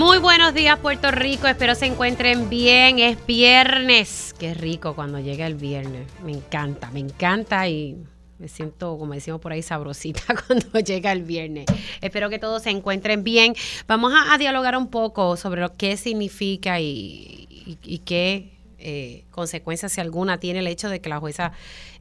Muy 0.00 0.16
buenos 0.16 0.54
días 0.54 0.78
Puerto 0.78 1.10
Rico, 1.10 1.46
espero 1.46 1.74
se 1.74 1.84
encuentren 1.84 2.48
bien. 2.48 2.98
Es 2.98 3.18
viernes, 3.26 4.34
qué 4.38 4.54
rico 4.54 4.94
cuando 4.94 5.18
llega 5.20 5.46
el 5.46 5.56
viernes. 5.56 6.08
Me 6.24 6.32
encanta, 6.32 6.90
me 6.90 7.00
encanta 7.00 7.68
y 7.68 7.98
me 8.38 8.48
siento, 8.48 8.96
como 8.96 9.12
decimos 9.12 9.42
por 9.42 9.52
ahí, 9.52 9.60
sabrosita 9.60 10.22
cuando 10.46 10.80
llega 10.80 11.12
el 11.12 11.22
viernes. 11.22 11.66
Espero 12.00 12.30
que 12.30 12.38
todos 12.38 12.62
se 12.62 12.70
encuentren 12.70 13.24
bien. 13.24 13.54
Vamos 13.86 14.14
a, 14.16 14.38
dialogar 14.38 14.74
un 14.74 14.88
poco 14.88 15.36
sobre 15.36 15.60
lo 15.60 15.76
que 15.76 15.98
significa 15.98 16.80
y, 16.80 17.76
qué 18.06 18.58
eh, 18.80 19.24
consecuencias, 19.30 19.92
si 19.92 20.00
alguna, 20.00 20.38
tiene 20.38 20.60
el 20.60 20.66
hecho 20.66 20.88
de 20.88 21.00
que 21.00 21.08
la 21.08 21.18
jueza 21.18 21.52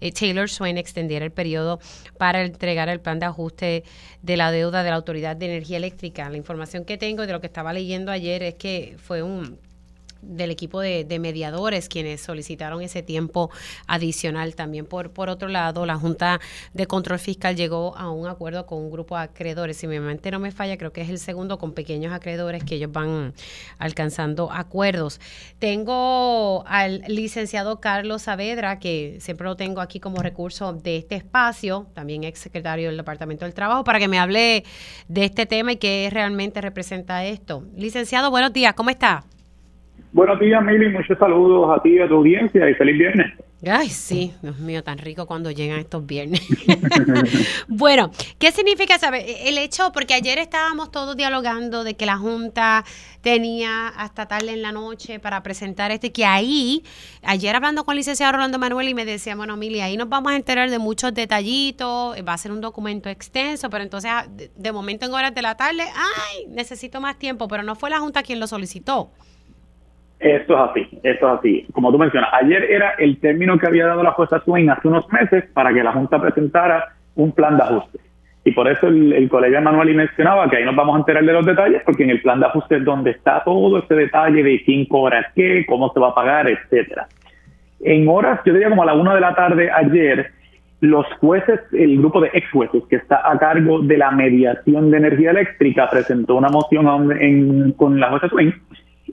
eh, 0.01 0.11
Taylor 0.11 0.49
Swain 0.49 0.77
extendiera 0.77 1.25
el 1.25 1.31
periodo 1.31 1.79
para 2.17 2.43
entregar 2.43 2.89
el 2.89 2.99
plan 2.99 3.19
de 3.19 3.25
ajuste 3.25 3.83
de 4.21 4.37
la 4.37 4.51
deuda 4.51 4.83
de 4.83 4.89
la 4.89 4.95
Autoridad 4.95 5.35
de 5.35 5.45
Energía 5.45 5.77
Eléctrica. 5.77 6.29
La 6.29 6.37
información 6.37 6.85
que 6.85 6.97
tengo 6.97 7.23
y 7.23 7.27
de 7.27 7.33
lo 7.33 7.41
que 7.41 7.47
estaba 7.47 7.73
leyendo 7.73 8.11
ayer 8.11 8.43
es 8.43 8.55
que 8.55 8.95
fue 8.97 9.23
un 9.23 9.59
del 10.21 10.51
equipo 10.51 10.81
de, 10.81 11.19
mediadores 11.19 11.89
quienes 11.89 12.21
solicitaron 12.21 12.81
ese 12.81 13.03
tiempo 13.03 13.49
adicional. 13.87 14.55
También 14.55 14.85
por, 14.85 15.11
por 15.11 15.29
otro 15.29 15.49
lado, 15.49 15.85
la 15.85 15.97
Junta 15.97 16.39
de 16.73 16.87
Control 16.87 17.19
Fiscal 17.19 17.55
llegó 17.55 17.95
a 17.97 18.09
un 18.09 18.27
acuerdo 18.27 18.65
con 18.65 18.79
un 18.79 18.91
grupo 18.91 19.17
de 19.17 19.23
acreedores. 19.23 19.77
Si 19.77 19.87
mi 19.87 19.99
mente 19.99 20.31
no 20.31 20.39
me 20.39 20.51
falla, 20.51 20.77
creo 20.77 20.93
que 20.93 21.01
es 21.01 21.09
el 21.09 21.19
segundo 21.19 21.57
con 21.57 21.73
pequeños 21.73 22.13
acreedores 22.13 22.63
que 22.63 22.75
ellos 22.75 22.91
van 22.91 23.33
alcanzando 23.77 24.51
acuerdos. 24.51 25.19
Tengo 25.59 26.63
al 26.67 27.03
licenciado 27.07 27.79
Carlos 27.79 28.23
Saavedra, 28.23 28.79
que 28.79 29.17
siempre 29.19 29.45
lo 29.45 29.55
tengo 29.55 29.81
aquí 29.81 29.99
como 29.99 30.21
recurso 30.21 30.73
de 30.73 30.97
este 30.97 31.15
espacio, 31.15 31.87
también 31.93 32.23
ex 32.23 32.39
secretario 32.39 32.87
del 32.87 32.97
Departamento 32.97 33.45
del 33.45 33.53
Trabajo, 33.53 33.83
para 33.83 33.99
que 33.99 34.07
me 34.07 34.19
hable 34.19 34.63
de 35.07 35.25
este 35.25 35.45
tema 35.45 35.73
y 35.73 35.77
qué 35.77 36.09
realmente 36.11 36.61
representa 36.61 37.25
esto. 37.25 37.63
Licenciado, 37.75 38.31
buenos 38.31 38.53
días, 38.53 38.73
¿cómo 38.73 38.89
está? 38.89 39.25
Buenos 40.11 40.39
días, 40.39 40.63
Mili. 40.63 40.89
Muchos 40.89 41.17
saludos 41.17 41.69
a 41.77 41.81
ti 41.81 41.89
y 41.89 41.99
a 41.99 42.07
tu 42.07 42.15
audiencia 42.15 42.69
y 42.69 42.73
feliz 42.73 42.97
viernes. 42.97 43.33
Ay, 43.67 43.89
sí, 43.89 44.33
Dios 44.41 44.57
mío, 44.59 44.85
tan 44.85 44.97
rico 44.97 45.27
cuando 45.27 45.51
llegan 45.51 45.79
estos 45.79 46.05
viernes. 46.05 46.41
bueno, 47.67 48.09
¿qué 48.37 48.53
significa 48.53 48.97
saber 48.97 49.25
el 49.27 49.57
hecho? 49.57 49.91
Porque 49.91 50.13
ayer 50.13 50.37
estábamos 50.39 50.91
todos 50.91 51.17
dialogando 51.17 51.83
de 51.83 51.95
que 51.95 52.05
la 52.05 52.17
Junta 52.17 52.85
tenía 53.21 53.89
hasta 53.89 54.27
tarde 54.27 54.53
en 54.53 54.61
la 54.61 54.71
noche 54.71 55.19
para 55.19 55.43
presentar 55.43 55.91
este, 55.91 56.13
que 56.13 56.25
ahí, 56.25 56.83
ayer 57.21 57.53
hablando 57.53 57.83
con 57.83 57.93
el 57.93 57.97
licenciado 57.97 58.31
Rolando 58.31 58.59
Manuel 58.59 58.87
y 58.87 58.93
me 58.93 59.03
decía, 59.03 59.35
bueno, 59.35 59.57
Mili, 59.57 59.81
ahí 59.81 59.97
nos 59.97 60.07
vamos 60.07 60.31
a 60.31 60.37
enterar 60.37 60.69
de 60.69 60.79
muchos 60.79 61.13
detallitos, 61.13 62.15
va 62.25 62.33
a 62.33 62.37
ser 62.37 62.53
un 62.53 62.61
documento 62.61 63.09
extenso, 63.09 63.69
pero 63.69 63.83
entonces 63.83 64.09
ah, 64.09 64.25
de 64.29 64.71
momento 64.71 65.05
en 65.05 65.13
horas 65.13 65.35
de 65.35 65.41
la 65.41 65.55
tarde, 65.55 65.83
ay, 65.83 66.45
necesito 66.47 67.01
más 67.01 67.19
tiempo, 67.19 67.49
pero 67.49 67.61
no 67.63 67.75
fue 67.75 67.89
la 67.89 67.99
Junta 67.99 68.23
quien 68.23 68.39
lo 68.39 68.47
solicitó. 68.47 69.11
Esto 70.19 70.53
es 70.53 70.69
así, 70.69 70.99
esto 71.03 71.33
es 71.33 71.39
así. 71.39 71.65
Como 71.71 71.91
tú 71.91 71.97
mencionas, 71.97 72.29
ayer 72.33 72.63
era 72.63 72.91
el 72.97 73.19
término 73.19 73.57
que 73.57 73.67
había 73.67 73.87
dado 73.87 74.03
la 74.03 74.11
jueza 74.11 74.41
Swain 74.43 74.69
hace 74.69 74.87
unos 74.87 75.11
meses 75.13 75.45
para 75.53 75.73
que 75.73 75.81
la 75.81 75.93
Junta 75.93 76.19
presentara 76.19 76.93
un 77.15 77.31
plan 77.31 77.55
de 77.55 77.63
ajuste. 77.63 77.99
Y 78.43 78.51
por 78.51 78.69
eso 78.69 78.87
el, 78.87 79.29
colega 79.29 79.61
Manuel 79.61 79.95
mencionaba 79.95 80.49
que 80.49 80.57
ahí 80.57 80.65
nos 80.65 80.75
vamos 80.75 80.95
a 80.95 80.99
enterar 80.99 81.23
de 81.23 81.33
los 81.33 81.45
detalles, 81.45 81.81
porque 81.85 82.03
en 82.03 82.09
el 82.09 82.21
plan 82.21 82.39
de 82.39 82.47
ajuste 82.47 82.77
es 82.77 82.85
donde 82.85 83.11
está 83.11 83.43
todo 83.43 83.79
ese 83.79 83.95
detalle 83.95 84.43
de 84.43 84.61
quién 84.63 84.85
cobra 84.85 85.31
qué, 85.35 85.65
cómo 85.67 85.91
se 85.93 85.99
va 85.99 86.09
a 86.09 86.15
pagar, 86.15 86.49
etcétera. 86.49 87.07
En 87.81 88.07
horas, 88.07 88.41
yo 88.45 88.53
diría 88.53 88.69
como 88.69 88.83
a 88.83 88.87
la 88.87 88.93
una 88.93 89.15
de 89.15 89.21
la 89.21 89.35
tarde 89.35 89.69
ayer, 89.71 90.31
los 90.81 91.05
jueces, 91.19 91.59
el 91.73 91.97
grupo 91.97 92.21
de 92.21 92.29
ex 92.33 92.49
jueces 92.51 92.83
que 92.89 92.97
está 92.97 93.21
a 93.29 93.37
cargo 93.37 93.79
de 93.79 93.97
la 93.97 94.11
mediación 94.11 94.91
de 94.91 94.97
energía 94.97 95.31
eléctrica, 95.31 95.89
presentó 95.89 96.35
una 96.35 96.49
moción 96.49 97.73
con 97.77 97.99
la 97.99 98.09
jueza 98.09 98.29
Swain 98.29 98.53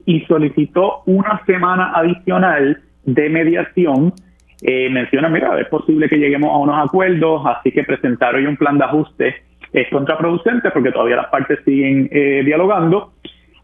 y 0.06 0.20
solicitó 0.20 1.02
una 1.04 1.44
semana 1.44 1.92
adicional 1.94 2.80
de 3.04 3.28
mediación. 3.28 4.14
Eh, 4.62 4.88
menciona, 4.88 5.28
mira, 5.28 5.60
es 5.60 5.68
posible 5.68 6.08
que 6.08 6.16
lleguemos 6.16 6.50
a 6.50 6.56
unos 6.56 6.86
acuerdos, 6.88 7.42
así 7.44 7.72
que 7.72 7.84
presentar 7.84 8.34
hoy 8.34 8.46
un 8.46 8.56
plan 8.56 8.78
de 8.78 8.84
ajuste 8.84 9.34
es 9.72 9.88
contraproducente 9.90 10.70
porque 10.70 10.92
todavía 10.92 11.16
las 11.16 11.26
partes 11.26 11.58
siguen 11.64 12.08
eh, 12.10 12.42
dialogando. 12.44 13.12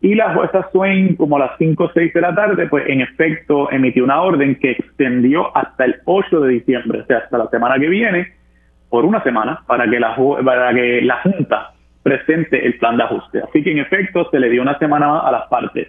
Y 0.01 0.17
la 0.17 0.35
jueza 0.35 0.69
Swain, 0.73 1.15
como 1.15 1.37
a 1.37 1.41
las 1.41 1.53
5 1.59 1.85
o 1.85 1.91
6 1.95 2.13
de 2.13 2.21
la 2.21 2.35
tarde, 2.35 2.67
pues 2.67 2.85
en 2.89 3.01
efecto 3.01 3.71
emitió 3.71 4.03
una 4.03 4.21
orden 4.21 4.57
que 4.57 4.73
extendió 4.73 5.57
hasta 5.57 5.85
el 5.85 5.97
8 6.05 6.41
de 6.41 6.53
diciembre, 6.55 7.03
o 7.03 7.07
sea, 7.07 7.19
hasta 7.19 7.39
la 7.39 7.49
semana 7.49 7.79
que 7.79 7.89
viene, 7.89 8.33
por 8.91 9.05
una 9.05 9.23
semana, 9.23 9.63
para 9.67 9.89
que 9.89 10.01
la, 10.01 10.17
para 10.45 10.75
que 10.75 11.03
la 11.03 11.23
Junta 11.23 11.73
presente 12.03 12.67
el 12.67 12.79
plan 12.79 12.97
de 12.97 13.05
ajuste. 13.05 13.41
Así 13.49 13.63
que 13.63 13.71
en 13.71 13.79
efecto 13.79 14.29
se 14.31 14.41
le 14.41 14.51
dio 14.51 14.61
una 14.61 14.77
semana 14.79 15.21
a 15.21 15.31
las 15.31 15.47
partes. 15.47 15.89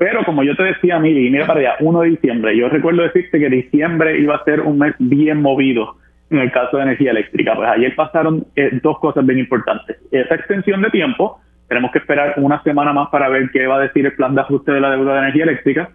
Pero 0.00 0.24
como 0.24 0.42
yo 0.42 0.56
te 0.56 0.62
decía, 0.62 0.98
Mili, 0.98 1.28
mira 1.28 1.46
para 1.46 1.60
allá, 1.60 1.76
1 1.78 2.00
de 2.00 2.08
diciembre, 2.08 2.56
yo 2.56 2.70
recuerdo 2.70 3.02
decirte 3.02 3.38
que 3.38 3.50
diciembre 3.50 4.18
iba 4.18 4.34
a 4.34 4.44
ser 4.44 4.62
un 4.62 4.78
mes 4.78 4.94
bien 4.98 5.42
movido 5.42 5.96
en 6.30 6.38
el 6.38 6.50
caso 6.50 6.78
de 6.78 6.84
energía 6.84 7.10
eléctrica. 7.10 7.54
Pues 7.54 7.68
ayer 7.68 7.94
pasaron 7.94 8.46
eh, 8.56 8.70
dos 8.82 8.98
cosas 8.98 9.26
bien 9.26 9.40
importantes. 9.40 9.98
Esa 10.10 10.36
extensión 10.36 10.80
de 10.80 10.88
tiempo, 10.88 11.38
tenemos 11.68 11.92
que 11.92 11.98
esperar 11.98 12.32
una 12.38 12.62
semana 12.62 12.94
más 12.94 13.10
para 13.10 13.28
ver 13.28 13.50
qué 13.52 13.66
va 13.66 13.76
a 13.76 13.80
decir 13.80 14.06
el 14.06 14.14
plan 14.14 14.34
de 14.34 14.40
ajuste 14.40 14.72
de 14.72 14.80
la 14.80 14.90
deuda 14.90 15.12
de 15.12 15.18
energía 15.18 15.42
eléctrica. 15.42 15.90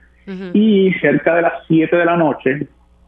Y 0.54 0.94
cerca 1.02 1.34
de 1.34 1.42
las 1.42 1.54
7 1.68 1.96
de 1.96 2.06
la 2.06 2.16
noche, 2.16 2.68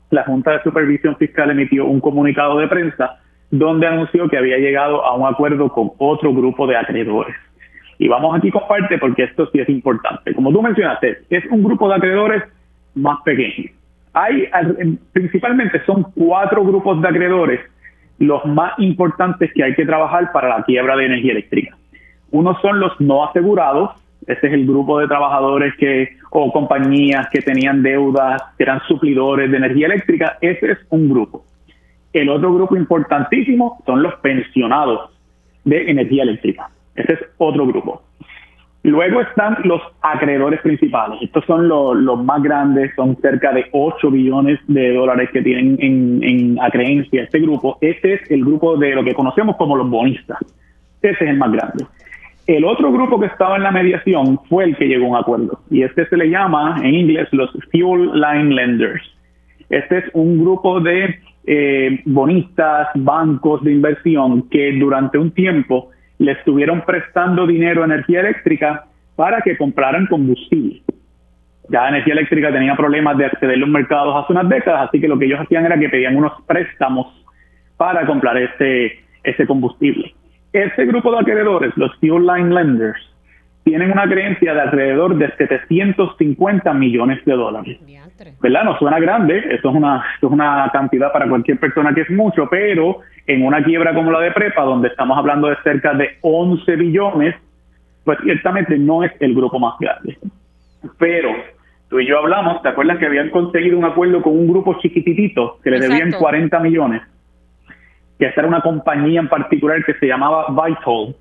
la 0.09 0.23
Junta 0.23 0.53
de 0.53 0.63
Supervisión 0.63 1.15
Fiscal 1.17 1.51
emitió 1.51 1.85
un 1.85 2.01
comunicado 2.01 2.57
de 2.57 2.67
prensa 2.67 3.19
donde 3.51 3.85
anunció 3.85 4.27
que 4.29 4.37
había 4.37 4.57
llegado 4.57 5.05
a 5.05 5.15
un 5.15 5.31
acuerdo 5.31 5.69
con 5.69 5.91
otro 5.99 6.33
grupo 6.33 6.65
de 6.65 6.75
acreedores. 6.75 7.35
Y 7.99 8.07
vamos 8.07 8.37
aquí 8.37 8.51
con 8.51 8.67
parte 8.67 8.97
porque 8.97 9.23
esto 9.23 9.49
sí 9.51 9.59
es 9.59 9.69
importante. 9.69 10.33
Como 10.33 10.51
tú 10.51 10.61
mencionaste, 10.61 11.19
es 11.29 11.45
un 11.49 11.63
grupo 11.63 11.89
de 11.89 11.95
acreedores 11.95 12.43
más 12.95 13.21
pequeño. 13.23 13.69
Hay, 14.13 14.47
principalmente 15.13 15.83
son 15.85 16.03
cuatro 16.15 16.63
grupos 16.63 17.01
de 17.01 17.07
acreedores 17.07 17.59
los 18.19 18.43
más 18.45 18.73
importantes 18.79 19.51
que 19.53 19.63
hay 19.63 19.75
que 19.75 19.85
trabajar 19.85 20.31
para 20.31 20.49
la 20.49 20.63
quiebra 20.63 20.95
de 20.95 21.05
energía 21.05 21.33
eléctrica. 21.33 21.77
Uno 22.31 22.59
son 22.61 22.79
los 22.79 22.99
no 22.99 23.25
asegurados, 23.25 23.91
ese 24.25 24.47
es 24.47 24.53
el 24.53 24.65
grupo 24.65 24.99
de 24.99 25.07
trabajadores 25.07 25.73
que 25.77 26.17
o 26.31 26.51
compañías 26.51 27.27
que 27.31 27.41
tenían 27.41 27.81
deudas, 27.81 28.41
que 28.57 28.63
eran 28.63 28.81
suplidores 28.87 29.49
de 29.49 29.57
energía 29.57 29.87
eléctrica, 29.87 30.37
ese 30.41 30.71
es 30.71 30.77
un 30.89 31.09
grupo. 31.09 31.45
El 32.11 32.29
otro 32.29 32.53
grupo 32.53 32.75
importantísimo 32.75 33.81
son 33.85 34.01
los 34.01 34.15
pensionados 34.15 35.11
de 35.63 35.89
energía 35.89 36.23
eléctrica. 36.23 36.69
Ese 36.97 37.13
es 37.13 37.19
otro 37.37 37.65
grupo. 37.65 38.01
Luego 38.83 39.21
están 39.21 39.57
los 39.63 39.81
acreedores 40.01 40.61
principales. 40.61 41.19
Estos 41.21 41.43
son 41.45 41.67
los, 41.67 42.23
más 42.23 42.41
grandes, 42.41 42.93
son 42.95 43.17
cerca 43.17 43.51
de 43.51 43.65
8 43.71 44.11
billones 44.11 44.59
de 44.67 44.93
dólares 44.93 45.29
que 45.33 45.41
tienen 45.41 45.77
en, 45.79 46.23
en 46.23 46.59
acreencia 46.61 47.23
este 47.23 47.39
grupo. 47.39 47.77
Este 47.81 48.13
es 48.13 48.31
el 48.31 48.45
grupo 48.45 48.77
de 48.77 48.95
lo 48.95 49.03
que 49.03 49.13
conocemos 49.13 49.57
como 49.57 49.75
los 49.75 49.89
bonistas. 49.89 50.39
Ese 51.01 51.23
es 51.23 51.29
el 51.29 51.37
más 51.37 51.51
grande. 51.51 51.85
El 52.47 52.63
otro 52.63 52.93
grupo 52.93 53.19
que 53.19 53.25
estaba 53.25 53.57
en 53.57 53.63
la 53.63 53.71
mediación 53.71 54.39
fue 54.47 54.63
el 54.63 54.77
que 54.77 54.87
llegó 54.87 55.07
a 55.07 55.09
un 55.09 55.15
acuerdo. 55.17 55.59
Y 55.69 55.83
este 55.83 56.07
se 56.07 56.15
le 56.15 56.29
llama 56.29 56.79
en 56.81 56.95
inglés 56.95 57.27
los 57.33 57.51
Fuel 57.71 58.13
Line 58.13 58.55
Lenders. 58.55 59.03
Este 59.69 59.97
es 59.97 60.05
un 60.13 60.39
grupo 60.39 60.79
de 60.79 61.19
eh, 61.45 62.01
bonistas, 62.05 62.87
bancos 62.95 63.61
de 63.65 63.73
inversión 63.73 64.47
que 64.49 64.71
durante 64.79 65.17
un 65.17 65.31
tiempo 65.31 65.89
le 66.19 66.31
estuvieron 66.31 66.81
prestando 66.81 67.45
dinero 67.45 67.81
a 67.81 67.85
energía 67.85 68.21
eléctrica 68.21 68.85
para 69.15 69.41
que 69.41 69.57
compraran 69.57 70.07
combustible. 70.07 70.81
Ya 71.69 71.89
energía 71.89 72.13
eléctrica 72.13 72.51
tenía 72.51 72.75
problemas 72.75 73.17
de 73.17 73.25
acceder 73.25 73.55
a 73.55 73.59
los 73.59 73.69
mercados 73.69 74.15
hace 74.15 74.33
unas 74.33 74.47
décadas, 74.47 74.87
así 74.87 75.01
que 75.01 75.07
lo 75.07 75.19
que 75.19 75.25
ellos 75.25 75.39
hacían 75.41 75.65
era 75.65 75.77
que 75.77 75.89
pedían 75.89 76.15
unos 76.15 76.33
préstamos 76.47 77.07
para 77.75 78.05
comprar 78.05 78.37
ese, 78.37 78.99
ese 79.23 79.45
combustible. 79.45 80.13
Ese 80.53 80.85
grupo 80.85 81.11
de 81.11 81.19
acreedores, 81.19 81.73
los 81.75 81.93
Fuel 81.97 82.25
Line 82.25 82.53
Lenders, 82.53 83.16
tienen 83.67 83.91
una 83.91 84.07
creencia 84.07 84.53
de 84.53 84.61
alrededor 84.61 85.17
de 85.17 85.29
750 85.35 86.73
millones 86.73 87.23
de 87.25 87.33
dólares. 87.33 87.77
¿Verdad? 88.41 88.63
No 88.63 88.77
suena 88.77 88.97
grande, 88.97 89.39
esto 89.51 89.69
es, 89.69 89.75
una, 89.75 90.05
esto 90.15 90.27
es 90.27 90.33
una 90.33 90.69
cantidad 90.71 91.11
para 91.11 91.27
cualquier 91.27 91.59
persona 91.59 91.93
que 91.93 92.01
es 92.01 92.09
mucho, 92.09 92.47
pero 92.49 92.99
en 93.27 93.45
una 93.45 93.61
quiebra 93.61 93.93
como 93.93 94.09
la 94.09 94.21
de 94.21 94.31
Prepa, 94.31 94.63
donde 94.63 94.87
estamos 94.87 95.17
hablando 95.17 95.49
de 95.49 95.57
cerca 95.63 95.93
de 95.93 96.17
11 96.21 96.75
billones, 96.77 97.35
pues 98.05 98.17
ciertamente 98.23 98.77
no 98.77 99.03
es 99.03 99.11
el 99.19 99.35
grupo 99.35 99.59
más 99.59 99.73
grande. 99.79 100.17
Pero 100.97 101.29
tú 101.89 101.99
y 101.99 102.07
yo 102.07 102.19
hablamos, 102.19 102.61
¿te 102.61 102.69
acuerdas 102.69 102.99
que 102.99 103.05
habían 103.05 103.31
conseguido 103.31 103.77
un 103.77 103.83
acuerdo 103.83 104.21
con 104.21 104.31
un 104.31 104.47
grupo 104.47 104.79
chiquititito 104.79 105.59
que 105.61 105.71
le 105.71 105.81
debían 105.81 106.13
40 106.13 106.57
millones? 106.61 107.01
Que 108.17 108.27
esta 108.27 108.41
era 108.41 108.47
una 108.47 108.61
compañía 108.61 109.19
en 109.19 109.27
particular 109.27 109.83
que 109.83 109.93
se 109.95 110.07
llamaba 110.07 110.45
Vital. 110.49 111.15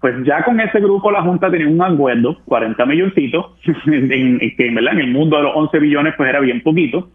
Pues 0.00 0.14
ya 0.24 0.44
con 0.44 0.60
ese 0.60 0.80
grupo 0.80 1.10
la 1.10 1.22
Junta 1.22 1.50
tenía 1.50 1.68
un 1.68 1.82
acuerdo, 1.82 2.38
40 2.44 2.84
milloncitos, 2.86 3.46
en, 3.86 4.38
que 4.38 4.66
en, 4.66 4.78
en 4.78 5.00
el 5.00 5.10
mundo 5.10 5.36
de 5.36 5.44
los 5.44 5.52
11 5.56 5.78
billones 5.78 6.14
pues 6.16 6.28
era 6.28 6.40
bien 6.40 6.62
poquito, 6.62 7.08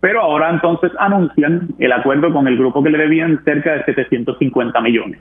pero 0.00 0.20
ahora 0.20 0.50
entonces 0.50 0.92
anuncian 0.98 1.68
el 1.78 1.92
acuerdo 1.92 2.32
con 2.32 2.46
el 2.46 2.58
grupo 2.58 2.82
que 2.82 2.90
le 2.90 2.98
debían 2.98 3.42
cerca 3.44 3.72
de 3.72 3.84
750 3.84 4.80
millones. 4.80 5.20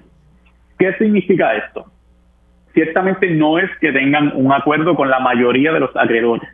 ¿Qué 0.78 0.94
significa 0.96 1.56
esto? 1.56 1.86
Ciertamente 2.74 3.30
no 3.30 3.60
es 3.60 3.70
que 3.80 3.92
tengan 3.92 4.34
un 4.36 4.52
acuerdo 4.52 4.96
con 4.96 5.10
la 5.10 5.20
mayoría 5.20 5.72
de 5.72 5.80
los 5.80 5.96
acreedores, 5.96 6.50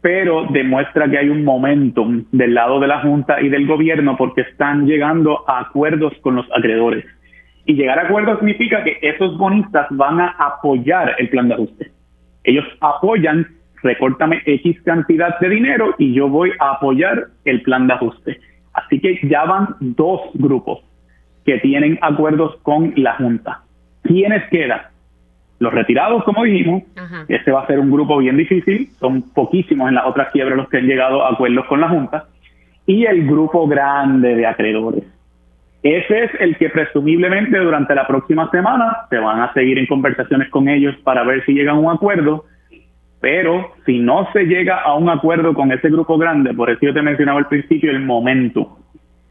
pero 0.00 0.46
demuestra 0.50 1.10
que 1.10 1.18
hay 1.18 1.28
un 1.28 1.44
momentum 1.44 2.24
del 2.30 2.54
lado 2.54 2.78
de 2.80 2.86
la 2.86 3.00
Junta 3.00 3.40
y 3.40 3.48
del 3.48 3.66
gobierno 3.66 4.16
porque 4.16 4.42
están 4.42 4.86
llegando 4.86 5.44
a 5.48 5.60
acuerdos 5.60 6.14
con 6.22 6.36
los 6.36 6.46
acreedores. 6.56 7.04
Y 7.68 7.74
llegar 7.74 7.98
a 7.98 8.04
acuerdos 8.04 8.38
significa 8.38 8.82
que 8.82 8.96
esos 9.02 9.36
bonistas 9.36 9.86
van 9.90 10.18
a 10.22 10.28
apoyar 10.38 11.14
el 11.18 11.28
plan 11.28 11.48
de 11.48 11.54
ajuste. 11.54 11.90
Ellos 12.44 12.64
apoyan, 12.80 13.46
recórtame 13.82 14.40
X 14.46 14.80
cantidad 14.84 15.38
de 15.38 15.50
dinero 15.50 15.94
y 15.98 16.14
yo 16.14 16.30
voy 16.30 16.50
a 16.60 16.70
apoyar 16.70 17.26
el 17.44 17.60
plan 17.60 17.86
de 17.86 17.92
ajuste. 17.92 18.40
Así 18.72 18.98
que 19.00 19.20
ya 19.28 19.44
van 19.44 19.76
dos 19.80 20.22
grupos 20.32 20.78
que 21.44 21.58
tienen 21.58 21.98
acuerdos 22.00 22.56
con 22.62 22.94
la 22.96 23.16
Junta. 23.16 23.60
¿Quiénes 24.02 24.48
quedan? 24.48 24.80
Los 25.58 25.74
retirados, 25.74 26.24
como 26.24 26.44
dijimos, 26.44 26.84
ese 27.28 27.50
va 27.50 27.64
a 27.64 27.66
ser 27.66 27.80
un 27.80 27.90
grupo 27.90 28.16
bien 28.16 28.38
difícil, 28.38 28.88
son 28.98 29.20
poquísimos 29.34 29.90
en 29.90 29.96
las 29.96 30.06
otras 30.06 30.32
quiebras 30.32 30.56
los 30.56 30.70
que 30.70 30.78
han 30.78 30.86
llegado 30.86 31.22
a 31.22 31.32
acuerdos 31.32 31.66
con 31.66 31.82
la 31.82 31.90
Junta, 31.90 32.28
y 32.86 33.04
el 33.04 33.26
grupo 33.26 33.68
grande 33.68 34.36
de 34.36 34.46
acreedores. 34.46 35.17
Ese 35.82 36.24
es 36.24 36.30
el 36.40 36.56
que 36.56 36.70
presumiblemente 36.70 37.56
durante 37.58 37.94
la 37.94 38.06
próxima 38.06 38.50
semana 38.50 39.06
se 39.10 39.18
van 39.18 39.40
a 39.40 39.52
seguir 39.52 39.78
en 39.78 39.86
conversaciones 39.86 40.48
con 40.50 40.68
ellos 40.68 40.96
para 41.04 41.22
ver 41.22 41.44
si 41.44 41.52
llegan 41.52 41.76
a 41.76 41.80
un 41.80 41.90
acuerdo, 41.90 42.44
pero 43.20 43.72
si 43.86 44.00
no 44.00 44.28
se 44.32 44.44
llega 44.44 44.80
a 44.80 44.94
un 44.94 45.08
acuerdo 45.08 45.54
con 45.54 45.70
ese 45.70 45.88
grupo 45.88 46.18
grande, 46.18 46.52
por 46.52 46.70
eso 46.70 46.80
yo 46.82 46.94
te 46.94 47.02
mencionaba 47.02 47.38
al 47.38 47.46
principio 47.46 47.90
el 47.90 48.00
momento, 48.00 48.76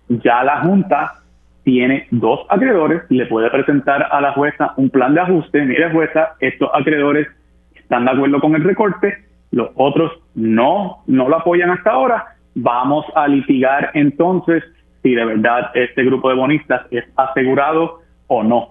ya 0.08 0.44
la 0.44 0.62
Junta 0.62 1.16
tiene 1.64 2.08
dos 2.12 2.46
acreedores, 2.48 3.02
le 3.10 3.26
puede 3.26 3.50
presentar 3.50 4.08
a 4.10 4.22
la 4.22 4.32
jueza 4.32 4.74
un 4.78 4.90
plan 4.90 5.14
de 5.14 5.20
ajuste. 5.20 5.66
Mire, 5.66 5.92
jueza, 5.92 6.30
estos 6.40 6.70
acreedores 6.74 7.28
están 7.76 8.06
de 8.06 8.12
acuerdo 8.12 8.40
con 8.40 8.56
el 8.56 8.64
recorte, 8.64 9.18
los 9.52 9.72
otros 9.76 10.14
no, 10.34 11.04
no 11.08 11.28
lo 11.28 11.36
apoyan 11.36 11.72
hasta 11.72 11.92
ahora. 11.92 12.26
Vamos 12.56 13.06
a 13.16 13.28
litigar 13.28 13.92
entonces 13.96 14.64
si 15.08 15.16
de 15.16 15.24
verdad 15.24 15.72
este 15.74 16.04
grupo 16.04 16.30
de 16.30 16.36
bonistas 16.36 16.86
es 16.92 17.06
asegurado 17.16 18.02
o 18.28 18.44
no. 18.44 18.70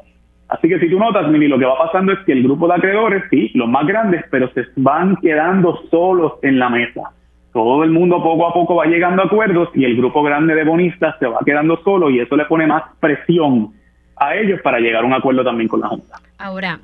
Así 0.48 0.68
que 0.68 0.78
si 0.78 0.90
tú 0.90 0.98
notas, 0.98 1.28
Mili, 1.28 1.48
lo 1.48 1.58
que 1.58 1.64
va 1.64 1.78
pasando 1.78 2.12
es 2.12 2.18
que 2.20 2.32
el 2.32 2.42
grupo 2.42 2.68
de 2.68 2.74
acreedores, 2.74 3.24
sí, 3.30 3.50
los 3.54 3.68
más 3.68 3.86
grandes, 3.86 4.24
pero 4.30 4.48
se 4.52 4.66
van 4.76 5.16
quedando 5.16 5.80
solos 5.90 6.34
en 6.42 6.58
la 6.58 6.68
mesa 6.68 7.10
todo 7.52 7.84
el 7.84 7.90
mundo 7.90 8.22
poco 8.22 8.46
a 8.46 8.52
poco 8.52 8.74
va 8.74 8.84
llegando 8.84 9.22
a 9.22 9.24
acuerdos 9.24 9.70
y 9.74 9.86
el 9.86 9.96
grupo 9.96 10.22
grande 10.22 10.54
de 10.54 10.62
bonistas 10.62 11.14
se 11.18 11.26
va 11.26 11.38
quedando 11.42 11.82
solo 11.82 12.10
y 12.10 12.20
eso 12.20 12.36
le 12.36 12.44
pone 12.44 12.66
más 12.66 12.82
presión 13.00 13.72
a 14.14 14.34
ellos 14.34 14.60
para 14.62 14.78
llegar 14.78 15.04
a 15.04 15.06
un 15.06 15.14
acuerdo 15.14 15.42
también 15.42 15.66
con 15.66 15.80
la 15.80 15.88
Junta. 15.88 16.20
Ahora, 16.36 16.80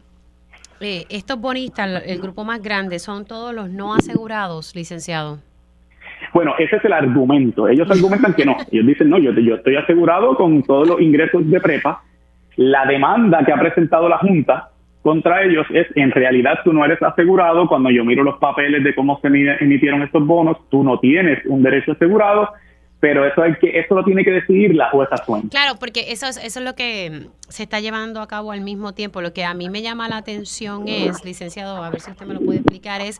eh, 0.81 1.04
estos 1.10 1.38
bonistas, 1.38 2.02
el 2.06 2.22
grupo 2.22 2.44
más 2.44 2.62
grande, 2.62 3.00
son 3.00 3.26
todos 3.26 3.54
los 3.54 3.69
no 3.69 3.94
asegurados, 3.94 4.75
licenciado. 4.75 5.40
Bueno, 6.32 6.55
ese 6.58 6.76
es 6.76 6.84
el 6.84 6.93
argumento. 6.93 7.69
Ellos 7.69 7.90
argumentan 7.90 8.34
que 8.34 8.44
no. 8.44 8.56
Ellos 8.73 8.87
dicen, 8.87 9.11
no, 9.11 9.19
yo, 9.19 9.32
yo 9.32 9.56
estoy 9.56 9.76
asegurado 9.76 10.34
con 10.34 10.62
todos 10.62 10.88
los 10.88 11.00
ingresos 11.00 11.49
de 11.50 11.61
prepa. 11.61 12.02
La 12.56 12.87
demanda 12.87 13.44
que 13.44 13.52
ha 13.52 13.58
presentado 13.58 14.08
la 14.08 14.19
Junta 14.19 14.73
contra 15.02 15.43
ellos 15.43 15.67
es, 15.70 15.88
en 15.96 16.12
realidad 16.12 16.61
tú 16.64 16.73
no 16.73 16.84
eres 16.84 17.02
asegurado, 17.02 17.67
cuando 17.67 17.90
yo 17.90 18.05
miro 18.05 18.23
los 18.23 18.38
papeles 18.38 18.84
de 18.84 18.94
cómo 18.94 19.19
se 19.20 19.26
emitieron 19.29 20.02
estos 20.02 20.25
bonos, 20.25 20.56
tú 20.70 20.84
no 20.84 21.00
tienes 21.00 21.44
un 21.46 21.62
derecho 21.62 21.93
asegurado, 21.93 22.50
pero 23.02 23.26
eso 23.26 23.43
hay 23.43 23.56
que 23.56 23.81
eso 23.81 23.96
lo 23.96 24.04
tiene 24.04 24.22
que 24.22 24.31
decidir 24.31 24.76
la 24.76 24.88
jueza 24.90 25.16
Swain. 25.16 25.49
Claro, 25.49 25.72
porque 25.81 26.12
eso 26.12 26.26
es, 26.28 26.37
eso 26.37 26.60
es 26.60 26.64
lo 26.64 26.76
que 26.76 27.26
se 27.49 27.64
está 27.64 27.81
llevando 27.81 28.20
a 28.20 28.28
cabo 28.28 28.52
al 28.52 28.60
mismo 28.60 28.94
tiempo. 28.94 29.20
Lo 29.20 29.32
que 29.32 29.44
a 29.44 29.54
mí 29.54 29.69
me 29.69 29.82
llama 29.82 30.08
la 30.08 30.19
atención 30.19 30.87
es, 30.87 31.25
licenciado, 31.25 31.82
a 31.82 31.90
ver 31.90 31.99
si 31.99 32.12
usted 32.12 32.26
me 32.26 32.34
lo 32.34 32.40
puede 32.40 32.60
explicar, 32.60 33.00
es 33.00 33.19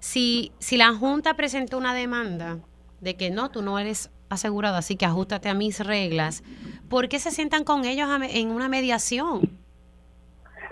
si, 0.00 0.50
si 0.58 0.76
la 0.76 0.92
Junta 0.92 1.34
presentó 1.34 1.78
una 1.78 1.94
demanda 1.94 2.58
de 3.00 3.16
que 3.16 3.30
no, 3.30 3.48
tú 3.48 3.62
no 3.62 3.78
eres 3.78 4.10
asegurado, 4.28 4.76
así 4.76 4.96
que 4.96 5.06
ajustate 5.06 5.48
a 5.48 5.54
mis 5.54 5.78
reglas, 5.86 6.42
¿por 6.90 7.08
qué 7.08 7.20
se 7.20 7.30
sientan 7.30 7.62
con 7.62 7.84
ellos 7.84 8.08
en 8.28 8.50
una 8.50 8.68
mediación? 8.68 9.42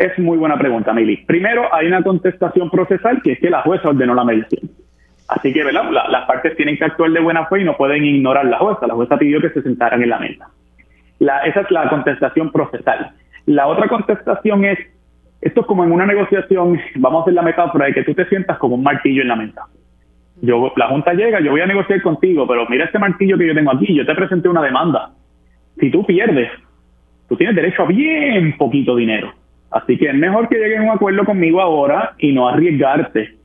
Es 0.00 0.19
muy 0.19 0.38
buena 0.38 0.58
pregunta, 0.58 0.93
Mili. 0.93 1.19
Primero, 1.19 1.73
hay 1.73 1.87
una 1.87 2.02
contestación 2.02 2.69
procesal 2.69 3.23
que 3.23 3.35
es 3.35 3.38
que 3.38 3.49
la 3.49 3.62
jueza 3.62 3.91
ordenó 3.91 4.12
la 4.12 4.25
medición. 4.25 4.73
Así 5.31 5.53
que 5.53 5.62
las 5.62 6.27
partes 6.27 6.56
tienen 6.56 6.77
que 6.77 6.85
actuar 6.85 7.12
de 7.12 7.21
buena 7.21 7.47
fe 7.47 7.61
y 7.61 7.65
no 7.65 7.77
pueden 7.77 8.05
ignorar 8.05 8.47
la 8.47 8.59
jueza. 8.59 8.88
La 8.88 8.94
jueza 8.94 9.17
pidió 9.17 9.41
que 9.41 9.50
se 9.50 9.62
sentaran 9.62 10.03
en 10.03 10.11
la 10.11 10.19
mesa. 10.19 10.49
La, 11.21 11.38
esa 11.41 11.61
es 11.61 11.71
la 11.71 11.88
contestación 11.88 12.50
procesal. 12.50 13.12
La 13.47 13.69
otra 13.69 13.87
contestación 13.87 14.65
es, 14.65 14.79
esto 15.41 15.61
es 15.61 15.67
como 15.69 15.85
en 15.85 15.93
una 15.93 16.05
negociación, 16.05 16.81
vamos 16.97 17.21
a 17.21 17.23
hacer 17.23 17.35
la 17.35 17.43
metáfora 17.43 17.87
de 17.87 17.94
que 17.94 18.03
tú 18.03 18.12
te 18.12 18.27
sientas 18.27 18.59
como 18.59 18.75
un 18.75 18.82
martillo 18.82 19.23
en 19.23 19.29
la 19.29 19.37
mesa. 19.37 19.67
Yo, 20.43 20.73
la 20.75 20.88
Junta 20.88 21.12
llega, 21.12 21.38
yo 21.38 21.53
voy 21.53 21.61
a 21.61 21.67
negociar 21.67 22.03
contigo, 22.03 22.44
pero 22.49 22.67
mira 22.69 22.87
este 22.87 22.99
martillo 22.99 23.38
que 23.38 23.47
yo 23.47 23.55
tengo 23.55 23.71
aquí, 23.71 23.94
yo 23.94 24.05
te 24.05 24.15
presenté 24.17 24.49
una 24.49 24.62
demanda. 24.62 25.11
Si 25.79 25.93
tú 25.93 26.05
pierdes, 26.05 26.50
tú 27.29 27.37
tienes 27.37 27.55
derecho 27.55 27.83
a 27.83 27.87
bien 27.87 28.56
poquito 28.56 28.97
dinero. 28.97 29.33
Así 29.71 29.97
que 29.97 30.09
es 30.09 30.15
mejor 30.15 30.49
que 30.49 30.59
lleguen 30.59 30.81
a 30.81 30.85
un 30.87 30.91
acuerdo 30.97 31.25
conmigo 31.25 31.61
ahora 31.61 32.15
y 32.19 32.33
no 32.33 32.49
arriesgarte 32.49 33.40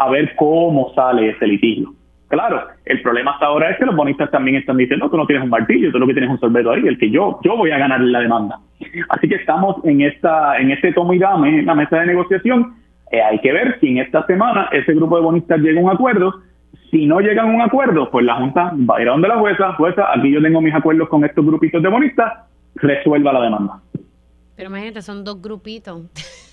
a 0.00 0.08
ver 0.08 0.34
cómo 0.36 0.92
sale 0.94 1.30
ese 1.30 1.46
litigio. 1.46 1.92
Claro, 2.28 2.68
el 2.84 3.02
problema 3.02 3.32
hasta 3.32 3.46
ahora 3.46 3.70
es 3.70 3.78
que 3.78 3.84
los 3.84 3.96
bonistas 3.96 4.30
también 4.30 4.56
están 4.56 4.76
diciendo, 4.76 5.10
tú 5.10 5.16
no 5.16 5.26
tienes 5.26 5.44
un 5.44 5.50
martillo, 5.50 5.90
tú 5.90 5.98
lo 5.98 6.06
que 6.06 6.14
tienes 6.14 6.30
un 6.30 6.38
sorbeto 6.38 6.70
ahí, 6.70 6.86
el 6.86 6.96
que 6.96 7.10
yo, 7.10 7.38
yo 7.42 7.56
voy 7.56 7.70
a 7.72 7.78
ganar 7.78 8.00
la 8.00 8.20
demanda. 8.20 8.60
Así 9.08 9.28
que 9.28 9.34
estamos 9.34 9.76
en 9.84 10.00
esta, 10.00 10.56
en 10.58 10.70
este 10.70 10.92
tomo 10.92 11.12
y 11.12 11.18
dame, 11.18 11.58
en 11.58 11.66
la 11.66 11.74
mesa 11.74 11.98
de 11.98 12.06
negociación. 12.06 12.76
Eh, 13.10 13.20
hay 13.20 13.40
que 13.40 13.52
ver 13.52 13.78
si 13.80 13.88
en 13.88 13.98
esta 13.98 14.24
semana 14.26 14.68
ese 14.72 14.94
grupo 14.94 15.16
de 15.16 15.22
bonistas 15.22 15.58
llega 15.60 15.80
a 15.80 15.84
un 15.84 15.90
acuerdo. 15.90 16.34
Si 16.90 17.04
no 17.04 17.20
llegan 17.20 17.50
a 17.50 17.52
un 17.52 17.62
acuerdo, 17.62 18.10
pues 18.10 18.24
la 18.24 18.36
Junta 18.36 18.72
va 18.88 18.96
a 18.96 19.02
ir 19.02 19.08
a 19.08 19.12
donde 19.12 19.28
la 19.28 19.38
jueza, 19.38 19.74
jueza, 19.74 20.06
aquí 20.14 20.30
yo 20.30 20.40
tengo 20.40 20.60
mis 20.60 20.74
acuerdos 20.74 21.08
con 21.08 21.24
estos 21.24 21.44
grupitos 21.44 21.82
de 21.82 21.88
bonistas, 21.88 22.32
resuelva 22.76 23.32
la 23.32 23.42
demanda. 23.42 23.80
Pero 24.56 24.70
imagínate, 24.70 25.02
son 25.02 25.24
dos 25.24 25.42
grupitos. 25.42 26.02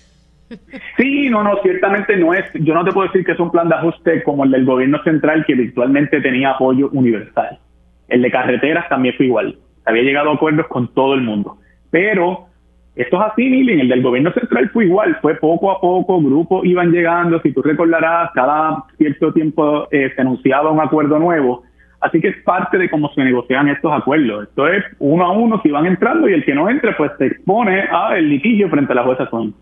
Sí, 0.96 1.28
no, 1.30 1.42
no, 1.42 1.56
ciertamente 1.62 2.16
no 2.16 2.32
es, 2.34 2.44
yo 2.54 2.74
no 2.74 2.84
te 2.84 2.92
puedo 2.92 3.06
decir 3.08 3.24
que 3.24 3.32
es 3.32 3.40
un 3.40 3.50
plan 3.50 3.68
de 3.68 3.74
ajuste 3.74 4.22
como 4.22 4.44
el 4.44 4.50
del 4.50 4.64
gobierno 4.64 5.02
central 5.02 5.44
que 5.46 5.54
virtualmente 5.54 6.20
tenía 6.20 6.50
apoyo 6.50 6.88
universal. 6.92 7.58
El 8.08 8.22
de 8.22 8.30
carreteras 8.30 8.88
también 8.88 9.14
fue 9.16 9.26
igual, 9.26 9.58
había 9.84 10.02
llegado 10.02 10.30
a 10.30 10.34
acuerdos 10.34 10.66
con 10.68 10.92
todo 10.94 11.14
el 11.14 11.20
mundo. 11.20 11.58
Pero 11.90 12.46
esto 12.96 13.16
es 13.16 13.32
así, 13.32 13.48
Milen, 13.48 13.80
el 13.80 13.88
del 13.88 14.02
gobierno 14.02 14.32
central 14.32 14.70
fue 14.70 14.86
igual, 14.86 15.18
fue 15.20 15.34
poco 15.36 15.70
a 15.70 15.80
poco, 15.80 16.20
grupos 16.20 16.64
iban 16.64 16.90
llegando, 16.90 17.40
si 17.42 17.52
tú 17.52 17.62
recordarás, 17.62 18.30
cada 18.34 18.84
cierto 18.96 19.32
tiempo 19.32 19.86
eh, 19.90 20.10
se 20.14 20.20
anunciaba 20.20 20.70
un 20.70 20.80
acuerdo 20.80 21.18
nuevo 21.18 21.64
Así 22.00 22.20
que 22.20 22.28
es 22.28 22.42
parte 22.44 22.78
de 22.78 22.88
cómo 22.88 23.12
se 23.12 23.24
negocian 23.24 23.68
estos 23.68 23.92
acuerdos. 23.92 24.48
Esto 24.48 24.68
es 24.68 24.84
uno 24.98 25.24
a 25.24 25.32
uno 25.32 25.60
si 25.62 25.70
van 25.70 25.86
entrando 25.86 26.28
y 26.28 26.32
el 26.32 26.44
que 26.44 26.54
no 26.54 26.68
entre 26.68 26.92
pues 26.92 27.10
se 27.18 27.26
expone 27.26 27.88
a 27.90 28.16
el 28.16 28.28
litigio 28.28 28.68
frente 28.68 28.92
a 28.92 28.96
la 28.96 29.04
jueza 29.04 29.28
Son. 29.30 29.54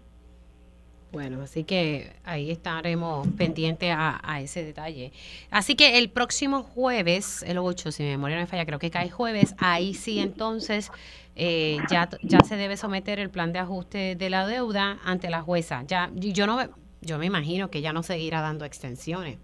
Bueno, 1.12 1.42
así 1.42 1.64
que 1.64 2.12
ahí 2.24 2.50
estaremos 2.50 3.26
pendientes 3.38 3.94
a, 3.96 4.40
ese 4.40 4.64
detalle. 4.64 5.12
Así 5.50 5.74
que 5.74 5.98
el 5.98 6.10
próximo 6.10 6.62
jueves, 6.62 7.42
el 7.46 7.58
8, 7.58 7.90
si 7.92 8.02
mi 8.02 8.10
memoria 8.10 8.36
no 8.36 8.42
me 8.42 8.46
falla, 8.46 8.66
creo 8.66 8.78
que 8.78 8.90
cae 8.90 9.08
jueves, 9.08 9.54
ahí 9.58 9.94
sí 9.94 10.18
entonces 10.18 10.90
eh, 11.36 11.78
ya, 11.88 12.08
ya 12.22 12.40
se 12.40 12.56
debe 12.56 12.76
someter 12.76 13.18
el 13.18 13.30
plan 13.30 13.52
de 13.52 13.60
ajuste 13.60 14.14
de 14.16 14.30
la 14.30 14.46
deuda 14.46 14.98
ante 15.04 15.30
la 15.30 15.42
jueza. 15.42 15.84
Ya, 15.86 16.10
yo 16.14 16.46
no 16.46 16.58
yo 17.02 17.18
me 17.18 17.26
imagino 17.26 17.70
que 17.70 17.82
ya 17.82 17.92
no 17.92 18.02
seguirá 18.02 18.40
dando 18.40 18.64
extensiones 18.64 19.38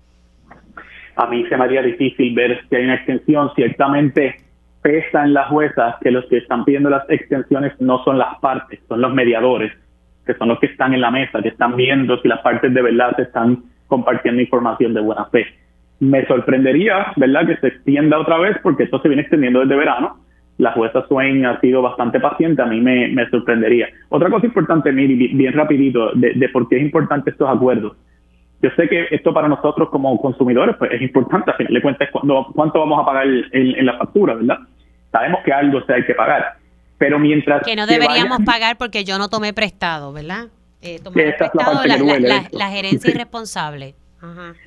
a 1.16 1.26
mí 1.26 1.44
se 1.48 1.56
me 1.56 1.64
haría 1.64 1.82
difícil 1.82 2.34
ver 2.34 2.60
si 2.68 2.76
hay 2.76 2.84
una 2.84 2.94
extensión. 2.94 3.50
Ciertamente 3.54 4.36
pesa 4.80 5.24
en 5.24 5.34
las 5.34 5.48
juezas 5.48 5.96
que 6.00 6.10
los 6.10 6.24
que 6.26 6.38
están 6.38 6.64
pidiendo 6.64 6.90
las 6.90 7.08
extensiones 7.08 7.72
no 7.80 8.02
son 8.04 8.18
las 8.18 8.38
partes, 8.40 8.80
son 8.88 9.00
los 9.00 9.12
mediadores, 9.12 9.72
que 10.26 10.34
son 10.34 10.48
los 10.48 10.58
que 10.60 10.66
están 10.66 10.94
en 10.94 11.00
la 11.00 11.10
mesa, 11.10 11.42
que 11.42 11.48
están 11.48 11.76
viendo 11.76 12.18
si 12.20 12.28
las 12.28 12.40
partes 12.40 12.72
de 12.72 12.82
verdad 12.82 13.14
se 13.16 13.22
están 13.22 13.64
compartiendo 13.86 14.40
información 14.40 14.94
de 14.94 15.00
buena 15.00 15.26
fe. 15.26 15.46
Me 16.00 16.26
sorprendería, 16.26 17.12
¿verdad?, 17.16 17.46
que 17.46 17.56
se 17.56 17.68
extienda 17.68 18.18
otra 18.18 18.38
vez 18.38 18.56
porque 18.62 18.84
esto 18.84 19.00
se 19.00 19.08
viene 19.08 19.22
extendiendo 19.22 19.60
desde 19.60 19.76
verano. 19.76 20.18
La 20.58 20.72
jueza 20.72 21.06
Swain 21.08 21.44
ha 21.46 21.60
sido 21.60 21.82
bastante 21.82 22.20
paciente, 22.20 22.62
a 22.62 22.66
mí 22.66 22.80
me, 22.80 23.28
sorprendería. 23.30 23.88
Otra 24.10 24.30
cosa 24.30 24.46
importante, 24.46 24.92
Miri, 24.92 25.34
bien 25.34 25.52
rapidito, 25.54 26.12
de 26.14 26.48
por 26.50 26.68
qué 26.68 26.76
es 26.76 26.82
importante 26.82 27.30
estos 27.30 27.48
acuerdos 27.48 27.96
Yo 28.62 28.70
sé 28.76 28.88
que 28.88 29.08
esto 29.10 29.32
para 29.34 29.48
nosotros 29.48 29.88
como 29.88 30.20
consumidores 30.20 30.76
pues, 30.76 30.92
es 30.92 31.02
importante, 31.02 31.50
a 31.50 31.54
final 31.54 31.72
de 31.72 31.82
cuentas, 31.82 32.08
cuánto 32.12 32.78
vamos 32.78 33.00
a 33.00 33.04
pagar 33.04 33.26
en, 33.26 33.86
la 33.86 33.98
factura, 33.98 34.34
¿verdad? 34.34 34.58
Sabemos 35.10 35.40
que 35.44 35.52
algo 35.52 35.82
se 35.82 35.94
hay 35.94 36.04
que 36.04 36.14
pagar, 36.14 36.54
pero 37.02 37.18
mientras... 37.18 37.64
Que 37.64 37.74
no 37.74 37.84
deberíamos 37.84 38.38
pagar 38.46 38.78
porque 38.78 39.02
yo 39.02 39.18
no 39.18 39.28
tomé 39.28 39.52
prestado, 39.52 40.12
¿verdad? 40.12 40.46
Eh, 40.80 41.00
tomé 41.02 41.32
prestado 41.32 41.84
la, 41.84 42.46
la, 42.52 42.68
gerencia 42.68 43.10
irresponsable. 43.10 43.96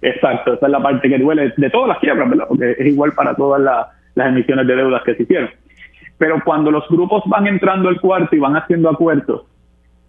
Exacto, 0.02 0.56
esa 0.56 0.66
es 0.66 0.72
la 0.74 0.84
parte 0.84 1.08
que 1.08 1.18
duele 1.18 1.54
de 1.56 1.70
todas 1.70 1.88
las 1.88 2.00
quiebras, 2.00 2.30
¿verdad? 2.30 2.46
Porque 2.50 2.72
es 2.78 2.88
igual 2.88 3.14
para 3.14 3.34
todas 3.36 3.62
las 4.16 4.28
emisiones 4.28 4.68
de 4.68 4.76
deudas 4.76 5.02
que 5.06 5.16
se 5.16 5.24
hicieron. 5.24 5.50
Pero 6.18 6.42
cuando 6.44 6.72
los 6.72 6.86
grupos 6.90 7.24
van 7.28 7.48
entrando 7.48 7.88
al 7.88 8.02
cuarto 8.02 8.36
y 8.36 8.40
van 8.40 8.58
haciendo 8.58 8.90
acuerdos, 8.90 9.44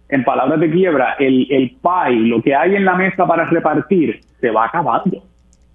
en 0.09 0.25
palabras 0.25 0.59
de 0.59 0.69
quiebra, 0.69 1.15
el, 1.19 1.47
el 1.49 1.77
pie, 1.81 2.13
lo 2.27 2.41
que 2.41 2.53
hay 2.53 2.75
en 2.75 2.83
la 2.83 2.95
mesa 2.95 3.25
para 3.25 3.45
repartir, 3.45 4.19
se 4.41 4.51
va 4.51 4.65
acabando. 4.65 5.23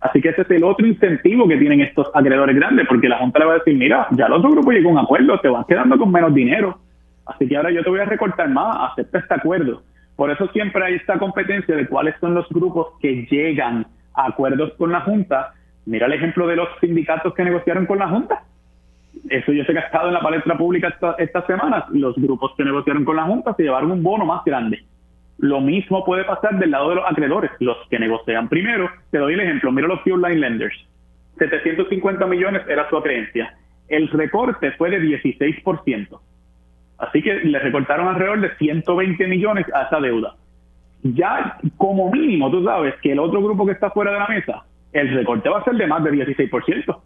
Así 0.03 0.21
que 0.21 0.31
ese 0.31 0.43
es 0.43 0.51
el 0.51 0.65
otro 0.65 0.87
incentivo 0.87 1.47
que 1.47 1.57
tienen 1.57 1.81
estos 1.81 2.11
acreedores 2.13 2.57
grandes, 2.57 2.87
porque 2.89 3.09
la 3.09 3.19
Junta 3.19 3.39
le 3.39 3.45
va 3.45 3.53
a 3.53 3.59
decir, 3.59 3.77
mira, 3.77 4.09
ya 4.11 4.27
el 4.27 4.33
otro 4.33 4.51
grupo 4.51 4.73
llegó 4.73 4.91
a 4.91 4.93
un 4.93 4.99
acuerdo, 4.99 5.39
te 5.41 5.49
vas 5.49 5.65
quedando 5.67 5.97
con 5.97 6.11
menos 6.11 6.35
dinero, 6.35 6.79
así 7.27 7.47
que 7.47 7.57
ahora 7.57 7.71
yo 7.71 7.85
te 7.85 7.91
voy 7.91 8.01
a 8.01 8.05
recortar 8.05 8.49
más, 8.49 8.91
acepta 8.91 9.19
este 9.21 9.35
acuerdo. 9.35 9.83
Por 10.17 10.31
eso 10.31 10.49
siempre 10.49 10.85
hay 10.85 10.95
esta 10.95 11.19
competencia 11.19 11.77
de 11.77 11.87
cuáles 11.87 12.17
son 12.21 12.35
los 12.35 12.49
grupos 12.49 12.89
que 13.01 13.27
llegan 13.31 13.87
a 14.15 14.27
acuerdos 14.27 14.73
con 14.75 14.93
la 14.93 15.01
Junta. 15.03 15.55
Mira 15.87 16.07
el 16.07 16.13
ejemplo 16.13 16.47
de 16.47 16.57
los 16.57 16.69
sindicatos 16.81 17.33
que 17.35 17.45
negociaron 17.45 17.87
con 17.87 17.99
la 17.99 18.09
Junta 18.09 18.43
eso 19.29 19.53
yo 19.53 19.65
sé 19.65 19.73
que 19.73 19.79
ha 19.79 19.83
estado 19.83 20.09
en 20.09 20.15
la 20.15 20.21
palestra 20.21 20.57
pública 20.57 20.89
esta, 20.89 21.15
estas 21.19 21.47
semanas. 21.47 21.85
Los 21.91 22.17
grupos 22.17 22.53
que 22.57 22.65
negociaron 22.65 23.05
con 23.05 23.17
la 23.17 23.25
Junta 23.25 23.55
se 23.55 23.63
llevaron 23.65 23.91
un 23.91 24.03
bono 24.03 24.25
más 24.25 24.45
grande. 24.45 24.85
Lo 25.43 25.61
mismo 25.61 26.05
puede 26.05 26.23
pasar 26.23 26.57
del 26.61 26.71
lado 26.71 26.91
de 26.91 26.95
los 26.95 27.05
acreedores, 27.05 27.51
los 27.59 27.77
que 27.91 27.99
negocian 27.99 28.49
primero. 28.49 28.89
Te 29.11 29.19
doy 29.19 29.35
el 29.35 29.41
ejemplo, 29.41 29.73
mira 29.73 29.89
los 29.89 30.01
Fuel 30.03 30.23
Line 30.23 30.37
Lenders. 30.37 30.77
750 31.37 32.25
millones 32.27 32.63
era 32.69 32.89
su 32.89 33.03
creencia. 33.03 33.53
El 33.89 34.09
recorte 34.09 34.71
fue 34.79 34.91
de 34.91 35.01
16%. 35.01 36.21
Así 36.99 37.23
que 37.23 37.35
le 37.41 37.59
recortaron 37.59 38.07
alrededor 38.07 38.41
de 38.41 38.55
120 38.55 39.27
millones 39.27 39.67
a 39.75 39.83
esa 39.83 39.99
deuda. 39.99 40.37
Ya 41.03 41.59
como 41.77 42.13
mínimo, 42.13 42.49
tú 42.49 42.63
sabes 42.65 42.95
que 43.03 43.11
el 43.11 43.19
otro 43.19 43.43
grupo 43.43 43.67
que 43.67 43.73
está 43.73 43.91
fuera 43.91 44.13
de 44.13 44.21
la 44.21 44.29
mesa, 44.29 44.65
el 44.93 45.13
recorte 45.13 45.49
va 45.49 45.59
a 45.59 45.65
ser 45.65 45.75
de 45.75 45.89
más 45.89 46.05
de 46.05 46.13
16% 46.13 47.01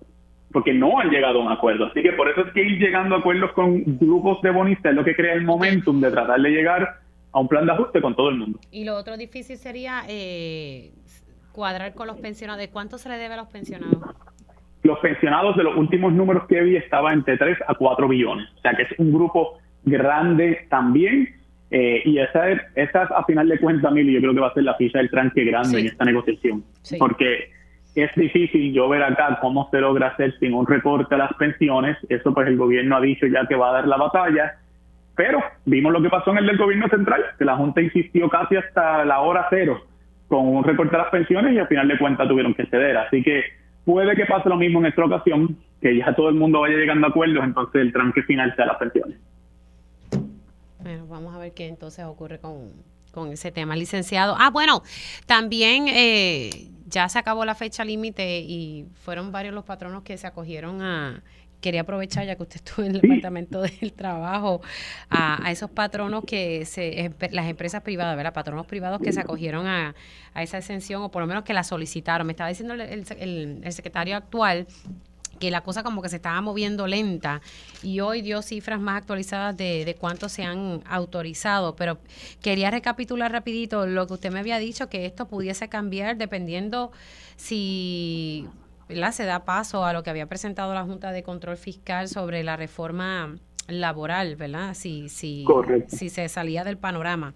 porque 0.52 0.74
no 0.74 1.00
han 1.00 1.08
llegado 1.08 1.40
a 1.40 1.46
un 1.46 1.52
acuerdo. 1.52 1.86
Así 1.86 2.02
que 2.02 2.12
por 2.12 2.28
eso 2.28 2.42
es 2.42 2.52
que 2.52 2.62
ir 2.62 2.78
llegando 2.78 3.14
a 3.14 3.18
acuerdos 3.20 3.52
con 3.52 3.82
grupos 3.98 4.42
de 4.42 4.50
bonistas 4.50 4.90
es 4.90 4.96
lo 4.96 5.04
que 5.04 5.16
crea 5.16 5.32
el 5.32 5.44
momentum 5.44 6.02
de 6.02 6.10
tratar 6.10 6.38
de 6.38 6.50
llegar 6.50 7.05
a 7.36 7.40
un 7.40 7.48
plan 7.48 7.66
de 7.66 7.72
ajuste 7.72 8.00
con 8.00 8.16
todo 8.16 8.30
el 8.30 8.38
mundo. 8.38 8.58
Y 8.70 8.84
lo 8.84 8.96
otro 8.96 9.18
difícil 9.18 9.58
sería 9.58 10.04
eh, 10.08 10.92
cuadrar 11.52 11.92
con 11.92 12.06
los 12.06 12.16
pensionados. 12.16 12.58
¿De 12.58 12.70
cuánto 12.70 12.96
se 12.96 13.10
le 13.10 13.18
debe 13.18 13.34
a 13.34 13.36
los 13.36 13.48
pensionados? 13.48 13.98
Los 14.82 14.98
pensionados 15.00 15.54
de 15.54 15.64
los 15.64 15.76
últimos 15.76 16.14
números 16.14 16.46
que 16.48 16.62
vi 16.62 16.76
estaba 16.76 17.12
entre 17.12 17.36
3 17.36 17.58
a 17.68 17.74
4 17.74 18.08
billones. 18.08 18.48
O 18.56 18.60
sea 18.62 18.72
que 18.72 18.84
es 18.84 18.88
un 18.98 19.12
grupo 19.12 19.58
grande 19.84 20.66
también. 20.70 21.28
Eh, 21.70 22.00
y 22.06 22.18
esa 22.18 22.48
es, 22.48 22.62
esa 22.74 23.02
a 23.02 23.22
final 23.24 23.48
de 23.50 23.58
cuentas, 23.58 23.92
Mili, 23.92 24.14
yo 24.14 24.20
creo 24.20 24.32
que 24.32 24.40
va 24.40 24.48
a 24.48 24.54
ser 24.54 24.62
la 24.62 24.74
ficha 24.76 24.98
del 24.98 25.10
tranque 25.10 25.44
grande 25.44 25.80
en 25.80 25.86
esta 25.88 26.06
negociación. 26.06 26.64
Porque 26.98 27.50
es 27.96 28.14
difícil 28.16 28.72
yo 28.72 28.88
ver 28.88 29.02
acá 29.02 29.38
cómo 29.42 29.68
se 29.70 29.78
logra 29.82 30.08
hacer 30.08 30.34
sin 30.38 30.54
un 30.54 30.66
recorte 30.66 31.14
a 31.14 31.18
las 31.18 31.34
pensiones. 31.34 31.98
Eso 32.08 32.32
pues 32.32 32.48
el 32.48 32.56
gobierno 32.56 32.96
ha 32.96 33.00
dicho 33.02 33.26
ya 33.26 33.46
que 33.46 33.56
va 33.56 33.68
a 33.68 33.72
dar 33.72 33.88
la 33.88 33.98
batalla. 33.98 34.54
Pero 35.16 35.42
vimos 35.64 35.92
lo 35.92 36.02
que 36.02 36.10
pasó 36.10 36.30
en 36.30 36.38
el 36.38 36.46
del 36.46 36.58
gobierno 36.58 36.88
central, 36.88 37.24
que 37.38 37.44
la 37.44 37.56
Junta 37.56 37.80
insistió 37.80 38.28
casi 38.28 38.56
hasta 38.56 39.04
la 39.04 39.20
hora 39.20 39.46
cero 39.50 39.82
con 40.28 40.46
un 40.46 40.64
recorte 40.64 40.94
a 40.96 41.00
las 41.00 41.10
pensiones 41.10 41.54
y 41.54 41.58
al 41.58 41.68
final 41.68 41.88
de 41.88 41.98
cuentas 41.98 42.28
tuvieron 42.28 42.54
que 42.54 42.66
ceder. 42.66 42.96
Así 42.96 43.22
que 43.22 43.42
puede 43.84 44.14
que 44.14 44.26
pase 44.26 44.48
lo 44.48 44.56
mismo 44.56 44.80
en 44.80 44.86
esta 44.86 45.04
ocasión, 45.04 45.56
que 45.80 45.96
ya 45.96 46.14
todo 46.14 46.28
el 46.28 46.34
mundo 46.34 46.60
vaya 46.60 46.76
llegando 46.76 47.06
a 47.06 47.10
acuerdos, 47.10 47.44
entonces 47.44 47.80
el 47.80 47.92
tranque 47.92 48.22
final 48.24 48.54
sea 48.56 48.66
las 48.66 48.76
pensiones. 48.76 49.18
Bueno, 50.80 51.06
vamos 51.06 51.34
a 51.34 51.38
ver 51.38 51.52
qué 51.54 51.66
entonces 51.66 52.04
ocurre 52.04 52.38
con, 52.38 52.72
con 53.12 53.32
ese 53.32 53.50
tema, 53.52 53.74
licenciado. 53.74 54.36
Ah, 54.38 54.50
bueno, 54.50 54.82
también 55.26 55.86
eh, 55.88 56.50
ya 56.86 57.08
se 57.08 57.18
acabó 57.18 57.44
la 57.44 57.54
fecha 57.54 57.84
límite 57.84 58.40
y 58.40 58.86
fueron 58.94 59.32
varios 59.32 59.54
los 59.54 59.64
patronos 59.64 60.02
que 60.02 60.18
se 60.18 60.26
acogieron 60.26 60.82
a, 60.82 61.22
quería 61.60 61.82
aprovechar 61.82 62.26
ya 62.26 62.36
que 62.36 62.42
usted 62.42 62.56
estuvo 62.56 62.84
en 62.84 62.94
el 62.94 63.00
departamento 63.00 63.62
del 63.62 63.92
trabajo 63.92 64.60
a, 65.10 65.50
esos 65.50 65.70
patronos 65.70 66.24
que 66.24 66.64
se 66.64 67.12
las 67.30 67.46
empresas 67.46 67.82
privadas, 67.82 68.16
¿verdad? 68.16 68.32
Patronos 68.32 68.66
privados 68.66 69.00
que 69.00 69.12
se 69.12 69.20
acogieron 69.20 69.66
a, 69.66 69.94
esa 70.34 70.58
exención 70.58 71.02
o 71.02 71.10
por 71.10 71.22
lo 71.22 71.26
menos 71.26 71.44
que 71.44 71.54
la 71.54 71.64
solicitaron. 71.64 72.26
Me 72.26 72.32
estaba 72.32 72.48
diciendo 72.48 72.74
el, 72.74 73.04
el 73.64 73.72
secretario 73.72 74.16
actual 74.16 74.66
que 75.38 75.50
la 75.50 75.62
cosa 75.62 75.82
como 75.82 76.02
que 76.02 76.08
se 76.08 76.16
estaba 76.16 76.40
moviendo 76.40 76.86
lenta 76.86 77.40
y 77.82 78.00
hoy 78.00 78.22
dio 78.22 78.42
cifras 78.42 78.80
más 78.80 78.98
actualizadas 78.98 79.56
de, 79.56 79.84
de 79.84 79.94
cuánto 79.94 80.28
se 80.28 80.44
han 80.44 80.82
autorizado, 80.86 81.76
pero 81.76 81.98
quería 82.40 82.70
recapitular 82.70 83.30
rapidito 83.30 83.86
lo 83.86 84.06
que 84.06 84.14
usted 84.14 84.32
me 84.32 84.40
había 84.40 84.58
dicho, 84.58 84.88
que 84.88 85.06
esto 85.06 85.28
pudiese 85.28 85.68
cambiar 85.68 86.16
dependiendo 86.16 86.90
si 87.36 88.46
se 89.12 89.24
da 89.24 89.44
paso 89.44 89.84
a 89.84 89.92
lo 89.92 90.02
que 90.02 90.10
había 90.10 90.26
presentado 90.26 90.74
la 90.74 90.84
Junta 90.84 91.12
de 91.12 91.22
Control 91.22 91.56
Fiscal 91.56 92.08
sobre 92.08 92.42
la 92.42 92.56
reforma 92.56 93.36
laboral, 93.68 94.36
¿verdad? 94.36 94.74
Si, 94.74 95.08
si, 95.08 95.44
si 95.88 96.08
se 96.08 96.28
salía 96.28 96.64
del 96.64 96.78
panorama. 96.78 97.34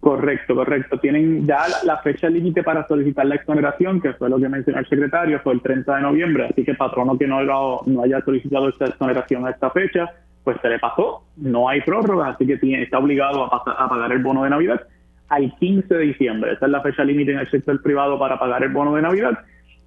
Correcto, 0.00 0.54
correcto. 0.54 0.98
Tienen 0.98 1.46
ya 1.46 1.64
la, 1.82 1.96
fecha 1.98 2.28
límite 2.28 2.62
para 2.62 2.86
solicitar 2.86 3.24
la 3.24 3.36
exoneración, 3.36 4.02
que 4.02 4.12
fue 4.12 4.28
lo 4.28 4.38
que 4.38 4.50
mencionó 4.50 4.80
el 4.80 4.86
secretario, 4.86 5.40
fue 5.40 5.54
el 5.54 5.62
30 5.62 5.96
de 5.96 6.02
noviembre, 6.02 6.46
así 6.50 6.62
que 6.62 6.74
patrono 6.74 7.16
que 7.16 7.26
no, 7.26 7.42
no 7.86 8.02
haya 8.02 8.20
solicitado 8.20 8.68
esta 8.68 8.84
exoneración 8.84 9.46
a 9.46 9.50
esta 9.50 9.70
fecha, 9.70 10.10
pues 10.44 10.58
se 10.60 10.68
le 10.68 10.78
pasó, 10.78 11.24
no 11.38 11.70
hay 11.70 11.80
prórroga, 11.80 12.28
así 12.28 12.46
que 12.46 12.58
tiene, 12.58 12.82
está 12.82 12.98
obligado 12.98 13.52
a, 13.52 13.56
a 13.56 13.88
pagar 13.88 14.12
el 14.12 14.22
bono 14.22 14.44
de 14.44 14.50
Navidad 14.50 14.86
al 15.28 15.54
15 15.56 15.94
de 15.94 16.00
diciembre. 16.00 16.52
Esa 16.52 16.66
es 16.66 16.72
la 16.72 16.82
fecha 16.82 17.02
límite 17.02 17.32
en 17.32 17.38
el 17.38 17.50
sector 17.50 17.80
privado 17.82 18.18
para 18.18 18.38
pagar 18.38 18.62
el 18.62 18.72
bono 18.72 18.94
de 18.94 19.00
Navidad. 19.02 19.38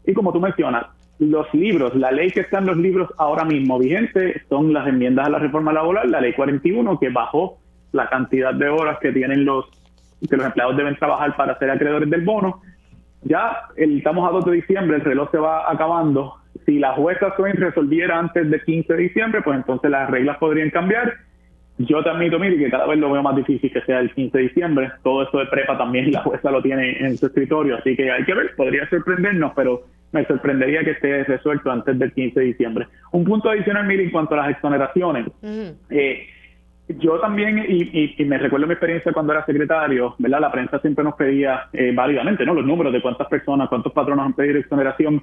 Y 0.08 0.14
como 0.14 0.34
tú 0.34 0.40
mencionas, 0.40 0.88
los 1.20 1.54
libros, 1.54 1.94
la 1.96 2.12
ley 2.12 2.32
que 2.32 2.40
está 2.42 2.60
en 2.60 2.68
los 2.68 2.78
libros 2.78 3.10
ahora 3.18 3.44
mismo 3.44 3.78
vigente 3.78 4.42
son 4.50 4.74
las 4.74 4.88
enmiendas 4.88 5.28
a 5.28 5.30
la 5.30 5.40
reforma 5.40 5.74
laboral, 5.74 6.10
la 6.10 6.22
ley 6.22 6.34
41, 6.34 6.98
que 6.98 7.10
bajó 7.10 7.58
la 7.92 8.10
cantidad 8.10 8.54
de 8.54 8.70
horas 8.70 8.98
que 9.02 9.12
tienen 9.12 9.46
los 9.46 9.66
que 10.28 10.36
los 10.36 10.48
empleados 10.48 10.76
deben 10.78 10.96
trabajar 10.96 11.36
para 11.36 11.60
ser 11.60 11.70
acreedores 11.70 12.10
del 12.10 12.22
bono. 12.22 12.62
Ya 13.24 13.64
estamos 13.76 14.28
a 14.28 14.32
2 14.32 14.46
de 14.46 14.52
diciembre, 14.54 14.98
el 14.98 15.04
reloj 15.04 15.30
se 15.30 15.38
va 15.38 15.70
acabando. 15.70 16.36
Si 16.66 16.80
la 16.80 16.94
jueza 16.94 17.36
Swain 17.36 17.56
resolviera 17.56 18.18
antes 18.18 18.50
del 18.50 18.64
15 18.64 18.94
de 18.94 19.00
diciembre, 19.00 19.42
pues 19.44 19.58
entonces 19.58 19.92
las 19.92 20.10
reglas 20.10 20.38
podrían 20.38 20.70
cambiar. 20.72 21.14
Yo 21.78 22.04
te 22.04 22.10
admito, 22.10 22.40
mire, 22.40 22.58
que 22.58 22.72
cada 22.72 22.88
vez 22.88 22.98
lo 22.98 23.12
veo 23.12 23.22
más 23.22 23.36
difícil 23.36 23.72
que 23.72 23.82
sea 23.82 24.00
el 24.00 24.12
15 24.12 24.36
de 24.36 24.44
diciembre. 24.46 24.92
Todo 25.04 25.24
esto 25.24 25.38
de 25.38 25.46
prepa 25.46 25.78
también 25.78 26.12
la 26.12 26.24
jueza 26.24 26.50
lo 26.50 26.62
tiene 26.62 26.98
en 27.00 27.18
su 27.18 27.28
escritorio, 27.28 27.78
así 27.78 27.96
que 27.96 28.12
hay 28.12 28.24
que 28.24 28.34
ver, 28.34 28.56
podría 28.56 28.90
sorprendernos, 28.90 29.52
pero 29.56 29.84
me 30.18 30.26
sorprendería 30.26 30.84
que 30.84 30.92
esté 30.92 31.24
resuelto 31.24 31.72
antes 31.72 31.98
del 31.98 32.12
15 32.12 32.40
de 32.40 32.46
diciembre. 32.48 32.88
Un 33.12 33.24
punto 33.24 33.50
adicional, 33.50 33.86
mire, 33.86 34.04
en 34.04 34.12
cuanto 34.12 34.34
a 34.34 34.38
las 34.38 34.50
exoneraciones. 34.50 35.28
eh, 35.90 36.28
yo 36.90 37.20
también, 37.20 37.66
y, 37.68 38.16
me 38.26 38.38
recuerdo 38.38 38.66
mi 38.66 38.74
experiencia 38.74 39.12
cuando 39.12 39.34
era 39.34 39.46
secretario, 39.46 40.16
¿verdad? 40.18 40.40
La 40.40 40.52
prensa 40.52 40.80
siempre 40.80 41.04
nos 41.04 41.16
pedía 41.16 41.68
eh, 41.74 41.92
válidamente, 41.94 42.46
¿no? 42.46 42.54
Los 42.54 42.66
números 42.66 42.94
de 42.94 43.02
cuántas 43.02 43.28
personas, 43.28 43.68
cuántos 43.70 43.92
patronos 43.92 44.26
han 44.26 44.34
pedido 44.34 44.58
exoneración. 44.58 45.22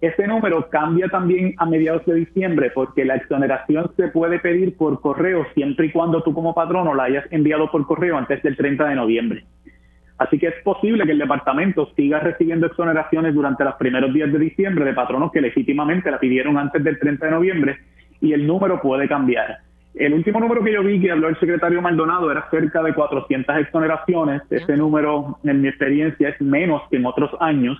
Ese 0.00 0.26
número 0.26 0.70
cambia 0.70 1.08
también 1.08 1.54
a 1.58 1.66
mediados 1.66 2.06
de 2.06 2.14
diciembre 2.14 2.70
porque 2.74 3.04
la 3.04 3.16
exoneración 3.16 3.90
se 3.96 4.08
puede 4.08 4.38
pedir 4.38 4.76
por 4.76 5.00
correo 5.00 5.44
siempre 5.52 5.86
y 5.86 5.90
cuando 5.90 6.22
tú 6.22 6.32
como 6.32 6.54
patrono 6.54 6.94
la 6.94 7.04
hayas 7.04 7.26
enviado 7.30 7.70
por 7.70 7.86
correo 7.86 8.16
antes 8.16 8.42
del 8.42 8.56
30 8.56 8.88
de 8.88 8.94
noviembre. 8.94 9.44
Así 10.20 10.38
que 10.38 10.48
es 10.48 10.62
posible 10.62 11.06
que 11.06 11.12
el 11.12 11.18
departamento 11.18 11.90
siga 11.96 12.20
recibiendo 12.20 12.66
exoneraciones 12.66 13.34
durante 13.34 13.64
los 13.64 13.74
primeros 13.76 14.12
días 14.12 14.30
de 14.30 14.38
diciembre 14.38 14.84
de 14.84 14.92
patronos 14.92 15.32
que 15.32 15.40
legítimamente 15.40 16.10
la 16.10 16.20
pidieron 16.20 16.58
antes 16.58 16.84
del 16.84 16.98
30 16.98 17.24
de 17.24 17.32
noviembre 17.32 17.78
y 18.20 18.34
el 18.34 18.46
número 18.46 18.82
puede 18.82 19.08
cambiar. 19.08 19.60
El 19.94 20.12
último 20.12 20.38
número 20.38 20.62
que 20.62 20.74
yo 20.74 20.82
vi 20.82 21.00
que 21.00 21.10
habló 21.10 21.28
el 21.28 21.40
secretario 21.40 21.80
Maldonado 21.80 22.30
era 22.30 22.50
cerca 22.50 22.82
de 22.82 22.92
400 22.92 23.56
exoneraciones. 23.56 24.42
Ese 24.50 24.76
número, 24.76 25.38
en 25.42 25.62
mi 25.62 25.68
experiencia, 25.68 26.28
es 26.28 26.40
menos 26.42 26.82
que 26.90 26.98
en 26.98 27.06
otros 27.06 27.30
años. 27.40 27.78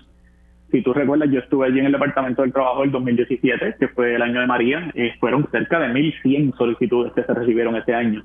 Si 0.71 0.81
tú 0.81 0.95
recuerdas, 0.95 1.29
yo 1.31 1.41
estuve 1.41 1.67
allí 1.67 1.81
en 1.81 1.87
el 1.87 1.93
Departamento 1.93 2.41
del 2.41 2.55
Trabajo 2.55 2.81
del 2.81 2.91
2017, 2.91 3.75
que 3.79 3.89
fue 3.89 4.15
el 4.15 4.23
año 4.23 4.41
de 4.41 4.47
María, 4.47 4.91
eh, 4.95 5.13
fueron 5.21 5.47
cerca 5.53 5.79
de 5.79 5.89
1.100 5.89 6.57
solicitudes 6.57 7.13
que 7.13 7.23
se 7.23 7.35
recibieron 7.35 7.77
ese 7.77 7.93
año. 7.93 8.25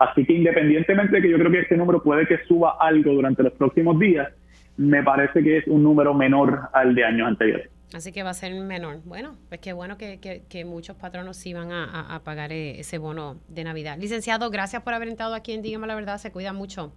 Así 0.00 0.24
que 0.24 0.32
independientemente 0.32 1.16
de 1.16 1.22
que 1.22 1.30
yo 1.30 1.36
creo 1.36 1.50
que 1.50 1.60
este 1.60 1.76
número 1.76 2.02
puede 2.02 2.26
que 2.26 2.38
suba 2.48 2.76
algo 2.80 3.12
durante 3.12 3.42
los 3.42 3.52
próximos 3.52 3.98
días, 3.98 4.32
me 4.78 5.02
parece 5.02 5.42
que 5.42 5.58
es 5.58 5.66
un 5.66 5.82
número 5.82 6.14
menor 6.14 6.58
al 6.72 6.94
de 6.94 7.04
años 7.04 7.28
anteriores. 7.28 7.68
Así 7.92 8.10
que 8.10 8.22
va 8.22 8.30
a 8.30 8.34
ser 8.34 8.54
menor. 8.54 9.00
Bueno, 9.04 9.36
pues 9.50 9.60
qué 9.60 9.74
bueno 9.74 9.98
que, 9.98 10.18
que, 10.18 10.64
muchos 10.64 10.96
patronos 10.96 11.36
sí 11.36 11.52
van 11.52 11.70
a, 11.70 12.18
pagar 12.24 12.50
eh, 12.50 12.80
ese 12.80 12.96
bono 12.96 13.40
de 13.48 13.62
Navidad. 13.62 13.98
Licenciado, 13.98 14.48
gracias 14.48 14.82
por 14.82 14.94
haber 14.94 15.08
entrado 15.08 15.34
aquí 15.34 15.52
en 15.52 15.60
Dígame 15.60 15.86
la 15.86 15.96
Verdad. 15.96 16.16
Se 16.16 16.32
cuida 16.32 16.54
mucho. 16.54 16.94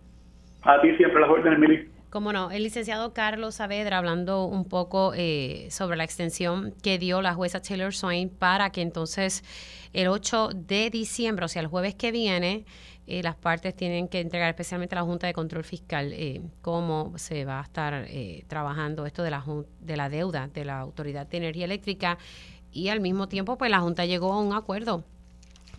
A 0.62 0.80
ti 0.80 0.96
siempre 0.96 1.20
las 1.20 1.30
órdenes, 1.30 1.58
Emily. 1.58 1.90
Cómo 2.10 2.32
no, 2.32 2.52
el 2.52 2.64
licenciado 2.64 3.12
Carlos 3.12 3.56
Saavedra 3.56 3.98
hablando 3.98 4.46
un 4.46 4.70
poco 4.70 5.14
eh, 5.16 5.66
sobre 5.72 5.98
la 5.98 6.04
extensión 6.04 6.72
que 6.84 7.00
dio 7.00 7.24
la 7.24 7.34
jueza 7.34 7.60
Taylor 7.60 7.92
Swain 7.92 8.30
para 8.30 8.70
que 8.70 8.82
entonces 8.82 9.44
el 9.94 10.08
8 10.08 10.50
de 10.54 10.92
diciembre, 10.92 11.46
o 11.46 11.48
sea, 11.48 11.64
el 11.64 11.68
jueves 11.68 11.96
que 11.96 12.12
viene, 12.12 12.66
eh, 13.08 13.22
las 13.24 13.36
partes 13.36 13.76
tienen 13.76 14.08
que 14.08 14.20
entregar, 14.20 14.50
especialmente 14.50 14.96
la 14.96 15.04
Junta 15.04 15.28
de 15.28 15.34
Control 15.34 15.64
Fiscal, 15.64 16.12
eh, 16.14 16.42
cómo 16.62 17.14
se 17.18 17.46
va 17.46 17.60
a 17.60 17.64
estar 17.64 18.08
trabajando 18.48 19.06
esto 19.06 19.24
de 19.24 19.32
la, 19.32 19.44
de 19.80 19.98
la 19.98 20.10
deuda 20.10 20.48
de 20.48 20.66
la 20.66 20.80
Autoridad 20.80 21.28
de 21.28 21.38
Energía 21.38 21.66
Eléctrica 21.66 22.18
y 22.72 22.90
al 22.90 23.02
mismo 23.02 23.28
tiempo 23.28 23.58
pues 23.58 23.70
la 23.72 23.80
Junta 23.80 24.06
llegó 24.06 24.34
a 24.34 24.40
un 24.40 24.54
acuerdo 24.54 25.04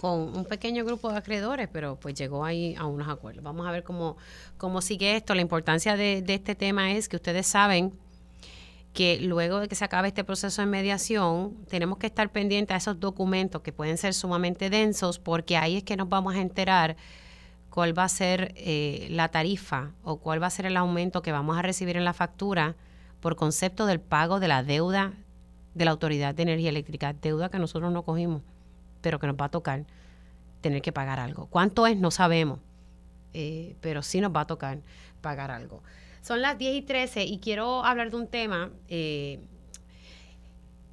con 0.05 0.37
un 0.37 0.45
pequeño 0.45 0.85
grupo 0.85 1.11
de 1.11 1.17
acreedores, 1.17 1.67
pero 1.73 1.97
pues 1.97 2.15
llegó 2.15 2.45
ahí 2.45 2.75
a 2.79 2.85
unos 2.85 3.09
acuerdos. 3.09 3.43
Vamos 3.43 3.67
a 3.67 3.71
ver 3.71 3.85
cómo, 3.85 4.19
cómo 4.59 4.83
sigue 4.83 5.17
esto. 5.17 5.35
La 5.35 5.41
importancia 5.41 5.97
de, 5.97 6.23
este 6.29 6.55
tema 6.55 6.93
es 6.93 7.09
que 7.09 7.17
ustedes 7.17 7.47
saben 7.47 7.95
que 8.95 9.19
luego 9.21 9.61
de 9.61 9.69
que 9.69 9.75
se 9.75 9.85
acabe 9.85 10.09
este 10.09 10.25
proceso 10.25 10.63
de 10.63 10.67
mediación, 10.67 11.55
tenemos 11.69 11.99
que 11.99 12.07
estar 12.07 12.31
pendientes 12.31 12.75
a 12.75 12.79
esos 12.79 12.99
documentos 12.99 13.61
que 13.61 13.73
pueden 13.73 13.99
ser 13.99 14.15
sumamente 14.15 14.71
densos, 14.71 15.19
porque 15.19 15.59
ahí 15.59 15.77
es 15.77 15.85
que 15.85 15.97
nos 15.97 16.09
vamos 16.09 16.35
a 16.35 16.41
enterar 16.41 16.97
cuál 17.69 17.99
va 17.99 18.05
a 18.05 18.09
ser 18.09 18.55
eh, 18.57 19.09
la 19.11 19.29
tarifa 19.29 19.91
o 20.03 20.17
cuál 20.17 20.43
va 20.43 20.47
a 20.47 20.51
ser 20.51 20.65
el 20.65 20.79
aumento 20.79 21.21
que 21.21 21.33
vamos 21.33 21.59
a 21.59 21.63
recibir 21.63 21.99
en 21.99 22.05
la 22.05 22.15
factura 22.15 22.77
por 23.21 23.37
concepto 23.37 23.85
del 23.85 24.01
pago 24.01 24.41
de 24.41 24.49
la 24.49 24.63
deuda 24.63 25.13
de 25.75 25.85
la 25.85 25.91
Autoridad 25.91 26.35
de 26.35 26.45
Energía 26.45 26.71
Eléctrica, 26.71 27.13
deuda 27.13 27.51
que 27.51 27.59
nosotros 27.59 27.93
no 27.93 28.05
cogimos 28.05 28.43
pero 29.05 29.19
que 29.19 29.27
nos 29.27 29.37
va 29.37 29.45
a 29.45 29.51
tocar 29.51 29.85
tener 30.63 30.81
que 30.81 30.91
pagar 30.91 31.21
algo. 31.21 31.47
¿Cuánto 31.47 31.87
es? 31.87 31.99
No 31.99 32.11
sabemos, 32.11 32.59
eh, 33.35 33.77
pero 33.83 34.01
sí 34.01 34.19
nos 34.23 34.35
va 34.35 34.41
a 34.41 34.47
tocar 34.47 34.79
pagar 35.21 35.51
algo. 35.51 35.83
Son 36.25 36.41
las 36.41 36.57
10 36.57 36.77
y 36.77 36.81
13 36.81 37.25
y 37.25 37.39
quiero 37.39 37.85
hablar 37.85 38.11
de 38.11 38.17
un 38.17 38.27
tema. 38.27 38.71
Eh, 38.89 39.41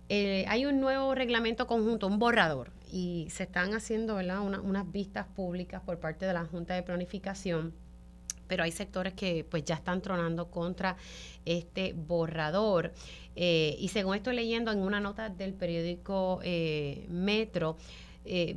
eh, 0.09 0.43
hay 0.49 0.65
un 0.65 0.81
nuevo 0.81 1.15
reglamento 1.15 1.67
conjunto, 1.67 2.07
un 2.07 2.19
borrador, 2.19 2.69
y 2.91 3.27
se 3.29 3.43
están 3.43 3.73
haciendo 3.73 4.17
unas 4.17 4.91
vistas 4.91 5.25
públicas 5.27 5.81
por 5.85 6.01
parte 6.01 6.25
de 6.25 6.33
la 6.33 6.43
Junta 6.43 6.73
de 6.75 6.83
Planificación 6.83 7.73
pero 8.47 8.65
hay 8.65 8.73
sectores 8.73 9.13
que 9.13 9.45
pues 9.49 9.63
ya 9.63 9.75
están 9.75 10.01
tronando 10.01 10.51
contra 10.51 10.97
este 11.45 11.93
borrador. 11.93 12.91
Eh, 13.37 13.77
y 13.79 13.87
según 13.87 14.17
estoy 14.17 14.35
leyendo 14.35 14.73
en 14.73 14.79
una 14.79 14.99
nota 14.99 15.29
del 15.29 15.53
periódico 15.53 16.41
Metro, 17.07 17.77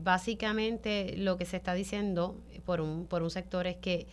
básicamente 0.00 1.14
lo 1.16 1.36
que 1.36 1.44
se 1.44 1.58
está 1.58 1.74
diciendo 1.74 2.36
por 2.64 2.80
un, 2.80 3.06
por 3.06 3.22
un 3.22 3.30
sector 3.30 3.68
es 3.68 3.76
que 3.76 4.08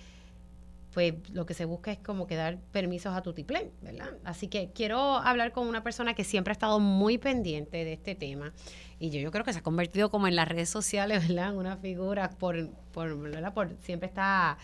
pues 0.93 1.13
lo 1.31 1.45
que 1.45 1.53
se 1.53 1.65
busca 1.65 1.91
es 1.91 1.99
como 1.99 2.27
que 2.27 2.35
dar 2.35 2.57
permisos 2.71 3.15
a 3.15 3.21
Tutiplén, 3.21 3.71
¿verdad? 3.81 4.17
Así 4.23 4.47
que 4.47 4.71
quiero 4.73 5.17
hablar 5.17 5.51
con 5.51 5.67
una 5.67 5.83
persona 5.83 6.13
que 6.13 6.23
siempre 6.23 6.51
ha 6.51 6.53
estado 6.53 6.79
muy 6.79 7.17
pendiente 7.17 7.85
de 7.85 7.93
este 7.93 8.15
tema 8.15 8.53
y 8.99 9.09
yo, 9.09 9.19
yo 9.19 9.31
creo 9.31 9.43
que 9.45 9.53
se 9.53 9.59
ha 9.59 9.63
convertido 9.63 10.11
como 10.11 10.27
en 10.27 10.35
las 10.35 10.47
redes 10.47 10.69
sociales, 10.69 11.27
¿verdad? 11.27 11.55
Una 11.55 11.77
figura 11.77 12.29
por, 12.29 12.69
por, 12.91 13.17
¿verdad? 13.17 13.53
por 13.53 13.75
siempre 13.81 14.07
está 14.07 14.57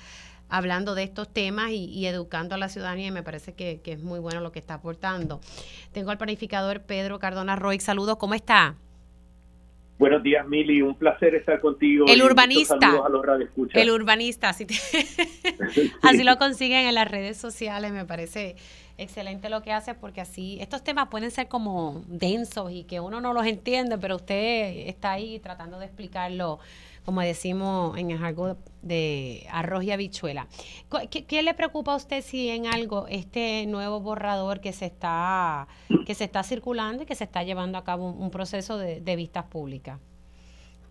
hablando 0.50 0.96
de 0.96 1.03
estos 1.03 1.31
temas 1.31 1.72
y, 1.72 2.05
educando 2.05 2.55
a 2.55 2.57
la 2.57 2.69
ciudadanía 2.69 3.07
y 3.07 3.12
me 3.12 3.24
parece 3.24 3.53
que, 3.53 3.81
es 3.84 4.01
muy 4.01 4.19
bueno 4.19 4.41
lo 4.41 4.51
que 4.51 4.60
está 4.60 4.75
aportando. 4.75 5.41
Tengo 5.91 6.12
al 6.12 6.17
planificador 6.17 6.81
Pedro 6.81 7.19
Cardona 7.19 7.55
Roy. 7.55 7.79
Saludos, 7.79 8.17
¿cómo 8.17 8.34
está? 8.34 8.75
Buenos 9.98 10.22
días, 10.22 10.48
Mili. 10.48 10.82
Un 10.82 10.96
placer 10.96 11.34
estar 11.34 11.60
contigo. 11.60 12.06
El 12.08 12.22
urbanista. 12.22 12.77
el 13.74 13.89
urbanista. 13.89 14.50
Así, 14.50 14.68
así 16.04 16.24
lo 16.24 16.38
consiguen 16.38 16.88
en 16.88 16.94
las 16.94 17.10
redes 17.10 17.38
sociales. 17.38 17.92
Me 17.92 18.06
parece 18.06 18.56
excelente 19.00 19.50
lo 19.50 19.62
que 19.62 19.72
hace 19.72 19.96
porque 19.96 20.22
así 20.22 20.58
estos 20.60 20.84
temas 20.84 21.08
pueden 21.10 21.32
ser 21.32 21.48
como 21.48 22.04
densos 22.08 22.72
y 22.72 22.84
que 22.84 23.00
uno 23.00 23.22
no 23.22 23.34
los 23.34 23.46
entiende, 23.46 23.98
pero 23.98 24.18
usted 24.18 24.88
está 24.88 25.13
ahí 25.13 25.39
tratando 25.39 25.80
de 25.80 25.86
explicarlo 25.86 26.60
como 27.08 27.22
decimos 27.22 27.98
en 27.98 28.12
el 28.12 28.17
jargón 28.17 28.58
de 28.82 29.48
arroz 29.50 29.82
y 29.86 29.91
habichuela. 29.91 30.48
¿Qué, 31.10 31.41
le 31.41 31.54
preocupa 31.54 31.93
a 31.93 31.96
usted 31.96 32.20
si 32.20 32.50
en 32.50 32.65
algo 32.65 33.06
este 33.08 33.65
nuevo 33.65 34.02
borrador 34.02 34.60
que 34.60 34.74
se 34.74 34.88
está 34.88 35.70
que 36.06 36.13
se 36.15 36.26
está 36.26 36.43
circulando 36.43 37.04
y 37.04 37.06
que 37.06 37.15
se 37.15 37.24
está 37.24 37.43
llevando 37.43 37.78
a 37.78 37.86
cabo 37.86 38.12
un, 38.12 38.30
proceso 38.30 38.78
de, 38.78 39.15
vistas 39.15 39.46
públicas? 39.46 40.02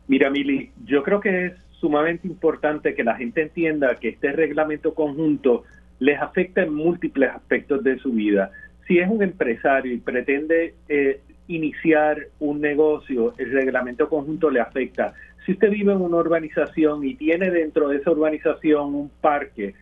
Mira, 0.09 0.31
Mili, 0.31 0.71
yo 0.87 1.03
creo 1.03 1.21
que 1.21 1.49
es 1.49 1.53
sumamente 1.81 2.27
importante 2.27 2.95
que 2.95 3.05
la 3.05 3.17
gente 3.17 3.43
entienda 3.43 3.97
que 3.97 4.09
este 4.09 4.33
reglamento 4.33 4.95
conjunto 4.95 5.65
les 5.99 6.19
afecta 6.19 6.63
en 6.63 6.73
múltiples 6.73 7.29
aspectos 7.29 7.85
de 7.85 7.99
su 7.99 8.13
vida. 8.13 8.53
Si 8.89 8.99
es 9.01 9.11
un 9.11 9.23
empresario 9.23 9.93
y 9.93 9.99
pretende 9.99 10.77
eh, 10.89 11.21
iniciar 11.49 12.29
un 12.39 12.63
negocio, 12.63 13.35
el 13.37 13.53
reglamento 13.53 14.09
conjunto 14.09 14.49
le 14.49 14.61
afecta 14.61 15.13
si 15.47 15.53
usted 15.53 15.71
vive 15.71 15.93
en 15.93 16.03
una 16.03 16.17
urbanización 16.17 17.05
y 17.05 17.15
tiene 17.15 17.51
dentro 17.51 17.89
de 17.89 17.99
esa 17.99 18.11
urbanización 18.11 18.95
un 18.97 19.11
parque 19.21 19.75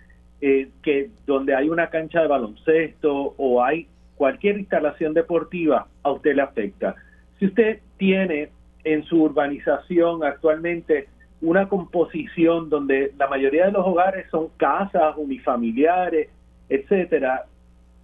eh, 0.42 0.68
que 0.82 1.08
donde 1.26 1.54
hay 1.54 1.70
una 1.70 1.88
cancha 1.88 2.20
de 2.20 2.28
baloncesto 2.28 3.34
o 3.38 3.64
hay 3.64 3.88
cualquier 4.14 4.58
instalación 4.58 5.14
deportiva, 5.14 5.88
a 6.02 6.12
usted 6.12 6.36
le 6.36 6.42
afecta. 6.42 6.94
Si 7.38 7.46
usted 7.46 7.80
tiene 7.96 8.50
en 8.84 9.04
su 9.04 9.22
urbanización 9.22 10.22
actualmente 10.22 11.08
una 11.40 11.66
composición 11.68 12.68
donde 12.68 13.12
la 13.18 13.26
mayoría 13.26 13.66
de 13.66 13.72
los 13.72 13.86
hogares 13.86 14.26
son 14.30 14.48
casas 14.58 15.14
unifamiliares, 15.16 16.28
etcétera, 16.68 17.46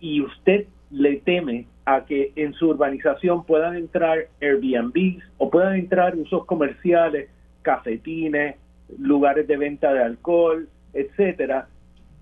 y 0.00 0.22
usted 0.22 0.66
le 0.90 1.16
teme 1.16 1.66
a 1.84 2.06
que 2.06 2.32
en 2.36 2.54
su 2.54 2.70
urbanización 2.70 3.44
puedan 3.44 3.76
entrar 3.76 4.28
Airbnbs 4.40 5.22
o 5.36 5.50
puedan 5.50 5.74
entrar 5.74 6.16
usos 6.16 6.46
comerciales 6.46 7.28
cafetines, 7.62 8.56
lugares 8.98 9.46
de 9.46 9.56
venta 9.56 9.92
de 9.92 10.02
alcohol, 10.02 10.68
etcétera, 10.92 11.68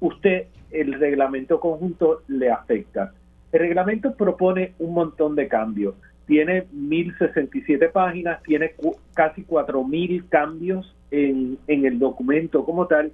usted 0.01 0.47
el 0.71 0.95
reglamento 0.95 1.61
conjunto 1.61 2.23
le 2.29 2.51
afecta. 2.51 3.13
El 3.53 3.61
reglamento 3.61 4.15
propone 4.15 4.75
un 4.79 4.95
montón 4.95 5.35
de 5.35 5.49
cambios. 5.49 5.95
Tiene 6.27 6.67
1067 6.73 7.89
páginas, 7.89 8.43
tiene 8.43 8.75
casi 9.15 9.45
4000 9.45 10.29
cambios 10.29 10.95
en, 11.11 11.59
en 11.67 11.87
el 11.87 11.99
documento 11.99 12.65
como 12.65 12.87
tal, 12.87 13.13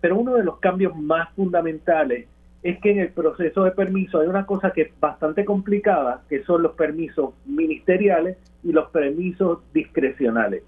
pero 0.00 0.16
uno 0.16 0.34
de 0.34 0.44
los 0.44 0.58
cambios 0.58 0.96
más 0.96 1.28
fundamentales 1.34 2.26
es 2.62 2.80
que 2.80 2.90
en 2.90 2.98
el 3.00 3.10
proceso 3.10 3.64
de 3.64 3.72
permiso 3.72 4.20
hay 4.20 4.26
una 4.26 4.46
cosa 4.46 4.70
que 4.70 4.82
es 4.82 5.00
bastante 5.00 5.44
complicada, 5.44 6.22
que 6.28 6.42
son 6.44 6.62
los 6.62 6.72
permisos 6.72 7.34
ministeriales 7.44 8.38
y 8.64 8.72
los 8.72 8.90
permisos 8.90 9.60
discrecionales. 9.72 10.62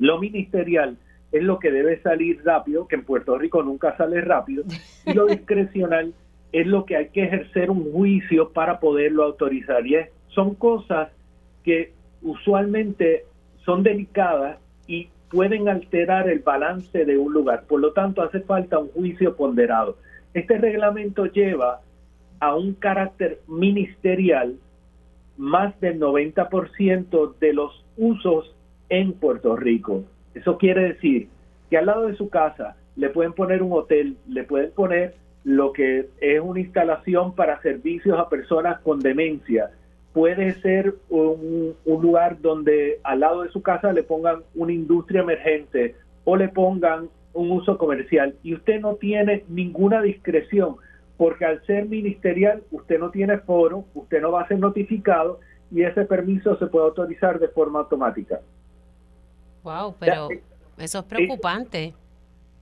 Lo 0.00 0.18
ministerial 0.18 0.96
es 1.30 1.42
lo 1.42 1.58
que 1.58 1.70
debe 1.70 2.00
salir 2.00 2.42
rápido, 2.42 2.88
que 2.88 2.96
en 2.96 3.04
Puerto 3.04 3.38
Rico 3.38 3.62
nunca 3.62 3.96
sale 3.96 4.22
rápido, 4.22 4.64
y 5.06 5.12
lo 5.12 5.26
discrecional 5.26 6.14
es 6.52 6.66
lo 6.66 6.84
que 6.86 6.96
hay 6.96 7.10
que 7.10 7.24
ejercer 7.24 7.70
un 7.70 7.92
juicio 7.92 8.50
para 8.50 8.80
poderlo 8.80 9.24
autorizar. 9.24 9.86
Y 9.86 9.96
son 10.28 10.54
cosas 10.54 11.10
que 11.62 11.92
usualmente 12.22 13.26
son 13.64 13.82
delicadas 13.82 14.58
y 14.86 15.10
pueden 15.30 15.68
alterar 15.68 16.28
el 16.28 16.40
balance 16.40 17.04
de 17.04 17.18
un 17.18 17.32
lugar. 17.32 17.64
Por 17.68 17.80
lo 17.80 17.92
tanto, 17.92 18.22
hace 18.22 18.40
falta 18.40 18.78
un 18.78 18.88
juicio 18.88 19.36
ponderado. 19.36 19.98
Este 20.32 20.56
reglamento 20.56 21.26
lleva 21.26 21.82
a 22.40 22.56
un 22.56 22.72
carácter 22.72 23.40
ministerial 23.46 24.56
más 25.36 25.78
del 25.80 26.00
90% 26.00 27.38
de 27.38 27.52
los 27.52 27.84
usos 27.96 28.56
en 28.90 29.14
Puerto 29.14 29.56
Rico. 29.56 30.04
Eso 30.34 30.58
quiere 30.58 30.92
decir 30.92 31.28
que 31.70 31.78
al 31.78 31.86
lado 31.86 32.06
de 32.06 32.16
su 32.16 32.28
casa 32.28 32.76
le 32.96 33.08
pueden 33.08 33.32
poner 33.32 33.62
un 33.62 33.72
hotel, 33.72 34.16
le 34.28 34.44
pueden 34.44 34.72
poner 34.72 35.14
lo 35.44 35.72
que 35.72 36.08
es 36.20 36.40
una 36.40 36.60
instalación 36.60 37.34
para 37.34 37.62
servicios 37.62 38.18
a 38.18 38.28
personas 38.28 38.80
con 38.80 39.00
demencia. 39.00 39.70
Puede 40.12 40.60
ser 40.60 40.96
un, 41.08 41.74
lugar 41.86 42.40
donde 42.40 42.98
al 43.04 43.20
lado 43.20 43.42
de 43.42 43.50
su 43.50 43.62
casa 43.62 43.92
le 43.92 44.02
pongan 44.02 44.42
una 44.54 44.72
industria 44.72 45.22
emergente 45.22 45.94
o 46.24 46.36
le 46.36 46.48
pongan 46.48 47.08
un 47.32 47.52
uso 47.52 47.78
comercial 47.78 48.34
y 48.42 48.54
usted 48.54 48.80
no 48.80 48.96
tiene 48.96 49.44
ninguna 49.48 50.02
discreción 50.02 50.76
porque 51.16 51.44
al 51.44 51.64
ser 51.66 51.86
ministerial 51.86 52.62
usted 52.72 52.98
no 52.98 53.10
tiene 53.10 53.38
foro, 53.38 53.84
usted 53.94 54.20
no 54.20 54.32
va 54.32 54.42
a 54.42 54.48
ser 54.48 54.58
notificado 54.58 55.38
y 55.70 55.82
ese 55.82 56.04
permiso 56.06 56.56
se 56.58 56.66
puede 56.66 56.86
autorizar 56.86 57.38
de 57.38 57.48
forma 57.48 57.80
automática. 57.80 58.40
Wow, 59.62 59.94
pero 59.98 60.30
eh, 60.30 60.42
eso 60.78 61.00
es 61.00 61.04
preocupante. 61.04 61.94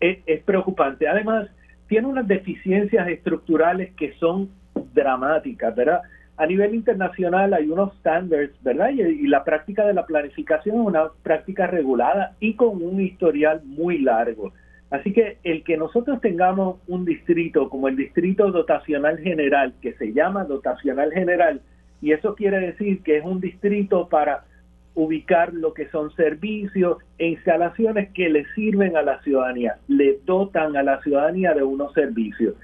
Es, 0.00 0.42
preocupante. 0.44 1.08
Además, 1.08 1.48
tiene 1.88 2.06
unas 2.06 2.26
deficiencias 2.26 3.08
estructurales 3.08 3.94
que 3.94 4.14
son 4.14 4.50
dramáticas, 4.92 5.74
¿verdad? 5.74 6.02
A 6.36 6.46
nivel 6.46 6.74
internacional 6.74 7.52
hay 7.52 7.68
unos 7.68 7.94
estándares, 7.94 8.50
¿verdad? 8.62 8.90
Y, 8.90 9.26
la 9.26 9.42
práctica 9.42 9.84
de 9.84 9.94
la 9.94 10.06
planificación 10.06 10.76
es 10.76 10.86
una 10.86 11.08
práctica 11.22 11.66
regulada 11.66 12.36
y 12.38 12.54
con 12.54 12.80
un 12.82 13.00
historial 13.00 13.62
muy 13.64 13.98
largo. 13.98 14.52
Así 14.90 15.12
que 15.12 15.38
el 15.42 15.64
que 15.64 15.76
nosotros 15.76 16.20
tengamos 16.20 16.76
un 16.86 17.04
distrito 17.04 17.68
como 17.68 17.88
el 17.88 17.96
Distrito 17.96 18.50
Dotacional 18.50 19.18
General, 19.18 19.74
que 19.82 19.92
se 19.94 20.12
llama 20.12 20.44
Dotacional 20.44 21.12
General, 21.12 21.60
y 22.00 22.12
eso 22.12 22.34
quiere 22.34 22.60
decir 22.60 23.02
que 23.02 23.18
es 23.18 23.24
un 23.24 23.40
distrito 23.40 24.08
para 24.08 24.44
ubicar 24.94 25.54
lo 25.54 25.74
que 25.74 25.88
son 25.90 26.14
servicios 26.16 26.98
e 27.18 27.28
instalaciones 27.28 28.10
que 28.12 28.28
le 28.28 28.44
sirven 28.54 28.96
a 28.96 29.02
la 29.02 29.22
ciudadanía, 29.22 29.78
le 29.86 30.18
dotan 30.24 30.76
a 30.76 30.82
la 30.82 31.00
ciudadanía 31.02 31.54
de 31.54 31.62
unos 31.62 31.92
servicios. 31.92 32.54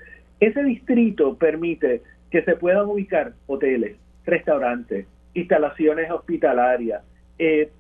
Ese 0.41 0.63
distrito 0.65 1.37
permite 1.37 2.03
que 2.31 2.43
se 2.43 2.57
puedan 2.57 2.87
ubicar 2.87 3.35
hoteles, 3.47 3.97
restaurantes, 4.27 5.07
instalaciones 5.35 6.11
hospitalarias, 6.11 7.03
eh, 7.39 7.71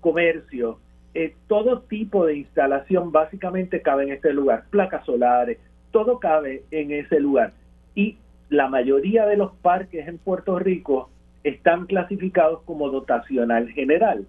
comercio, 0.00 0.78
eh, 1.14 1.34
todo 1.46 1.80
tipo 1.82 2.24
de 2.26 2.36
instalación 2.36 3.12
básicamente 3.12 3.82
cabe 3.82 4.04
en 4.04 4.12
este 4.12 4.32
lugar, 4.32 4.64
placas 4.70 5.04
solares, 5.04 5.58
todo 5.90 6.18
cabe 6.18 6.62
en 6.70 6.92
ese 6.92 7.20
lugar. 7.20 7.52
Y 7.94 8.16
la 8.48 8.68
mayoría 8.68 9.26
de 9.26 9.36
los 9.36 9.52
parques 9.56 10.06
en 10.08 10.18
Puerto 10.18 10.58
Rico 10.58 11.10
están 11.44 11.86
clasificados 11.86 12.62
como 12.62 12.90
dotacional 12.90 13.68
general. 13.70 14.26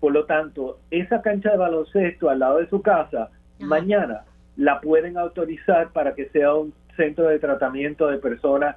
Por 0.00 0.12
lo 0.12 0.24
tanto, 0.24 0.78
esa 0.90 1.22
cancha 1.22 1.50
de 1.50 1.58
baloncesto 1.58 2.30
al 2.30 2.38
lado 2.38 2.58
de 2.58 2.68
su 2.68 2.82
casa, 2.82 3.30
mañana 3.58 4.24
la 4.56 4.80
pueden 4.80 5.16
autorizar 5.18 5.92
para 5.92 6.14
que 6.14 6.28
sea 6.30 6.54
un 6.54 6.72
centro 6.96 7.28
de 7.28 7.38
tratamiento 7.38 8.08
de 8.08 8.18
personas 8.18 8.76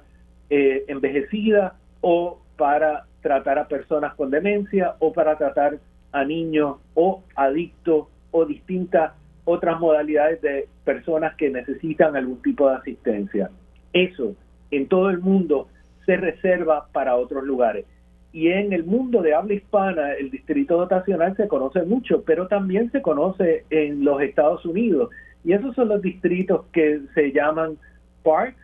eh, 0.50 0.84
envejecidas 0.88 1.72
o 2.00 2.38
para 2.56 3.06
tratar 3.22 3.58
a 3.58 3.68
personas 3.68 4.14
con 4.14 4.30
demencia 4.30 4.94
o 4.98 5.12
para 5.12 5.36
tratar 5.36 5.78
a 6.12 6.24
niños 6.24 6.76
o 6.94 7.22
adictos 7.34 8.06
o 8.30 8.44
distintas 8.44 9.12
otras 9.44 9.80
modalidades 9.80 10.40
de 10.42 10.68
personas 10.84 11.34
que 11.36 11.50
necesitan 11.50 12.16
algún 12.16 12.40
tipo 12.42 12.68
de 12.68 12.76
asistencia. 12.76 13.50
Eso 13.92 14.34
en 14.70 14.88
todo 14.88 15.10
el 15.10 15.18
mundo 15.18 15.68
se 16.06 16.16
reserva 16.16 16.86
para 16.92 17.16
otros 17.16 17.44
lugares. 17.44 17.86
Y 18.32 18.48
en 18.48 18.72
el 18.72 18.84
mundo 18.84 19.22
de 19.22 19.32
habla 19.32 19.54
hispana, 19.54 20.14
el 20.14 20.30
distrito 20.30 20.76
dotacional 20.76 21.36
se 21.36 21.46
conoce 21.46 21.82
mucho, 21.82 22.24
pero 22.24 22.48
también 22.48 22.90
se 22.90 23.00
conoce 23.00 23.64
en 23.70 24.04
los 24.04 24.20
Estados 24.20 24.66
Unidos. 24.66 25.10
Y 25.44 25.52
esos 25.52 25.74
son 25.76 25.88
los 25.88 26.02
distritos 26.02 26.66
que 26.72 27.00
se 27.14 27.30
llaman 27.30 27.78
parks 28.24 28.60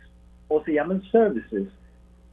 o 0.49 0.61
se 0.63 0.73
llaman 0.73 1.01
services. 1.03 1.69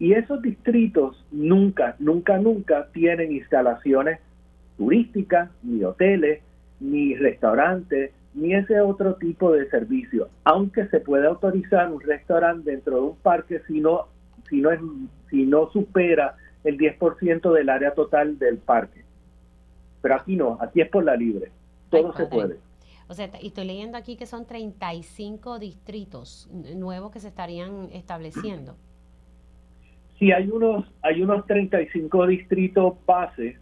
Y 0.00 0.14
esos 0.14 0.42
distritos 0.42 1.24
nunca, 1.30 1.94
nunca, 2.00 2.38
nunca 2.38 2.88
tienen 2.92 3.30
instalaciones 3.30 4.18
turísticas, 4.76 5.50
ni 5.62 5.84
hoteles, 5.84 6.40
ni 6.80 7.14
restaurantes, 7.14 8.12
ni 8.34 8.54
ese 8.54 8.80
otro 8.80 9.14
tipo 9.14 9.52
de 9.52 9.68
servicio. 9.70 10.28
Aunque 10.44 10.86
se 10.88 11.00
puede 11.00 11.26
autorizar 11.26 11.92
un 11.92 12.00
restaurante 12.00 12.70
dentro 12.70 12.96
de 12.96 13.02
un 13.02 13.16
parque 13.16 13.60
si 13.66 13.80
no 13.80 14.06
si 14.48 14.60
no, 14.60 14.70
es, 14.70 14.80
si 15.30 15.44
no 15.44 15.70
supera 15.70 16.36
el 16.64 16.78
10% 16.78 17.52
del 17.52 17.68
área 17.68 17.94
total 17.94 18.38
del 18.38 18.58
parque. 18.58 19.04
Pero 20.02 20.16
aquí 20.16 20.36
no, 20.36 20.58
aquí 20.60 20.80
es 20.80 20.88
por 20.88 21.04
la 21.04 21.16
libre. 21.16 21.50
Todo 21.90 22.12
se 22.14 22.26
puede. 22.26 22.58
O 23.08 23.14
sea, 23.14 23.30
y 23.40 23.48
estoy 23.48 23.64
leyendo 23.64 23.96
aquí 23.96 24.16
que 24.16 24.26
son 24.26 24.46
35 24.46 25.58
distritos 25.58 26.48
nuevos 26.52 27.10
que 27.10 27.20
se 27.20 27.28
estarían 27.28 27.88
estableciendo. 27.92 28.76
Sí, 30.18 30.30
hay 30.32 30.50
unos, 30.50 30.84
hay 31.02 31.22
unos 31.22 31.46
35 31.46 32.26
distritos 32.26 32.94
base 33.06 33.56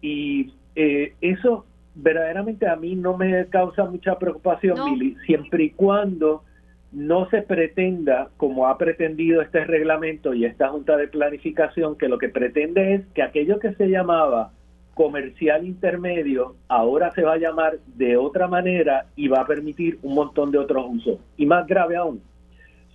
y 0.00 0.54
eh, 0.76 1.14
eso 1.20 1.64
verdaderamente 1.96 2.68
a 2.68 2.76
mí 2.76 2.94
no 2.94 3.16
me 3.16 3.46
causa 3.46 3.86
mucha 3.86 4.18
preocupación, 4.18 4.76
siempre 5.24 5.64
y 5.64 5.70
cuando 5.70 6.44
no 6.92 7.28
se 7.30 7.42
pretenda, 7.42 8.30
como 8.36 8.68
ha 8.68 8.78
pretendido 8.78 9.42
este 9.42 9.64
reglamento 9.64 10.34
y 10.34 10.44
esta 10.44 10.68
Junta 10.68 10.96
de 10.96 11.08
Planificación, 11.08 11.96
que 11.96 12.08
lo 12.08 12.18
que 12.18 12.28
pretende 12.28 12.94
es 12.94 13.06
que 13.14 13.22
aquello 13.22 13.58
que 13.58 13.74
se 13.74 13.88
llamaba 13.88 14.52
comercial 14.94 15.66
intermedio 15.66 16.56
ahora 16.68 17.12
se 17.12 17.22
va 17.22 17.34
a 17.34 17.38
llamar 17.38 17.78
de 17.96 18.16
otra 18.16 18.48
manera 18.48 19.06
y 19.14 19.28
va 19.28 19.42
a 19.42 19.46
permitir 19.46 19.98
un 20.02 20.14
montón 20.14 20.50
de 20.50 20.58
otros 20.58 20.86
usos. 20.88 21.18
Y 21.36 21.44
más 21.44 21.66
grave 21.66 21.96
aún, 21.96 22.22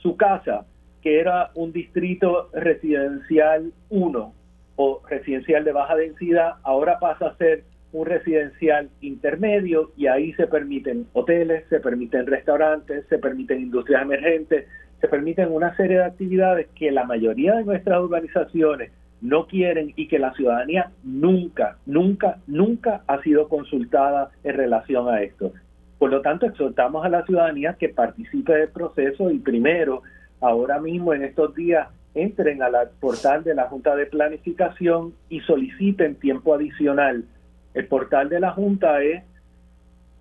su 0.01 0.17
casa, 0.17 0.65
que 1.04 1.19
era 1.19 1.51
un 1.54 1.71
distrito 1.71 2.49
residencial 2.54 3.71
1 3.89 4.34
o 4.77 5.01
residencial 5.08 5.63
de 5.63 5.71
baja 5.73 5.95
densidad, 5.95 6.56
ahora 6.63 6.97
pasa 6.99 7.27
a 7.27 7.38
ser 7.38 7.65
un 7.93 8.06
residencial 8.06 8.89
intermedio 9.01 9.91
y 9.97 10.08
ahí 10.08 10.34
se 10.34 10.47
permiten 10.47 11.08
hoteles, 11.13 11.65
se 11.69 11.80
permiten 11.80 12.25
restaurantes, 12.25 13.06
se 13.08 13.17
permiten 13.17 13.62
industrias 13.62 14.04
emergentes, 14.04 14.67
se 14.99 15.08
permiten 15.08 15.51
una 15.51 15.75
serie 15.75 15.97
de 15.97 16.06
actividades 16.06 16.67
que 16.75 16.91
la 16.91 17.06
mayoría 17.06 17.56
de 17.56 17.65
nuestras 17.65 17.99
urbanizaciones 17.99 18.91
no 19.21 19.47
quieren 19.47 19.93
y 19.95 20.08
que 20.08 20.19
la 20.19 20.34
ciudadanía 20.34 20.91
nunca, 21.04 21.77
nunca, 21.86 22.38
nunca 22.47 23.04
ha 23.08 23.21
sido 23.21 23.49
consultada 23.49 24.32
en 24.43 24.56
relación 24.56 25.10
a 25.10 25.21
esto. 25.21 25.54
Por 25.99 26.12
lo 26.12 26.21
tanto, 26.21 26.47
exhortamos 26.47 27.06
a 27.06 27.10
la 27.10 27.25
ciudadanía 27.25 27.75
que 27.80 27.89
participe 27.89 28.54
del 28.54 28.69
proceso 28.69 29.30
y 29.30 29.38
primero, 29.38 30.01
ahora 30.39 30.80
mismo 30.80 31.13
en 31.13 31.23
estos 31.23 31.54
días, 31.54 31.88
entren 32.15 32.63
al 32.63 32.73
portal 32.99 33.43
de 33.43 33.54
la 33.54 33.67
Junta 33.67 33.95
de 33.95 34.08
Planificación 34.08 35.13
y 35.30 35.41
soliciten 35.41 36.15
tiempo 36.15 36.56
adicional 36.56 37.25
el 37.73 37.88
portal 37.88 38.29
de 38.29 38.39
la 38.39 38.51
Junta 38.51 39.01
es 39.01 39.23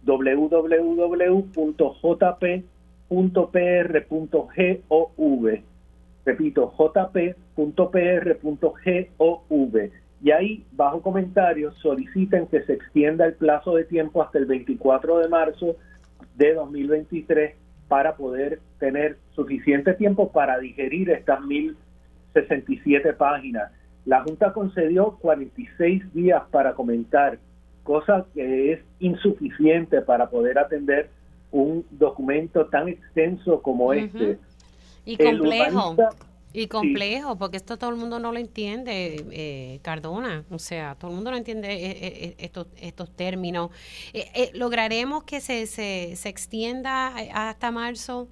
www.jp.pr.gov. 0.04 0.70
Repito, 6.24 6.74
jp.pr.gov. 6.76 7.30
Y 10.22 10.32
ahí, 10.32 10.66
bajo 10.72 11.00
comentarios, 11.00 11.74
soliciten 11.78 12.46
que 12.46 12.62
se 12.62 12.74
extienda 12.74 13.24
el 13.24 13.34
plazo 13.34 13.74
de 13.74 13.84
tiempo 13.84 14.22
hasta 14.22 14.38
el 14.38 14.44
24 14.44 15.18
de 15.18 15.28
marzo 15.28 15.76
de 16.36 16.54
2023 16.54 17.54
para 17.88 18.16
poder 18.16 18.60
tener 18.78 19.16
suficiente 19.34 19.94
tiempo 19.94 20.30
para 20.30 20.58
digerir 20.58 21.10
estas 21.10 21.40
1067 21.42 23.14
páginas 23.14 23.72
la 24.04 24.22
Junta 24.22 24.52
concedió 24.52 25.16
46 25.20 26.14
días 26.14 26.42
para 26.50 26.74
comentar, 26.74 27.38
cosa 27.82 28.26
que 28.34 28.72
es 28.72 28.80
insuficiente 28.98 30.00
para 30.02 30.30
poder 30.30 30.58
atender 30.58 31.10
un 31.50 31.84
documento 31.90 32.66
tan 32.66 32.88
extenso 32.88 33.60
como 33.62 33.92
este. 33.92 34.38
Y 35.04 35.16
complejo. 35.16 35.96
Y 36.52 36.66
complejo, 36.66 37.36
porque 37.36 37.58
esto 37.58 37.76
todo 37.76 37.90
el 37.90 37.96
mundo 37.96 38.18
no 38.18 38.32
lo 38.32 38.38
entiende, 38.38 39.24
eh, 39.30 39.78
Cardona. 39.82 40.44
O 40.50 40.58
sea, 40.58 40.96
todo 40.96 41.12
el 41.12 41.14
mundo 41.14 41.30
no 41.30 41.36
entiende 41.36 41.72
eh, 41.72 41.96
eh, 42.00 42.34
estos, 42.38 42.66
estos 42.76 43.14
términos. 43.14 43.70
¿Lograremos 44.54 45.22
que 45.22 45.40
se, 45.40 45.66
se, 45.66 46.16
se 46.16 46.28
extienda 46.28 47.14
hasta 47.32 47.70
marzo? 47.70 48.28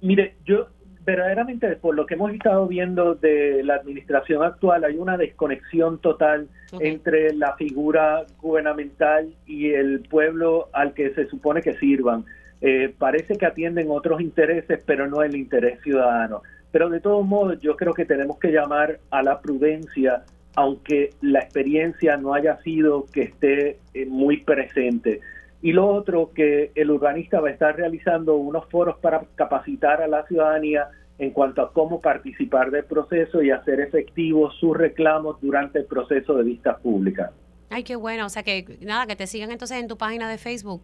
Mire, 0.00 0.36
yo 0.44 0.66
verdaderamente 1.04 1.76
por 1.76 1.94
lo 1.94 2.06
que 2.06 2.14
hemos 2.14 2.32
estado 2.32 2.66
viendo 2.66 3.14
de 3.14 3.62
la 3.62 3.74
administración 3.74 4.42
actual 4.42 4.84
hay 4.84 4.96
una 4.96 5.16
desconexión 5.16 5.98
total 5.98 6.48
entre 6.80 7.34
la 7.34 7.54
figura 7.56 8.24
gubernamental 8.40 9.34
y 9.46 9.70
el 9.70 10.00
pueblo 10.08 10.68
al 10.72 10.94
que 10.94 11.14
se 11.14 11.26
supone 11.26 11.62
que 11.62 11.74
sirvan. 11.74 12.24
Eh, 12.60 12.94
parece 12.96 13.36
que 13.36 13.46
atienden 13.46 13.90
otros 13.90 14.20
intereses, 14.20 14.82
pero 14.86 15.06
no 15.06 15.22
el 15.22 15.36
interés 15.36 15.80
ciudadano. 15.82 16.42
Pero 16.72 16.88
de 16.88 17.00
todos 17.00 17.24
modos, 17.24 17.60
yo 17.60 17.76
creo 17.76 17.92
que 17.92 18.06
tenemos 18.06 18.38
que 18.38 18.50
llamar 18.50 18.98
a 19.10 19.22
la 19.22 19.40
prudencia, 19.40 20.24
aunque 20.56 21.10
la 21.20 21.40
experiencia 21.40 22.16
no 22.16 22.34
haya 22.34 22.56
sido 22.62 23.04
que 23.12 23.22
esté 23.22 23.78
eh, 23.92 24.06
muy 24.06 24.38
presente. 24.38 25.20
Y 25.64 25.72
lo 25.72 25.88
otro, 25.88 26.30
que 26.34 26.72
el 26.74 26.90
urbanista 26.90 27.40
va 27.40 27.48
a 27.48 27.52
estar 27.52 27.74
realizando 27.74 28.36
unos 28.36 28.68
foros 28.68 28.98
para 28.98 29.24
capacitar 29.34 30.02
a 30.02 30.06
la 30.06 30.26
ciudadanía 30.26 30.90
en 31.18 31.30
cuanto 31.30 31.62
a 31.62 31.72
cómo 31.72 32.02
participar 32.02 32.70
del 32.70 32.84
proceso 32.84 33.42
y 33.42 33.50
hacer 33.50 33.80
efectivos 33.80 34.54
sus 34.60 34.76
reclamos 34.76 35.40
durante 35.40 35.78
el 35.78 35.86
proceso 35.86 36.34
de 36.34 36.44
vista 36.44 36.76
pública. 36.76 37.32
Ay, 37.70 37.82
qué 37.82 37.96
bueno. 37.96 38.26
O 38.26 38.28
sea, 38.28 38.42
que 38.42 38.76
nada, 38.82 39.06
que 39.06 39.16
te 39.16 39.26
sigan 39.26 39.52
entonces 39.52 39.78
en 39.80 39.88
tu 39.88 39.96
página 39.96 40.28
de 40.28 40.36
Facebook. 40.36 40.82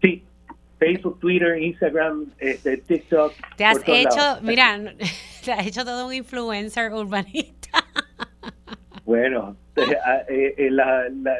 Sí, 0.00 0.22
Facebook, 0.78 1.18
Twitter, 1.18 1.60
Instagram, 1.60 2.26
este, 2.38 2.76
TikTok. 2.76 3.32
Te 3.56 3.64
has 3.64 3.82
hecho, 3.84 4.38
mira, 4.42 4.78
te 5.44 5.50
has 5.50 5.66
hecho 5.66 5.84
todo 5.84 6.06
un 6.06 6.14
influencer 6.14 6.92
urbanista. 6.92 7.84
Bueno, 9.08 9.56
eh, 10.28 10.54
eh, 10.58 10.70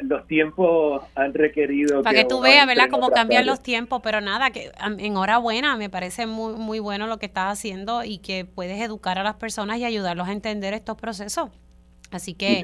los 0.01 0.27
tiempos 0.27 1.05
han 1.15 1.35
requerido... 1.35 2.03
Para 2.03 2.21
que, 2.21 2.25
tú 2.25 2.41
veas, 2.41 2.67
¿verdad?, 2.67 2.89
cómo 2.91 3.11
cambian 3.11 3.45
los 3.45 3.63
tiempos, 3.63 4.01
pero 4.03 4.23
nada, 4.23 4.51
que 4.53 4.73
enhorabuena, 4.99 5.77
me 5.77 5.91
parece 5.91 6.27
muy, 6.27 6.55
muy 6.55 6.79
bueno 6.79 7.07
lo 7.07 7.19
que 7.19 7.27
estás 7.27 7.53
haciendo 7.53 8.05
y 8.05 8.21
que 8.21 8.47
puedes 8.47 8.81
educar 8.81 9.19
a 9.19 9.23
las 9.23 9.35
personas 9.35 9.77
y 9.77 9.85
ayudarlos 9.85 10.29
a 10.29 10.33
entender 10.33 10.73
estos 10.73 10.97
procesos. 10.97 11.51
Así 12.11 12.33
que 12.33 12.63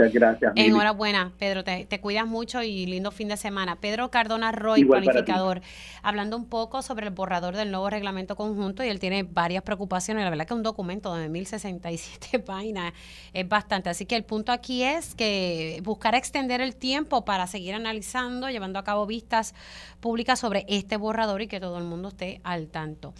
enhorabuena, 0.55 1.33
Pedro, 1.39 1.65
te, 1.65 2.01
cuidas 2.01 2.27
mucho 2.27 2.63
y 2.63 2.87
lindo 2.87 3.11
fin 3.11 3.29
de 3.29 3.37
semana. 3.37 3.77
Pedro 3.77 4.11
Cardona 4.11 4.53
Roy, 4.53 4.87
planificador, 4.87 5.61
hablando 6.03 6.39
un 6.39 6.47
poco 6.47 6.81
sobre 6.81 7.09
el 7.09 7.13
borrador 7.13 7.55
del 7.55 7.71
nuevo 7.71 7.91
reglamento 7.91 8.37
conjunto 8.37 8.83
y 8.83 8.89
él 8.89 8.99
tiene 8.99 9.23
varias 9.23 9.63
preocupaciones. 9.63 10.25
La 10.25 10.31
verdad 10.31 10.47
que 10.47 10.55
un 10.55 10.63
documento 10.63 11.15
de 11.15 11.29
1067 11.29 12.39
páginas 12.47 12.95
es 13.35 13.47
bastante. 13.47 13.91
Así 13.91 14.07
que 14.07 14.17
el 14.17 14.25
punto 14.25 14.51
aquí 14.51 14.83
es 14.83 15.15
que 15.15 15.79
buscar 15.83 16.15
extender 16.15 16.63
el 16.63 16.75
tiempo 16.75 17.27
para 17.27 17.47
seguir 17.47 17.75
analizando, 17.75 18.49
llevando 18.49 18.79
a 18.79 18.85
cabo 18.85 19.05
vistas 19.05 19.55
públicas 20.01 20.41
sobre 20.41 20.65
este 20.69 20.97
borrador 20.97 21.43
y 21.43 21.49
que 21.49 21.61
todo 21.61 21.77
el 21.77 21.85
mundo 21.85 22.09
esté 22.09 22.41
al 22.45 22.69
tanto. 22.69 23.13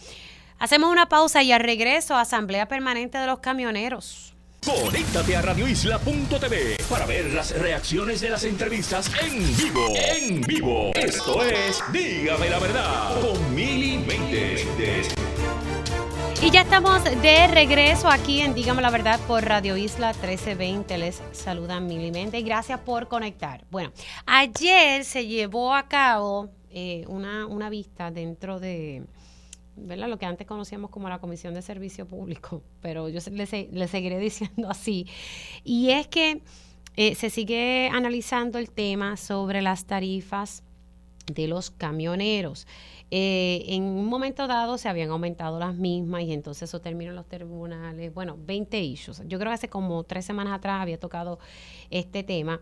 Hacemos 0.57 0.91
una 0.91 1.07
pausa 1.07 1.43
y 1.43 1.51
al 1.51 1.59
regreso, 1.59 2.15
Asamblea 2.15 2.67
Permanente 2.67 3.17
de 3.19 3.27
los 3.27 3.39
Camioneros. 3.39 4.34
Conéctate 4.65 5.35
a 5.35 5.43
radioisla.tv 5.43 6.77
para 6.89 7.05
ver 7.05 7.31
las 7.31 7.55
reacciones 7.55 8.19
de 8.21 8.31
las 8.31 8.43
entrevistas 8.45 9.11
en 9.21 9.37
vivo. 9.57 9.93
En 9.95 10.41
vivo. 10.41 10.91
Esto 10.95 11.43
es 11.43 11.83
Dígame 11.93 12.49
la 12.49 12.57
verdad 12.57 13.21
con 13.21 13.53
Mili 13.53 14.03
Y 16.41 16.49
ya 16.49 16.61
estamos 16.61 17.03
de 17.03 17.45
regreso 17.45 18.09
aquí 18.09 18.41
en 18.41 18.55
Dígame 18.55 18.81
la 18.81 18.89
verdad 18.89 19.19
por 19.27 19.45
Radio 19.45 19.77
Isla 19.77 20.13
1320. 20.13 20.97
Les 20.97 21.21
saluda 21.31 21.79
Mili 21.79 22.11
Mente 22.11 22.39
y 22.39 22.43
gracias 22.43 22.79
por 22.79 23.07
conectar. 23.07 23.65
Bueno, 23.69 23.91
ayer 24.25 25.05
se 25.05 25.27
llevó 25.27 25.75
a 25.75 25.87
cabo 25.87 26.49
eh, 26.71 27.05
una, 27.07 27.45
una 27.45 27.69
vista 27.69 28.09
dentro 28.09 28.59
de 28.59 29.03
¿verdad? 29.75 30.07
Lo 30.07 30.17
que 30.17 30.25
antes 30.25 30.47
conocíamos 30.47 30.89
como 30.89 31.09
la 31.09 31.19
Comisión 31.19 31.53
de 31.53 31.61
Servicio 31.61 32.07
Público, 32.07 32.63
pero 32.81 33.09
yo 33.09 33.19
le, 33.31 33.45
seguiré 33.87 34.19
diciendo 34.19 34.69
así. 34.69 35.07
Y 35.63 35.89
es 35.91 36.07
que 36.07 36.41
eh, 36.95 37.15
se 37.15 37.29
sigue 37.29 37.89
analizando 37.91 38.57
el 38.57 38.69
tema 38.69 39.17
sobre 39.17 39.61
las 39.61 39.85
tarifas 39.85 40.63
de 41.25 41.47
los 41.47 41.71
camioneros. 41.71 42.67
Eh, 43.11 43.63
en 43.67 43.83
un 43.83 44.07
momento 44.07 44.47
dado 44.47 44.77
se 44.77 44.89
habían 44.89 45.11
aumentado 45.11 45.59
las 45.59 45.75
mismas 45.75 46.23
y 46.23 46.33
entonces 46.33 46.69
eso 46.69 46.81
terminó 46.81 47.11
en 47.11 47.15
los 47.15 47.27
tribunales. 47.27 48.13
Bueno, 48.13 48.37
20 48.39 48.79
issues. 48.81 49.21
Yo 49.27 49.37
creo 49.37 49.51
que 49.51 49.55
hace 49.55 49.69
como 49.69 50.03
tres 50.03 50.25
semanas 50.25 50.53
atrás 50.53 50.81
había 50.81 50.99
tocado 50.99 51.39
este 51.89 52.23
tema 52.23 52.61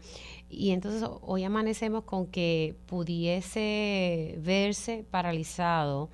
y 0.49 0.71
entonces 0.71 1.07
hoy 1.21 1.43
amanecemos 1.43 2.03
con 2.03 2.27
que 2.27 2.75
pudiese 2.87 4.35
verse 4.39 5.05
paralizado 5.09 6.09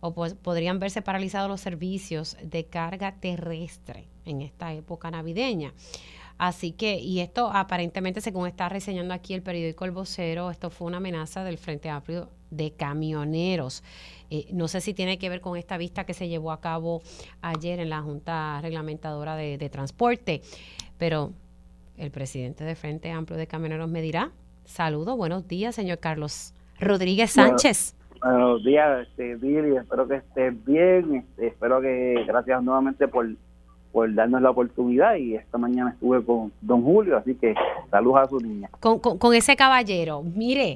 o 0.00 0.14
pues, 0.14 0.34
podrían 0.34 0.78
verse 0.78 1.02
paralizados 1.02 1.48
los 1.48 1.60
servicios 1.60 2.36
de 2.42 2.66
carga 2.66 3.16
terrestre 3.20 4.08
en 4.24 4.42
esta 4.42 4.72
época 4.72 5.10
navideña. 5.10 5.72
Así 6.38 6.70
que, 6.70 7.00
y 7.00 7.18
esto 7.18 7.50
aparentemente, 7.52 8.20
según 8.20 8.46
está 8.46 8.68
reseñando 8.68 9.12
aquí 9.12 9.34
el 9.34 9.42
periódico 9.42 9.84
El 9.84 9.90
Vocero, 9.90 10.50
esto 10.50 10.70
fue 10.70 10.86
una 10.86 10.98
amenaza 10.98 11.42
del 11.42 11.58
Frente 11.58 11.90
Amplio 11.90 12.30
de 12.50 12.70
camioneros. 12.70 13.82
Eh, 14.30 14.46
no 14.52 14.68
sé 14.68 14.80
si 14.80 14.94
tiene 14.94 15.18
que 15.18 15.28
ver 15.28 15.40
con 15.40 15.56
esta 15.56 15.76
vista 15.76 16.04
que 16.04 16.14
se 16.14 16.28
llevó 16.28 16.52
a 16.52 16.60
cabo 16.60 17.02
ayer 17.42 17.80
en 17.80 17.90
la 17.90 18.02
Junta 18.02 18.60
Reglamentadora 18.62 19.34
de, 19.34 19.68
Transporte, 19.68 20.42
pero 20.96 21.32
el 21.96 22.12
presidente 22.12 22.62
del 22.62 22.76
Frente 22.76 23.10
Amplio 23.10 23.36
de 23.36 23.48
Camioneros 23.48 23.88
me 23.88 24.00
dirá. 24.00 24.30
Saludos, 24.64 25.16
buenos 25.16 25.48
días, 25.48 25.74
señor 25.74 25.98
Carlos 25.98 26.52
Rodríguez 26.78 27.32
Sánchez. 27.32 27.97
Buenos 28.20 28.64
días, 28.64 29.06
este, 29.08 29.36
Billy. 29.36 29.76
Espero 29.76 30.08
que 30.08 30.16
estés 30.16 30.64
bien. 30.64 31.16
Este, 31.16 31.48
espero 31.48 31.80
que, 31.80 32.24
gracias 32.26 32.62
nuevamente 32.62 33.06
por, 33.06 33.28
por 33.92 34.12
darnos 34.12 34.42
la 34.42 34.50
oportunidad. 34.50 35.16
Y 35.16 35.36
esta 35.36 35.58
mañana 35.58 35.90
estuve 35.90 36.24
con 36.24 36.52
don 36.60 36.82
Julio, 36.82 37.16
así 37.16 37.34
que 37.34 37.54
saludos 37.90 38.20
a 38.20 38.26
su 38.26 38.40
niña. 38.40 38.70
Con, 38.80 38.98
con, 38.98 39.34
ese 39.34 39.56
caballero. 39.56 40.22
Mire. 40.22 40.74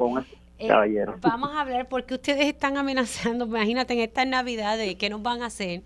Eh, 0.59 0.68
caballero. 0.68 1.16
vamos 1.20 1.50
a 1.50 1.62
hablar 1.62 1.88
porque 1.88 2.14
ustedes 2.14 2.46
están 2.46 2.76
amenazando. 2.76 3.46
Imagínate 3.46 3.94
en 3.94 4.00
esta 4.00 4.24
Navidad 4.24 4.78
de 4.78 4.96
qué 4.96 5.11
nos 5.11 5.22
van 5.22 5.42
a 5.42 5.46
hacer. 5.46 5.83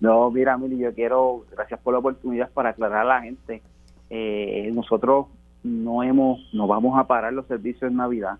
No, 0.00 0.30
mira, 0.30 0.56
Mili, 0.56 0.78
yo 0.78 0.94
quiero, 0.94 1.44
gracias 1.52 1.78
por 1.80 1.92
la 1.92 1.98
oportunidad 1.98 2.48
para 2.50 2.70
aclarar 2.70 3.02
a 3.02 3.04
la 3.04 3.20
gente. 3.20 3.60
Eh, 4.08 4.70
nosotros 4.72 5.26
no 5.62 6.02
hemos, 6.02 6.40
no 6.54 6.66
vamos 6.66 6.98
a 6.98 7.06
parar 7.06 7.34
los 7.34 7.46
servicios 7.46 7.90
en 7.90 7.98
Navidad 7.98 8.38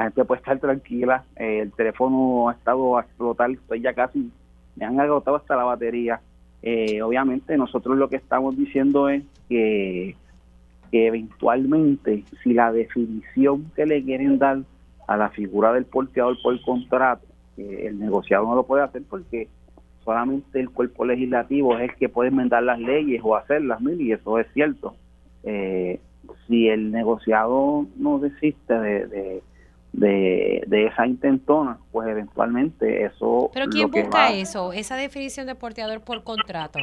la 0.00 0.04
gente 0.04 0.24
puede 0.24 0.38
estar 0.38 0.58
tranquila. 0.58 1.24
Eh, 1.36 1.60
el 1.60 1.72
teléfono 1.72 2.48
ha 2.48 2.52
estado 2.52 2.96
a 2.96 3.02
explotar, 3.02 3.50
estoy 3.50 3.82
ya 3.82 3.92
casi, 3.92 4.30
me 4.76 4.86
han 4.86 4.98
agotado 4.98 5.36
hasta 5.36 5.56
la 5.56 5.64
batería. 5.64 6.22
Eh, 6.62 7.02
obviamente 7.02 7.54
nosotros 7.58 7.98
lo 7.98 8.08
que 8.08 8.16
estamos 8.16 8.56
diciendo 8.56 9.10
es 9.10 9.22
que, 9.50 10.16
eventualmente 10.90 12.24
si 12.42 12.54
la 12.54 12.72
definición 12.72 13.70
que 13.76 13.84
le 13.84 14.02
quieren 14.02 14.38
dar 14.38 14.60
a 15.06 15.16
la 15.18 15.28
figura 15.28 15.72
del 15.74 15.84
porteador 15.84 16.36
por 16.42 16.58
contrato, 16.62 17.26
el 17.58 17.98
negociado 17.98 18.46
no 18.46 18.54
lo 18.54 18.64
puede 18.64 18.82
hacer 18.82 19.02
porque 19.08 19.48
solamente 20.02 20.58
el 20.60 20.70
cuerpo 20.70 21.04
legislativo 21.04 21.76
es 21.76 21.90
el 21.90 21.96
que 21.96 22.08
puede 22.08 22.30
enmendar 22.30 22.62
las 22.62 22.80
leyes 22.80 23.20
o 23.22 23.36
hacerlas, 23.36 23.80
y 23.82 24.12
eso 24.12 24.38
es 24.38 24.46
cierto. 24.54 24.94
Eh, 25.42 26.00
si 26.48 26.68
el 26.68 26.90
negociado 26.90 27.86
no 27.96 28.18
desiste 28.18 28.74
de, 28.74 29.06
de, 29.06 29.42
de 29.92 30.86
esa 30.86 31.06
intentona, 31.06 31.78
pues 31.92 32.08
eventualmente 32.08 33.04
eso... 33.04 33.50
¿Pero 33.52 33.66
quién 33.66 33.90
busca 33.90 34.32
eso, 34.32 34.72
esa 34.72 34.96
definición 34.96 35.46
de 35.46 35.54
porteador 35.54 36.00
por 36.00 36.22
contrato? 36.22 36.78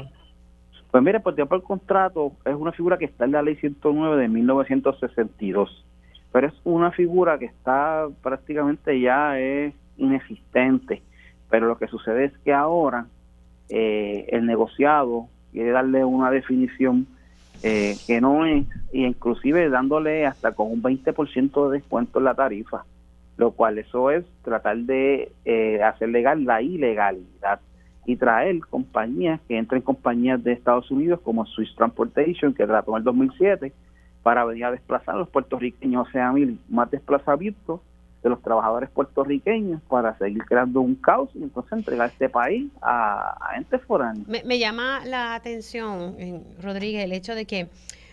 Pues 0.92 1.04
mire, 1.04 1.20
porteador 1.20 1.50
por 1.50 1.64
contrato 1.64 2.34
es 2.46 2.56
una 2.56 2.72
figura 2.72 2.98
que 2.98 3.06
está 3.06 3.26
en 3.26 3.34
la 3.34 3.42
ley 3.42 3.56
109 3.56 4.22
de 4.22 4.28
1962, 4.28 5.86
pero 6.32 6.48
es 6.48 6.54
una 6.64 6.92
figura 6.92 7.38
que 7.38 7.46
está 7.46 8.08
prácticamente 8.22 9.00
ya 9.00 9.40
es 9.40 9.74
inexistente, 9.98 11.02
pero 11.50 11.68
lo 11.68 11.78
que 11.78 11.88
sucede 11.88 12.26
es 12.26 12.38
que 12.40 12.54
ahora 12.54 13.08
eh, 13.70 14.28
el 14.30 14.46
negociado 14.46 15.28
quiere 15.52 15.72
darle 15.72 16.06
una 16.06 16.32
definición 16.32 17.08
eh, 17.64 17.96
que 18.06 18.22
no 18.22 18.46
es, 18.46 18.66
e 18.94 19.00
inclusive 19.00 19.70
dándole 19.70 20.26
hasta 20.26 20.54
con 20.54 20.72
un 20.72 20.82
20% 20.82 21.70
de 21.70 21.78
descuento 21.80 22.20
en 22.20 22.26
la 22.26 22.36
tarifa 22.36 22.86
lo 23.38 23.52
cual 23.52 23.78
eso 23.78 24.12
es 24.12 24.26
tratar 24.44 24.78
de 24.78 25.32
eh, 25.46 25.82
hacer 25.84 26.10
legal 26.10 26.44
la 26.44 26.62
ilegalidad 26.62 27.60
y 28.06 28.16
traer 28.16 28.60
compañías 28.62 29.40
que 29.48 29.58
entren 29.58 29.82
compañías 29.82 30.44
de 30.44 30.54
Estados 30.54 30.90
Unidos 30.90 31.20
como 31.24 31.46
Swiss 31.46 31.76
Transportation, 31.76 32.54
que 32.54 32.66
trató 32.66 32.92
en 32.92 32.98
el 32.98 33.04
2007, 33.04 33.74
para 34.24 34.46
venir 34.46 34.66
a 34.66 34.72
desplazar 34.72 35.16
a 35.16 35.18
los 35.20 35.30
puertorriqueños, 35.30 36.08
o 36.08 36.12
sea, 36.12 36.34
más 36.70 36.90
desplazamientos 36.90 37.82
de 38.24 38.30
los 38.30 38.42
trabajadores 38.42 38.90
puertorriqueños 38.90 39.82
para 39.84 40.18
seguir 40.18 40.44
creando 40.46 40.82
un 40.82 40.96
caos 40.96 41.30
y 41.36 41.44
entonces 41.44 41.74
entregar 41.74 42.10
este 42.10 42.30
país 42.30 42.72
a, 42.82 43.38
a 43.40 43.58
entes 43.58 43.82
foráneos. 43.84 44.28
Me, 44.28 44.60
llama 44.60 45.02
la 45.06 45.36
atención, 45.36 46.16
Rodríguez, 46.62 47.04
el 47.04 47.12
hecho 47.12 47.36
de 47.36 47.46
que 47.46 47.68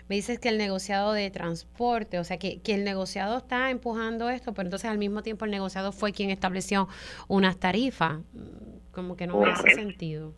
me 0.08 0.16
dices 0.16 0.38
que 0.38 0.50
el 0.50 0.58
negociado 0.58 1.12
de 1.12 1.30
transporte, 1.30 2.18
o 2.18 2.24
sea, 2.24 2.38
que, 2.38 2.60
que 2.60 2.74
el 2.74 2.84
negociado 2.84 3.38
está 3.38 3.70
empujando 3.70 4.28
esto, 4.28 4.52
pero 4.52 4.66
entonces 4.66 4.90
al 4.90 4.98
mismo 4.98 5.22
tiempo 5.22 5.44
el 5.44 5.50
negociado 5.50 5.92
fue 5.92 6.12
quien 6.12 6.30
estableció 6.30 6.88
unas 7.28 7.58
tarifas. 7.58 8.18
Como 8.92 9.16
que 9.16 9.26
no 9.26 9.40
me 9.40 9.50
hace 9.50 9.70
sentido. 9.70 10.32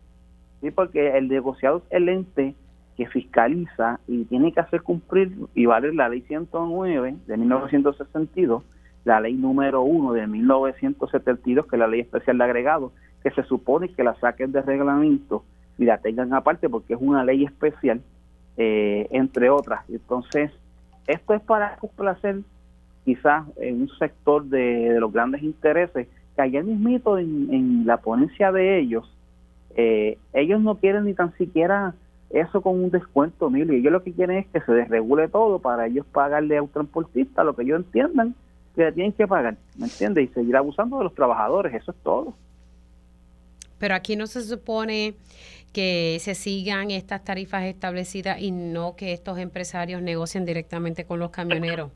Sí, 0.61 0.71
porque 0.71 1.17
el 1.17 1.27
negociado 1.27 1.77
es 1.77 1.83
el 1.91 2.09
ente 2.09 2.55
que 2.95 3.05
fiscaliza 3.07 3.99
y 4.07 4.25
tiene 4.25 4.51
que 4.51 4.59
hacer 4.59 4.81
cumplir 4.81 5.31
y 5.53 5.67
valer 5.67 5.93
la 5.93 6.09
ley 6.09 6.21
109 6.21 7.15
de 7.27 7.37
1962, 7.37 8.63
la 9.05 9.21
ley 9.21 9.33
número 9.33 9.83
1 9.83 10.13
de 10.13 10.25
1972, 10.25 11.67
que 11.67 11.75
es 11.75 11.79
la 11.79 11.87
ley 11.87 11.99
especial 11.99 12.39
de 12.39 12.43
agregado, 12.43 12.91
que 13.21 13.29
se 13.31 13.43
supone 13.43 13.89
que 13.89 14.03
la 14.03 14.15
saquen 14.15 14.51
de 14.51 14.63
reglamento 14.63 15.43
y 15.77 15.85
la 15.85 15.99
tengan 15.99 16.33
aparte 16.33 16.69
porque 16.69 16.95
es 16.95 16.99
una 16.99 17.23
ley 17.23 17.43
especial 17.43 18.01
eh, 18.57 19.07
entre 19.11 19.49
otras. 19.49 19.87
Entonces, 19.89 20.51
esto 21.05 21.33
es 21.33 21.41
para 21.41 21.77
complacer 21.77 22.41
quizás 23.05 23.45
en 23.57 23.83
un 23.83 23.89
sector 23.97 24.43
de, 24.45 24.97
los 24.99 25.13
grandes 25.13 25.41
intereses, 25.41 26.07
que 26.35 26.41
ayer 26.41 26.63
mismito 26.63 27.17
en, 27.17 27.85
la 27.85 27.97
ponencia 27.97 28.51
de 28.51 28.79
ellos, 28.79 29.09
eh, 29.75 30.17
ellos 30.33 30.59
no 30.61 30.75
quieren 30.75 31.05
ni 31.05 31.13
tan 31.13 31.33
siquiera 31.37 31.93
eso 32.29 32.61
con 32.61 32.83
un 32.83 32.89
descuento, 32.89 33.49
mil, 33.49 33.69
ellos 33.69 33.93
lo 33.93 34.03
que 34.03 34.11
quieren 34.11 34.39
es 34.39 34.47
que 34.47 34.59
se 34.59 34.73
desregule 34.73 35.29
todo 35.29 35.59
para 35.59 35.87
ellos 35.87 36.05
pagarle 36.11 36.57
a 36.57 36.63
un 36.63 36.67
transportista 36.67 37.43
lo 37.43 37.55
que 37.55 37.63
ellos 37.63 37.79
entiendan 37.85 38.35
que 38.75 38.83
le 38.83 38.91
tienen 38.91 39.13
que 39.13 39.25
pagar, 39.25 39.55
¿me 39.77 39.85
entiendes? 39.85 40.29
Y 40.29 40.33
seguir 40.33 40.55
abusando 40.55 40.97
de 40.97 41.05
los 41.05 41.15
trabajadores, 41.15 41.73
eso 41.73 41.91
es 41.91 41.97
todo. 42.03 42.33
Pero 43.79 43.95
aquí 43.95 44.15
no 44.15 44.27
se 44.27 44.41
supone 44.41 45.15
que 45.77 46.17
se 46.21 46.33
sigan 46.33 46.89
estas 46.89 47.23
tarifas 47.23 47.65
establecidas 47.65 48.41
y 48.41 48.49
no 48.49 48.95
que 48.95 49.13
estos 49.13 49.37
empresarios 49.37 50.01
negocien 50.01 50.43
directamente 50.43 51.05
con 51.05 51.19
los 51.19 51.29
camioneros. 51.29 51.91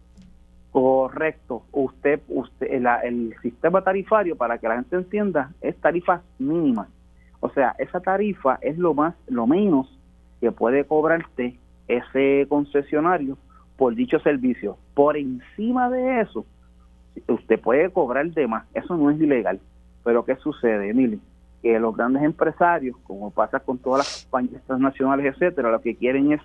Correcto. 0.70 1.64
Usted, 1.72 2.22
usted 2.28 2.68
el, 2.70 3.34
sistema 3.42 3.84
tarifario, 3.84 4.36
para 4.36 4.60
que 4.60 4.68
la 4.68 4.76
gente 4.76 4.98
entienda, 4.98 5.52
es 5.62 5.76
tarifa 5.78 6.22
mínima. 6.38 6.90
O 7.40 7.50
sea, 7.50 7.74
esa 7.80 8.00
tarifa 8.02 8.60
es 8.62 8.78
lo 8.78 8.94
más, 8.94 9.16
lo 9.28 9.48
menos 9.48 9.88
que 10.42 10.52
puede 10.52 10.86
cobrarte 10.86 11.58
ese 11.88 12.46
concesionario 12.50 13.36
por 13.78 13.96
dicho 13.96 14.20
servicio. 14.20 14.78
Por 14.94 15.18
encima 15.18 15.90
de 15.90 16.22
eso, 16.22 16.46
usted 17.28 17.60
puede 17.60 17.90
cobrar 17.90 18.30
de 18.30 18.46
más. 18.46 18.68
Eso 18.76 18.96
no 18.96 19.10
es 19.10 19.20
ilegal. 19.20 19.60
Pero 20.04 20.24
¿qué 20.24 20.36
sucede, 20.36 20.92
Emily? 20.92 21.20
Que 21.62 21.80
los 21.80 21.96
grandes 21.96 22.24
empresarios, 22.24 22.98
como 23.04 23.32
pasa 23.32 23.60
con 23.60 23.78
todas 23.78 24.00
las 24.00 24.24
compañías 24.24 24.64
transnacionales, 24.66 25.34
etcétera, 25.34 25.72
lo 25.72 25.82
que 25.82 25.96
quieren 25.96 26.32
es 26.32 26.42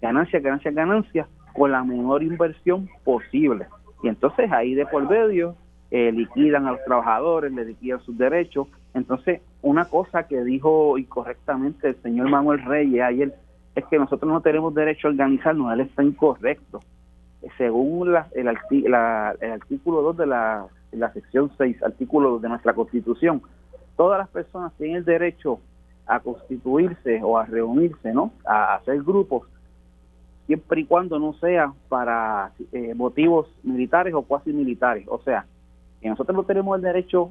ganancia, 0.00 0.40
ganancia, 0.40 0.70
ganancia 0.70 1.28
con 1.54 1.72
la 1.72 1.82
menor 1.82 2.22
inversión 2.22 2.88
posible. 3.04 3.66
Y 4.02 4.08
entonces 4.08 4.50
ahí 4.52 4.74
de 4.74 4.86
por 4.86 5.08
medio 5.08 5.56
eh, 5.90 6.12
liquidan 6.12 6.66
a 6.66 6.72
los 6.72 6.84
trabajadores, 6.84 7.52
le 7.52 7.64
liquidan 7.64 8.00
sus 8.00 8.16
derechos. 8.16 8.68
Entonces, 8.94 9.40
una 9.62 9.86
cosa 9.86 10.26
que 10.28 10.44
dijo 10.44 10.98
incorrectamente 10.98 11.88
el 11.88 12.02
señor 12.02 12.28
Manuel 12.28 12.64
Reyes 12.64 13.02
ayer 13.02 13.34
es 13.74 13.84
que 13.86 13.98
nosotros 13.98 14.30
no 14.30 14.40
tenemos 14.40 14.74
derecho 14.74 15.08
a 15.08 15.10
organizarnos, 15.10 15.72
él 15.72 15.80
está 15.80 16.02
incorrecto. 16.02 16.80
Según 17.56 18.12
la, 18.12 18.26
el, 18.34 18.48
artículo 18.48 20.02
2 20.02 20.16
de 20.16 20.26
la, 20.26 20.66
la 20.92 21.12
sección 21.12 21.50
6, 21.56 21.82
artículo 21.82 22.30
2 22.30 22.42
de 22.42 22.48
nuestra 22.48 22.74
Constitución, 22.74 23.42
todas 23.98 24.18
las 24.18 24.28
personas 24.28 24.72
tienen 24.78 24.98
el 24.98 25.04
derecho 25.04 25.58
a 26.06 26.20
constituirse 26.20 27.20
o 27.22 27.36
a 27.36 27.44
reunirse, 27.44 28.14
¿no? 28.14 28.30
A 28.46 28.76
hacer 28.76 29.02
grupos, 29.02 29.48
siempre 30.46 30.82
y 30.82 30.84
cuando 30.84 31.18
no 31.18 31.34
sea 31.34 31.74
para 31.88 32.52
eh, 32.72 32.94
motivos 32.94 33.48
militares 33.64 34.14
o 34.14 34.22
cuasi 34.22 34.52
militares. 34.52 35.04
O 35.08 35.18
sea, 35.18 35.44
que 36.00 36.08
nosotros 36.08 36.34
no 36.36 36.44
tenemos 36.44 36.76
el 36.76 36.82
derecho 36.82 37.30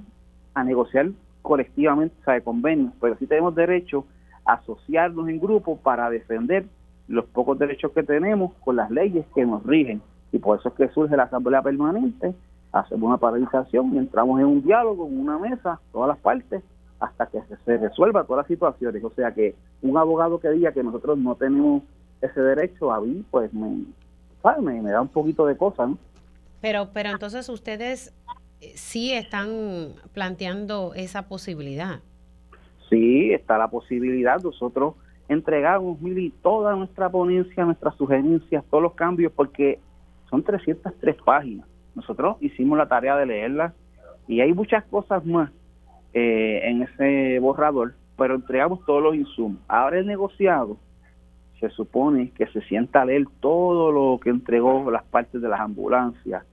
a 0.54 0.64
negociar 0.66 1.10
colectivamente, 1.42 2.14
o 2.20 2.26
sea, 2.26 2.34
de 2.34 2.42
convenios, 2.42 2.92
pero 3.00 3.16
sí 3.18 3.26
tenemos 3.26 3.56
derecho 3.56 4.06
asociarnos 4.44 5.30
en 5.30 5.40
grupo 5.40 5.78
para 5.78 6.10
defender 6.10 6.66
los 7.08 7.24
pocos 7.28 7.58
derechos 7.58 7.94
que 7.94 8.04
tenemos 8.04 8.54
con 8.56 8.76
las 8.76 8.92
leyes 8.92 9.26
que 9.34 9.46
nos 9.46 9.66
rigen. 9.66 10.02
Y 10.34 10.40
por 10.40 10.60
eso 10.60 10.68
es 10.68 10.76
que 10.76 10.90
surge 10.90 11.16
la 11.16 11.24
Asamblea 11.24 11.62
Permanente, 11.62 12.36
hacemos 12.80 13.08
una 13.08 13.18
paralización 13.18 13.94
y 13.94 13.98
entramos 13.98 14.40
en 14.40 14.46
un 14.48 14.64
diálogo, 14.64 15.08
en 15.08 15.20
una 15.20 15.38
mesa, 15.38 15.80
todas 15.92 16.10
las 16.10 16.18
partes, 16.18 16.64
hasta 17.00 17.28
que 17.28 17.40
se, 17.66 17.78
resuelva 17.78 18.24
todas 18.24 18.44
las 18.44 18.48
situaciones. 18.48 19.04
O 19.04 19.12
sea 19.12 19.34
que 19.34 19.56
un 19.82 19.98
abogado 19.98 20.40
que 20.40 20.50
diga 20.50 20.72
que 20.72 20.84
nosotros 20.84 21.18
no 21.18 21.36
tenemos 21.36 21.84
ese 22.22 22.42
derecho, 22.42 22.92
a 22.92 23.02
mí 23.02 23.24
pues 23.30 23.54
me, 23.54 23.86
me, 24.62 24.82
me 24.82 24.92
da 24.92 25.02
un 25.02 25.08
poquito 25.10 25.46
de 25.46 25.56
cosas, 25.56 25.90
¿no? 25.90 25.98
Pero, 26.62 26.90
pero 26.92 27.10
entonces 27.10 27.48
ustedes 27.50 28.14
eh, 28.62 28.72
sí 28.76 29.14
están 29.14 29.94
planteando 30.14 30.94
esa 30.96 31.28
posibilidad. 31.28 32.00
Sí, 32.90 33.32
está 33.32 33.58
la 33.58 33.68
posibilidad. 33.68 34.42
Nosotros 34.42 34.96
entregamos, 35.28 36.02
Mili, 36.02 36.32
toda 36.42 36.76
nuestra 36.76 37.10
ponencia, 37.10 37.66
nuestras 37.66 37.96
sugerencias, 37.96 38.64
todos 38.70 38.82
los 38.82 38.94
cambios, 38.94 39.32
porque 39.34 39.80
son 40.30 40.44
303 40.44 41.16
páginas. 41.24 41.68
Nosotros 41.98 42.38
hicimos 42.42 42.78
la 42.78 42.88
tarea 42.88 43.18
de 43.18 43.26
leerlas 43.26 43.74
y 44.28 44.40
hay 44.40 44.54
muchas 44.54 44.84
cosas 44.86 45.26
más 45.26 45.50
eh, 46.14 46.62
en 46.64 46.84
ese 46.84 47.40
borrador, 47.40 47.96
pero 48.16 48.36
entregamos 48.36 48.86
todos 48.86 49.02
los 49.02 49.16
insumos. 49.16 49.60
Ahora 49.68 49.98
el 49.98 50.06
negociado 50.06 50.78
se 51.60 51.72
supone 51.72 52.30
que 52.38 52.46
se 52.48 52.62
sienta 52.62 53.02
a 53.02 53.06
leer 53.06 53.26
todo 53.40 53.92
lo 53.92 54.20
que 54.20 54.30
entregó 54.30 54.92
las 54.92 55.06
partes 55.06 55.42
de 55.42 55.50
las 55.50 55.60
ambulancias, 55.60 56.46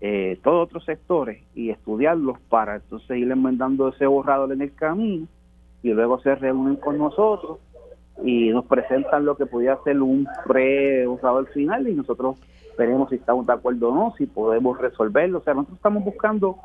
eh, 0.00 0.38
todos 0.44 0.68
otros 0.68 0.84
sectores 0.84 1.42
y 1.56 1.70
estudiarlos 1.70 2.38
para 2.48 2.76
entonces 2.76 3.18
ir 3.18 3.28
enmendando 3.28 3.88
ese 3.88 4.06
borrador 4.06 4.52
en 4.52 4.62
el 4.62 4.72
camino 4.76 5.26
y 5.82 5.92
luego 5.92 6.20
se 6.20 6.36
reúnen 6.36 6.76
con 6.76 6.98
nosotros 6.98 7.58
y 8.22 8.50
nos 8.50 8.64
presentan 8.66 9.24
lo 9.24 9.36
que 9.36 9.46
podía 9.46 9.76
ser 9.84 10.00
un 10.00 10.26
pre-borrador 10.46 11.46
final 11.48 11.88
y 11.88 11.94
nosotros 11.94 12.38
veremos 12.78 13.08
si 13.10 13.16
estamos 13.16 13.46
de 13.46 13.52
acuerdo 13.52 13.90
o 13.90 13.94
no, 13.94 14.14
si 14.16 14.26
podemos 14.26 14.78
resolverlo. 14.78 15.38
O 15.38 15.42
sea, 15.42 15.54
nosotros 15.54 15.76
estamos 15.76 16.04
buscando 16.04 16.56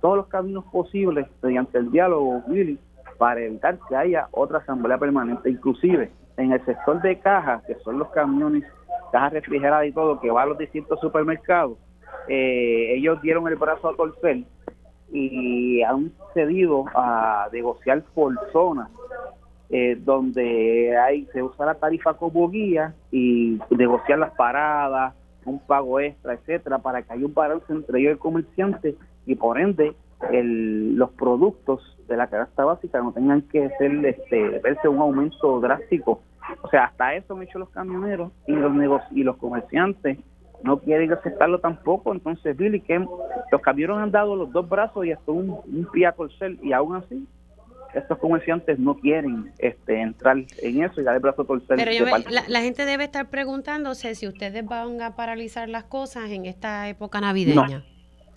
todos 0.00 0.16
los 0.16 0.26
caminos 0.28 0.64
posibles 0.70 1.26
mediante 1.42 1.78
el 1.78 1.90
diálogo, 1.90 2.42
Willy, 2.46 2.78
para 3.18 3.40
evitar 3.40 3.78
que 3.88 3.96
haya 3.96 4.28
otra 4.32 4.58
asamblea 4.58 4.98
permanente. 4.98 5.50
Inclusive 5.50 6.10
en 6.36 6.52
el 6.52 6.64
sector 6.64 7.00
de 7.02 7.18
cajas, 7.18 7.62
que 7.64 7.74
son 7.76 7.98
los 7.98 8.08
camiones, 8.10 8.64
cajas 9.12 9.32
refrigeradas 9.32 9.86
y 9.86 9.92
todo, 9.92 10.20
que 10.20 10.30
va 10.30 10.42
a 10.42 10.46
los 10.46 10.58
distintos 10.58 11.00
supermercados, 11.00 11.78
eh, 12.28 12.94
ellos 12.94 13.20
dieron 13.22 13.48
el 13.48 13.56
brazo 13.56 13.88
a 13.88 13.96
torcer 13.96 14.44
y 15.10 15.82
han 15.82 16.12
cedido 16.34 16.84
a 16.94 17.48
negociar 17.50 18.02
por 18.14 18.34
zonas 18.52 18.90
eh, 19.70 19.96
donde 20.00 20.96
hay 20.96 21.26
se 21.32 21.42
usa 21.42 21.66
la 21.66 21.74
tarifa 21.74 22.14
como 22.14 22.48
guía 22.48 22.94
y 23.10 23.58
negociar 23.70 24.18
las 24.18 24.32
paradas, 24.32 25.14
un 25.44 25.58
pago 25.60 26.00
extra, 26.00 26.34
etcétera, 26.34 26.78
para 26.78 27.02
que 27.02 27.12
haya 27.12 27.26
un 27.26 27.34
balance 27.34 27.72
entre 27.72 28.00
ellos 28.00 28.10
y 28.10 28.12
el 28.12 28.18
comerciante 28.18 28.96
y 29.26 29.34
por 29.34 29.58
ende 29.58 29.94
el, 30.32 30.96
los 30.96 31.10
productos 31.10 31.96
de 32.08 32.16
la 32.16 32.26
canasta 32.26 32.64
básica 32.64 33.00
no 33.00 33.12
tengan 33.12 33.42
que 33.42 33.68
ser 33.78 34.04
este 34.04 34.58
verse 34.60 34.88
un 34.88 34.98
aumento 34.98 35.60
drástico. 35.60 36.22
O 36.62 36.68
sea, 36.70 36.84
hasta 36.84 37.14
eso 37.14 37.34
han 37.34 37.42
hecho 37.42 37.58
los 37.58 37.68
camioneros 37.70 38.32
y 38.46 38.52
los 38.52 39.02
y 39.10 39.22
los 39.22 39.36
comerciantes 39.36 40.18
no 40.62 40.78
quieren 40.80 41.12
aceptarlo 41.12 41.60
tampoco. 41.60 42.12
Entonces, 42.12 42.56
Billy, 42.56 42.80
que 42.80 42.98
los 42.98 43.60
camioneros 43.60 44.02
han 44.02 44.10
dado 44.10 44.34
los 44.34 44.50
dos 44.50 44.68
brazos 44.68 45.06
y 45.06 45.12
hasta 45.12 45.30
un, 45.30 45.50
un 45.50 45.88
pie 45.92 46.06
a 46.06 46.12
torcer, 46.12 46.56
y 46.62 46.72
aún 46.72 46.96
así, 46.96 47.26
estos 47.94 48.18
comerciantes 48.18 48.78
no 48.78 48.96
quieren 48.96 49.52
este, 49.58 50.00
entrar 50.00 50.36
en 50.62 50.82
eso 50.82 51.00
y 51.00 51.04
dar 51.04 51.14
el 51.14 51.20
brazo 51.20 51.42
a 51.42 51.46
torcer. 51.46 51.76
Pero 51.76 51.92
yo 51.92 52.04
la, 52.04 52.60
gente 52.60 52.84
debe 52.84 53.04
estar 53.04 53.28
preguntándose 53.28 54.14
si 54.14 54.26
ustedes 54.26 54.64
van 54.64 55.00
a 55.00 55.16
paralizar 55.16 55.68
las 55.68 55.84
cosas 55.84 56.30
en 56.30 56.46
esta 56.46 56.88
época 56.88 57.20
navideña. 57.20 57.84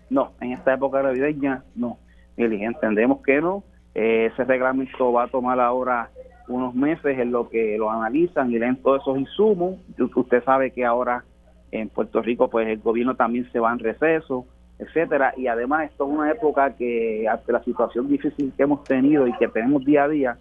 No, 0.10 0.34
en 0.42 0.54
esta 0.54 0.74
época 0.74 1.02
navideña 1.04 1.64
no. 1.76 2.00
Entendemos 2.38 3.22
que 3.22 3.42
no. 3.42 3.64
Eh, 3.94 4.30
ese 4.32 4.46
reglamento 4.46 5.12
va 5.12 5.26
a 5.26 5.28
tomar 5.28 5.60
ahora 5.60 6.10
unos 6.48 6.74
meses 6.74 7.20
en 7.20 7.32
lo 7.32 7.50
que 7.50 7.78
lo 7.78 7.92
analizan 7.92 8.52
y 8.52 8.60
leen 8.60 8.78
todos 8.78 9.02
esos 9.02 9.18
insumos. 9.18 9.76
Usted 10.16 10.44
sabe 10.44 10.72
que 10.72 10.86
ahora 10.86 11.24
en 11.72 11.90
Puerto 11.90 12.22
Rico 12.22 12.50
pues 12.50 12.68
el 12.68 12.80
gobierno 12.80 13.16
también 13.16 13.50
se 13.52 13.60
va 13.60 13.72
en 13.72 13.80
receso, 13.80 14.46
etcétera, 14.82 15.34
y 15.38 15.48
además 15.48 15.92
esto 15.92 16.06
es 16.06 16.14
una 16.14 16.32
época 16.32 16.76
que 16.76 17.28
ante 17.30 17.52
la 17.52 17.64
situación 17.64 18.08
difícil 18.08 18.52
que 18.58 18.64
hemos 18.64 18.84
tenido 18.84 19.28
y 19.28 19.34
que 19.38 19.48
tenemos 19.48 19.86
día 19.86 20.04
a 20.06 20.08
día, 20.08 20.38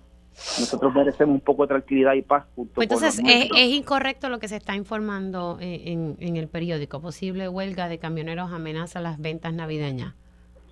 nosotros 0.58 0.94
merecemos 0.94 1.34
un 1.34 1.40
poco 1.40 1.64
de 1.64 1.68
tranquilidad 1.68 2.14
y 2.14 2.22
paz. 2.22 2.46
pues 2.54 2.68
entonces 2.90 3.20
es, 3.24 3.50
incorrecto 3.54 4.30
lo 4.30 4.38
que 4.38 4.48
se 4.48 4.56
está 4.56 4.74
informando 4.74 5.58
en, 5.60 6.16
en, 6.18 6.36
el 6.36 6.48
periódico, 6.48 7.00
posible 7.00 7.48
huelga 7.48 7.88
de 7.88 7.98
camioneros 7.98 8.50
amenaza 8.50 9.00
las 9.00 9.20
ventas 9.20 9.52
navideñas. 9.52 10.14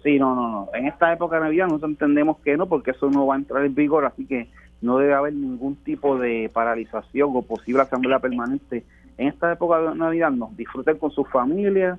Sí, 0.03 0.19
no, 0.19 0.35
no, 0.35 0.49
no. 0.49 0.69
En 0.73 0.87
esta 0.87 1.13
época 1.13 1.37
de 1.37 1.43
Navidad 1.43 1.67
nosotros 1.67 1.91
entendemos 1.91 2.39
que 2.39 2.57
no, 2.57 2.67
porque 2.67 2.93
eso 2.93 3.11
no 3.11 3.27
va 3.27 3.35
a 3.35 3.39
entrar 3.39 3.65
en 3.65 3.75
vigor, 3.75 4.07
así 4.07 4.25
que 4.25 4.49
no 4.81 4.97
debe 4.97 5.13
haber 5.13 5.35
ningún 5.35 5.77
tipo 5.77 6.17
de 6.19 6.51
paralización 6.55 7.31
o 7.35 7.43
posible 7.43 7.83
asamblea 7.83 8.19
permanente 8.21 8.85
en 9.19 9.29
esta 9.29 9.53
época 9.53 9.81
de 9.81 9.95
Navidad 9.97 10.31
no, 10.31 10.53
disfruten 10.57 10.97
con 10.97 11.11
sus 11.11 11.29
familias 11.29 11.99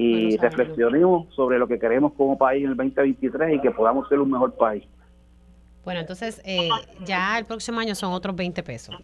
y 0.00 0.36
reflexionemos 0.36 1.34
sobre 1.34 1.58
lo 1.58 1.66
que 1.66 1.76
queremos 1.76 2.12
como 2.12 2.38
país 2.38 2.62
en 2.62 2.70
el 2.70 2.76
2023 2.76 3.56
y 3.56 3.60
que 3.60 3.72
podamos 3.72 4.08
ser 4.08 4.20
un 4.20 4.30
mejor 4.30 4.54
país. 4.54 4.84
Bueno, 5.84 5.98
entonces 6.00 6.40
eh, 6.44 6.68
ya 7.04 7.36
el 7.36 7.46
próximo 7.46 7.80
año 7.80 7.96
son 7.96 8.12
otros 8.12 8.36
20 8.36 8.62
pesos. 8.62 8.94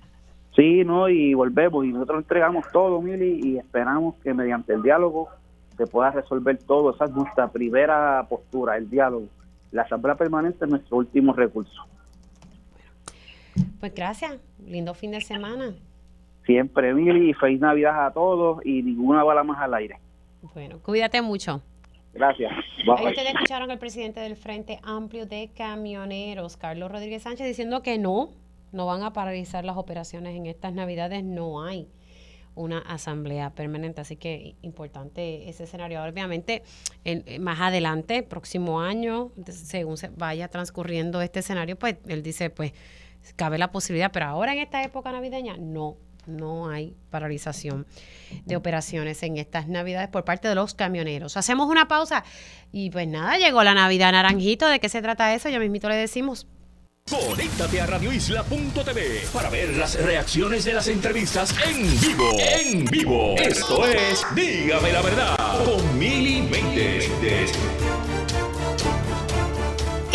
Sí, 0.55 0.85
no, 0.85 1.09
y 1.09 1.35
volvemos 1.35 1.85
y 1.85 1.89
nosotros 1.89 2.19
entregamos 2.19 2.67
todo, 2.73 3.03
Mili, 3.03 3.41
y 3.43 3.59
esperamos 3.59 4.15
que 4.23 4.33
mediante 4.33 4.73
el 4.73 4.83
diálogo 4.83 5.29
se 5.77 5.85
pueda 5.89 6.13
resolver 6.13 6.59
todo. 6.59 6.95
Esa 6.95 7.07
es 7.07 7.11
nuestra 7.11 7.49
primera 7.49 8.25
postura, 8.29 8.77
el 8.77 8.89
diálogo. 8.89 9.27
La 9.73 9.83
Asamblea 9.83 10.15
Permanente 10.15 10.65
es 10.65 10.71
nuestro 10.71 10.99
último 10.99 11.33
recurso. 11.33 11.83
Pues 13.81 13.93
gracias, 13.93 14.39
lindo 14.65 14.95
fin 14.95 15.11
de 15.11 15.21
semana. 15.21 15.75
Siempre, 16.47 16.95
Mili, 16.95 17.35
feliz 17.35 17.61
Navidad 17.61 18.07
a 18.07 18.13
todos 18.13 18.65
y 18.65 18.81
ninguna 18.81 19.25
bala 19.25 19.43
más 19.43 19.61
al 19.61 19.75
aire. 19.75 20.04
Bueno, 20.53 20.81
cuídate 20.83 21.23
mucho. 21.23 21.63
Gracias. 22.13 22.53
Ahí 22.97 23.07
ustedes 23.07 23.35
escucharon 23.35 23.71
al 23.71 23.79
presidente 23.79 24.21
del 24.21 24.37
Frente 24.37 24.79
Amplio 24.83 25.27
de 25.27 25.51
Camioneros, 25.55 26.57
Carlos 26.57 26.91
Rodríguez 26.91 27.23
Sánchez, 27.23 27.47
diciendo 27.47 27.83
que 27.83 27.99
no, 27.99 28.31
no 28.73 28.87
van 28.87 29.03
a 29.03 29.13
paralizar 29.13 29.65
las 29.65 29.77
operaciones 29.77 30.37
en 30.37 30.47
estas 30.47 30.75
Navidades, 30.75 31.25
no 31.25 31.65
hay 31.65 31.89
una 32.55 32.79
asamblea 32.79 33.51
permanente, 33.51 34.01
así 34.01 34.17
que 34.17 34.55
importante 34.63 35.49
ese 35.49 35.65
escenario. 35.65 36.03
Obviamente, 36.05 36.63
más 37.41 37.61
adelante, 37.61 38.23
próximo 38.23 38.81
año, 38.81 39.33
según 39.49 39.97
se 39.97 40.11
vaya 40.11 40.49
transcurriendo 40.49 41.21
este 41.21 41.41
escenario, 41.41 41.77
pues 41.77 41.97
él 42.07 42.23
dice, 42.23 42.51
pues 42.51 42.73
cabe 43.35 43.59
la 43.59 43.73
posibilidad, 43.73 44.13
pero 44.13 44.27
ahora 44.27 44.53
en 44.53 44.61
esta 44.61 44.85
época 44.85 45.11
navideña 45.11 45.57
no 45.57 45.97
no 46.27 46.69
hay 46.69 46.95
paralización 47.11 47.87
de 48.45 48.57
operaciones 48.57 49.23
en 49.23 49.37
estas 49.37 49.69
navidades 49.69 50.09
por 50.09 50.25
parte 50.25 50.49
de 50.49 50.55
los 50.55 50.75
camioneros. 50.75 51.37
Hacemos 51.37 51.69
una 51.69 51.89
pausa 51.89 52.25
y 52.73 52.91
pues 52.91 53.09
nada, 53.09 53.39
llegó 53.39 53.63
la 53.63 53.75
Navidad 53.75 54.13
Naranjito. 54.13 54.69
¿De 54.69 54.81
qué 54.81 54.89
se 54.89 55.03
trata 55.03 55.35
eso? 55.35 55.49
Ya 55.49 55.59
mismito 55.59 55.89
le 55.89 55.97
decimos. 55.97 56.47
Conéctate 57.11 57.83
a 57.83 57.87
radioisla.tv 57.87 59.27
para 59.33 59.51
ver 59.51 59.77
las 59.77 60.03
reacciones 60.03 60.65
de 60.65 60.73
las 60.73 60.89
entrevistas 60.89 61.55
en 61.69 62.01
vivo. 62.01 62.31
En 62.39 62.85
vivo. 62.87 63.35
Esto 63.37 63.87
es 63.87 64.25
Dígame 64.35 64.91
la 64.91 65.03
verdad 65.03 65.65
con 65.65 65.99
Mili 65.99 66.41
Méndez. 66.43 67.11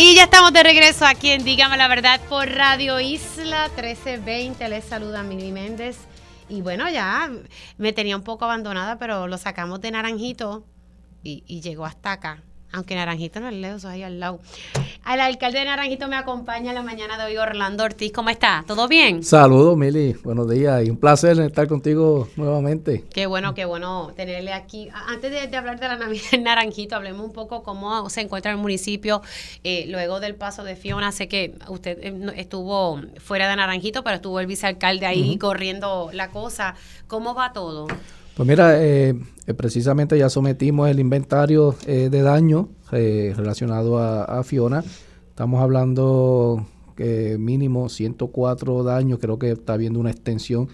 Y 0.02 0.16
ya 0.16 0.24
estamos 0.24 0.54
de 0.54 0.64
regreso 0.64 1.06
aquí 1.06 1.30
en 1.30 1.44
Dígame 1.44 1.76
la 1.76 1.90
verdad 1.90 2.22
por 2.30 2.50
Radio 2.50 3.02
Isla 3.02 3.68
1320. 3.76 4.70
Les 4.70 4.86
saluda 4.86 5.24
Mili 5.24 5.52
Méndez. 5.52 5.98
Y 6.48 6.62
bueno, 6.62 6.90
ya 6.90 7.30
me 7.78 7.92
tenía 7.92 8.16
un 8.16 8.24
poco 8.24 8.46
abandonada, 8.46 8.98
pero 8.98 9.28
lo 9.28 9.38
sacamos 9.38 9.82
de 9.82 9.92
Naranjito 9.92 10.66
y, 11.22 11.44
y 11.48 11.60
llegó 11.60 11.86
hasta 11.86 12.14
acá 12.14 12.42
aunque 12.72 12.96
Naranjito 12.96 13.40
no 13.40 13.50
es 13.50 13.56
lejos, 13.56 13.86
ahí 13.86 14.04
al 14.04 14.20
lado. 14.20 14.40
Al 15.04 15.20
alcalde 15.22 15.60
de 15.60 15.66
Naranjito 15.66 16.08
me 16.08 16.16
acompaña 16.16 16.70
en 16.70 16.76
la 16.76 16.84
mañana 16.84 17.18
de 17.18 17.26
hoy, 17.26 17.38
Orlando 17.38 17.84
Ortiz. 17.84 18.12
¿Cómo 18.14 18.30
está? 18.30 18.64
¿Todo 18.68 18.88
bien? 18.88 19.24
Saludos, 19.24 19.76
Mili. 19.76 20.14
Buenos 20.24 20.50
días 20.50 20.86
y 20.86 20.90
un 20.90 20.98
placer 20.98 21.40
estar 21.40 21.68
contigo 21.68 22.28
nuevamente. 22.36 23.06
Qué 23.12 23.26
bueno, 23.26 23.54
qué 23.56 23.66
bueno 23.66 24.12
tenerle 24.16 24.54
aquí. 24.54 24.90
Antes 25.08 25.32
de, 25.32 25.58
hablar 25.58 25.80
de 25.80 25.88
la 25.88 25.96
Navidad 25.98 26.26
en 26.32 26.44
Naranjito, 26.44 26.96
hablemos 26.96 27.26
un 27.26 27.34
poco 27.34 27.64
cómo 27.64 28.10
se 28.10 28.22
encuentra 28.22 28.52
el 28.52 28.58
municipio 28.58 29.22
eh, 29.64 29.86
luego 29.88 30.20
del 30.20 30.36
paso 30.36 30.64
de 30.64 30.76
Fiona. 30.76 31.12
Sé 31.12 31.28
que 31.28 31.56
usted 31.70 31.98
eh, 32.02 32.34
estuvo 32.36 33.02
fuera 33.18 33.50
de 33.50 33.56
Naranjito, 33.56 34.04
pero 34.04 34.18
estuvo 34.18 34.40
el 34.40 34.48
vicealcalde 34.48 35.06
ahí 35.06 35.38
corriendo 35.38 36.12
la 36.14 36.30
cosa. 36.30 36.76
¿Cómo 37.08 37.34
va 37.34 37.52
todo? 37.54 37.88
Pues 38.40 38.48
mira, 38.48 38.82
eh, 38.82 39.20
eh, 39.48 39.54
precisamente 39.54 40.18
ya 40.18 40.30
sometimos 40.30 40.90
el 40.90 41.02
inventario 41.02 41.76
eh, 41.86 42.08
de 42.10 42.22
daño 42.22 42.70
relacionado 42.90 44.00
a, 44.00 44.42
Fiona. 44.46 44.82
Estamos 45.28 45.62
hablando 45.62 46.66
que 46.96 47.38
mínimo 47.38 47.90
104 47.90 48.84
daños, 48.86 49.20
creo 49.20 49.38
que 49.38 49.52
está 49.52 49.74
habiendo 49.74 50.00
una 50.00 50.12
extensión 50.12 50.70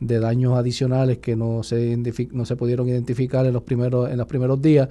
de 0.00 0.20
daños 0.20 0.58
adicionales 0.58 1.16
que 1.16 1.34
no 1.34 1.62
se, 1.62 1.96
no 2.32 2.44
se 2.44 2.56
pudieron 2.56 2.86
identificar 2.90 3.46
en 3.46 3.54
los, 3.54 3.62
primeros, 3.62 4.10
en 4.10 4.18
los 4.18 4.26
primeros 4.26 4.60
días. 4.60 4.90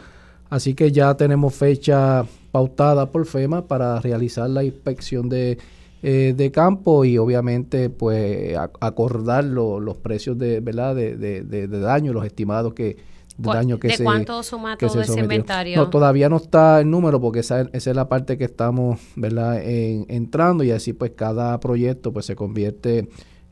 Así 0.50 0.74
que 0.74 0.92
ya 0.92 1.16
tenemos 1.18 1.54
fecha 1.54 2.26
pautada 2.52 3.12
por 3.12 3.28
FEMA 3.28 3.68
para 3.68 4.02
realizar 4.02 4.50
la 4.50 4.64
inspección 4.64 5.30
de 5.30 5.60
eh, 6.04 6.34
de 6.36 6.52
campo 6.52 7.06
y 7.06 7.18
obviamente 7.18 7.90
pues 7.90 8.56
acordar 8.80 9.44
los 9.44 9.98
precios 9.98 10.38
de 10.38 10.60
verdad 10.60 10.96
de, 10.96 11.16
de, 11.16 11.68
daño, 11.68 12.14
los 12.14 12.26
estimados 12.26 12.74
que 12.74 12.98
de 13.38 13.54
daño 13.54 13.80
que 13.80 13.90
¿De 13.90 14.04
cuánto 14.04 14.42
suma 14.42 14.78
todo 14.78 15.02
ese 15.02 15.20
inventario? 15.20 15.78
No, 15.78 15.90
todavía 15.90 16.28
no 16.28 16.38
está 16.38 16.82
el 16.82 16.90
número 16.90 17.22
porque 17.22 17.40
esa, 17.40 17.62
esa 17.62 17.90
es 17.92 17.96
la 17.96 18.10
parte 18.10 18.38
que 18.38 18.46
estamos 18.46 19.00
verdad 19.16 19.62
entrando 19.64 20.64
y 20.64 20.72
así 20.72 20.94
pues 20.94 21.12
cada 21.16 21.60
proyecto 21.60 22.12
pues 22.12 22.26
se 22.26 22.36
convierte 22.36 23.10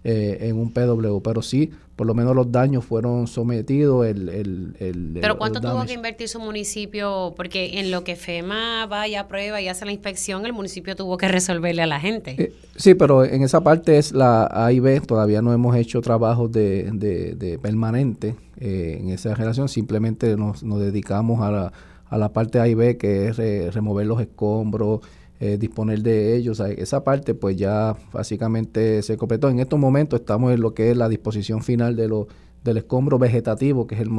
eh, 0.08 0.38
en 0.50 0.58
un 0.58 0.72
PW, 0.72 1.20
pero 1.24 1.42
sí, 1.42 1.72
por 1.96 2.06
lo 2.06 2.14
menos 2.14 2.36
los 2.36 2.52
daños 2.52 2.86
fueron 2.86 3.26
sometidos. 3.26 4.06
El, 4.06 4.30
el, 4.30 5.18
¿Pero 5.20 5.40
cuánto 5.40 5.60
tuvo 5.60 5.84
que 5.84 5.94
invertir 5.94 6.30
su 6.30 6.40
municipio? 6.40 7.34
Porque 7.36 7.80
en 7.80 7.90
lo 7.90 8.04
que 8.04 8.16
FEMA 8.16 8.86
va 8.86 9.08
y 9.08 9.16
aprueba 9.16 9.60
y 9.62 9.68
hace 9.68 9.84
la 9.84 9.92
inspección, 9.92 10.46
el 10.46 10.54
municipio 10.54 10.96
tuvo 10.96 11.18
que 11.18 11.28
resolverle 11.28 11.82
a 11.82 11.88
la 11.88 12.00
gente. 12.00 12.36
Eh, 12.38 12.54
sí, 12.76 12.94
pero 12.94 13.26
en 13.26 13.42
esa 13.42 13.62
parte 13.62 13.98
es 13.98 14.12
la 14.12 14.48
A 14.52 14.72
y 14.72 14.80
B, 14.80 15.02
todavía 15.02 15.42
no 15.42 15.52
hemos 15.52 15.76
hecho 15.76 16.02
trabajos 16.02 16.52
de, 16.52 16.92
de, 16.92 17.58
permanente 17.58 18.36
eh, 18.60 19.00
en 19.02 19.10
esa 19.10 19.34
relación, 19.34 19.70
simplemente 19.70 20.38
nos, 20.38 20.62
nos 20.62 20.82
dedicamos 20.82 21.42
a 21.42 21.50
la, 21.50 21.74
a 22.12 22.18
la 22.20 22.32
parte 22.32 22.60
A 22.60 22.68
y 22.68 22.76
B, 22.76 22.98
que 22.98 23.30
es 23.30 23.38
remover 23.74 24.06
los 24.06 24.22
escombros, 24.22 25.00
eh, 25.40 25.58
disponer 25.58 26.02
de 26.02 26.36
ellos. 26.36 26.60
esa 26.60 27.04
parte 27.04 27.34
pues 27.34 27.58
ya 27.58 27.96
básicamente 28.14 29.02
se 29.02 29.18
completó. 29.18 29.50
En 29.50 29.60
estos 29.60 29.78
momentos 29.78 30.22
estamos 30.22 30.54
en 30.54 30.62
lo 30.62 30.74
que 30.74 30.92
es 30.92 30.98
la 30.98 31.10
disposición 31.10 31.62
final 31.62 31.96
de 31.96 32.08
lo, 32.08 32.28
del 32.64 32.78
escombro 32.78 33.20
vegetativo, 33.20 33.86
que 33.88 33.96
es 33.96 34.02
el, 34.02 34.10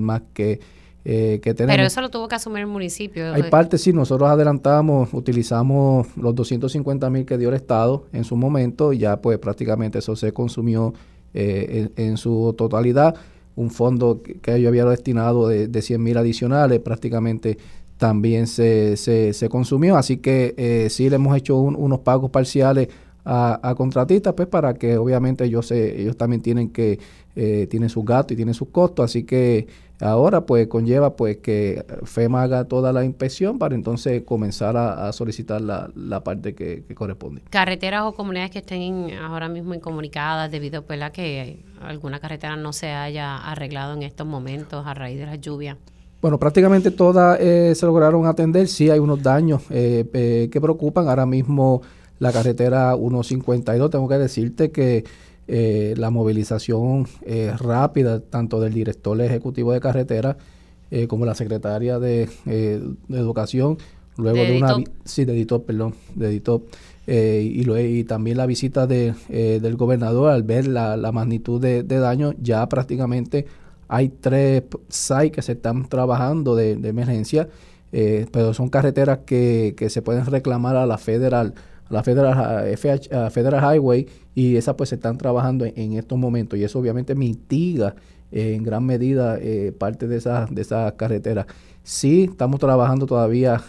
más 0.00 0.22
que, 0.34 0.60
eh, 1.04 1.40
que 1.42 1.54
tenemos. 1.54 1.76
Pero 1.76 1.86
eso 1.86 2.00
lo 2.00 2.10
tuvo 2.10 2.28
que 2.28 2.34
asumir 2.36 2.60
el 2.60 2.66
municipio. 2.66 3.32
Hay 3.32 3.44
partes, 3.44 3.82
sí, 3.82 3.92
nosotros 3.92 4.28
adelantamos, 4.28 5.12
utilizamos 5.12 6.08
los 6.16 6.34
250 6.34 7.10
mil 7.10 7.26
que 7.26 7.36
dio 7.36 7.48
el 7.48 7.54
Estado 7.54 8.06
en 8.12 8.24
su 8.24 8.36
momento 8.36 8.92
y 8.92 8.98
ya 8.98 9.20
pues 9.20 9.38
prácticamente 9.38 9.98
eso 9.98 10.14
se 10.14 10.32
consumió 10.32 10.94
eh, 11.34 11.88
en, 11.96 12.16
su 12.16 12.54
totalidad. 12.56 13.14
Un 13.56 13.70
fondo 13.70 14.22
que, 14.22 14.60
yo 14.60 14.68
había 14.68 14.84
destinado 14.84 15.48
de, 15.48 15.68
de 15.68 15.82
100 15.82 16.02
mil 16.02 16.16
adicionales, 16.16 16.80
prácticamente 16.80 17.58
también 17.98 18.46
se, 18.46 18.96
se, 18.96 19.48
consumió. 19.48 19.96
Así 19.96 20.18
que 20.18 20.54
eh, 20.56 20.88
sí 20.90 21.08
le 21.08 21.16
hemos 21.16 21.36
hecho 21.36 21.56
unos 21.58 22.00
pagos 22.00 22.30
parciales 22.30 22.88
a, 23.28 23.74
contratistas, 23.76 24.34
pues 24.34 24.46
para 24.46 24.74
que 24.74 24.96
obviamente 24.96 25.44
ellos, 25.44 25.72
ellos 25.72 26.16
también 26.16 26.42
tienen 26.42 26.70
que, 26.70 27.00
eh, 27.34 27.66
tienen 27.68 27.88
sus 27.88 28.04
gastos 28.04 28.32
y 28.32 28.36
tienen 28.36 28.54
sus 28.54 28.68
costos. 28.68 29.04
Así 29.04 29.24
que 29.24 29.66
ahora 30.00 30.46
pues 30.46 30.68
conlleva 30.68 31.16
pues 31.16 31.38
que 31.38 31.84
FEMA 32.04 32.42
haga 32.42 32.64
toda 32.66 32.92
la 32.92 33.04
inspección 33.04 33.58
para 33.58 33.74
entonces 33.74 34.22
comenzar 34.22 34.76
a, 34.76 35.12
solicitar 35.12 35.60
la, 35.60 35.90
la 35.96 36.22
parte 36.22 36.54
que, 36.54 36.84
corresponde. 36.94 37.42
Carreteras 37.50 38.02
o 38.04 38.14
comunidades 38.14 38.52
que 38.52 38.58
estén 38.60 39.12
ahora 39.14 39.48
mismo 39.48 39.74
incomunicadas 39.74 40.50
debido 40.52 40.82
pues, 40.82 41.02
a 41.02 41.10
que 41.10 41.64
alguna 41.80 42.20
carretera 42.20 42.54
no 42.54 42.72
se 42.72 42.90
haya 42.90 43.36
arreglado 43.38 43.94
en 43.94 44.02
estos 44.04 44.26
momentos 44.26 44.86
a 44.86 44.94
raíz 44.94 45.18
de 45.18 45.26
la 45.26 45.34
lluvia. 45.34 45.78
Bueno, 46.26 46.40
prácticamente 46.40 46.90
todas 46.90 47.38
eh, 47.40 47.72
se 47.76 47.86
lograron 47.86 48.26
atender. 48.26 48.66
Sí 48.66 48.90
hay 48.90 48.98
unos 48.98 49.22
daños 49.22 49.62
eh, 49.70 50.04
eh, 50.12 50.48
que 50.50 50.60
preocupan. 50.60 51.08
Ahora 51.08 51.24
mismo 51.24 51.82
la 52.18 52.32
carretera 52.32 52.96
152, 52.96 53.92
tengo 53.92 54.08
que 54.08 54.18
decirte 54.18 54.72
que 54.72 55.04
la 55.46 56.10
movilización 56.10 57.06
rápida, 57.60 58.18
tanto 58.18 58.58
del 58.58 58.74
director 58.74 59.20
ejecutivo 59.20 59.72
de 59.72 59.78
carretera 59.78 60.36
como 61.06 61.26
la 61.26 61.36
secretaria 61.36 62.00
de, 62.00 62.28
Educación, 63.08 63.78
luego 64.16 64.38
de, 64.38 64.56
una... 64.56 64.78
Sí, 65.04 65.24
de 65.24 65.32
editor, 65.32 65.62
perdón, 65.62 65.94
de 66.16 66.26
editor. 66.26 66.62
y, 67.06 67.70
y, 67.70 68.02
también 68.02 68.36
la 68.36 68.46
visita 68.46 68.88
de, 68.88 69.14
del 69.28 69.76
gobernador 69.76 70.32
al 70.32 70.42
ver 70.42 70.66
la, 70.66 70.96
la 70.96 71.12
magnitud 71.12 71.60
de, 71.60 71.84
de 71.84 71.98
daño, 72.00 72.34
ya 72.42 72.68
prácticamente 72.68 73.46
hay 73.88 74.08
tres 74.08 74.64
sites 74.88 75.32
que 75.32 75.42
se 75.42 75.52
están 75.52 75.88
trabajando 75.88 76.56
de, 76.56 76.72
emergencia, 76.72 77.48
eh, 77.92 78.26
pero 78.32 78.52
son 78.54 78.68
carreteras 78.68 79.20
que, 79.26 79.74
que, 79.76 79.90
se 79.90 80.02
pueden 80.02 80.26
reclamar 80.26 80.76
a 80.76 80.86
la 80.86 80.98
Federal, 80.98 81.54
a 81.88 81.94
la 81.94 82.02
Federal, 82.02 82.76
Federal 83.30 83.74
Highway 83.76 84.06
y 84.34 84.56
esas 84.56 84.74
pues 84.74 84.90
se 84.90 84.96
están 84.96 85.18
trabajando 85.18 85.64
en, 85.64 85.92
estos 85.92 86.18
momentos 86.18 86.58
y 86.58 86.64
eso 86.64 86.78
obviamente 86.78 87.14
mitiga 87.14 87.94
eh, 88.32 88.54
en 88.54 88.64
gran 88.64 88.84
medida 88.84 89.38
eh, 89.40 89.72
parte 89.76 90.08
de 90.08 90.16
esas 90.16 90.52
de 90.52 90.62
esas 90.62 90.92
carreteras. 90.94 91.46
Sí, 91.84 92.24
estamos 92.30 92.58
trabajando 92.58 93.06
todavía 93.06 93.62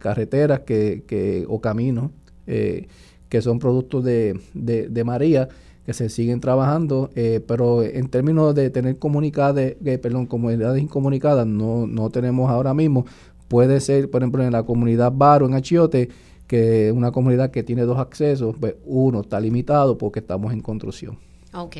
carreteras 0.00 0.60
que, 0.60 1.04
que, 1.06 1.44
o 1.48 1.60
caminos 1.60 2.10
que 2.44 3.40
son 3.40 3.60
productos 3.60 4.02
de, 4.02 4.40
de 4.52 5.04
María 5.04 5.48
que 5.84 5.92
se 5.92 6.08
siguen 6.08 6.40
trabajando, 6.40 7.10
eh, 7.14 7.40
pero 7.46 7.82
en 7.82 8.08
términos 8.08 8.54
de 8.54 8.70
tener 8.70 8.98
comunicadas, 8.98 9.74
perdón, 10.02 10.26
comunidades 10.26 10.82
incomunicadas, 10.82 11.46
no, 11.46 11.86
no 11.86 12.10
tenemos 12.10 12.50
ahora 12.50 12.72
mismo. 12.72 13.04
Puede 13.48 13.80
ser, 13.80 14.10
por 14.10 14.22
ejemplo, 14.22 14.42
en 14.42 14.52
la 14.52 14.62
comunidad 14.62 15.12
Baro, 15.12 15.46
en 15.46 15.54
Achiote, 15.54 16.08
que 16.46 16.88
es 16.88 16.92
una 16.92 17.12
comunidad 17.12 17.50
que 17.50 17.62
tiene 17.62 17.82
dos 17.82 17.98
accesos, 17.98 18.56
pues 18.58 18.74
uno 18.84 19.20
está 19.20 19.40
limitado 19.40 19.98
porque 19.98 20.20
estamos 20.20 20.52
en 20.52 20.60
construcción. 20.60 21.18
Ok. 21.52 21.76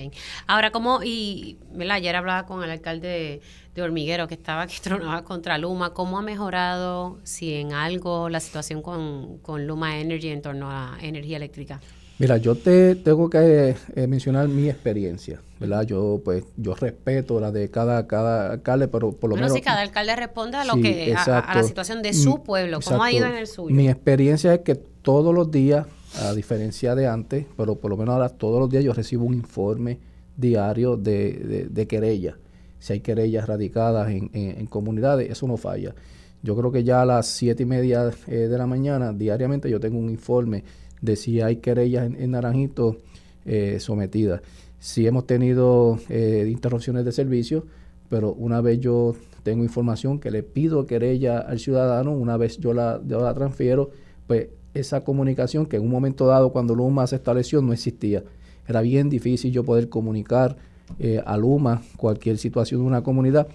Ahora, 0.46 0.70
¿cómo, 0.70 1.02
y 1.02 1.58
ayer 1.90 2.14
hablaba 2.14 2.46
con 2.46 2.62
el 2.62 2.70
alcalde 2.70 3.40
de, 3.74 3.82
Hormiguero 3.82 4.28
que 4.28 4.34
estaba 4.34 4.66
que 4.68 4.76
tronaba 4.80 5.24
contra 5.24 5.58
Luma, 5.58 5.94
¿cómo 5.94 6.18
ha 6.18 6.22
mejorado, 6.22 7.18
si 7.24 7.54
en 7.54 7.72
algo, 7.72 8.28
la 8.28 8.40
situación 8.40 8.82
con 8.82 9.66
Luma 9.66 9.98
Energy 9.98 10.28
en 10.28 10.42
torno 10.42 10.70
a 10.70 10.98
energía 11.00 11.38
eléctrica? 11.38 11.80
Mira, 12.18 12.36
yo 12.36 12.54
te 12.54 12.94
tengo 12.94 13.28
que 13.28 13.74
eh, 13.96 14.06
mencionar 14.06 14.46
mi 14.46 14.68
experiencia, 14.68 15.40
¿verdad? 15.58 15.82
Yo 15.82 16.20
pues 16.24 16.44
yo 16.56 16.74
respeto 16.74 17.40
la 17.40 17.50
de 17.50 17.70
cada 17.70 18.06
cada 18.06 18.52
alcalde, 18.52 18.86
pero 18.86 19.12
por 19.12 19.30
lo 19.30 19.36
menos 19.36 19.52
sí, 19.52 19.60
cada 19.60 19.80
alcalde 19.80 20.14
responde 20.14 20.56
a 20.56 20.64
lo 20.64 20.76
que 20.76 21.12
a, 21.16 21.52
la 21.54 21.62
situación 21.64 22.02
de 22.02 22.12
su 22.12 22.36
mm, 22.36 22.44
pueblo, 22.44 22.78
cómo 22.84 23.02
ha 23.02 23.10
ido 23.10 23.26
en 23.26 23.34
el 23.34 23.48
suyo. 23.48 23.74
Mi 23.74 23.88
experiencia 23.88 24.54
es 24.54 24.60
que 24.60 24.76
todos 24.76 25.34
los 25.34 25.50
días, 25.50 25.86
a 26.20 26.32
diferencia 26.34 26.94
de 26.94 27.08
antes, 27.08 27.46
pero 27.56 27.74
por 27.74 27.90
lo 27.90 27.96
menos 27.96 28.14
ahora 28.14 28.28
todos 28.28 28.60
los 28.60 28.70
días 28.70 28.84
yo 28.84 28.92
recibo 28.92 29.24
un 29.24 29.34
informe 29.34 29.98
diario 30.36 30.96
de, 30.96 31.66
de, 31.68 31.86
querellas. 31.86 32.36
Si 32.78 32.92
hay 32.92 33.00
querellas 33.00 33.48
radicadas 33.48 34.10
en, 34.10 34.30
en, 34.32 34.66
comunidades, 34.66 35.30
eso 35.30 35.48
no 35.48 35.56
falla. 35.56 35.94
Yo 36.42 36.56
creo 36.56 36.70
que 36.70 36.84
ya 36.84 37.02
a 37.02 37.06
las 37.06 37.26
siete 37.26 37.62
y 37.62 37.66
media 37.66 38.10
eh, 38.26 38.34
de 38.34 38.58
la 38.58 38.66
mañana, 38.66 39.12
diariamente, 39.12 39.70
yo 39.70 39.80
tengo 39.80 39.98
un 39.98 40.10
informe 40.10 40.64
de 41.04 41.16
si 41.16 41.40
hay 41.40 41.56
querellas 41.56 42.06
en, 42.06 42.30
Naranjito 42.30 42.96
eh, 43.44 43.78
sometidas. 43.80 44.40
Si 44.78 45.06
hemos 45.06 45.26
tenido 45.26 45.98
eh, 46.08 46.48
interrupciones 46.50 47.04
de 47.04 47.12
servicio, 47.12 47.66
pero 48.08 48.32
una 48.32 48.60
vez 48.60 48.80
yo 48.80 49.14
tengo 49.42 49.62
información 49.62 50.18
que 50.18 50.30
le 50.30 50.42
pido 50.42 50.86
querella 50.86 51.38
al 51.38 51.58
ciudadano, 51.58 52.12
una 52.12 52.36
vez 52.36 52.58
yo 52.58 52.72
la, 52.72 53.00
yo 53.06 53.20
la 53.20 53.34
transfiero, 53.34 53.90
pues 54.26 54.48
esa 54.72 55.04
comunicación 55.04 55.66
que 55.66 55.76
en 55.76 55.82
un 55.82 55.90
momento 55.90 56.26
dado 56.26 56.52
cuando 56.52 56.74
Luma 56.74 57.06
se 57.06 57.16
estableció 57.16 57.62
no 57.62 57.72
existía. 57.72 58.24
Era 58.66 58.80
bien 58.80 59.08
difícil 59.08 59.52
yo 59.52 59.62
poder 59.62 59.88
comunicar 59.88 60.56
eh, 60.98 61.22
a 61.24 61.36
Luma 61.36 61.82
cualquier 61.96 62.38
situación 62.38 62.80
de 62.80 62.86
una 62.86 63.02
comunidad. 63.02 63.46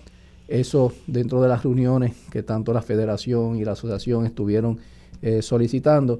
Eso 0.47 0.93
dentro 1.07 1.41
de 1.41 1.49
las 1.49 1.63
reuniones 1.63 2.15
que 2.31 2.41
tanto 2.43 2.73
la 2.73 2.81
federación 2.81 3.57
y 3.57 3.65
la 3.65 3.73
asociación 3.73 4.25
estuvieron 4.25 4.79
eh, 5.21 5.41
solicitando. 5.41 6.19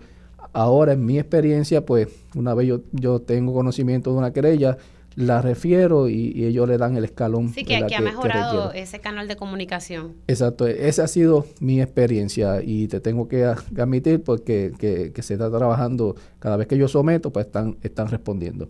Ahora, 0.54 0.94
en 0.94 1.06
mi 1.06 1.20
experiencia, 1.20 1.86
pues 1.86 2.08
una 2.36 2.54
vez 2.54 2.68
yo, 2.68 2.82
yo 2.92 3.22
tengo 3.22 3.54
conocimiento 3.54 4.12
de 4.12 4.18
una 4.18 4.34
querella, 4.34 4.78
la 5.16 5.42
refiero 5.42 6.08
y, 6.08 6.46
ellos 6.46 6.68
le 6.68 6.78
dan 6.78 6.96
el 6.96 7.04
escalón. 7.04 7.50
Sí, 7.50 7.66
que, 7.66 7.76
ha 7.76 8.02
mejorado 8.02 8.72
ese 8.72 9.00
canal 9.00 9.28
de 9.28 9.36
comunicación. 9.36 10.16
Exacto, 10.28 10.66
esa 10.66 11.04
ha 11.04 11.08
sido 11.08 11.46
mi 11.60 11.82
experiencia 11.82 12.62
y 12.64 12.88
te 12.88 13.00
tengo 13.00 13.28
que, 13.28 13.44
admitir 13.46 14.24
porque 14.24 14.72
que, 14.78 15.12
que, 15.12 15.22
se 15.22 15.34
está 15.34 15.50
trabajando, 15.50 16.16
cada 16.40 16.58
vez 16.58 16.68
que 16.68 16.78
yo 16.78 16.88
someto, 16.88 17.32
pues 17.32 17.48
están, 17.48 17.78
están 17.84 18.08
respondiendo. 18.08 18.70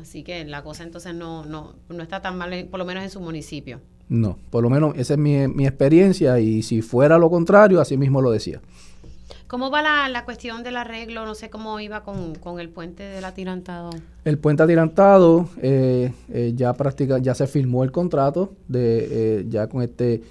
Así 0.00 0.22
que 0.22 0.44
la 0.44 0.62
cosa 0.62 0.84
entonces 0.84 1.14
no, 1.14 1.44
no, 1.44 1.74
no 1.88 2.02
está 2.02 2.20
tan 2.20 2.36
mal, 2.36 2.66
por 2.70 2.78
lo 2.78 2.84
menos 2.84 3.04
en 3.04 3.10
su 3.10 3.20
municipio. 3.20 3.80
No, 4.08 4.38
por 4.50 4.62
lo 4.62 4.70
menos 4.70 4.96
esa 4.96 5.14
es 5.14 5.18
mi, 5.18 5.48
mi 5.48 5.66
experiencia 5.66 6.38
y 6.40 6.62
si 6.62 6.82
fuera 6.82 7.18
lo 7.18 7.30
contrario, 7.30 7.80
así 7.80 7.96
mismo 7.96 8.20
lo 8.20 8.30
decía. 8.30 8.60
¿Cómo 9.54 9.70
va 9.70 9.82
la, 9.82 10.08
la, 10.08 10.24
cuestión 10.24 10.64
del 10.64 10.76
arreglo? 10.76 11.24
No 11.26 11.36
sé 11.36 11.48
cómo 11.48 11.78
iba 11.78 12.02
con, 12.02 12.34
con, 12.34 12.58
el 12.58 12.70
puente 12.70 13.04
del 13.04 13.24
atirantado. 13.24 13.90
El 14.24 14.36
puente 14.36 14.64
atirantado 14.64 15.48
eh, 15.62 16.12
eh, 16.28 16.54
ya 16.56 16.72
práctica, 16.72 17.18
ya 17.18 17.36
se 17.36 17.46
firmó 17.46 17.84
el 17.84 17.92
contrato 17.92 18.54
de 18.66 19.06
eh, 19.12 19.44
ya 19.48 19.68
con 19.68 19.82
este 19.82 20.22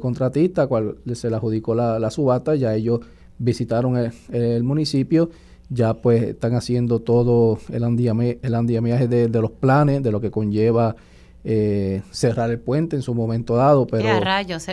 contratista, 0.00 0.66
cual 0.66 0.96
se 1.12 1.30
le 1.30 1.36
adjudicó 1.36 1.76
la, 1.76 2.00
la, 2.00 2.10
subasta, 2.10 2.56
ya 2.56 2.74
ellos 2.74 2.98
visitaron 3.38 4.10
el, 4.32 4.64
municipio, 4.64 5.30
ya 5.68 5.94
pues 5.94 6.24
están 6.24 6.56
haciendo 6.56 6.98
todo 6.98 7.60
el, 7.72 7.84
andiame, 7.84 8.40
el 8.42 8.56
andamiaje 8.56 9.06
de, 9.06 9.28
de 9.28 9.40
los 9.40 9.52
planes, 9.52 10.02
de 10.02 10.10
lo 10.10 10.20
que 10.20 10.32
conlleva 10.32 10.96
eh, 11.44 12.02
cerrar 12.10 12.50
el 12.50 12.58
puente 12.58 12.96
en 12.96 13.02
su 13.02 13.14
momento 13.14 13.56
dado, 13.56 13.86
pero... 13.86 14.02
¿Qué 14.02 14.20
rayos? 14.20 14.66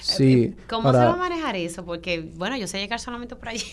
sí, 0.00 0.54
¿Cómo 0.68 0.92
se 0.92 0.98
va 0.98 1.12
a 1.12 1.16
manejar 1.16 1.56
eso? 1.56 1.84
Porque, 1.84 2.30
bueno, 2.36 2.56
yo 2.56 2.68
sé 2.68 2.78
llegar 2.78 3.00
solamente 3.00 3.36
por 3.36 3.48
allí. 3.48 3.64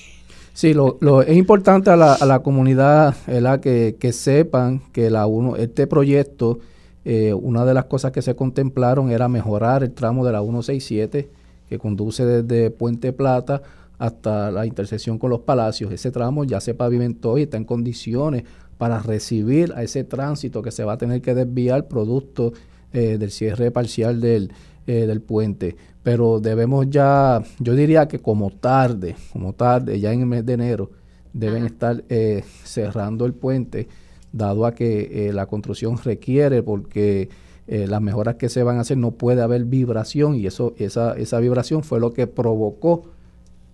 Sí, 0.53 0.73
lo, 0.73 0.97
lo, 0.99 1.21
es 1.21 1.37
importante 1.37 1.91
a 1.91 1.95
la, 1.95 2.13
a 2.13 2.25
la 2.25 2.39
comunidad 2.39 3.15
Que, 3.61 3.95
que, 3.97 4.11
sepan 4.11 4.81
que 4.91 5.09
la 5.09 5.25
uno, 5.25 5.55
este 5.55 5.87
proyecto, 5.87 6.59
eh, 7.05 7.33
una 7.33 7.63
de 7.63 7.73
las 7.73 7.85
cosas 7.85 8.11
que 8.11 8.21
se 8.21 8.35
contemplaron 8.35 9.11
era 9.11 9.29
mejorar 9.29 9.81
el 9.81 9.93
tramo 9.93 10.25
de 10.25 10.33
la 10.33 10.41
167 10.41 11.29
que 11.69 11.79
conduce 11.79 12.25
desde 12.25 12.69
Puente 12.69 13.13
Plata 13.13 13.61
hasta 13.97 14.51
la 14.51 14.65
intersección 14.65 15.17
con 15.17 15.29
los 15.29 15.39
palacios. 15.39 15.89
Ese 15.93 16.11
tramo 16.11 16.43
ya 16.43 16.59
se 16.59 16.73
pavimentó 16.73 17.37
y 17.37 17.43
está 17.43 17.55
en 17.55 17.63
condiciones 17.63 18.43
para 18.81 18.97
recibir 18.97 19.73
a 19.75 19.83
ese 19.83 20.03
tránsito 20.03 20.63
que 20.63 20.71
se 20.71 20.83
va 20.83 20.93
a 20.93 20.97
tener 20.97 21.21
que 21.21 21.35
desviar 21.35 21.87
producto 21.87 22.51
eh, 22.91 23.19
del 23.19 23.29
cierre 23.29 23.69
parcial 23.69 24.19
del, 24.19 24.51
eh, 24.87 25.05
del 25.05 25.21
puente. 25.21 25.75
Pero 26.01 26.39
debemos 26.39 26.89
ya, 26.89 27.43
yo 27.59 27.75
diría 27.75 28.07
que 28.07 28.17
como 28.17 28.49
tarde, 28.49 29.15
como 29.33 29.53
tarde, 29.53 29.99
ya 29.99 30.11
en 30.11 30.21
el 30.21 30.25
mes 30.25 30.47
de 30.47 30.53
enero, 30.53 30.89
deben 31.31 31.63
estar 31.63 32.03
eh, 32.09 32.43
cerrando 32.63 33.27
el 33.27 33.35
puente, 33.35 33.87
dado 34.31 34.65
a 34.65 34.73
que 34.73 35.29
la 35.31 35.45
construcción 35.45 35.99
requiere, 36.03 36.63
porque 36.63 37.29
las 37.67 38.01
mejoras 38.01 38.37
que 38.37 38.49
se 38.49 38.63
van 38.63 38.79
a 38.79 38.81
hacer 38.81 38.97
no 38.97 39.11
puede 39.11 39.43
haber 39.43 39.65
vibración 39.65 40.33
y 40.33 40.47
eso, 40.47 40.73
esa, 40.79 41.13
esa 41.13 41.37
vibración 41.37 41.83
fue 41.83 41.99
lo 41.99 42.13
que 42.13 42.25
provocó 42.25 43.11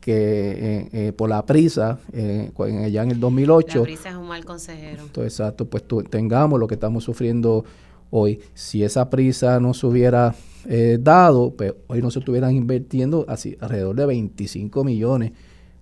que 0.08 0.14
eh, 0.14 0.89
eh, 0.93 1.12
por 1.12 1.28
la 1.28 1.45
prisa, 1.45 1.99
eh, 2.14 2.49
ya 2.89 3.03
en 3.03 3.12
el 3.12 3.20
2008... 3.20 3.80
La 3.80 3.84
prisa 3.84 4.10
es 4.12 4.16
un 4.16 4.30
mal 4.30 4.45
consejero. 4.45 5.03
Entonces, 5.03 5.34
exacto, 5.34 5.66
pues 5.66 5.84
tengamos 6.10 6.62
lo 6.62 6.66
que 6.66 6.76
estamos 6.76 7.03
sufriendo 7.03 7.66
hoy. 8.10 8.39
Si 8.53 8.86
esa 8.86 9.10
prisa 9.10 9.60
no 9.60 9.74
se 9.74 9.86
hubiera 9.86 10.34
dado, 10.99 11.51
pues 11.51 11.74
hoy 11.88 12.01
no 12.01 12.10
se 12.10 12.20
estuvieran 12.20 12.55
invirtiendo 12.55 13.26
así 13.28 13.58
alrededor 13.60 13.97
de 13.97 14.05
25 14.05 14.86
millones 14.86 15.34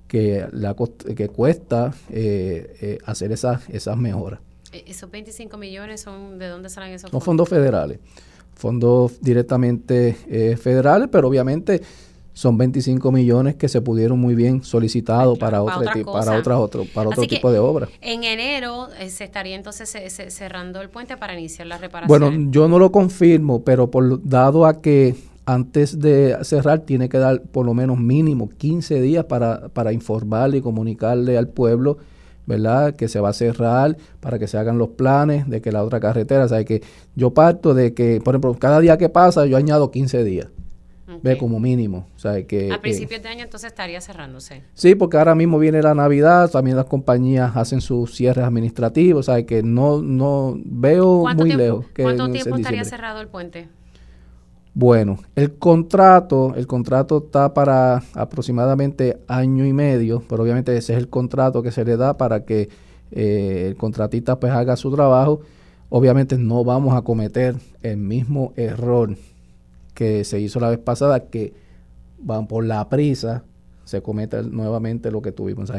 que, 0.08 0.48
la, 0.52 0.76
que 1.16 1.28
cuesta 1.30 1.94
hacer 3.06 3.32
esas, 3.32 3.70
esas 3.70 3.96
mejoras. 3.96 4.40
¿E-, 4.72 4.86
¿Esos 4.88 5.12
25 5.12 5.56
millones 5.56 6.02
son 6.02 6.40
de 6.40 6.48
dónde 6.48 6.70
salen 6.70 6.94
esos 6.94 7.12
fondos? 7.12 7.24
Son 7.24 7.26
fondos 7.26 7.48
federales, 7.48 8.00
fondos 8.56 9.22
directamente 9.22 10.58
federales, 10.58 11.10
pero 11.12 11.28
obviamente 11.28 11.84
son 12.36 12.58
25 12.58 13.14
millones 13.14 13.56
que 13.56 13.70
se 13.70 13.82
pudieron 13.82 14.20
muy 14.20 14.36
bien 14.36 14.62
solicitados 14.62 15.40
para, 15.40 15.64
para, 15.64 15.64
otra 15.64 15.94
para, 16.04 16.38
otras, 16.38 16.60
otro, 16.60 16.86
para 16.94 17.10
otro 17.10 17.24
tipo 17.24 17.50
de 17.50 17.60
obras. 17.60 17.90
En 18.02 18.26
enero 18.26 18.90
eh, 19.00 19.10
se 19.10 19.24
estaría 19.24 19.56
entonces 19.56 19.90
cerrando 20.28 20.82
el 20.82 20.90
puente 20.90 21.16
para 21.16 21.34
iniciar 21.34 21.68
la 21.68 21.78
reparación. 21.78 22.08
Bueno, 22.20 22.52
yo 22.52 22.68
no 22.68 22.78
lo 22.78 22.92
confirmo, 22.92 23.64
pero 23.64 23.90
por 23.90 24.22
dado 24.28 24.66
a 24.66 24.82
que 24.82 25.16
antes 25.46 25.98
de 26.02 26.38
cerrar 26.44 26.80
tiene 26.80 27.08
que 27.08 27.20
dar 27.20 27.42
por 27.42 27.66
lo 27.66 27.74
menos 27.74 28.00
mínimo 28.00 28.50
15 28.50 29.00
días 29.00 29.24
para, 29.24 29.70
para 29.70 29.94
informarle 29.94 30.58
y 30.58 30.62
comunicarle 30.62 31.38
al 31.38 31.48
pueblo, 31.48 32.00
¿verdad? 32.46 32.98
Que 32.98 33.08
se 33.08 33.22
va 33.22 33.30
a 33.30 33.34
cerrar 33.34 33.96
para 34.20 34.40
que 34.40 34.48
se 34.48 34.58
hagan 34.58 34.78
los 34.78 34.90
planes 34.90 35.50
de 35.50 35.62
que 35.62 35.72
la 35.72 35.86
otra 35.86 36.02
carretera, 36.02 36.44
o 36.44 36.50
sea, 36.50 36.66
que 36.66 36.84
yo 37.16 37.34
parto 37.34 37.74
de 37.74 37.94
que, 37.94 38.20
por 38.22 38.34
ejemplo, 38.34 38.54
cada 38.60 38.82
día 38.82 38.98
que 38.98 39.08
pasa 39.08 39.46
yo 39.46 39.56
añado 39.56 39.90
15 39.90 40.26
días. 40.26 40.48
Ve 41.22 41.38
como 41.38 41.60
mínimo. 41.60 42.08
O 42.16 42.20
sea, 42.20 42.41
que, 42.47 42.72
a 42.72 42.82
principios 42.82 43.22
de 43.22 43.30
año 43.30 43.43
entonces 43.43 43.68
estaría 43.68 44.01
cerrándose. 44.01 44.64
Sí, 44.74 44.95
porque 44.95 45.18
ahora 45.18 45.36
mismo 45.36 45.60
viene 45.60 45.82
la 45.82 45.93
Navidad, 45.93 46.49
también 46.49 46.76
las 46.78 46.86
compañías 46.86 47.56
hacen 47.56 47.80
sus 47.80 48.16
cierres 48.16 48.43
administrativos, 48.43 49.30
o 49.30 49.32
sea, 49.32 49.45
que 49.45 49.62
no, 49.62 50.01
no 50.01 50.58
veo 50.66 51.26
muy 51.36 51.51
lejos. 51.51 51.86
¿Cuánto 51.95 52.32
tiempo 52.32 52.56
estaría 52.56 52.84
cerrado 52.86 53.22
el 53.22 53.28
puente? 53.28 53.68
Bueno, 54.74 55.20
el 55.36 55.53
contrato, 55.53 56.53
el 56.56 56.68
contrato 56.68 57.24
está 57.26 57.53
para 57.53 58.03
aproximadamente 58.14 59.20
año 59.28 59.66
y 59.66 59.74
medio, 59.74 60.24
pero 60.28 60.43
obviamente 60.43 60.76
ese 60.76 60.93
es 60.93 60.99
el 60.99 61.08
contrato 61.08 61.64
que 61.64 61.72
se 61.72 61.86
le 61.86 61.95
da 61.95 62.18
para 62.18 62.43
que 62.45 62.68
eh, 63.12 63.68
el 63.68 63.78
contratista 63.78 64.39
pues 64.39 64.51
haga 64.51 64.76
su 64.76 64.91
trabajo. 64.93 65.39
Obviamente 65.89 66.38
no 66.38 66.64
vamos 66.66 66.93
a 66.93 67.03
cometer 67.03 67.56
el 67.84 67.97
mismo 67.97 68.51
error 68.58 69.16
que 69.96 70.24
se 70.26 70.39
hizo 70.39 70.60
la 70.60 70.70
vez 70.70 70.78
pasada, 70.78 71.22
que 71.22 71.54
van 72.20 72.46
por 72.48 72.64
la 72.64 72.88
prisa, 72.89 73.43
se 73.86 74.02
cometa 74.04 74.43
nuevamente 74.43 75.10
lo 75.10 75.24
que 75.24 75.32
tuvimos. 75.32 75.72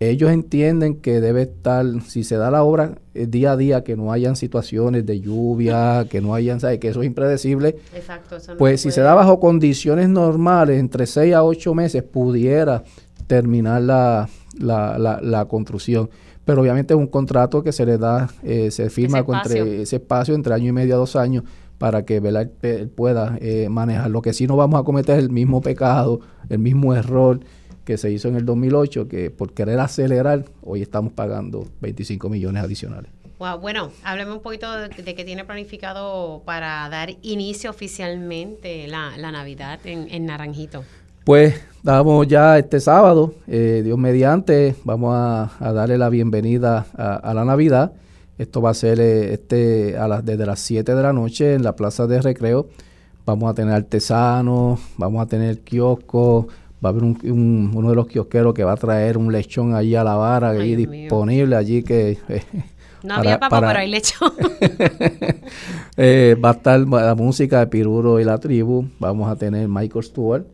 Ellos 0.00 0.30
entienden 0.30 0.96
que 0.96 1.20
debe 1.20 1.42
estar, 1.42 1.84
si 2.06 2.22
se 2.22 2.36
da 2.36 2.52
la 2.52 2.62
obra 2.62 2.98
eh, 3.14 3.26
día 3.26 3.52
a 3.52 3.56
día, 3.56 3.82
que 3.82 3.96
no 3.96 4.12
hayan 4.12 4.36
situaciones 4.36 5.04
de 5.06 5.20
lluvia, 5.20 6.06
que 6.10 6.20
no 6.20 6.34
hayan, 6.34 6.60
¿sabes? 6.60 6.78
que 6.78 6.88
eso 6.88 7.02
es 7.02 7.06
impredecible. 7.06 7.76
Exacto, 7.94 8.36
pues 8.58 8.80
si 8.82 8.92
se 8.92 9.00
da 9.00 9.14
bajo 9.14 9.40
condiciones 9.40 10.08
normales, 10.08 10.78
entre 10.78 11.06
6 11.06 11.34
a 11.34 11.42
8 11.42 11.74
meses, 11.74 12.04
pudiera 12.04 12.84
terminar 13.26 13.82
la, 13.82 14.28
la, 14.58 15.20
la, 15.20 15.44
construcción. 15.46 16.08
Pero 16.44 16.62
obviamente 16.62 16.94
es 16.94 16.98
un 16.98 17.08
contrato 17.08 17.62
que 17.62 17.72
se 17.72 17.84
le 17.84 17.98
da, 17.98 18.30
eh, 18.42 18.70
se 18.70 18.88
firma 18.90 19.24
ese 19.44 19.82
ese 19.82 19.96
espacio 19.96 20.34
entre 20.34 20.54
año 20.54 20.68
y 20.68 20.72
medio 20.72 20.94
a 20.94 20.98
dos 20.98 21.16
años 21.16 21.44
para 21.78 22.04
que 22.04 22.20
pueda 22.94 23.38
eh, 23.40 23.68
manejar. 23.68 24.10
Lo 24.10 24.20
que 24.20 24.32
sí 24.32 24.46
no 24.46 24.56
vamos 24.56 24.80
a 24.80 24.84
cometer 24.84 25.18
el 25.18 25.30
mismo 25.30 25.60
pecado, 25.60 26.20
el 26.48 26.58
mismo 26.58 26.94
error 26.94 27.40
que 27.84 27.96
se 27.96 28.10
hizo 28.10 28.28
en 28.28 28.36
el 28.36 28.44
2008, 28.44 29.08
que 29.08 29.30
por 29.30 29.54
querer 29.54 29.80
acelerar, 29.80 30.44
hoy 30.62 30.82
estamos 30.82 31.12
pagando 31.12 31.66
25 31.80 32.28
millones 32.28 32.62
adicionales. 32.62 33.10
Wow, 33.38 33.60
bueno, 33.60 33.92
hábleme 34.02 34.32
un 34.32 34.42
poquito 34.42 34.66
de, 34.76 35.14
que 35.14 35.24
tiene 35.24 35.44
planificado 35.44 36.42
para 36.44 36.88
dar 36.90 37.10
inicio 37.22 37.70
oficialmente 37.70 38.88
la, 38.88 39.16
Navidad 39.16 39.78
en, 39.84 40.26
Naranjito. 40.26 40.82
Pues 41.24 41.62
damos 41.82 42.26
ya 42.26 42.58
este 42.58 42.80
sábado, 42.80 43.34
eh, 43.46 43.82
Dios 43.84 43.96
mediante, 43.96 44.74
vamos 44.82 45.14
a, 45.14 45.72
darle 45.72 45.96
la 45.96 46.08
bienvenida 46.08 46.86
a 46.96 47.32
la 47.32 47.44
Navidad. 47.44 47.92
Esto 48.38 48.62
va 48.62 48.70
a 48.70 48.74
ser 48.74 49.00
eh, 49.00 49.34
este 49.34 49.98
a 49.98 50.06
las, 50.06 50.24
desde 50.24 50.46
las 50.46 50.60
7 50.60 50.94
de 50.94 51.02
la 51.02 51.12
noche 51.12 51.54
en 51.54 51.64
la 51.64 51.74
plaza 51.74 52.06
de 52.06 52.22
recreo. 52.22 52.68
Vamos 53.26 53.50
a 53.50 53.54
tener 53.54 53.74
artesanos, 53.74 54.80
vamos 54.96 55.20
a 55.22 55.26
tener 55.26 55.60
kioscos, 55.60 56.46
va 56.82 56.88
a 56.88 56.92
haber 56.92 57.02
un, 57.02 57.72
uno 57.74 57.90
de 57.90 57.96
los 57.96 58.06
kiosqueros 58.06 58.54
que 58.54 58.64
va 58.64 58.72
a 58.72 58.76
traer 58.76 59.18
un 59.18 59.32
lechón 59.32 59.74
allí 59.74 59.94
a 59.96 60.04
la 60.04 60.14
vara, 60.14 60.50
ahí 60.50 60.76
disponible 60.76 61.56
allí 61.56 61.82
que... 61.82 62.18
no 63.02 63.14
había 63.14 63.38
papá, 63.38 63.60
pero 63.60 63.78
hay 63.78 63.90
lechón. 63.90 64.32
Eh, 66.00 66.36
va 66.42 66.50
a 66.50 66.52
estar 66.52 66.78
la 66.78 67.16
música 67.16 67.58
de 67.58 67.66
Piruro 67.66 68.20
y 68.20 68.24
la 68.24 68.38
tribu. 68.38 68.86
Vamos 69.00 69.28
a 69.28 69.34
tener 69.34 69.66
Michael 69.66 70.04
Stewart, 70.04 70.44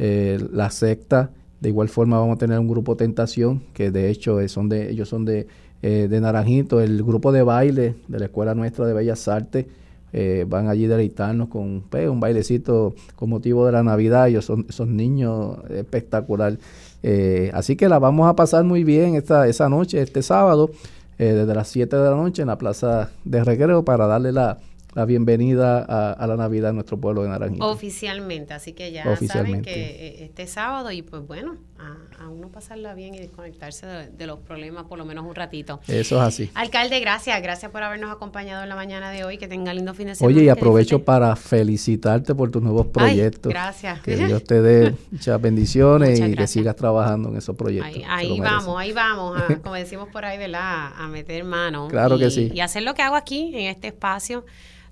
eh, 0.00 0.44
la 0.52 0.70
secta. 0.70 1.30
De 1.60 1.68
igual 1.68 1.88
forma 1.88 2.18
vamos 2.18 2.34
a 2.34 2.38
tener 2.38 2.58
un 2.58 2.66
grupo 2.66 2.96
Tentación, 2.96 3.62
que 3.74 3.92
de 3.92 4.10
hecho 4.10 4.46
son 4.48 4.68
de, 4.68 4.90
ellos 4.90 5.08
son 5.08 5.24
de 5.24 5.46
eh, 5.82 6.08
de 6.10 6.20
Naranjito, 6.20 6.80
el 6.80 7.02
grupo 7.02 7.32
de 7.32 7.42
baile 7.42 7.94
de 8.08 8.18
la 8.18 8.26
Escuela 8.26 8.54
Nuestra 8.54 8.86
de 8.86 8.94
Bellas 8.94 9.28
Artes 9.28 9.66
eh, 10.12 10.46
van 10.48 10.68
allí 10.68 10.86
deleitarnos 10.86 11.48
con 11.48 11.82
pues, 11.88 12.08
un 12.08 12.18
bailecito 12.18 12.94
con 13.14 13.30
motivo 13.30 13.66
de 13.66 13.72
la 13.72 13.82
Navidad. 13.82 14.28
Ellos 14.28 14.46
son 14.46 14.96
niños 14.96 15.58
espectacular. 15.70 16.56
Eh, 17.02 17.50
así 17.54 17.76
que 17.76 17.88
la 17.88 17.98
vamos 17.98 18.28
a 18.28 18.34
pasar 18.34 18.64
muy 18.64 18.84
bien 18.84 19.14
esta, 19.14 19.46
esa 19.46 19.68
noche, 19.68 20.00
este 20.00 20.22
sábado, 20.22 20.70
eh, 21.18 21.32
desde 21.32 21.54
las 21.54 21.68
7 21.68 21.94
de 21.96 22.10
la 22.10 22.16
noche 22.16 22.42
en 22.42 22.48
la 22.48 22.58
Plaza 22.58 23.10
de 23.24 23.44
Recreo 23.44 23.84
para 23.84 24.06
darle 24.06 24.32
la, 24.32 24.58
la 24.98 25.04
bienvenida 25.04 25.78
a, 26.12 26.26
la 26.26 26.36
Navidad 26.36 26.70
en 26.70 26.74
nuestro 26.74 26.98
pueblo 26.98 27.22
de 27.22 27.28
Naranjito. 27.28 27.64
Oficialmente, 27.64 28.52
así 28.52 28.72
que 28.72 28.90
ya 28.90 29.04
saben 29.28 29.62
que 29.62 29.70
eh, 29.70 30.24
este 30.24 30.48
sábado 30.48 30.90
y 30.90 31.02
pues 31.02 31.24
bueno, 31.24 31.56
a, 31.78 32.24
a 32.24 32.28
uno 32.28 32.48
pasarla 32.48 32.94
bien 32.94 33.14
y 33.14 33.18
desconectarse 33.18 33.86
de, 33.86 34.26
los 34.26 34.40
problemas 34.40 34.86
por 34.86 34.98
lo 34.98 35.04
menos 35.04 35.24
un 35.24 35.36
ratito. 35.36 35.78
Eso 35.86 36.16
es 36.16 36.22
así. 36.22 36.50
Alcalde, 36.54 36.98
gracias, 36.98 37.40
gracias 37.40 37.70
por 37.70 37.84
habernos 37.84 38.10
acompañado 38.10 38.64
en 38.64 38.68
la 38.68 38.74
mañana 38.74 39.12
de 39.12 39.22
hoy, 39.22 39.38
que 39.38 39.46
tenga 39.46 39.72
lindo 39.72 39.94
fin 39.94 40.08
de 40.08 40.16
semana. 40.16 40.34
Oye, 40.34 40.46
y 40.46 40.48
aprovecho 40.48 41.04
para 41.04 41.36
felicitarte 41.36 42.34
por 42.34 42.50
tus 42.50 42.60
nuevos 42.60 42.88
proyectos. 42.88 43.52
gracias. 43.52 44.00
Que 44.00 44.16
Dios 44.16 44.42
te 44.42 44.60
dé 44.60 44.96
muchas 45.12 45.40
bendiciones 45.40 46.18
y 46.18 46.34
que 46.34 46.48
sigas 46.48 46.74
trabajando 46.74 47.28
en 47.28 47.36
esos 47.36 47.54
proyectos. 47.54 48.02
Ahí, 48.08 48.40
vamos, 48.40 48.76
ahí 48.76 48.92
vamos, 48.92 49.40
como 49.62 49.76
decimos 49.76 50.08
por 50.08 50.24
ahí, 50.24 50.38
¿verdad? 50.38 50.92
A 50.96 51.06
meter 51.06 51.44
mano. 51.44 51.86
Claro 51.86 52.18
que 52.18 52.32
sí. 52.32 52.50
Y 52.52 52.58
hacer 52.58 52.82
lo 52.82 52.94
que 52.94 53.02
hago 53.02 53.14
aquí, 53.14 53.52
en 53.54 53.68
este 53.68 53.86
espacio 53.86 54.44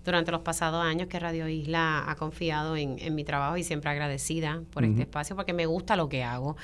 durante 0.06 0.30
los 0.30 0.40
pasados 0.40 0.82
años 0.82 1.08
que 1.08 1.18
Radio 1.18 1.48
Isla 1.48 2.04
ha 2.08 2.14
confiado 2.14 2.76
en, 2.76 3.14
mi 3.14 3.24
trabajo 3.24 3.56
y 3.56 3.64
siempre 3.64 3.90
agradecida 3.90 4.62
por 4.70 4.84
este 4.84 5.02
espacio 5.02 5.36
porque 5.36 5.52
me 5.52 5.66
gusta 5.66 5.96
lo 5.96 6.08
que 6.08 6.22
hago. 6.22 6.56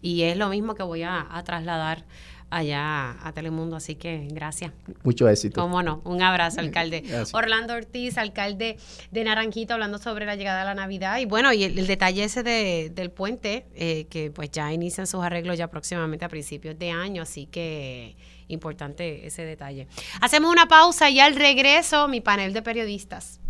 Y 0.00 0.22
es 0.22 0.36
lo 0.36 0.48
mismo 0.48 0.74
que 0.74 0.82
voy 0.82 1.02
a, 1.02 1.28
trasladar 1.44 2.04
allá 2.48 3.16
a 3.26 3.32
Telemundo, 3.32 3.76
así 3.76 3.96
que 3.96 4.28
gracias. 4.30 4.72
Mucho 5.02 5.28
éxito. 5.28 5.60
Cómo 5.60 5.82
no, 5.82 6.00
un 6.04 6.22
abrazo, 6.22 6.60
alcalde. 6.60 7.04
Orlando 7.32 7.74
Ortiz, 7.74 8.16
alcalde 8.18 8.78
de 9.10 9.24
Naranjito, 9.24 9.74
hablando 9.74 9.98
sobre 9.98 10.24
la 10.24 10.36
llegada 10.36 10.60
de 10.60 10.64
la 10.64 10.74
Navidad. 10.74 11.18
Y 11.18 11.26
bueno, 11.26 11.52
y 11.52 11.64
el, 11.64 11.86
detalle 11.86 12.24
ese 12.24 12.42
del 12.42 13.10
puente, 13.10 13.66
eh, 13.74 14.06
que 14.08 14.30
pues 14.30 14.50
ya 14.50 14.72
inician 14.72 15.06
sus 15.06 15.22
arreglos 15.22 15.58
ya 15.58 15.68
próximamente 15.68 16.24
a 16.24 16.28
principios 16.28 16.78
de 16.78 16.90
año, 16.90 17.22
así 17.22 17.46
que 17.46 18.16
Importante 18.48 19.26
ese 19.26 19.44
detalle. 19.44 19.88
Hacemos 20.20 20.50
una 20.50 20.66
pausa 20.66 21.10
y 21.10 21.20
al 21.20 21.34
regreso 21.34 22.08
mi 22.08 22.20
panel 22.20 22.52
de 22.52 22.62
periodistas. 22.62 23.40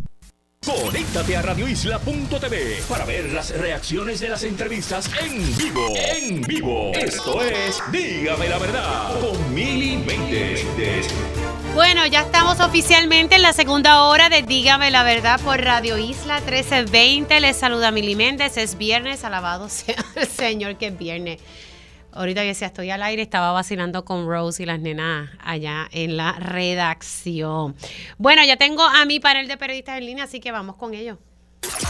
Conéctate 0.67 1.37
a 1.37 1.43
radioisla.tv 1.43 2.83
para 2.89 3.05
ver 3.05 3.33
las 3.33 3.57
reacciones 3.57 4.19
de 4.19 4.29
las 4.31 4.43
entrevistas 4.43 5.09
en 5.23 5.57
vivo. 5.57 5.95
En 5.95 6.41
vivo. 6.41 6.91
Esto 6.93 7.41
es 7.41 7.81
Dígame 7.93 8.49
la 8.49 8.59
verdad 8.59 9.21
con 9.21 9.55
Mili 9.55 10.03
Bueno, 11.73 12.05
ya 12.07 12.23
estamos 12.23 12.59
oficialmente 12.59 13.37
en 13.37 13.43
la 13.43 13.53
segunda 13.53 14.03
hora 14.03 14.29
de 14.29 14.43
Dígame 14.43 14.91
la 14.91 15.05
verdad 15.05 15.41
por 15.41 15.61
Radio 15.61 15.99
Isla 15.99 16.41
1320. 16.41 17.39
Les 17.39 17.57
saluda 17.57 17.93
Mili 17.93 18.17
Méndez. 18.17 18.57
Es 18.57 18.77
viernes, 18.77 19.23
alabado 19.23 19.69
sea 19.69 20.05
el 20.17 20.27
Señor 20.27 20.79
que 20.79 20.89
es 20.89 20.99
viernes. 20.99 21.41
Ahorita 22.17 22.43
que 22.43 22.55
sea 22.55 22.69
estoy 22.69 22.91
al 22.91 23.03
aire, 23.03 23.23
estaba 23.23 23.53
vacilando 23.53 24.05
con 24.05 24.27
Rose 24.27 24.63
y 24.63 24.67
las 24.67 24.81
nenas 24.81 25.31
allá 25.39 25.89
en 25.93 26.17
la 26.17 26.33
redacción. 26.33 27.77
Bueno, 28.19 28.43
ya 28.45 28.57
tengo 28.57 28.83
a 28.83 29.05
mi 29.05 29.21
panel 29.21 29.49
de 29.49 29.57
periodistas 29.57 29.99
en 29.99 30.07
línea, 30.07 30.25
así 30.25 30.41
que 30.41 30.51
vamos 30.51 30.77
con 30.77 30.95
ellos. 30.95 31.19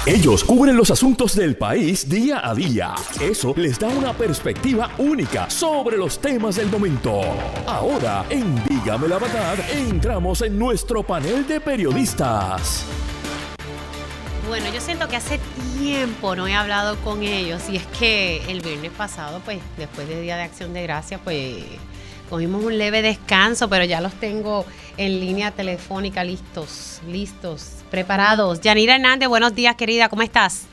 Ellos 0.05 0.45
cubren 0.45 0.77
los 0.77 0.91
asuntos 0.91 1.35
del 1.35 1.57
país 1.57 2.09
día 2.09 2.49
a 2.49 2.55
día. 2.55 2.95
Eso 3.21 3.55
les 3.57 3.79
da 3.79 3.89
una 3.89 4.13
perspectiva 4.13 4.91
única 4.99 5.51
sobre 5.51 5.97
los 5.97 6.19
temas 6.19 6.57
del 6.57 6.69
momento. 6.69 7.21
Ahora, 7.67 8.25
en 8.31 8.55
Dígame 8.67 9.09
la 9.09 9.19
verdad, 9.19 9.59
entramos 9.73 10.43
en 10.43 10.59
nuestro 10.59 11.03
panel 11.03 11.47
de 11.47 11.61
periodistas. 11.61 12.87
Bueno, 14.49 14.73
yo 14.73 14.81
siento 14.81 15.09
que 15.09 15.17
hace 15.17 15.41
tiempo 15.77 16.37
no 16.37 16.47
he 16.47 16.55
hablado 16.55 16.97
con 16.99 17.23
ellos 17.25 17.63
y 17.69 17.77
es 17.77 17.87
que 17.99 18.43
el 18.49 18.61
viernes 18.61 18.93
pasado, 18.93 19.41
pues 19.45 19.59
después 19.77 20.09
del 20.09 20.23
Día 20.23 20.37
de 20.37 20.45
Acción 20.45 20.73
de 20.73 20.83
Gracias, 20.85 21.21
pues 21.25 21.65
cogimos 22.31 22.63
un 22.63 22.79
leve 22.79 23.03
descanso, 23.03 23.69
pero 23.69 23.85
ya 23.85 24.01
los 24.01 24.15
tengo 24.15 24.65
en 24.99 25.19
línea 25.19 25.51
telefónica 25.51 26.23
listos, 26.23 27.01
listos, 27.09 27.79
preparados. 27.91 28.61
Yanira 28.61 28.95
Hernández, 28.95 29.29
buenos 29.29 29.53
días 29.53 29.75
querida, 29.75 30.09
¿cómo 30.09 30.23
estás? 30.23 30.67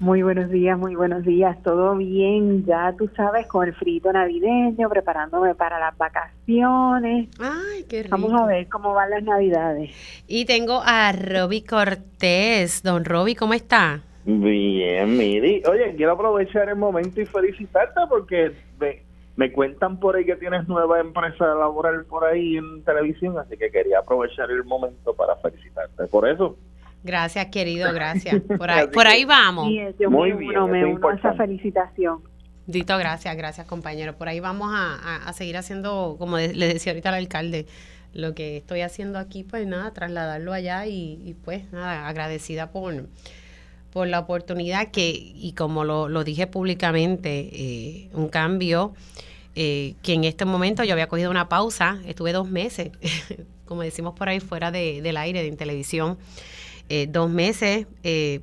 Muy 0.00 0.22
buenos 0.22 0.48
días, 0.48 0.78
muy 0.78 0.94
buenos 0.94 1.24
días. 1.24 1.60
Todo 1.64 1.96
bien, 1.96 2.64
ya 2.64 2.94
tú 2.96 3.10
sabes, 3.16 3.48
con 3.48 3.66
el 3.66 3.74
frito 3.74 4.12
navideño, 4.12 4.88
preparándome 4.88 5.56
para 5.56 5.80
las 5.80 5.98
vacaciones. 5.98 7.28
Ay, 7.40 7.82
qué 7.88 8.04
rico. 8.04 8.16
Vamos 8.16 8.40
a 8.40 8.46
ver 8.46 8.68
cómo 8.68 8.94
van 8.94 9.10
las 9.10 9.24
navidades. 9.24 9.90
Y 10.28 10.44
tengo 10.44 10.82
a 10.84 11.10
Roby 11.10 11.62
Cortés. 11.62 12.84
Don 12.84 13.04
Roby, 13.04 13.34
¿cómo 13.34 13.54
está? 13.54 14.00
Bien, 14.24 15.16
Miri. 15.16 15.64
Oye, 15.68 15.96
quiero 15.96 16.12
aprovechar 16.12 16.68
el 16.68 16.76
momento 16.76 17.20
y 17.20 17.26
felicitarte 17.26 18.00
porque 18.08 18.52
me, 18.78 19.02
me 19.34 19.50
cuentan 19.50 19.98
por 19.98 20.14
ahí 20.14 20.24
que 20.24 20.36
tienes 20.36 20.68
nueva 20.68 21.00
empresa 21.00 21.44
laboral 21.54 22.04
por 22.04 22.24
ahí 22.24 22.56
en 22.56 22.84
televisión, 22.84 23.36
así 23.36 23.56
que 23.56 23.68
quería 23.72 23.98
aprovechar 23.98 24.48
el 24.52 24.62
momento 24.62 25.12
para 25.14 25.34
felicitarte 25.36 26.06
por 26.06 26.28
eso. 26.28 26.56
Gracias, 27.02 27.46
querido, 27.46 27.92
gracias. 27.94 28.40
Por 28.42 28.70
ahí, 28.70 28.86
por 28.88 29.06
ahí 29.06 29.24
vamos. 29.24 29.66
Muy 30.10 30.32
bien, 30.32 30.70
me 30.70 30.84
uno 30.84 31.10
esa 31.10 31.34
felicitación. 31.34 32.20
Dito, 32.66 32.98
gracias, 32.98 33.34
gracias, 33.34 33.66
compañero. 33.66 34.16
Por 34.16 34.28
ahí 34.28 34.40
vamos 34.40 34.70
a, 34.74 35.32
seguir 35.32 35.56
haciendo, 35.56 36.16
como 36.18 36.36
le 36.36 36.68
decía 36.68 36.92
ahorita 36.92 37.08
al 37.08 37.14
alcalde, 37.14 37.66
lo 38.12 38.34
que 38.34 38.58
estoy 38.58 38.82
haciendo 38.82 39.18
aquí, 39.18 39.42
pues 39.42 39.66
nada, 39.66 39.92
trasladarlo 39.94 40.52
allá 40.52 40.86
y, 40.86 41.34
pues 41.44 41.72
nada, 41.72 42.06
agradecida 42.06 42.70
por, 42.70 43.08
por 43.90 44.06
la 44.06 44.18
oportunidad 44.18 44.90
que, 44.90 45.08
y 45.10 45.54
como 45.56 45.84
lo, 45.84 46.24
dije 46.24 46.46
públicamente, 46.46 47.48
eh, 47.52 48.10
un 48.12 48.28
cambio 48.28 48.92
eh, 49.54 49.94
que 50.02 50.12
en 50.12 50.24
este 50.24 50.44
momento 50.44 50.84
yo 50.84 50.92
había 50.92 51.08
cogido 51.08 51.30
una 51.30 51.48
pausa, 51.48 51.98
estuve 52.06 52.32
dos 52.32 52.50
meses, 52.50 52.90
como 53.64 53.80
decimos 53.80 54.14
por 54.14 54.28
ahí, 54.28 54.40
fuera 54.40 54.70
de, 54.70 55.00
del 55.00 55.16
aire, 55.16 55.42
de 55.42 55.56
televisión. 55.56 56.18
Eh, 56.90 57.06
dos 57.06 57.28
meses 57.28 57.86
eh, 58.02 58.40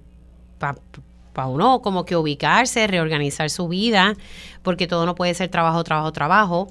para 0.59 1.47
uno 1.47 1.81
como 1.81 2.05
que 2.05 2.15
ubicarse, 2.15 2.85
reorganizar 2.85 3.49
su 3.49 3.67
vida, 3.67 4.15
porque 4.61 4.85
todo 4.87 5.05
no 5.05 5.15
puede 5.15 5.33
ser 5.33 5.49
trabajo, 5.49 5.83
trabajo, 5.83 6.11
trabajo. 6.11 6.67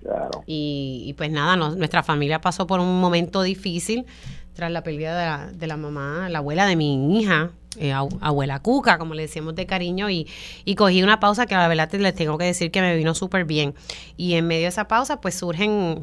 Claro. 0.00 0.44
Y, 0.46 1.14
pues 1.18 1.32
nada, 1.32 1.56
nuestra 1.56 2.04
familia 2.04 2.40
pasó 2.40 2.66
por 2.68 2.78
un 2.78 3.00
momento 3.00 3.42
difícil 3.42 4.06
tras 4.54 4.70
la 4.70 4.82
pérdida 4.82 5.50
de 5.52 5.66
la, 5.66 5.76
mamá, 5.76 6.28
la 6.30 6.38
abuela 6.38 6.64
de 6.64 6.76
mi 6.76 7.18
hija, 7.18 7.50
eh, 7.76 7.92
abuela 7.92 8.60
Cuca, 8.60 8.96
como 8.96 9.12
le 9.14 9.22
decíamos 9.22 9.56
de 9.56 9.66
cariño, 9.66 10.08
y, 10.08 10.28
y, 10.64 10.76
cogí 10.76 11.02
una 11.02 11.18
pausa 11.18 11.46
que 11.46 11.56
la 11.56 11.66
verdad 11.66 11.92
les 11.92 12.14
tengo 12.14 12.38
que 12.38 12.44
decir 12.44 12.70
que 12.70 12.80
me 12.80 12.96
vino 12.96 13.14
súper 13.14 13.44
bien. 13.44 13.74
Y 14.16 14.34
en 14.34 14.46
medio 14.46 14.62
de 14.62 14.68
esa 14.68 14.86
pausa, 14.86 15.20
pues 15.20 15.34
surgen 15.34 16.00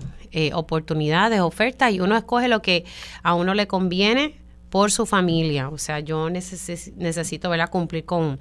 oportunidades, 0.54 1.40
ofertas, 1.40 1.94
y 1.94 2.02
uno 2.02 2.18
escoge 2.18 2.48
lo 2.48 2.62
que 2.62 2.84
a 3.24 3.34
uno 3.36 3.54
le 3.54 3.68
conviene 3.68 4.43
por 4.74 4.92
su 4.92 5.06
familia. 5.06 5.70
O 5.70 5.78
sea, 5.78 6.00
yo 6.00 6.32
necesito 6.32 7.48
verla 7.48 7.68
cumplir 7.68 8.06
con, 8.06 8.40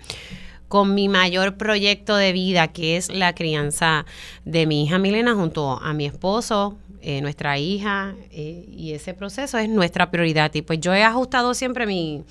con 0.66 0.94
mi 0.94 1.10
mayor 1.10 1.58
proyecto 1.58 2.16
de 2.16 2.32
vida, 2.32 2.68
que 2.68 2.96
es 2.96 3.10
la 3.12 3.34
crianza 3.34 4.06
de 4.46 4.64
mi 4.64 4.82
hija 4.82 4.98
Milena 4.98 5.34
junto 5.34 5.72
a 5.72 5.92
mi 5.92 6.06
esposo, 6.06 6.78
eh, 7.02 7.20
nuestra 7.20 7.58
hija, 7.58 8.14
eh, 8.30 8.64
y 8.66 8.94
ese 8.94 9.12
proceso 9.12 9.58
es 9.58 9.68
nuestra 9.68 10.10
prioridad. 10.10 10.50
Y 10.54 10.62
pues 10.62 10.80
yo 10.80 10.94
he 10.94 11.02
ajustado 11.02 11.52
siempre 11.52 11.84
mi, 11.84 12.24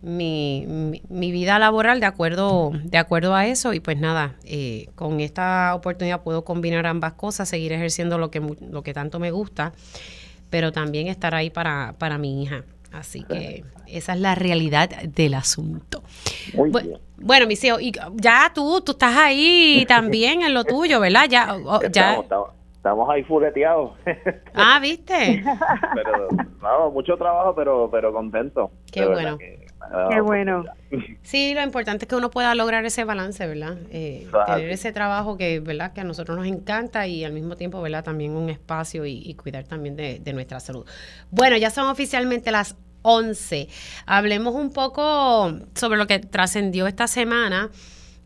mi, 0.00 1.02
vida 1.10 1.58
laboral 1.58 2.00
de 2.00 2.06
acuerdo, 2.06 2.72
de 2.82 2.96
acuerdo 2.96 3.34
a 3.34 3.46
eso, 3.46 3.74
y 3.74 3.80
pues 3.80 3.98
nada, 3.98 4.36
eh, 4.44 4.88
con 4.94 5.20
esta 5.20 5.74
oportunidad 5.74 6.22
puedo 6.22 6.46
combinar 6.46 6.86
ambas 6.86 7.12
cosas, 7.12 7.50
seguir 7.50 7.74
ejerciendo 7.74 8.16
lo 8.16 8.30
que, 8.30 8.40
lo 8.40 8.82
que 8.82 8.94
tanto 8.94 9.18
me 9.18 9.32
gusta, 9.32 9.74
pero 10.48 10.72
también 10.72 11.08
estar 11.08 11.34
ahí 11.34 11.50
para, 11.50 11.94
para 11.98 12.16
mi 12.16 12.42
hija. 12.42 12.64
Así 12.92 13.22
que 13.22 13.64
esa 13.86 14.14
es 14.14 14.20
la 14.20 14.34
realidad 14.34 14.88
del 14.88 15.34
asunto. 15.34 16.02
bueno, 16.54 17.46
mis 17.46 17.62
hijos, 17.64 17.80
y 17.82 17.92
ya 18.14 18.50
tú, 18.54 18.80
tú 18.80 18.92
estás 18.92 19.16
ahí 19.16 19.84
también 19.86 20.42
en 20.42 20.54
lo 20.54 20.64
tuyo, 20.64 21.00
¿verdad? 21.00 21.26
Ya, 21.28 21.56
ya. 21.92 22.20
Estamos, 22.76 23.10
ahí 23.10 23.24
fuleteados. 23.24 23.92
Ah, 24.54 24.78
¿viste? 24.80 25.42
pero, 25.94 26.28
no, 26.62 26.90
mucho 26.90 27.16
trabajo, 27.16 27.54
pero, 27.54 27.90
pero 27.90 28.12
contento. 28.12 28.70
Qué 28.90 29.04
bueno. 29.04 29.36
Qué 30.10 30.20
bueno. 30.20 30.64
Sí, 31.22 31.52
lo 31.52 31.62
importante 31.62 32.06
es 32.06 32.08
que 32.08 32.16
uno 32.16 32.30
pueda 32.30 32.54
lograr 32.54 32.86
ese 32.86 33.04
balance, 33.04 33.46
¿verdad? 33.46 33.76
Eh, 33.90 34.26
tener 34.46 34.70
ese 34.70 34.90
trabajo 34.90 35.36
que, 35.36 35.60
¿verdad? 35.60 35.92
Que 35.92 36.00
a 36.00 36.04
nosotros 36.04 36.38
nos 36.38 36.46
encanta 36.46 37.06
y 37.06 37.24
al 37.24 37.32
mismo 37.34 37.56
tiempo, 37.56 37.82
¿verdad? 37.82 38.02
También 38.02 38.34
un 38.34 38.48
espacio 38.48 39.04
y, 39.04 39.34
cuidar 39.34 39.64
también 39.64 39.96
de, 39.96 40.32
nuestra 40.32 40.60
salud. 40.60 40.86
Bueno, 41.30 41.58
ya 41.58 41.68
son 41.68 41.88
oficialmente 41.88 42.50
las 42.50 42.74
11. 43.02 43.68
Hablemos 44.06 44.54
un 44.54 44.72
poco 44.72 45.52
sobre 45.74 45.98
lo 45.98 46.06
que 46.06 46.20
trascendió 46.20 46.86
esta 46.86 47.06
semana 47.06 47.70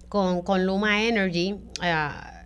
con, 0.08 0.42
con 0.42 0.64
Luma 0.64 1.02
Energy. 1.02 1.54
Uh, 1.80 2.41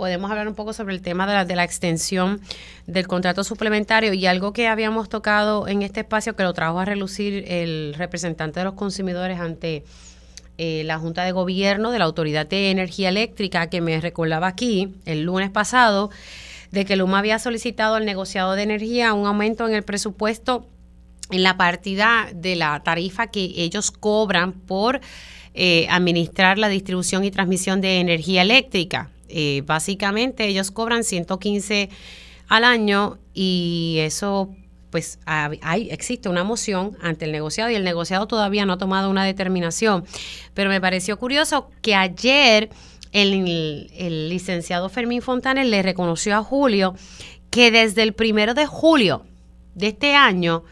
podemos 0.00 0.30
hablar 0.30 0.48
un 0.48 0.54
poco 0.54 0.72
sobre 0.72 0.94
el 0.94 1.02
tema 1.02 1.26
de 1.26 1.34
la, 1.34 1.44
de 1.44 1.54
la 1.54 1.62
extensión 1.62 2.40
del 2.86 3.06
contrato 3.06 3.44
suplementario 3.44 4.14
y 4.14 4.24
algo 4.24 4.54
que 4.54 4.66
habíamos 4.66 5.10
tocado 5.10 5.68
en 5.68 5.82
este 5.82 6.00
espacio 6.00 6.34
que 6.34 6.42
lo 6.42 6.54
trajo 6.54 6.80
a 6.80 6.86
relucir 6.86 7.44
el 7.46 7.92
representante 7.98 8.60
de 8.60 8.64
los 8.64 8.72
consumidores 8.72 9.38
ante 9.38 9.84
eh, 10.56 10.84
la 10.86 10.98
Junta 10.98 11.24
de 11.24 11.32
Gobierno 11.32 11.90
de 11.90 11.98
la 11.98 12.06
Autoridad 12.06 12.46
de 12.46 12.70
Energía 12.70 13.10
Eléctrica, 13.10 13.68
que 13.68 13.82
me 13.82 14.00
recordaba 14.00 14.46
aquí 14.46 14.94
el 15.04 15.24
lunes 15.24 15.50
pasado, 15.50 16.08
de 16.70 16.86
que 16.86 16.96
Luma 16.96 17.18
había 17.18 17.38
solicitado 17.38 17.96
al 17.96 18.06
negociado 18.06 18.54
de 18.54 18.62
energía 18.62 19.12
un 19.12 19.26
aumento 19.26 19.68
en 19.68 19.74
el 19.74 19.82
presupuesto 19.82 20.66
en 21.30 21.42
la 21.42 21.58
partida 21.58 22.30
de 22.34 22.56
la 22.56 22.82
tarifa 22.82 23.26
que 23.26 23.52
ellos 23.56 23.90
cobran 23.90 24.54
por 24.54 25.02
eh, 25.52 25.86
administrar 25.90 26.56
la 26.56 26.70
distribución 26.70 27.22
y 27.22 27.30
transmisión 27.30 27.82
de 27.82 28.00
energía 28.00 28.40
eléctrica. 28.40 29.10
Eh, 29.30 29.62
básicamente 29.66 30.46
ellos 30.46 30.70
cobran 30.70 31.04
115 31.04 31.88
al 32.48 32.64
año 32.64 33.18
y 33.32 33.98
eso 34.00 34.54
pues 34.90 35.20
hay, 35.24 35.88
existe 35.90 36.28
una 36.28 36.42
moción 36.42 36.96
ante 37.00 37.24
el 37.24 37.30
negociado 37.30 37.70
y 37.70 37.76
el 37.76 37.84
negociado 37.84 38.26
todavía 38.26 38.66
no 38.66 38.72
ha 38.72 38.78
tomado 38.78 39.08
una 39.08 39.24
determinación. 39.24 40.04
Pero 40.52 40.68
me 40.68 40.80
pareció 40.80 41.16
curioso 41.16 41.70
que 41.80 41.94
ayer 41.94 42.70
el, 43.12 43.88
el 43.94 44.28
licenciado 44.28 44.88
Fermín 44.88 45.22
Fontanes 45.22 45.68
le 45.68 45.82
reconoció 45.82 46.36
a 46.36 46.42
Julio 46.42 46.94
que 47.50 47.70
desde 47.70 48.02
el 48.02 48.14
primero 48.14 48.54
de 48.54 48.66
julio 48.66 49.24
de 49.74 49.88
este 49.88 50.14
año 50.14 50.64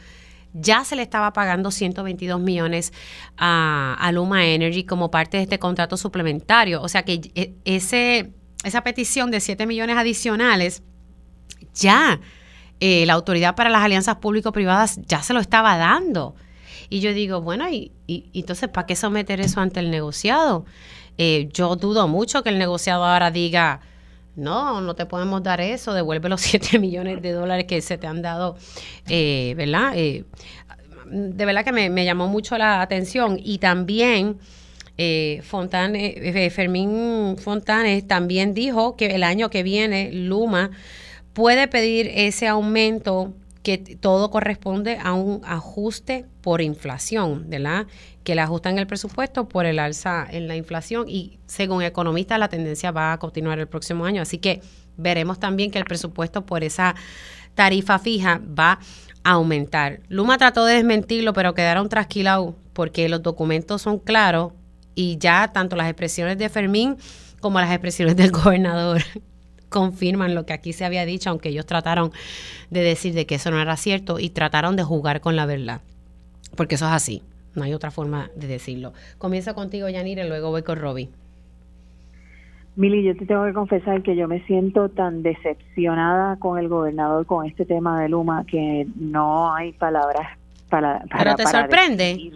ya 0.54 0.84
se 0.84 0.96
le 0.96 1.02
estaba 1.02 1.32
pagando 1.32 1.70
122 1.70 2.40
millones 2.40 2.92
a, 3.36 4.11
Luma 4.12 4.46
Energy 4.46 4.84
como 4.84 5.11
parte 5.11 5.36
de 5.36 5.44
este 5.44 5.59
contrato 5.59 5.96
suplementario. 5.96 6.82
O 6.82 6.88
sea 6.88 7.04
que 7.04 7.20
e, 7.34 7.54
ese, 7.64 8.32
esa 8.64 8.82
petición 8.82 9.30
de 9.30 9.40
7 9.40 9.66
millones 9.66 9.96
adicionales 9.96 10.82
ya 11.74 12.20
eh, 12.80 13.06
la 13.06 13.14
Autoridad 13.14 13.54
para 13.54 13.70
las 13.70 13.82
Alianzas 13.82 14.16
Público-Privadas 14.16 15.00
ya 15.06 15.22
se 15.22 15.32
lo 15.32 15.40
estaba 15.40 15.76
dando. 15.76 16.34
Y 16.90 17.00
yo 17.00 17.12
digo, 17.12 17.40
bueno, 17.40 17.68
y, 17.68 17.92
y, 18.06 18.30
entonces, 18.34 18.68
¿para 18.68 18.86
qué 18.86 18.96
someter 18.96 19.40
eso 19.40 19.61
ante 19.61 19.80
el 19.80 19.90
negociado? 19.90 20.64
Eh, 21.18 21.48
yo 21.52 21.76
dudo 21.76 22.09
mucho 22.09 22.42
que 22.42 22.48
el 22.48 22.59
negociado 22.59 23.04
ahora 23.04 23.30
diga, 23.30 23.80
no, 24.36 24.80
no 24.80 24.94
te 24.94 25.04
podemos 25.04 25.42
dar 25.42 25.61
eso, 25.61 25.92
devuelve 25.92 26.28
los 26.28 26.40
7 26.42 26.78
millones 26.78 27.20
de 27.20 27.32
dólares 27.32 27.66
que 27.66 27.80
se 27.82 27.98
te 27.98 28.06
han 28.06 28.22
dado, 28.22 28.56
eh, 29.09 29.54
¿verdad? 29.56 29.92
Eh, 29.96 30.24
de 31.11 31.44
verdad 31.44 31.64
que 31.64 31.72
me, 31.72 32.04
llamó 32.04 32.28
mucho 32.28 32.56
la 32.56 32.80
atención 32.80 33.38
y 33.42 33.59
también... 33.59 34.38
Eh, 34.99 35.40
eh, 35.44 36.51
Fermín 36.51 37.36
Fontanes 37.38 38.07
también 38.07 38.53
dijo 38.53 38.96
que 38.96 39.14
el 39.14 39.22
año 39.22 39.49
que 39.49 39.62
viene 39.62 40.11
Luma 40.12 40.72
puede 41.32 41.68
pedir 41.68 42.11
ese 42.12 42.49
aumento 42.49 43.32
que 43.62 43.78
todo 43.78 44.30
corresponde 44.30 44.99
a 45.01 45.12
un 45.12 45.40
ajuste 45.44 46.26
por 46.40 46.61
inflación, 46.61 47.49
¿verdad? 47.49 47.86
Que 48.24 48.34
le 48.34 48.40
ajustan 48.40 48.78
el 48.78 48.86
presupuesto 48.86 49.49
por 49.49 49.66
el 49.66 49.78
alza 49.78 50.26
en 50.28 50.49
la 50.49 50.57
inflación 50.57 51.05
y 51.09 51.38
según 51.46 51.82
economistas 51.82 52.40
la 52.40 52.49
tendencia 52.49 52.90
va 52.90 53.12
a 53.12 53.18
continuar 53.18 53.59
el 53.61 53.68
próximo 53.68 54.05
año. 54.05 54.22
Así 54.22 54.38
que 54.38 54.62
veremos 54.96 55.38
también 55.38 55.70
que 55.70 55.78
el 55.78 55.84
presupuesto 55.84 56.44
por 56.44 56.64
esa 56.64 56.96
tarifa 57.55 57.99
fija 57.99 58.40
va 58.59 58.80
a 59.22 59.32
aumentar. 59.32 60.01
Luma 60.09 60.38
trató 60.38 60.64
de 60.64 60.74
desmentirlo, 60.74 61.32
pero 61.34 61.55
quedaron 61.55 61.88
trasquilados 61.88 62.55
porque 62.72 63.09
los 63.09 63.22
documentos 63.22 63.82
son 63.82 63.99
claros 63.99 64.53
y 64.99 65.16
ya 65.16 65.53
tanto 65.53 65.76
las 65.76 65.86
expresiones 65.86 66.38
de 66.38 66.49
Fermín 66.49 66.96
como 67.38 67.61
las 67.61 67.70
expresiones 67.70 68.16
del 68.16 68.32
gobernador 68.32 69.03
confirman 69.68 70.34
lo 70.34 70.44
que 70.44 70.53
aquí 70.53 70.72
se 70.72 70.84
había 70.84 71.07
dicho, 71.07 71.30
aunque 71.30 71.51
ellos 71.51 71.66
trataron 71.66 72.11
de 72.70 72.80
decir 72.80 73.14
de 73.14 73.24
que 73.24 73.36
eso 73.36 73.53
no 73.53 73.61
era 73.61 73.76
cierto 73.76 74.18
y 74.18 74.30
trataron 74.30 74.74
de 74.74 74.82
jugar 74.82 75.20
con 75.20 75.36
la 75.36 75.46
verdad, 75.46 75.82
porque 76.57 76.74
eso 76.74 76.86
es 76.86 76.92
así, 76.92 77.22
no 77.55 77.62
hay 77.62 77.74
otra 77.74 77.92
forma 77.92 78.32
de 78.34 78.49
decirlo. 78.49 78.92
Comienzo 79.18 79.55
contigo, 79.55 79.88
Yanire, 79.88 80.28
luego 80.28 80.51
voy 80.51 80.64
con 80.64 80.80
Robbie. 80.80 81.11
Mili, 82.74 83.05
yo 83.05 83.16
te 83.16 83.24
tengo 83.24 83.44
que 83.44 83.53
confesar 83.53 84.03
que 84.03 84.16
yo 84.16 84.26
me 84.26 84.44
siento 84.46 84.88
tan 84.88 85.22
decepcionada 85.22 86.40
con 86.40 86.59
el 86.59 86.68
gobernador 86.68 87.24
con 87.24 87.46
este 87.46 87.64
tema 87.66 88.01
de 88.03 88.09
Luma 88.09 88.44
que 88.46 88.88
no 88.96 89.55
hay 89.55 89.72
palabras 89.74 90.36
para, 90.68 91.05
para 91.05 91.22
¿Pero 91.22 91.36
te 91.36 91.46
sorprende? 91.46 92.32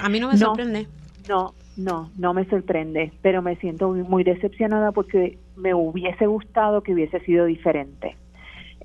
a 0.00 0.08
mí 0.08 0.20
no 0.20 0.28
me 0.28 0.38
sorprende. 0.38 0.86
No, 1.28 1.54
no, 1.76 2.10
no 2.18 2.34
me 2.34 2.44
sorprende, 2.46 3.12
pero 3.22 3.42
me 3.42 3.56
siento 3.56 3.90
muy 3.90 4.24
decepcionada 4.24 4.92
porque 4.92 5.38
me 5.56 5.74
hubiese 5.74 6.26
gustado 6.26 6.82
que 6.82 6.94
hubiese 6.94 7.20
sido 7.20 7.44
diferente. 7.44 8.16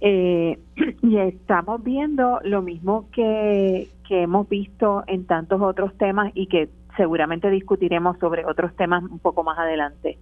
Eh, 0.02 0.58
y 1.02 1.18
estamos 1.18 1.84
viendo 1.84 2.39
lo 2.44 2.62
mismo 2.62 3.08
que, 3.12 3.88
que 4.08 4.24
hemos 4.24 4.50
visto 4.50 5.04
en 5.08 5.26
tantos 5.26 5.62
otros 5.62 5.98
temas 5.98 6.32
y 6.34 6.48
que 6.48 6.70
seguramente 6.98 7.50
discutiremos 7.50 8.18
sobre 8.20 8.46
otros 8.46 8.76
temas 8.76 9.04
un 9.04 9.20
poco 9.20 9.44
más 9.44 9.58
adelante. 9.58 10.18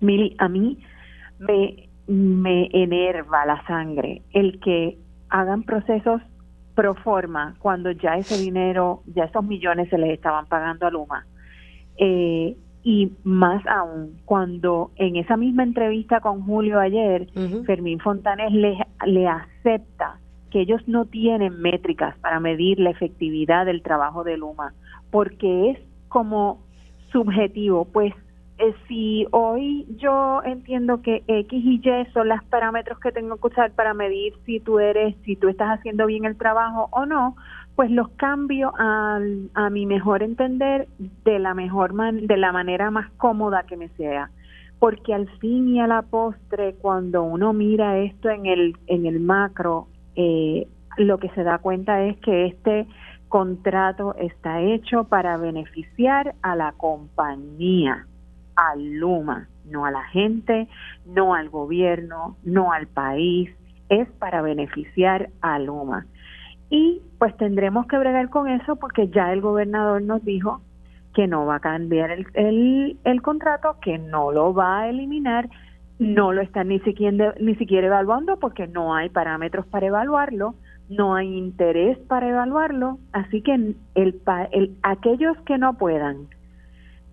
Mili, 0.00 0.34
a 0.38 0.48
mí 0.48 0.78
me, 1.38 1.88
me 2.06 2.70
enerva 2.72 3.44
la 3.44 3.62
sangre 3.66 4.22
el 4.32 4.58
que 4.60 4.96
hagan 5.28 5.62
procesos 5.62 6.22
pro 6.80 6.94
forma 6.94 7.56
cuando 7.58 7.90
ya 7.90 8.16
ese 8.16 8.38
dinero, 8.38 9.02
ya 9.14 9.24
esos 9.24 9.44
millones 9.44 9.90
se 9.90 9.98
les 9.98 10.14
estaban 10.14 10.46
pagando 10.46 10.86
a 10.86 10.90
Luma. 10.90 11.26
Eh, 11.98 12.56
y 12.82 13.12
más 13.22 13.62
aún, 13.66 14.18
cuando 14.24 14.90
en 14.96 15.16
esa 15.16 15.36
misma 15.36 15.62
entrevista 15.62 16.20
con 16.20 16.40
Julio 16.40 16.80
ayer, 16.80 17.28
Fermín 17.66 18.00
Fontanes 18.00 18.50
le, 18.52 18.78
le 19.04 19.28
acepta 19.28 20.18
que 20.50 20.62
ellos 20.62 20.80
no 20.86 21.04
tienen 21.04 21.60
métricas 21.60 22.16
para 22.20 22.40
medir 22.40 22.80
la 22.80 22.88
efectividad 22.88 23.66
del 23.66 23.82
trabajo 23.82 24.24
de 24.24 24.38
Luma, 24.38 24.72
porque 25.10 25.72
es 25.72 25.78
como 26.08 26.62
subjetivo, 27.12 27.84
pues 27.84 28.14
eh, 28.60 28.74
si 28.86 29.26
hoy 29.30 29.86
yo 29.96 30.42
entiendo 30.44 31.00
que 31.00 31.22
X 31.26 31.64
y 31.64 31.80
Y 31.82 32.06
son 32.12 32.28
los 32.28 32.44
parámetros 32.44 33.00
que 33.00 33.10
tengo 33.10 33.36
que 33.36 33.46
usar 33.46 33.72
para 33.72 33.94
medir 33.94 34.34
si 34.44 34.60
tú 34.60 34.78
eres, 34.78 35.16
si 35.24 35.34
tú 35.34 35.48
estás 35.48 35.78
haciendo 35.78 36.04
bien 36.04 36.26
el 36.26 36.36
trabajo 36.36 36.88
o 36.92 37.06
no, 37.06 37.36
pues 37.74 37.90
los 37.90 38.10
cambio 38.10 38.72
a, 38.78 39.18
a 39.54 39.70
mi 39.70 39.86
mejor 39.86 40.22
entender 40.22 40.88
de 41.24 41.38
la 41.38 41.54
mejor 41.54 41.94
man, 41.94 42.26
de 42.26 42.36
la 42.36 42.52
manera 42.52 42.90
más 42.90 43.10
cómoda 43.12 43.62
que 43.62 43.78
me 43.78 43.88
sea. 43.90 44.30
Porque 44.78 45.14
al 45.14 45.28
fin 45.38 45.68
y 45.68 45.80
a 45.80 45.86
la 45.86 46.02
postre 46.02 46.74
cuando 46.74 47.22
uno 47.22 47.54
mira 47.54 47.98
esto 47.98 48.28
en 48.28 48.44
el 48.44 48.76
en 48.86 49.06
el 49.06 49.20
macro 49.20 49.88
eh, 50.16 50.66
lo 50.98 51.18
que 51.18 51.30
se 51.30 51.44
da 51.44 51.58
cuenta 51.58 52.02
es 52.04 52.18
que 52.18 52.46
este 52.46 52.86
contrato 53.28 54.14
está 54.16 54.60
hecho 54.60 55.04
para 55.04 55.38
beneficiar 55.38 56.34
a 56.42 56.56
la 56.56 56.72
compañía 56.72 58.06
al 58.68 58.98
Luma, 58.98 59.48
no 59.64 59.86
a 59.86 59.90
la 59.90 60.04
gente, 60.04 60.68
no 61.06 61.34
al 61.34 61.48
gobierno, 61.48 62.36
no 62.44 62.72
al 62.72 62.86
país, 62.86 63.50
es 63.88 64.08
para 64.18 64.42
beneficiar 64.42 65.30
a 65.40 65.58
Luma. 65.58 66.06
Y 66.68 67.02
pues 67.18 67.36
tendremos 67.36 67.86
que 67.86 67.98
bregar 67.98 68.28
con 68.30 68.48
eso 68.48 68.76
porque 68.76 69.08
ya 69.08 69.32
el 69.32 69.40
gobernador 69.40 70.02
nos 70.02 70.24
dijo 70.24 70.60
que 71.14 71.26
no 71.26 71.44
va 71.44 71.56
a 71.56 71.60
cambiar 71.60 72.12
el, 72.12 72.98
el, 73.04 73.22
contrato, 73.22 73.76
que 73.82 73.98
no 73.98 74.30
lo 74.30 74.54
va 74.54 74.80
a 74.80 74.88
eliminar, 74.88 75.48
no 75.98 76.32
lo 76.32 76.40
están 76.40 76.68
ni 76.68 76.78
siquiera, 76.80 77.34
ni 77.40 77.56
siquiera 77.56 77.88
evaluando 77.88 78.38
porque 78.38 78.68
no 78.68 78.94
hay 78.94 79.08
parámetros 79.08 79.66
para 79.66 79.86
evaluarlo, 79.86 80.54
no 80.88 81.16
hay 81.16 81.36
interés 81.36 81.98
para 81.98 82.28
evaluarlo, 82.28 82.98
así 83.12 83.42
que 83.42 83.54
el, 83.54 83.76
el, 83.96 84.76
aquellos 84.82 85.36
que 85.38 85.58
no 85.58 85.74
puedan 85.74 86.28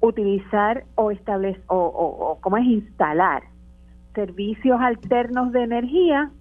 utilizar 0.02 0.84
o 0.96 1.12
establecer 1.12 1.64
o, 1.68 1.78
o, 1.78 2.40
cómo 2.42 2.58
es 2.58 2.66
instalar 2.66 3.44
servicios 4.14 4.80
alternos 4.82 5.52
de 5.52 5.64
energía, 5.64 6.32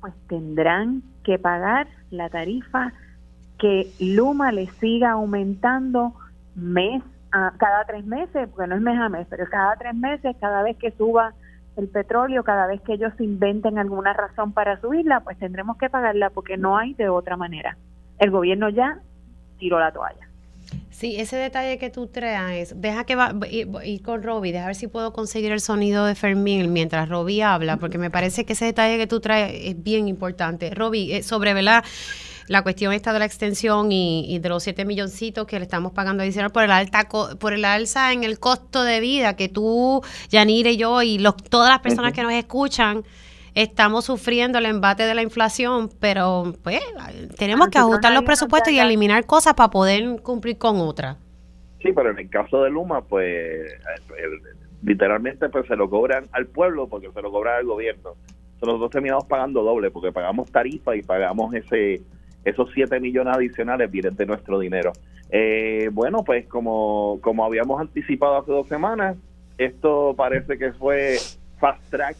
pues 0.00 0.14
tendrán 0.28 1.02
que 1.22 1.38
pagar 1.38 1.86
la 2.10 2.30
tarifa 2.30 2.92
que 3.58 3.90
Luma 4.00 4.52
le 4.52 4.66
siga 4.66 5.12
aumentando 5.12 6.14
mes 6.54 7.02
a 7.32 7.52
cada 7.58 7.84
tres 7.84 8.06
meses, 8.06 8.48
porque 8.48 8.68
no 8.68 8.76
es 8.76 8.80
mes 8.80 8.98
a 8.98 9.08
mes, 9.08 9.26
pero 9.28 9.46
cada 9.50 9.76
tres 9.76 9.94
meses, 9.94 10.36
cada 10.40 10.62
vez 10.62 10.76
que 10.78 10.92
suba 10.92 11.34
el 11.76 11.88
petróleo, 11.88 12.42
cada 12.42 12.66
vez 12.66 12.80
que 12.80 12.94
ellos 12.94 13.12
inventen 13.20 13.78
alguna 13.78 14.14
razón 14.14 14.52
para 14.52 14.80
subirla, 14.80 15.20
pues 15.20 15.38
tendremos 15.38 15.76
que 15.76 15.90
pagarla 15.90 16.30
porque 16.30 16.56
no 16.56 16.78
hay 16.78 16.94
de 16.94 17.08
otra 17.08 17.36
manera. 17.36 17.76
El 18.18 18.30
gobierno 18.30 18.70
ya 18.70 18.98
tiró 19.58 19.78
la 19.78 19.92
toalla. 19.92 20.25
Sí, 20.90 21.16
ese 21.18 21.36
detalle 21.36 21.78
que 21.78 21.90
tú 21.90 22.06
traes, 22.06 22.80
deja 22.80 23.04
que 23.04 23.16
va 23.16 23.34
ir, 23.50 24.02
con 24.02 24.22
Robbie, 24.22 24.52
deja 24.52 24.66
ver 24.66 24.74
si 24.74 24.86
puedo 24.86 25.12
conseguir 25.12 25.52
el 25.52 25.60
sonido 25.60 26.06
de 26.06 26.14
Fermín 26.14 26.72
mientras 26.72 27.08
Robbie 27.08 27.42
habla, 27.42 27.76
porque 27.76 27.98
me 27.98 28.10
parece 28.10 28.44
que 28.44 28.54
ese 28.54 28.64
detalle 28.64 28.96
que 28.96 29.06
tú 29.06 29.20
traes 29.20 29.52
es 29.62 29.82
bien 29.82 30.08
importante. 30.08 30.70
Robbie, 30.70 31.16
eh, 31.16 31.22
sobre, 31.22 31.52
¿verdad? 31.52 31.84
la 32.48 32.62
cuestión 32.62 32.92
esta 32.92 33.12
de 33.12 33.18
la 33.18 33.24
extensión 33.24 33.90
y, 33.90 34.38
de 34.38 34.48
los 34.48 34.62
7 34.62 34.84
milloncitos 34.84 35.46
que 35.46 35.58
le 35.58 35.64
estamos 35.64 35.92
pagando 35.92 36.22
adicional 36.22 36.52
por 36.52 36.62
el 36.62 36.70
alta 36.70 37.08
por 37.08 37.52
el 37.52 37.64
alza 37.64 38.12
en 38.12 38.24
el 38.24 38.38
costo 38.38 38.84
de 38.84 39.00
vida 39.00 39.34
que 39.34 39.48
tú, 39.48 40.02
Yanire 40.30 40.72
y 40.72 40.76
yo 40.76 41.02
y 41.02 41.18
los, 41.18 41.36
todas 41.36 41.70
las 41.70 41.80
personas 41.80 42.12
que 42.12 42.22
nos 42.22 42.32
escuchan 42.32 43.04
estamos 43.56 44.04
sufriendo 44.04 44.58
el 44.58 44.66
embate 44.66 45.04
de 45.04 45.14
la 45.14 45.22
inflación, 45.22 45.88
pero 45.98 46.52
pues 46.62 46.78
tenemos 47.38 47.68
que 47.68 47.78
ajustar 47.78 48.12
los 48.12 48.22
presupuestos 48.22 48.70
y 48.70 48.78
eliminar 48.78 49.24
cosas 49.24 49.54
para 49.54 49.70
poder 49.70 50.20
cumplir 50.22 50.58
con 50.58 50.76
otras. 50.78 51.16
Sí, 51.82 51.90
pero 51.94 52.10
en 52.10 52.18
el 52.18 52.28
caso 52.28 52.62
de 52.62 52.70
Luma, 52.70 53.00
pues 53.00 53.72
literalmente 54.82 55.48
pues 55.48 55.66
se 55.66 55.74
lo 55.74 55.88
cobran 55.88 56.26
al 56.32 56.46
pueblo 56.46 56.86
porque 56.86 57.10
se 57.12 57.22
lo 57.22 57.32
cobran 57.32 57.56
al 57.56 57.64
gobierno. 57.64 58.12
Nosotros 58.60 58.90
terminamos 58.90 59.24
pagando 59.24 59.62
doble 59.62 59.90
porque 59.90 60.12
pagamos 60.12 60.52
tarifa 60.52 60.94
y 60.94 61.02
pagamos 61.02 61.54
ese 61.54 62.02
esos 62.44 62.70
7 62.74 63.00
millones 63.00 63.34
adicionales 63.34 63.90
vienen 63.90 64.14
de 64.16 64.26
nuestro 64.26 64.58
dinero. 64.58 64.92
Eh, 65.30 65.88
bueno, 65.92 66.22
pues 66.24 66.46
como, 66.46 67.18
como 67.20 67.44
habíamos 67.44 67.80
anticipado 67.80 68.36
hace 68.36 68.52
dos 68.52 68.68
semanas, 68.68 69.16
esto 69.58 70.14
parece 70.16 70.56
que 70.56 70.72
fue 70.72 71.16
fast 71.58 71.82
track 71.90 72.16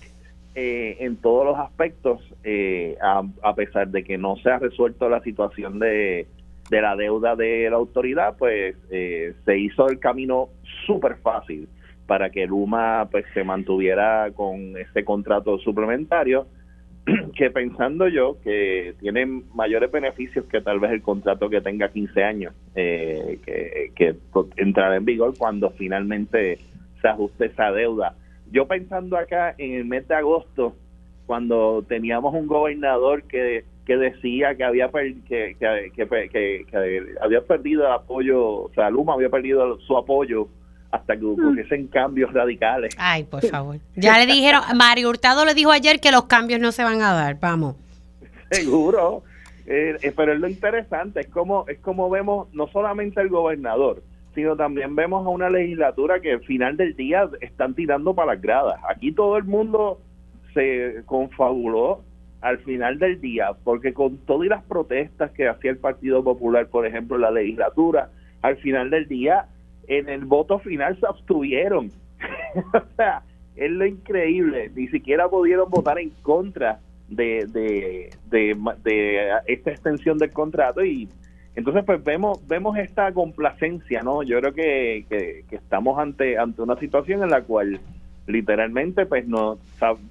eh, 0.59 0.97
en 1.05 1.17
todos 1.17 1.45
los 1.45 1.59
aspectos, 1.59 2.19
eh, 2.43 2.97
a, 3.03 3.55
pesar 3.55 3.89
de 3.89 4.03
que 4.03 4.17
no 4.17 4.37
se 4.37 4.49
ha 4.49 4.59
resuelto 4.59 5.07
la 5.11 5.21
situación 5.21 5.79
de, 5.79 6.27
de 6.71 6.81
la 6.81 6.97
deuda 6.97 7.37
de 7.37 7.69
la 7.69 7.77
autoridad, 7.77 8.37
pues 8.39 8.75
eh, 8.91 9.35
se 9.45 9.59
hizo 9.59 9.87
el 9.91 9.99
camino 9.99 10.49
súper 10.87 11.17
fácil 11.17 11.69
para 12.07 12.31
que 12.31 12.47
Luma 12.47 13.07
pues 13.11 13.27
se 13.35 13.45
mantuviera 13.45 14.31
con 14.35 14.79
ese 14.79 15.05
contrato 15.05 15.59
suplementario 15.59 16.47
que 17.37 17.51
pensando 17.51 18.09
yo 18.09 18.39
que 18.43 18.95
tiene 18.99 19.27
mayores 19.55 19.93
beneficios 19.93 20.47
que 20.47 20.63
tal 20.63 20.81
vez 20.81 20.91
el 20.93 21.03
contrato 21.03 21.51
que 21.51 21.61
tenga 21.61 21.91
15 21.91 22.25
años 22.25 22.55
que, 22.75 23.41
que 23.95 24.17
entrará 24.57 24.97
en 24.97 25.05
vigor 25.05 25.35
cuando 25.37 25.69
finalmente 25.73 26.61
se 27.03 27.09
ajuste 27.09 27.47
esa 27.47 27.73
deuda 27.73 28.15
yo 28.51 28.67
pensando 28.67 29.17
acá 29.17 29.55
en 29.59 29.75
el 29.75 29.85
mes 29.85 30.07
de 30.09 30.15
agosto, 30.15 30.75
cuando 31.27 31.85
teníamos 31.89 32.35
un 32.35 32.47
gobernador 32.47 33.25
que, 33.25 33.65
que 33.85 33.97
decía 33.97 34.55
que 34.55 34.65
había, 34.65 34.91
que, 35.29 35.57
que, 35.59 37.07
había 37.21 37.41
perdido 37.43 37.87
el 37.87 37.93
apoyo, 37.93 38.45
o 38.45 38.71
sea, 38.75 38.91
Luma 38.91 39.15
había 39.15 39.29
perdido 39.29 39.79
su 39.81 39.97
apoyo 39.97 40.49
hasta 40.91 41.17
que 41.17 41.25
mm. 41.25 41.49
hubiesen 41.49 41.89
cambios 41.89 42.33
radicales. 42.33 42.95
Ay, 42.99 43.25
por 43.25 43.45
favor. 43.47 43.79
Ya 43.97 44.19
le 44.19 44.27
dijeron, 44.27 44.63
Mario 44.77 45.09
Hurtado 45.09 45.45
le 45.45 45.55
dijo 45.55 45.71
ayer 45.71 46.01
que 46.01 46.13
los 46.13 46.25
cambios 46.25 46.61
no 46.61 46.73
se 46.73 46.85
van 46.85 47.03
a 47.03 47.13
dar, 47.13 47.39
vamos. 47.41 47.77
Seguro. 48.51 49.23
Eh, 49.67 49.97
eh, 50.01 50.13
pero 50.17 50.33
es 50.33 50.39
lo 50.39 50.49
interesante, 50.49 51.21
es 51.21 51.27
como, 51.27 51.67
es 51.67 51.81
como 51.81 52.09
vemos 52.09 52.47
no 52.55 52.69
solamente 52.69 53.21
el 53.21 53.29
gobernador, 53.29 54.01
sino 54.37 54.55
también 54.55 54.95
vemos 54.95 55.27
a 55.27 55.31
una 55.31 55.49
legislatura 55.49 56.21
que 56.21 56.33
al 56.33 56.41
final 56.43 56.77
del 56.77 56.95
día 56.95 57.29
están 57.41 57.75
tirando 57.75 58.15
para 58.15 58.35
las 58.35 58.43
gradas. 58.43 58.79
Aquí 58.87 59.11
todo 59.11 59.39
el 59.39 59.45
mundo 59.45 59.99
se 60.53 61.03
confabuló 61.07 62.03
al 62.43 62.59
final 62.59 62.99
del 62.99 63.19
día, 63.19 63.53
porque 63.65 63.95
con 63.95 64.19
todas 64.19 64.47
las 64.49 64.63
protestas 64.65 65.31
que 65.31 65.49
hacía 65.49 65.71
el 65.71 65.79
Partido 65.79 66.23
Popular, 66.23 66.69
por 66.69 66.87
ejemplo, 66.87 67.17
en 67.17 67.23
la 67.23 67.31
legislatura, 67.31 68.11
al 68.43 68.59
final 68.59 68.91
del 68.91 69.09
día, 69.09 69.47
en 69.89 70.11
el 70.11 70.27
voto 70.27 70.59
final 70.59 71.01
se 71.01 71.07
abstuvieron. 71.07 71.91
o 72.75 72.83
sea, 72.95 73.23
es 73.57 73.71
lo 73.71 73.87
increíble, 73.87 74.71
ni 74.75 74.87
siquiera 74.89 75.31
pudieron 75.31 75.71
votar 75.71 75.99
en 75.99 76.11
contra 76.23 76.81
de, 77.09 77.47
de, 77.47 78.11
de 78.85 79.31
esta 79.47 79.71
extensión 79.71 80.19
del 80.19 80.33
contrato 80.33 80.85
y 80.85 81.09
entonces, 81.57 81.85
pues 81.85 82.05
vemos 82.05 82.47
vemos 82.47 82.77
esta 82.77 83.11
complacencia, 83.13 84.03
¿no? 84.03 84.23
Yo 84.23 84.39
creo 84.41 84.53
que, 84.53 85.07
que, 85.09 85.57
estamos 85.57 85.99
ante 85.99 86.37
ante 86.37 86.61
una 86.61 86.79
situación 86.79 87.23
en 87.23 87.31
la 87.31 87.43
cual 87.43 87.81
literalmente 88.27 89.07
pues 89.07 89.27
nos, 89.27 89.59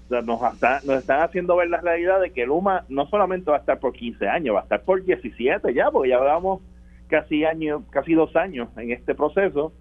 nos, 0.09 0.41
están 0.97 1.21
haciendo 1.21 1.55
ver 1.57 1.69
la 1.69 1.81
realidad 1.81 2.19
de 2.19 2.31
que 2.31 2.45
Luma 2.45 2.85
no 2.89 3.05
solamente 3.07 3.51
va 3.51 3.57
a 3.57 3.59
estar 3.59 3.79
por 3.79 3.93
15 3.93 4.27
años, 4.27 4.55
va 4.55 4.61
a 4.61 4.63
estar 4.63 4.81
por 4.81 5.03
17 5.03 5.73
ya, 5.73 5.91
porque 5.91 6.09
ya 6.09 6.17
llevamos 6.17 6.61
casi 7.07 7.45
año, 7.45 7.83
casi 7.91 8.13
dos 8.13 8.35
años 8.35 8.69
en 8.77 8.91
este 8.91 9.13
proceso. 9.13 9.71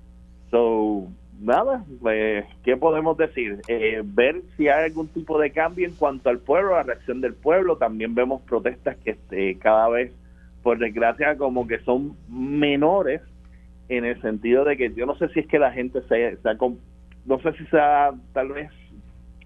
So, 0.51 1.07
nada, 1.41 1.85
pues, 2.03 2.45
¿qué 2.63 2.77
podemos 2.77 3.17
decir? 3.17 3.61
Eh, 3.69 4.03
ver 4.05 4.43
si 4.57 4.69
hay 4.69 4.85
algún 4.85 5.09
tipo 5.09 5.39
de 5.39 5.51
cambio 5.51 5.87
en 5.87 5.95
cuanto 5.95 6.29
al 6.29 6.39
pueblo, 6.39 6.73
la 6.73 6.83
reacción 6.83 7.21
del 7.21 7.35
pueblo. 7.35 7.77
También 7.77 8.15
vemos 8.15 8.43
protestas 8.43 8.97
que 8.99 9.13
este, 9.13 9.57
cada 9.59 9.89
vez 9.89 10.13
por 10.65 10.79
desgracia 10.79 11.37
como 11.37 11.69
que 11.69 11.79
son 11.81 12.17
menores 12.29 13.21
en 13.91 14.05
el 14.07 14.21
sentido 14.23 14.65
de 14.65 14.77
que 14.77 14.93
yo 14.95 15.05
no 15.05 15.15
sé 15.17 15.29
si 15.29 15.41
es 15.41 15.47
que 15.47 15.59
la 15.59 15.71
gente 15.71 16.01
se, 16.09 16.37
se 16.37 16.49
no 17.27 17.39
sé 17.39 17.53
si 17.53 17.67
sea 17.67 18.13
tal 18.33 18.49
vez 18.49 18.71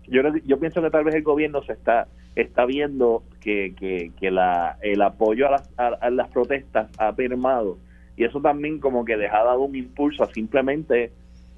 yo 0.07 0.23
yo 0.47 0.59
pienso 0.61 0.81
que 0.81 0.91
tal 0.91 1.05
vez 1.05 1.17
el 1.17 1.25
gobierno 1.25 1.61
se 1.65 1.73
está 1.73 2.07
está 2.37 2.65
viendo 2.67 3.25
que, 3.41 3.75
que, 3.77 4.13
que 4.19 4.31
la, 4.31 4.79
el 4.81 5.03
apoyo 5.03 5.49
a 5.49 5.51
las, 5.51 5.71
a, 5.77 6.09
las 6.11 6.29
protestas 6.29 6.89
ha 6.97 7.13
firmado 7.13 7.79
y 8.17 8.23
eso 8.23 8.41
también 8.41 8.79
como 8.79 9.05
que 9.05 9.17
deja 9.17 9.43
dado 9.43 9.63
un 9.63 9.75
impulso 9.75 10.23
a 10.23 10.33
simplemente 10.33 11.11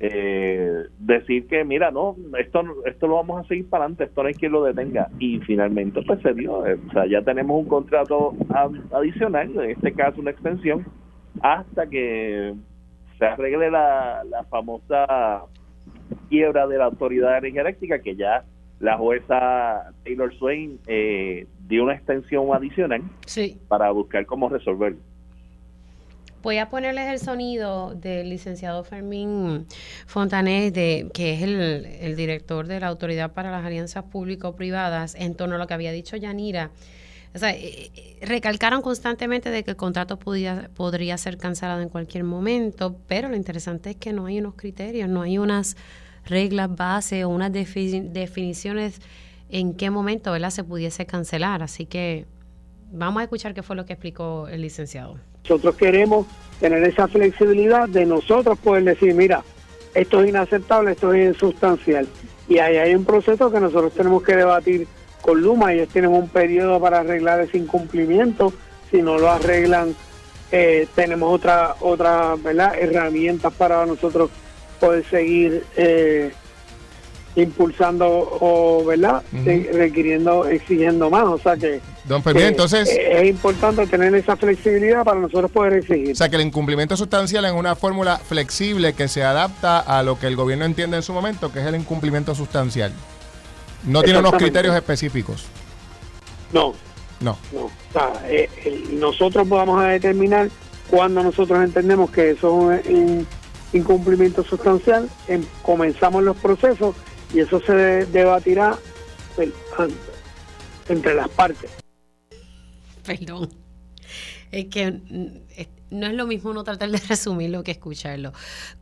eh, 0.03 0.87
decir 0.99 1.47
que 1.47 1.63
mira 1.63 1.91
no 1.91 2.17
esto 2.39 2.63
esto 2.87 3.07
lo 3.07 3.17
vamos 3.17 3.45
a 3.45 3.49
seguir 3.49 3.69
para 3.69 3.85
adelante 3.85 4.05
esto 4.05 4.23
no 4.23 4.29
hay 4.29 4.35
quien 4.35 4.53
lo 4.53 4.65
detenga. 4.65 5.09
Y 5.19 5.41
finalmente 5.41 6.01
pues 6.03 6.21
se 6.23 6.33
dio. 6.33 6.67
Eh, 6.67 6.79
o 6.89 6.93
sea 6.93 7.07
ya 7.07 7.23
tenemos 7.23 7.61
un 7.61 7.69
contrato 7.69 8.35
adicional 8.93 9.51
en 9.61 9.71
este 9.71 9.93
caso 9.93 10.21
una 10.21 10.31
extensión 10.31 10.87
hasta 11.43 11.87
que 11.87 12.55
se 13.19 13.25
arregle 13.27 13.71
la, 13.71 14.25
la 14.25 14.45
famosa 14.45 15.45
quiebra 16.31 16.67
de 16.67 16.79
la 16.79 16.87
autoridad 16.87 17.33
de 17.33 17.39
energía 17.39 17.61
eléctrica 17.61 17.99
que 18.01 18.17
ya 18.17 18.45
la 18.79 18.97
jueza 18.97 19.93
Taylor 20.03 20.35
Swain 20.39 20.81
eh, 20.87 21.47
dio 21.67 21.85
una 21.85 21.95
extensión 21.95 22.55
adicional 22.55 23.03
para 23.69 23.91
buscar 23.91 24.25
cómo 24.25 24.49
resolverlo 24.49 25.10
Voy 26.43 26.57
a 26.57 26.71
ponerles 26.71 27.11
el 27.11 27.19
sonido 27.19 27.95
del 27.95 28.31
licenciado 28.31 28.83
Fermín 28.83 29.67
Fontanés, 30.07 30.73
de, 30.73 31.11
que 31.13 31.35
es 31.35 31.43
el, 31.43 32.17
director 32.17 32.67
de 32.67 32.81
la 32.81 32.87
Autoridad 32.87 33.33
para 33.33 33.51
las 33.51 33.63
Alianzas 33.65 34.05
Público-Privadas, 34.05 35.15
en 35.17 35.35
torno 35.35 35.57
a 35.57 35.59
lo 35.59 35.67
que 35.67 35.75
había 35.75 35.93
dicho 35.93 36.17
Yanira. 36.17 36.71
O 37.35 37.39
sea, 37.39 37.51
eh, 37.51 37.91
eh, 37.95 38.19
recalcaron 38.23 38.81
constantemente 38.81 39.51
de 39.51 39.63
que 39.65 39.73
el 39.73 39.77
contrato 39.77 40.19
podía, 40.19 40.71
podría 40.75 41.19
ser 41.19 41.37
cancelado 41.37 41.83
en 41.83 41.91
cualquier 41.91 42.25
momento, 42.25 42.97
pero 43.07 43.29
lo 43.29 43.37
interesante 43.37 43.91
es 43.91 43.97
que 43.97 44.15
no 44.15 44.25
hay 44.25 44.39
unos 44.39 44.55
criterios, 44.55 45.11
no 45.11 45.21
hay 45.21 45.37
unas 45.37 45.77
reglas 46.25 46.75
base 46.75 47.25
o 47.25 47.29
unas 47.29 47.53
definiciones 47.53 49.01
en 49.51 49.75
qué 49.75 49.91
momento 49.91 50.33
¿verdad? 50.33 50.51
se 50.51 50.65
pudiese 50.65 51.05
cancelar. 51.05 51.63
Así 51.63 51.85
que 51.85 52.27
vamos 52.91 53.21
a 53.21 53.25
escuchar 53.25 53.55
qué 53.55 53.63
fue 53.63 53.77
lo 53.77 53.87
que 53.87 53.95
explicó 53.95 54.49
el 54.49 54.63
licenciado. 54.63 55.17
Nosotros 55.45 55.77
queremos 55.77 56.27
tener 56.59 56.83
esa 56.85 57.09
flexibilidad 57.09 57.89
de 57.89 58.07
nosotros 58.07 58.59
poder 58.59 58.85
decir, 58.85 59.15
mira, 59.15 59.43
esto 59.95 60.23
es 60.23 60.29
inaceptable, 60.29 60.93
esto 60.93 61.13
es 61.13 61.35
insustancial. 61.35 62.07
Y 62.49 62.59
ahí 62.59 62.77
hay 62.77 62.95
un 62.95 63.05
proceso 63.05 63.51
que 63.51 63.61
nosotros 63.61 63.93
tenemos 63.95 64.23
que 64.23 64.37
debatir 64.37 64.87
con 65.21 65.41
Luma. 65.41 65.73
Ellos 65.73 65.89
tienen 65.89 66.11
un 66.11 66.29
periodo 66.29 66.81
para 66.81 67.01
arreglar 67.01 67.41
ese 67.41 67.59
incumplimiento. 67.59 68.53
Si 68.91 69.03
no 69.03 69.19
lo 69.19 69.31
arreglan, 69.31 69.95
eh, 70.53 70.87
tenemos 70.95 71.33
otra, 71.33 71.77
otra 71.81 72.35
¿verdad? 72.37 72.75
herramientas 72.79 73.53
para 73.55 73.87
nosotros 73.87 74.31
poder 74.81 75.05
seguir 75.07 75.65
eh, 75.77 76.33
impulsando 77.37 78.07
o, 78.09 78.85
¿verdad? 78.85 79.23
Requiriendo, 79.33 80.47
exigiendo 80.47 81.11
más. 81.11 81.25
O 81.25 81.39
sea 81.39 81.57
que. 81.57 81.81
Don 82.05 82.23
Fermín, 82.23 82.47
entonces. 82.47 82.89
Es 82.89 83.29
importante 83.29 83.87
tener 83.87 84.15
esa 84.15 84.37
flexibilidad 84.37 85.05
para 85.05 85.21
nosotros 85.21 85.51
poder 85.51 85.75
exigir. 85.75 86.13
O 86.13 86.15
sea 86.15 86.29
que 86.29 86.37
el 86.37 86.43
incumplimiento 86.43 86.97
sustancial 86.97 87.45
es 87.45 87.53
una 87.53 87.77
fórmula 87.77 88.19
flexible 88.19 88.95
que 88.95 89.09
se 89.09 89.23
adapta 89.23 89.79
a 89.79 90.03
lo 90.03 90.19
que 90.19 90.27
el 90.27 90.37
gobierno 90.37 90.65
entiende 90.65 90.97
en 90.97 91.03
su 91.03 91.13
momento, 91.13 91.53
que 91.53 91.61
es 91.61 91.67
el 91.67 91.77
incumplimiento 91.77 92.35
sustancial. 92.35 92.93
No 93.85 94.03
tiene 94.03 94.19
unos 94.19 94.35
criterios 94.35 94.75
específicos. 94.75 95.47
No. 96.53 96.75
No. 97.21 97.37
no. 97.53 97.61
O 97.61 97.71
sea, 97.93 98.13
eh, 98.29 98.49
nosotros 98.93 99.49
vamos 99.49 99.83
a 99.83 99.89
determinar 99.89 100.49
cuando 100.91 101.23
nosotros 101.23 101.63
entendemos 101.63 102.11
que 102.11 102.31
eso 102.31 102.73
es 102.73 102.87
un 102.87 103.27
incumplimiento 103.73 104.43
sustancial, 104.43 105.09
em, 105.29 105.45
comenzamos 105.63 106.23
los 106.25 106.37
procesos 106.37 106.97
y 107.33 107.41
eso 107.41 107.61
se 107.61 107.73
debatirá 108.07 108.79
entre 110.89 111.15
las 111.15 111.29
partes. 111.29 111.71
Perdón. 113.05 113.49
Es 114.51 114.67
que 114.67 115.01
no 115.91 116.07
es 116.07 116.15
lo 116.15 116.27
mismo 116.27 116.51
uno 116.51 116.65
tratar 116.65 116.91
de 116.91 116.99
resumirlo 116.99 117.63
que 117.63 117.73
escucharlo. 117.73 118.33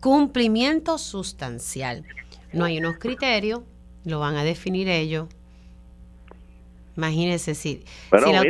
Cumplimiento 0.00 0.98
sustancial. 0.98 2.04
No 2.52 2.64
hay 2.64 2.78
unos 2.78 2.96
criterios, 2.98 3.60
lo 4.04 4.20
van 4.20 4.36
a 4.36 4.44
definir 4.44 4.88
ellos. 4.88 5.28
Imagínense 6.96 7.54
si, 7.54 7.84
si, 8.24 8.32
la 8.32 8.42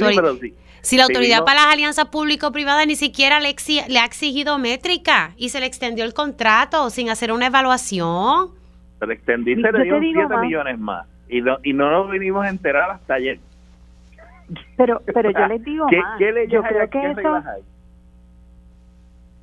Si 0.80 0.96
la 0.96 1.04
autoridad 1.04 1.44
para 1.44 1.64
las 1.64 1.72
alianzas 1.72 2.06
público-privadas 2.06 2.86
ni 2.86 2.96
siquiera 2.96 3.40
le, 3.40 3.54
le 3.88 3.98
ha 3.98 4.04
exigido 4.04 4.58
métrica 4.58 5.34
y 5.36 5.50
se 5.50 5.60
le 5.60 5.66
extendió 5.66 6.04
el 6.04 6.14
contrato 6.14 6.88
sin 6.90 7.10
hacer 7.10 7.32
una 7.32 7.46
evaluación. 7.46 8.57
Se 8.98 9.06
le 9.06 9.14
extendió 9.14 9.58
y 9.58 9.62
se 9.62 9.72
le 9.72 9.84
dio 9.84 10.00
7 10.00 10.36
millones 10.38 10.78
más. 10.78 11.06
Y 11.28 11.40
no, 11.40 11.58
y 11.62 11.72
no 11.72 11.90
nos 11.90 12.10
vinimos 12.10 12.44
a 12.44 12.48
enterar 12.48 12.90
hasta 12.90 13.14
ayer. 13.14 13.38
Pero, 14.76 15.02
pero 15.14 15.30
yo 15.30 15.46
les 15.46 15.64
digo 15.64 15.86
más. 15.86 16.20
yo 16.48 16.62
creo 16.62 16.90
que 16.90 17.10
eso, 17.10 17.42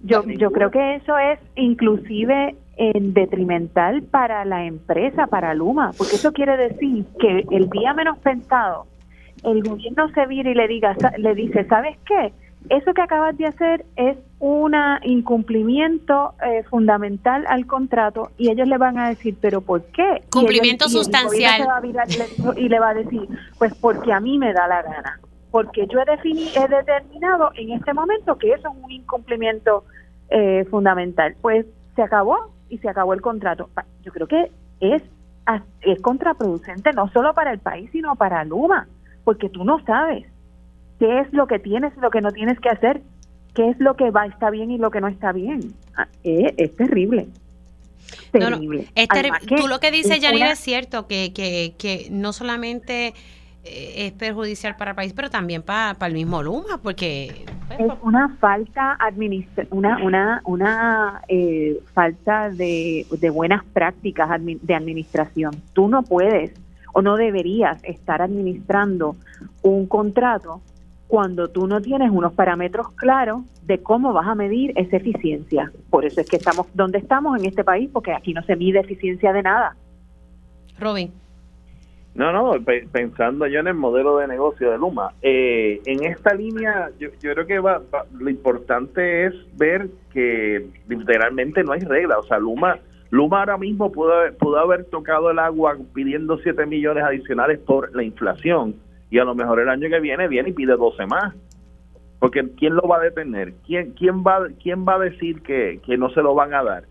yo, 0.02 0.24
yo 0.24 0.52
creo 0.52 0.72
que 0.72 0.96
eso 0.96 1.18
es 1.18 1.40
inclusive 1.56 2.56
en 2.78 3.14
detrimental 3.14 4.04
para 4.04 4.44
la 4.46 4.66
empresa, 4.66 5.28
para 5.28 5.54
Luma, 5.54 5.92
porque 5.98 6.16
eso 6.16 6.34
quiere 6.34 6.58
decir 6.58 7.06
que 7.20 7.46
el 7.52 7.70
día 7.70 7.94
menos 7.94 8.18
pensado, 8.20 8.86
el 9.44 9.64
gobierno 9.64 10.10
se 10.10 10.26
vira 10.26 10.50
y 10.50 10.56
le 10.56 10.68
diga, 10.68 10.96
le 11.18 11.36
dice, 11.36 11.66
¿sabes 11.66 11.98
qué? 12.06 12.34
Eso 12.70 12.94
que 12.94 13.02
acabas 13.02 13.38
de 13.38 13.46
hacer 13.46 13.86
es 13.96 14.18
un 14.40 14.74
incumplimiento 15.04 16.34
eh, 16.46 16.64
fundamental 16.64 17.46
al 17.48 17.66
contrato 17.68 18.32
y 18.38 18.50
ellos 18.50 18.68
le 18.68 18.78
van 18.78 18.98
a 18.98 19.10
decir, 19.10 19.38
¿pero 19.40 19.62
por 19.62 19.84
qué? 19.86 20.24
Cumplimiento 20.32 20.90
sustancial. 20.90 21.62
y 22.56 22.70
le 22.70 22.80
va 22.80 22.90
a 22.90 22.94
decir, 22.94 23.28
pues 23.58 23.74
porque 23.76 24.12
a 24.12 24.20
mí 24.20 24.38
me 24.38 24.54
da 24.54 24.68
la 24.68 24.82
gana, 24.82 25.20
porque 25.52 25.88
yo 25.88 26.00
he, 26.00 26.04
he 26.04 26.68
determinado 26.68 27.52
en 27.56 27.72
este 27.72 27.94
momento 27.94 28.38
que 28.38 28.54
eso 28.54 28.70
es 28.70 28.84
un 28.84 28.92
incumplimiento 28.92 29.84
eh, 30.30 30.66
fundamental. 30.70 31.36
Pues 31.42 31.66
se 31.96 32.02
acabó 32.02 32.52
y 32.70 32.80
se 32.80 32.90
acabó 32.90 33.14
el 33.14 33.22
contrato. 33.22 33.70
Yo 34.04 34.12
creo 34.12 34.28
que 34.28 34.52
es, 34.80 35.04
es 35.82 36.02
contraproducente 36.02 36.92
no 36.94 37.10
solo 37.12 37.34
para 37.34 37.52
el 37.52 37.60
país, 37.60 37.90
sino 37.92 38.16
para 38.16 38.44
Luma, 38.44 38.88
porque 39.24 39.50
tú 39.50 39.64
no 39.64 39.84
sabes 39.86 40.26
qué 41.00 41.20
es 41.20 41.34
lo 41.34 41.48
que 41.48 41.60
tienes 41.60 41.94
y 41.98 42.00
lo 42.00 42.10
que 42.10 42.22
no 42.22 42.32
tienes 42.32 42.60
que 42.60 42.70
hacer, 42.70 43.02
qué 43.54 43.70
es 43.70 43.80
lo 43.80 43.96
que 43.96 44.12
va 44.12 44.26
está 44.26 44.50
bien 44.50 44.72
y 44.72 44.78
lo 44.78 44.92
que 44.92 45.02
no 45.02 45.08
está 45.08 45.32
bien. 45.32 45.74
Ah, 45.96 46.08
es, 46.24 46.76
terrible. 46.76 47.28
Terrible. 48.32 48.88
tú 49.58 49.68
lo 49.68 49.80
que 49.80 49.92
dices, 49.92 50.20
Janine, 50.22 50.52
es 50.52 50.60
cierto, 50.60 51.08
que, 51.08 51.34
que, 51.34 51.74
que 51.78 52.08
no 52.12 52.34
solamente 52.34 53.14
eh, 53.68 54.08
es 54.08 54.12
perjudicial 54.12 54.76
para 54.76 54.92
el 54.92 54.96
país, 54.96 55.14
pero 55.14 55.32
también 55.32 55.64
para, 55.64 55.98
el 56.06 56.14
mismo 56.14 56.44
Luma, 56.44 56.80
porque 56.84 57.46
pues, 57.68 57.80
es 57.80 57.92
una 58.04 58.30
falta 58.40 58.96
una 59.72 59.98
una 60.04 60.42
una 60.46 61.22
eh, 61.28 61.80
falta 61.94 62.52
de, 62.52 63.08
de, 63.10 63.30
buenas 63.32 63.64
prácticas 63.66 64.30
de 64.40 64.76
administración. 64.76 65.56
Tú 65.74 65.88
no 65.88 66.04
puedes 66.04 66.52
o 66.94 67.02
no 67.02 67.16
deberías 67.18 67.84
estar 67.84 68.22
administrando 68.22 69.16
un 69.64 69.88
contrato 69.88 70.62
cuando 71.16 71.48
tú 71.48 71.66
no 71.66 71.82
tienes 71.82 72.12
unos 72.12 72.34
parámetros 72.34 72.90
claros 72.92 73.44
de 73.64 73.82
cómo 73.82 74.12
vas 74.12 74.28
a 74.28 74.36
medir 74.36 74.74
esa 74.76 74.98
eficiencia. 74.98 75.72
Por 75.90 76.04
eso 76.04 76.20
es 76.20 76.30
que 76.30 76.36
estamos 76.36 76.68
donde 76.74 76.98
estamos 76.98 77.40
en 77.40 77.46
este 77.46 77.64
país, 77.64 77.90
porque 77.94 78.12
aquí 78.12 78.34
no 78.34 78.44
se 78.44 78.58
mide 78.58 78.82
eficiencia 78.82 79.32
de 79.32 79.42
nada. 79.42 79.78
Robin. 80.78 81.14
No, 82.16 82.34
no, 82.34 82.62
pensando 82.92 83.48
yo 83.48 83.62
en 83.62 83.68
el 83.68 83.76
modelo 83.76 84.18
de 84.18 84.28
negocio 84.28 84.70
de 84.70 84.78
Luma. 84.78 85.14
Eh, 85.22 85.80
en 85.86 86.04
esta 86.04 86.34
línea, 86.34 86.90
yo, 87.00 87.08
creo 87.22 87.46
que 87.46 87.60
va, 87.60 87.82
lo 88.20 88.30
importante 88.30 89.28
es 89.28 89.34
ver 89.56 89.88
que 90.12 90.68
literalmente 90.90 91.64
no 91.64 91.72
hay 91.72 91.80
regla. 91.80 92.20
O 92.20 92.24
sea, 92.24 92.40
Luma, 92.40 92.78
Luma 93.10 93.40
ahora 93.40 93.58
mismo 93.58 93.90
pudo, 93.90 94.16
pudo 94.38 94.60
haber 94.60 94.84
tocado 94.84 95.32
el 95.32 95.40
agua 95.40 95.78
pidiendo 95.94 96.38
7 96.40 96.66
millones 96.66 97.06
adicionales 97.06 97.60
por 97.60 97.96
la 97.96 98.04
inflación 98.04 98.76
y 99.16 99.20
a 99.20 99.24
lo 99.24 99.34
mejor 99.34 99.62
el 99.62 99.70
año 99.70 99.88
que 99.90 100.02
viene 100.02 100.28
viene 100.28 100.50
y 100.50 100.54
pide 100.54 100.76
12 100.76 101.06
más. 101.06 101.34
Porque 102.20 102.44
¿quién 102.58 102.76
lo 102.76 102.82
va 102.82 102.98
a 102.98 103.04
detener? 103.04 103.54
¿Quién, 103.66 103.92
quién, 103.92 104.24
va, 104.24 104.48
quién 104.62 104.86
va 104.86 104.96
a 104.96 105.00
decir 105.00 105.42
que, 105.42 105.80
que 105.86 105.98
no 105.98 106.10
se 106.10 106.22
lo 106.22 106.36
van 106.36 106.54
a 106.54 106.64
dar? 106.64 106.84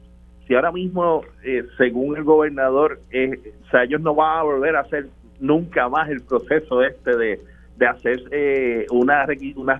si 0.46 0.54
ahora 0.54 0.72
mismo, 0.72 1.22
eh, 1.42 1.64
según 1.78 2.16
el 2.16 2.24
gobernador, 2.24 3.00
eh, 3.10 3.52
ellos 3.82 4.00
no 4.00 4.14
van 4.14 4.38
a 4.38 4.42
volver 4.42 4.76
a 4.76 4.80
hacer 4.80 5.06
nunca 5.40 5.88
más 5.88 6.08
el 6.10 6.22
proceso 6.22 6.82
este 6.82 7.16
de, 7.16 7.40
de 7.76 7.86
hacer 7.86 8.22
eh, 8.30 8.86
una, 8.90 9.26
una 9.56 9.78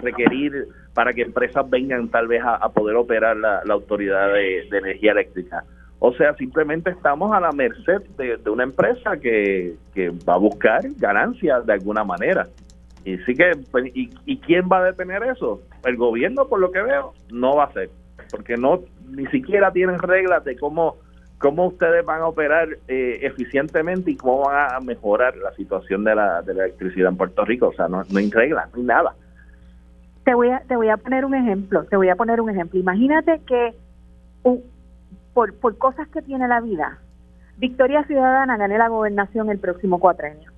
requerir 0.00 0.66
para 0.94 1.12
que 1.12 1.22
empresas 1.22 1.68
vengan 1.68 2.08
tal 2.08 2.28
vez 2.28 2.42
a, 2.44 2.68
poder 2.70 2.96
operar 2.96 3.36
la, 3.36 3.62
autoridad 3.68 4.32
de, 4.32 4.68
energía 4.68 5.12
eléctrica. 5.12 5.64
O 5.98 6.12
sea, 6.12 6.34
simplemente 6.34 6.90
estamos 6.90 7.32
a 7.32 7.40
la 7.40 7.52
merced 7.52 8.02
de, 8.18 8.38
una 8.50 8.64
empresa 8.64 9.16
que, 9.16 9.76
que, 9.94 10.10
va 10.10 10.34
a 10.34 10.38
buscar 10.38 10.82
ganancias 10.98 11.64
de 11.64 11.72
alguna 11.72 12.04
manera. 12.04 12.46
Y 13.04 13.16
sí 13.18 13.34
que, 13.34 13.52
pues, 13.70 13.86
y, 13.94 14.10
¿y 14.26 14.38
quién 14.38 14.68
va 14.70 14.78
a 14.78 14.84
detener 14.84 15.22
eso? 15.22 15.62
El 15.84 15.96
gobierno, 15.96 16.46
por 16.48 16.60
lo 16.60 16.70
que 16.70 16.82
veo, 16.82 17.14
no 17.30 17.56
va 17.56 17.64
a 17.64 17.72
ser, 17.72 17.90
porque 18.30 18.56
no 18.56 18.80
ni 19.08 19.26
siquiera 19.26 19.72
tienen 19.72 19.98
reglas 19.98 20.44
de 20.44 20.56
cómo 20.56 20.96
cómo 21.38 21.66
ustedes 21.66 22.04
van 22.04 22.22
a 22.22 22.28
operar 22.28 22.68
eh, 22.88 23.18
eficientemente 23.22 24.10
y 24.10 24.16
cómo 24.16 24.44
van 24.44 24.74
a 24.74 24.80
mejorar 24.80 25.36
la 25.36 25.52
situación 25.52 26.04
de 26.04 26.14
la, 26.14 26.42
de 26.42 26.54
la 26.54 26.64
electricidad 26.64 27.10
en 27.10 27.16
Puerto 27.16 27.44
Rico. 27.44 27.68
O 27.68 27.72
sea, 27.74 27.88
no, 27.88 28.02
no 28.08 28.18
hay 28.18 28.30
reglas, 28.30 28.68
no 28.72 28.80
hay 28.80 28.86
nada. 28.86 29.14
Te 30.24 30.34
voy, 30.34 30.48
a, 30.48 30.60
te 30.60 30.76
voy 30.76 30.88
a 30.88 30.96
poner 30.96 31.24
un 31.24 31.34
ejemplo, 31.34 31.84
te 31.84 31.96
voy 31.96 32.08
a 32.08 32.16
poner 32.16 32.40
un 32.40 32.50
ejemplo. 32.50 32.80
Imagínate 32.80 33.40
que 33.46 33.74
por, 35.36 35.52
por 35.52 35.76
cosas 35.76 36.08
que 36.08 36.22
tiene 36.22 36.48
la 36.48 36.62
vida, 36.62 36.98
Victoria 37.58 38.02
Ciudadana 38.04 38.56
gane 38.56 38.78
la 38.78 38.88
gobernación 38.88 39.50
el 39.50 39.58
próximo 39.58 40.00
cuatrenio 40.00 40.50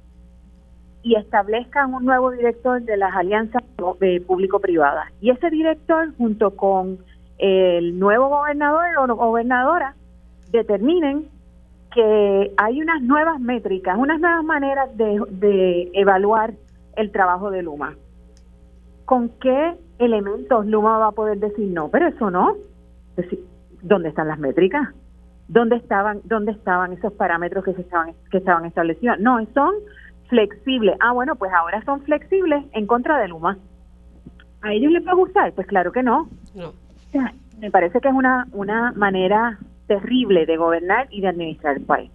y 1.03 1.17
establezcan 1.17 1.93
un 1.95 2.05
nuevo 2.05 2.31
director 2.31 2.81
de 2.83 2.97
las 2.97 3.13
alianzas 3.13 3.65
público-privadas. 3.77 5.11
Y 5.21 5.31
ese 5.31 5.51
director, 5.51 6.15
junto 6.17 6.55
con 6.55 6.99
el 7.39 7.99
nuevo 7.99 8.29
gobernador 8.29 8.87
o 8.99 9.17
gobernadora 9.17 9.97
determinen 10.53 11.27
que 11.93 12.55
hay 12.57 12.81
unas 12.81 13.03
nuevas 13.03 13.41
métricas, 13.41 13.99
unas 13.99 14.21
nuevas 14.21 14.45
maneras 14.45 14.97
de, 14.97 15.91
evaluar 15.93 16.55
el 16.95 17.11
trabajo 17.11 17.51
de 17.51 17.63
Luma. 17.63 17.97
¿Con 19.07 19.31
qué 19.41 19.75
elementos 19.99 20.67
Luma 20.67 20.99
va 20.99 21.09
a 21.09 21.13
poder 21.13 21.41
decir 21.41 21.67
no? 21.69 21.89
Pero 21.89 22.07
eso 22.07 22.31
no. 22.31 22.55
decir, 23.17 23.41
¿dónde 23.83 24.11
están 24.11 24.29
las 24.29 24.39
métricas? 24.39 24.89
¿Dónde 25.49 25.77
estaban, 25.77 26.21
dónde 26.25 26.53
estaban 26.53 26.93
esos 26.93 27.13
parámetros 27.15 27.65
que 27.65 27.73
se 27.75 27.81
estaban, 27.81 28.15
que 28.31 28.39
estaban 28.39 28.65
establecidos? 28.67 29.19
No, 29.19 29.39
son 29.55 29.75
flexibles. 30.29 30.97
Ah, 31.01 31.13
bueno, 31.13 31.37
pues 31.37 31.51
ahora 31.53 31.83
son 31.85 32.03
flexibles 32.03 32.65
en 32.73 32.87
contra 32.87 33.19
de 33.19 33.29
Luma. 33.29 33.57
¿A 34.61 34.73
ellos 34.73 34.93
les 34.93 35.07
va 35.07 35.13
a 35.13 35.15
gustar? 35.15 35.53
Pues 35.53 35.67
claro 35.67 35.93
que 35.93 36.03
no. 36.03 36.29
No 36.55 36.73
me 37.61 37.71
parece 37.71 38.01
que 38.01 38.09
es 38.09 38.15
una, 38.15 38.47
una 38.53 38.93
manera 38.93 39.59
terrible 39.87 40.47
de 40.47 40.57
gobernar 40.57 41.09
y 41.11 41.21
de 41.21 41.29
administrar 41.29 41.77
el 41.77 41.85
país. 41.85 42.11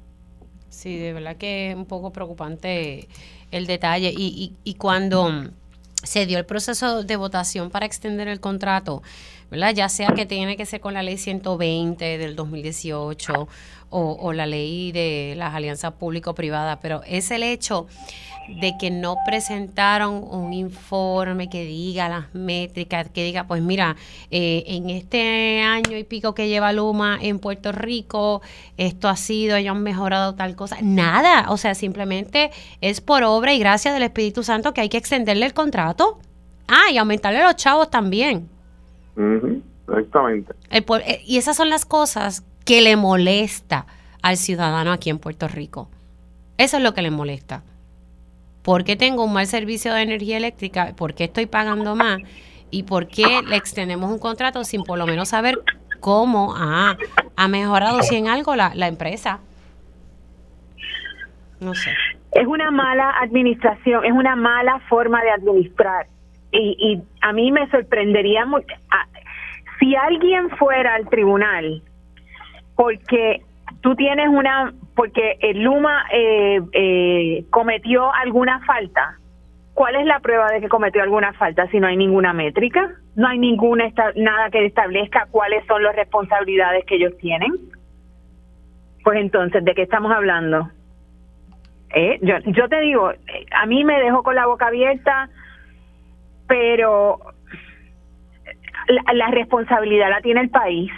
Sí, 0.70 0.98
de 0.98 1.14
verdad 1.14 1.36
que 1.36 1.72
es 1.72 1.76
un 1.76 1.86
poco 1.86 2.12
preocupante 2.12 3.08
el 3.52 3.68
detalle. 3.68 4.12
Y, 4.16 4.56
y, 4.64 4.72
y 4.72 4.76
cuando 4.76 5.30
se 6.04 6.26
dio 6.26 6.38
el 6.38 6.46
proceso 6.46 7.04
de 7.04 7.16
votación 7.16 7.70
para 7.70 7.86
extender 7.86 8.28
el 8.28 8.40
contrato, 8.40 9.02
Ya 9.74 9.90
sea 9.90 10.10
que 10.10 10.26
tiene 10.26 10.58
que 10.58 10.66
ser 10.66 10.82
con 10.82 10.94
la 10.94 11.04
ley 11.04 11.18
120 11.18 12.18
del 12.18 12.36
2018 12.36 13.48
o, 13.90 14.18
o 14.20 14.34
la 14.34 14.46
ley 14.46 14.92
de 14.92 15.34
las 15.38 15.54
alianzas 15.54 15.94
público-privadas, 15.94 16.80
pero 16.82 17.02
es 17.06 17.32
el 17.32 17.44
hecho 17.44 17.88
de 18.48 18.78
que 18.78 18.92
no 18.92 19.18
presentaron 19.26 20.24
un 20.30 20.54
informe 20.54 21.50
que 21.50 21.66
diga 21.66 22.10
las 22.10 22.34
métricas, 22.34 23.10
que 23.10 23.24
diga, 23.24 23.46
pues 23.46 23.62
mira, 23.62 23.96
eh, 24.32 24.64
en 24.68 24.90
este 24.90 25.62
año 25.62 25.98
y 25.98 26.04
pico 26.04 26.34
que 26.34 26.48
lleva 26.48 26.74
Luma 26.74 27.18
en 27.22 27.40
Puerto 27.40 27.72
Rico, 27.72 28.42
esto 28.78 29.08
ha 29.08 29.16
sido, 29.16 29.56
ellos 29.56 29.76
han 29.76 29.84
mejorado 29.84 30.36
tal 30.36 30.56
cosa. 30.56 30.78
Nada, 30.82 31.46
o 31.50 31.58
sea, 31.58 31.76
simplemente 31.76 32.52
es 32.82 33.02
por 33.02 33.24
obra 33.24 33.54
y 33.54 33.60
gracia 33.60 33.94
del 33.94 34.04
Espíritu 34.04 34.44
Santo 34.44 34.74
que 34.74 34.82
hay 34.82 34.90
que 34.90 34.98
extenderle 34.98 35.46
el 35.46 35.54
contrato. 35.54 36.20
Ah, 36.68 36.92
y 36.92 36.98
aumentarle 36.98 37.44
los 37.44 37.56
chavos 37.56 37.90
también. 37.90 38.50
Exactamente. 39.88 40.54
Eh, 40.70 41.22
y 41.26 41.38
esas 41.38 41.56
son 41.56 41.70
las 41.70 41.86
cosas 41.86 42.46
que 42.66 42.82
le 42.82 42.96
molesta 42.96 43.86
al 44.22 44.38
ciudadano 44.38 44.92
aquí 44.92 45.10
en 45.10 45.20
Puerto 45.20 45.48
Rico. 45.48 45.90
Eso 46.58 46.78
es 46.78 46.84
lo 46.84 46.94
que 46.94 47.02
le 47.02 47.12
molesta. 47.12 47.64
¿Por 48.64 48.86
qué 48.86 48.96
tengo 48.96 49.26
un 49.26 49.34
mal 49.34 49.46
servicio 49.46 49.94
de 49.94 50.02
energía 50.02 50.38
eléctrica? 50.38 50.94
¿Por 50.96 51.14
qué 51.14 51.26
estoy 51.26 51.46
pagando 51.46 51.96
más? 51.96 52.20
¿Y 52.72 52.84
por 52.84 53.08
qué 53.08 53.42
le 53.46 53.58
extendemos 53.58 54.10
un 54.10 54.20
contrato 54.20 54.64
sin 54.64 54.84
por 54.84 54.98
lo 54.98 55.06
menos 55.06 55.30
saber 55.30 55.60
cómo 56.00 56.56
ha, 56.56 56.98
mejorado, 57.50 58.02
si 58.02 58.16
en 58.16 58.30
algo, 58.30 58.56
la, 58.56 58.72
la 58.74 58.88
empresa? 58.88 59.40
No 61.60 61.76
sé. 61.76 61.92
Es 62.32 62.48
una 62.48 62.72
mala 62.72 63.12
administración, 63.22 64.06
es 64.06 64.12
una 64.12 64.36
mala 64.36 64.80
forma 64.90 65.22
de 65.22 65.32
administrar. 65.32 66.08
Y, 66.54 66.78
y 66.80 67.04
a 67.22 67.34
mí 67.34 67.52
me 67.52 67.70
sorprendería 67.70 68.46
mucho. 68.46 68.68
Si 69.80 69.96
alguien 69.96 70.50
fuera 70.52 70.96
al 70.96 71.10
tribunal 71.10 71.82
porque 72.76 73.42
tú 73.82 73.96
tienes 73.96 74.30
una, 74.30 74.74
porque 74.96 75.38
el 75.42 75.64
Luma 75.64 76.06
eh, 76.12 76.62
eh, 76.72 77.46
cometió 77.50 78.14
alguna 78.14 78.64
falta 78.66 79.18
¿cuál 79.74 79.96
es 79.96 80.06
la 80.06 80.20
prueba 80.20 80.52
de 80.52 80.62
que 80.62 80.70
cometió 80.70 81.02
alguna 81.02 81.34
falta 81.34 81.68
si 81.68 81.80
no 81.80 81.88
hay 81.88 81.98
ninguna 81.98 82.34
métrica? 82.34 82.92
No 83.16 83.28
hay 83.28 83.40
ninguna 83.40 83.92
nada 84.16 84.50
que 84.50 84.66
establezca 84.66 85.28
cuáles 85.32 85.66
son 85.66 85.84
las 85.84 85.96
responsabilidades 85.96 86.86
que 86.86 86.96
ellos 86.96 87.18
tienen. 87.18 87.52
Pues 89.04 89.20
entonces, 89.20 89.64
¿de 89.64 89.74
qué 89.74 89.84
estamos 89.84 90.12
hablando? 90.12 90.70
Eh, 91.94 92.20
yo, 92.22 92.40
yo 92.46 92.68
te 92.70 92.80
digo, 92.82 93.12
a 93.52 93.66
mí 93.66 93.84
me 93.84 94.00
dejó 94.00 94.24
con 94.24 94.36
la 94.36 94.48
boca 94.48 94.68
abierta, 94.68 95.30
pero 96.48 97.20
la, 98.88 99.14
la 99.14 99.28
responsabilidad 99.28 100.10
la 100.10 100.22
tiene 100.22 100.42
el 100.42 100.50
país 100.50 100.92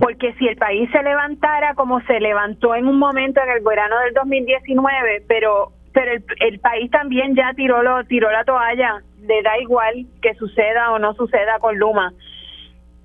porque 0.00 0.34
si 0.34 0.46
el 0.46 0.56
país 0.56 0.90
se 0.90 1.02
levantara 1.02 1.74
como 1.74 2.00
se 2.02 2.20
levantó 2.20 2.74
en 2.74 2.86
un 2.86 2.98
momento 2.98 3.40
en 3.42 3.48
el 3.50 3.64
verano 3.64 3.98
del 4.00 4.14
2019, 4.14 5.24
pero 5.28 5.72
pero 5.92 6.12
el, 6.12 6.24
el 6.40 6.58
país 6.58 6.90
también 6.90 7.36
ya 7.36 7.52
tiró 7.54 7.82
lo 7.82 8.04
tiró 8.04 8.30
la 8.30 8.44
toalla, 8.44 9.00
le 9.20 9.42
da 9.42 9.58
igual 9.58 10.06
que 10.20 10.34
suceda 10.34 10.90
o 10.90 10.98
no 10.98 11.14
suceda 11.14 11.58
con 11.60 11.78
Luma. 11.78 12.12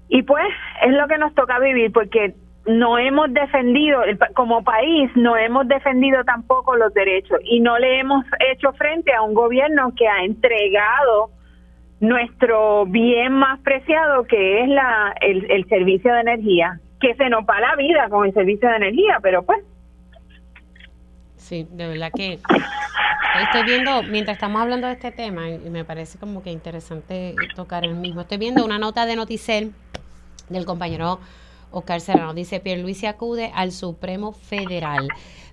Y 0.09 0.23
pues 0.23 0.47
es 0.81 0.91
lo 0.93 1.07
que 1.07 1.19
nos 1.19 1.35
toca 1.35 1.59
vivir 1.59 1.91
porque 1.91 2.33
no 2.69 2.99
hemos 2.99 3.33
defendido, 3.33 4.01
como 4.35 4.63
país, 4.63 5.09
no 5.15 5.35
hemos 5.35 5.67
defendido 5.67 6.23
tampoco 6.23 6.75
los 6.75 6.93
derechos 6.93 7.39
y 7.43 7.59
no 7.59 7.79
le 7.79 7.99
hemos 7.99 8.23
hecho 8.51 8.71
frente 8.73 9.11
a 9.13 9.23
un 9.23 9.33
gobierno 9.33 9.91
que 9.95 10.07
ha 10.07 10.23
entregado 10.23 11.31
nuestro 11.99 12.85
bien 12.85 13.33
más 13.33 13.59
preciado, 13.61 14.23
que 14.25 14.61
es 14.61 14.69
la, 14.69 15.15
el, 15.19 15.49
el 15.49 15.67
servicio 15.67 16.13
de 16.13 16.21
energía, 16.21 16.79
que 17.01 17.15
se 17.15 17.27
nos 17.29 17.43
va 17.43 17.59
la 17.59 17.75
vida 17.75 18.07
con 18.09 18.27
el 18.27 18.33
servicio 18.33 18.69
de 18.69 18.75
energía, 18.75 19.17
pero 19.21 19.43
pues. 19.43 19.59
Sí, 21.35 21.67
de 21.71 21.87
verdad 21.87 22.11
que 22.15 22.39
estoy 23.41 23.63
viendo, 23.65 24.03
mientras 24.03 24.37
estamos 24.37 24.61
hablando 24.61 24.85
de 24.85 24.93
este 24.93 25.11
tema, 25.11 25.49
y 25.49 25.69
me 25.71 25.85
parece 25.85 26.19
como 26.19 26.43
que 26.43 26.51
interesante 26.51 27.33
tocar 27.55 27.83
el 27.83 27.95
mismo, 27.95 28.21
estoy 28.21 28.37
viendo 28.37 28.63
una 28.63 28.77
nota 28.77 29.07
de 29.07 29.15
Noticel 29.15 29.71
del 30.49 30.65
compañero 30.65 31.19
Oscar 31.71 32.01
Serrano. 32.01 32.33
Dice, 32.33 32.59
Pierluisi 32.59 33.05
acude 33.05 33.51
al 33.53 33.71
Supremo 33.71 34.31
Federal 34.31 35.07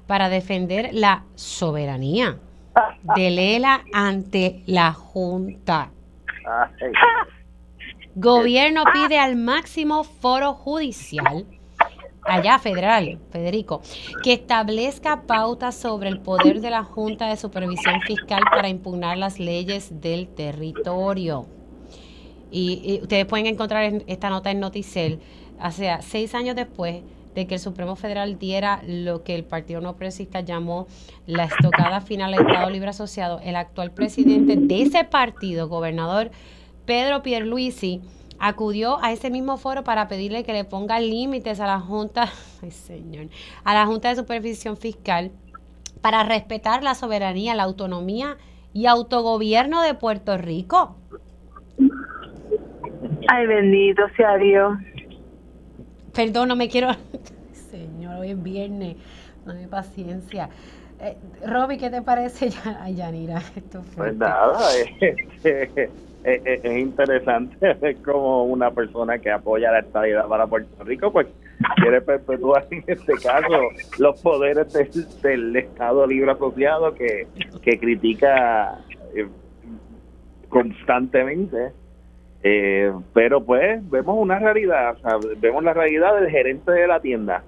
para 0.06 0.28
defender 0.28 0.90
la 0.92 1.24
soberanía 1.34 2.38
de 3.16 3.30
Lela 3.30 3.84
ante 3.92 4.62
la 4.66 4.92
Junta. 4.92 5.90
Gobierno 8.14 8.84
pide 8.92 9.18
al 9.18 9.36
máximo 9.36 10.04
foro 10.04 10.54
judicial, 10.54 11.44
allá 12.24 12.58
federal, 12.58 13.18
Federico, 13.30 13.82
que 14.22 14.32
establezca 14.32 15.22
pautas 15.22 15.76
sobre 15.76 16.08
el 16.08 16.20
poder 16.20 16.60
de 16.60 16.70
la 16.70 16.82
Junta 16.82 17.28
de 17.28 17.36
Supervisión 17.36 18.00
Fiscal 18.02 18.42
para 18.50 18.68
impugnar 18.68 19.18
las 19.18 19.38
leyes 19.38 20.00
del 20.00 20.28
territorio. 20.28 21.46
Y, 22.50 23.00
ustedes 23.02 23.26
pueden 23.26 23.46
encontrar 23.46 24.02
esta 24.06 24.30
nota 24.30 24.50
en 24.50 24.60
Noticel, 24.60 25.20
hace 25.60 25.90
seis 26.00 26.34
años 26.34 26.56
después 26.56 27.02
de 27.34 27.46
que 27.46 27.54
el 27.54 27.60
Supremo 27.60 27.96
Federal 27.96 28.38
diera 28.38 28.80
lo 28.86 29.22
que 29.22 29.34
el 29.34 29.44
Partido 29.44 29.80
No 29.82 29.92
Progresista 29.96 30.40
llamó 30.40 30.86
la 31.26 31.44
estocada 31.44 32.00
final 32.00 32.32
al 32.32 32.40
Estado 32.40 32.70
Libre 32.70 32.88
Asociado, 32.88 33.40
el 33.44 33.56
actual 33.56 33.90
presidente 33.90 34.56
de 34.56 34.82
ese 34.82 35.04
partido, 35.04 35.68
gobernador 35.68 36.30
Pedro 36.86 37.22
Pierluisi, 37.22 38.00
acudió 38.38 39.02
a 39.02 39.12
ese 39.12 39.30
mismo 39.30 39.58
foro 39.58 39.84
para 39.84 40.08
pedirle 40.08 40.44
que 40.44 40.54
le 40.54 40.64
ponga 40.64 40.98
límites 40.98 41.60
a 41.60 41.66
la 41.66 41.80
Junta, 41.80 42.30
ay 42.62 42.70
señor, 42.70 43.26
a 43.64 43.74
la 43.74 43.86
Junta 43.86 44.08
de 44.08 44.16
Supervisión 44.16 44.76
Fiscal 44.76 45.30
para 46.00 46.22
respetar 46.22 46.82
la 46.82 46.94
soberanía, 46.94 47.54
la 47.54 47.64
autonomía 47.64 48.36
y 48.72 48.86
autogobierno 48.86 49.82
de 49.82 49.94
Puerto 49.94 50.38
Rico. 50.38 50.96
Ay, 53.28 53.46
bendito 53.46 54.02
sea 54.16 54.36
Dios. 54.36 54.72
Perdón, 56.16 56.48
no 56.48 56.56
me 56.56 56.68
quiero. 56.70 56.88
Señor, 57.70 58.16
hoy 58.16 58.30
es 58.30 58.42
viernes. 58.42 58.96
No 59.44 59.52
hay 59.52 59.66
paciencia. 59.66 60.48
Eh, 60.98 61.14
Roby, 61.46 61.76
¿qué 61.76 61.90
te 61.90 62.00
parece, 62.00 62.48
Ay, 62.80 62.96
Yanira? 62.96 63.42
Esto 63.54 63.82
fue 63.82 64.06
pues 64.06 64.16
nada, 64.16 64.58
es, 65.44 65.90
es, 66.24 66.78
interesante 66.78 67.74
ver 67.74 67.96
como 67.98 68.44
una 68.44 68.70
persona 68.70 69.18
que 69.18 69.30
apoya 69.30 69.70
la 69.70 69.80
estabilidad 69.80 70.26
para 70.26 70.46
Puerto 70.46 70.82
Rico, 70.84 71.12
pues 71.12 71.26
quiere 71.76 72.00
perpetuar 72.00 72.66
en 72.70 72.82
este 72.86 73.12
caso 73.22 73.68
los 73.98 74.20
poderes 74.22 74.72
del, 75.22 75.54
Estado 75.54 76.06
Libre 76.06 76.32
Asociado 76.32 76.94
que, 76.94 77.26
que 77.62 77.78
critica 77.78 78.80
eh, 79.14 79.28
constantemente 80.48 81.72
eh, 82.48 82.92
pero 83.12 83.44
pues 83.44 83.90
vemos 83.90 84.16
una 84.16 84.38
realidad, 84.38 84.96
vemos 85.40 85.64
la 85.64 85.74
realidad 85.74 86.14
del 86.20 86.30
gerente 86.30 86.70
de 86.70 86.86
la 86.86 87.00
tienda. 87.00 87.42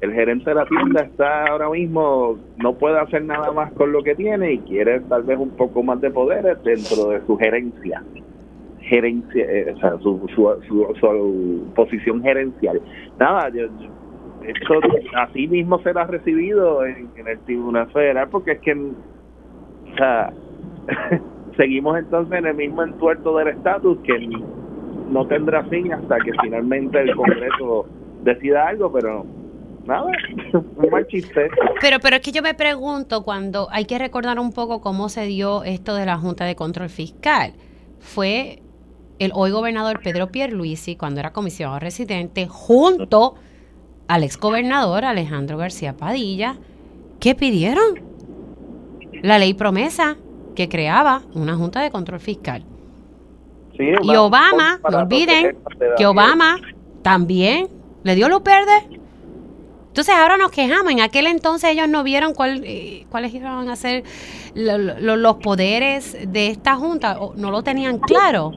El 0.00 0.14
gerente 0.14 0.48
de 0.48 0.54
la 0.54 0.64
tienda 0.64 1.02
está 1.02 1.48
ahora 1.48 1.68
mismo, 1.68 2.38
no 2.56 2.72
puede 2.72 2.98
hacer 2.98 3.24
nada 3.24 3.52
más 3.52 3.70
con 3.72 3.92
lo 3.92 4.02
que 4.02 4.14
tiene 4.14 4.54
y 4.54 4.58
quiere 4.60 5.00
tal 5.00 5.24
vez 5.24 5.38
un 5.38 5.50
poco 5.50 5.82
más 5.82 6.00
de 6.00 6.10
poder 6.10 6.44
dentro 6.62 7.10
de 7.10 7.20
su 7.26 7.36
gerencia. 7.36 8.02
Gerencia, 8.80 9.44
eh, 9.44 9.74
o 9.74 9.78
sea, 9.80 9.98
su, 9.98 10.26
su, 10.34 11.72
posición 11.74 12.22
gerencial. 12.22 12.80
Nada, 13.18 13.50
yo, 13.50 13.66
esto 14.46 14.80
así 15.14 15.46
mismo 15.46 15.78
será 15.80 16.04
recibido 16.04 16.86
en, 16.86 17.10
en 17.16 17.28
el 17.28 17.38
Tribunal 17.40 17.90
Federal 17.90 18.30
porque 18.30 18.52
es 18.52 18.60
que, 18.60 18.72
o 18.72 19.96
sea, 19.98 20.32
seguimos 21.58 21.98
entonces 21.98 22.38
en 22.38 22.46
el 22.46 22.54
mismo 22.54 22.82
entuerto 22.84 23.36
del 23.36 23.48
estatus 23.48 23.98
que 24.04 24.16
no 25.10 25.26
tendrá 25.26 25.64
fin 25.64 25.92
hasta 25.92 26.16
que 26.20 26.30
finalmente 26.40 27.00
el 27.00 27.14
Congreso 27.14 27.86
decida 28.22 28.68
algo, 28.68 28.90
pero 28.92 29.26
nada, 29.84 30.06
un 30.52 30.90
mal 30.90 31.06
chiste. 31.08 31.50
Pero, 31.80 31.98
pero 32.00 32.16
es 32.16 32.22
que 32.22 32.30
yo 32.30 32.42
me 32.42 32.54
pregunto 32.54 33.24
cuando 33.24 33.68
hay 33.70 33.84
que 33.84 33.98
recordar 33.98 34.38
un 34.38 34.52
poco 34.52 34.80
cómo 34.80 35.08
se 35.08 35.26
dio 35.26 35.64
esto 35.64 35.94
de 35.96 36.06
la 36.06 36.16
Junta 36.16 36.44
de 36.44 36.54
Control 36.54 36.88
Fiscal. 36.88 37.54
Fue 37.98 38.62
el 39.18 39.32
hoy 39.34 39.50
gobernador 39.50 40.00
Pedro 40.00 40.28
Pierluisi, 40.28 40.94
cuando 40.94 41.18
era 41.18 41.32
comisionado 41.32 41.80
residente, 41.80 42.46
junto 42.46 43.34
al 44.06 44.22
ex 44.22 44.38
gobernador 44.38 45.04
Alejandro 45.04 45.58
García 45.58 45.96
Padilla, 45.96 46.56
¿qué 47.18 47.34
pidieron? 47.34 48.06
La 49.22 49.40
ley 49.40 49.54
promesa 49.54 50.16
que 50.58 50.68
creaba 50.68 51.22
una 51.34 51.54
Junta 51.54 51.80
de 51.80 51.92
Control 51.92 52.18
Fiscal. 52.18 52.64
y 53.78 54.16
Obama, 54.16 54.80
no 54.90 54.98
olviden 54.98 55.56
que 55.96 56.04
Obama 56.04 56.56
también 57.00 57.68
le 58.02 58.16
dio 58.16 58.28
luz 58.28 58.42
verde. 58.42 58.98
Entonces 59.86 60.12
ahora 60.16 60.36
nos 60.36 60.50
quejamos. 60.50 60.90
En 60.90 61.00
aquel 61.00 61.28
entonces 61.28 61.70
ellos 61.70 61.88
no 61.88 62.02
vieron 62.02 62.34
cuál, 62.34 62.62
eh, 62.64 63.06
cuáles 63.08 63.32
iban 63.32 63.68
a 63.68 63.76
ser 63.76 64.02
los 64.56 65.36
poderes 65.36 66.16
de 66.32 66.48
esta 66.48 66.74
junta, 66.74 67.20
o 67.20 67.34
no 67.36 67.52
lo 67.52 67.62
tenían 67.62 68.00
claro. 68.00 68.50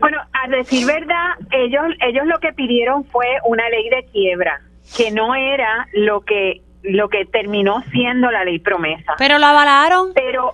Bueno, 0.00 0.18
a 0.32 0.48
decir 0.48 0.88
verdad, 0.88 1.36
ellos 1.52 1.84
ellos 2.04 2.26
lo 2.26 2.40
que 2.40 2.52
pidieron 2.52 3.04
fue 3.04 3.26
una 3.44 3.68
ley 3.68 3.88
de 3.90 4.04
quiebra, 4.10 4.60
que 4.96 5.12
no 5.12 5.36
era 5.36 5.86
lo 5.92 6.22
que 6.22 6.62
lo 6.82 7.08
que 7.08 7.24
terminó 7.26 7.82
siendo 7.90 8.30
la 8.30 8.44
ley 8.44 8.58
promesa. 8.58 9.14
Pero 9.18 9.38
lo 9.38 9.46
avalaron. 9.46 10.12
Pero, 10.14 10.52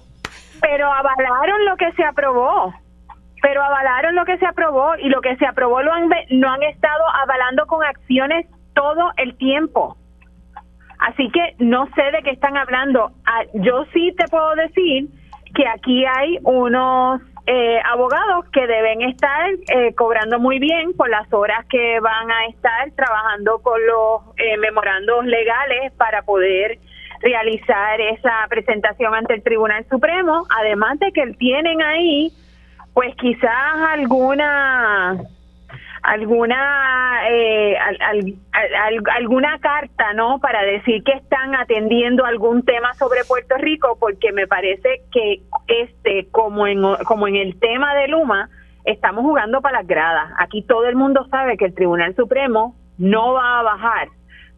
pero 0.60 0.92
avalaron 0.92 1.64
lo 1.64 1.76
que 1.76 1.92
se 1.92 2.04
aprobó. 2.04 2.74
Pero 3.42 3.62
avalaron 3.62 4.14
lo 4.14 4.24
que 4.24 4.38
se 4.38 4.46
aprobó 4.46 4.96
y 4.96 5.08
lo 5.08 5.20
que 5.20 5.36
se 5.36 5.46
aprobó 5.46 5.82
lo 5.82 5.92
han, 5.92 6.08
lo 6.30 6.48
han 6.48 6.62
estado 6.62 7.02
avalando 7.22 7.66
con 7.66 7.84
acciones 7.84 8.46
todo 8.74 9.12
el 9.18 9.36
tiempo. 9.36 9.96
Así 10.98 11.28
que 11.30 11.54
no 11.58 11.86
sé 11.94 12.02
de 12.12 12.22
qué 12.22 12.30
están 12.30 12.56
hablando. 12.56 13.12
Ah, 13.26 13.42
yo 13.54 13.84
sí 13.92 14.14
te 14.16 14.26
puedo 14.28 14.54
decir 14.54 15.08
que 15.54 15.68
aquí 15.68 16.04
hay 16.06 16.38
unos 16.42 17.20
eh, 17.46 17.78
abogados 17.92 18.46
que 18.52 18.66
deben 18.66 19.02
estar 19.02 19.50
eh, 19.50 19.94
cobrando 19.94 20.38
muy 20.38 20.58
bien 20.58 20.94
por 20.94 21.10
las 21.10 21.30
horas 21.32 21.66
que 21.66 22.00
van 22.00 22.30
a 22.30 22.46
estar 22.46 22.90
trabajando 22.92 23.58
con 23.58 23.78
los 23.86 24.22
eh, 24.38 24.56
memorandos 24.56 25.26
legales 25.26 25.92
para 25.98 26.22
poder 26.22 26.78
realizar 27.20 28.00
esa 28.00 28.46
presentación 28.48 29.14
ante 29.14 29.34
el 29.34 29.42
Tribunal 29.42 29.84
Supremo, 29.90 30.46
además 30.58 30.98
de 30.98 31.12
que 31.12 31.26
tienen 31.38 31.82
ahí 31.82 32.32
pues 32.94 33.14
quizás 33.16 33.74
alguna 33.90 35.18
alguna 36.04 37.28
eh, 37.28 37.76
alguna 39.16 39.58
carta 39.58 40.12
no 40.14 40.38
para 40.38 40.62
decir 40.62 41.02
que 41.02 41.12
están 41.12 41.54
atendiendo 41.54 42.24
algún 42.24 42.62
tema 42.62 42.92
sobre 42.94 43.24
Puerto 43.24 43.56
Rico 43.56 43.96
porque 43.98 44.30
me 44.32 44.46
parece 44.46 45.02
que 45.10 45.40
este 45.66 46.28
como 46.30 46.66
en 46.66 46.82
como 47.04 47.26
en 47.26 47.36
el 47.36 47.58
tema 47.58 47.94
de 47.94 48.08
Luma 48.08 48.50
estamos 48.84 49.24
jugando 49.24 49.62
para 49.62 49.78
las 49.78 49.86
gradas 49.86 50.30
aquí 50.38 50.62
todo 50.62 50.84
el 50.86 50.94
mundo 50.94 51.26
sabe 51.30 51.56
que 51.56 51.64
el 51.64 51.74
Tribunal 51.74 52.14
Supremo 52.14 52.76
no 52.98 53.32
va 53.32 53.60
a 53.60 53.62
bajar 53.62 54.08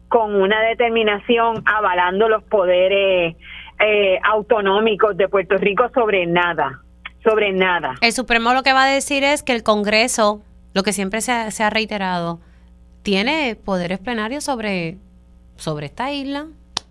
con 0.09 0.35
una 0.35 0.61
determinación 0.61 1.63
avalando 1.65 2.29
los 2.29 2.43
poderes 2.43 3.35
eh, 3.79 4.19
autonómicos 4.23 5.15
de 5.17 5.27
Puerto 5.27 5.57
Rico 5.57 5.89
sobre 5.93 6.25
nada, 6.25 6.81
sobre 7.23 7.51
nada. 7.51 7.95
El 8.01 8.13
Supremo 8.13 8.53
lo 8.53 8.63
que 8.63 8.73
va 8.73 8.83
a 8.83 8.87
decir 8.87 9.23
es 9.23 9.43
que 9.43 9.53
el 9.53 9.63
Congreso, 9.63 10.41
lo 10.77 10.83
que 10.83 10.93
siempre 10.93 11.21
se 11.21 11.31
ha, 11.31 11.49
se 11.49 11.63
ha 11.63 11.71
reiterado, 11.71 12.39
tiene 13.01 13.55
poderes 13.55 13.97
plenarios 13.97 14.43
sobre, 14.43 14.97
sobre 15.55 15.87
esta 15.87 16.11
isla. 16.11 16.45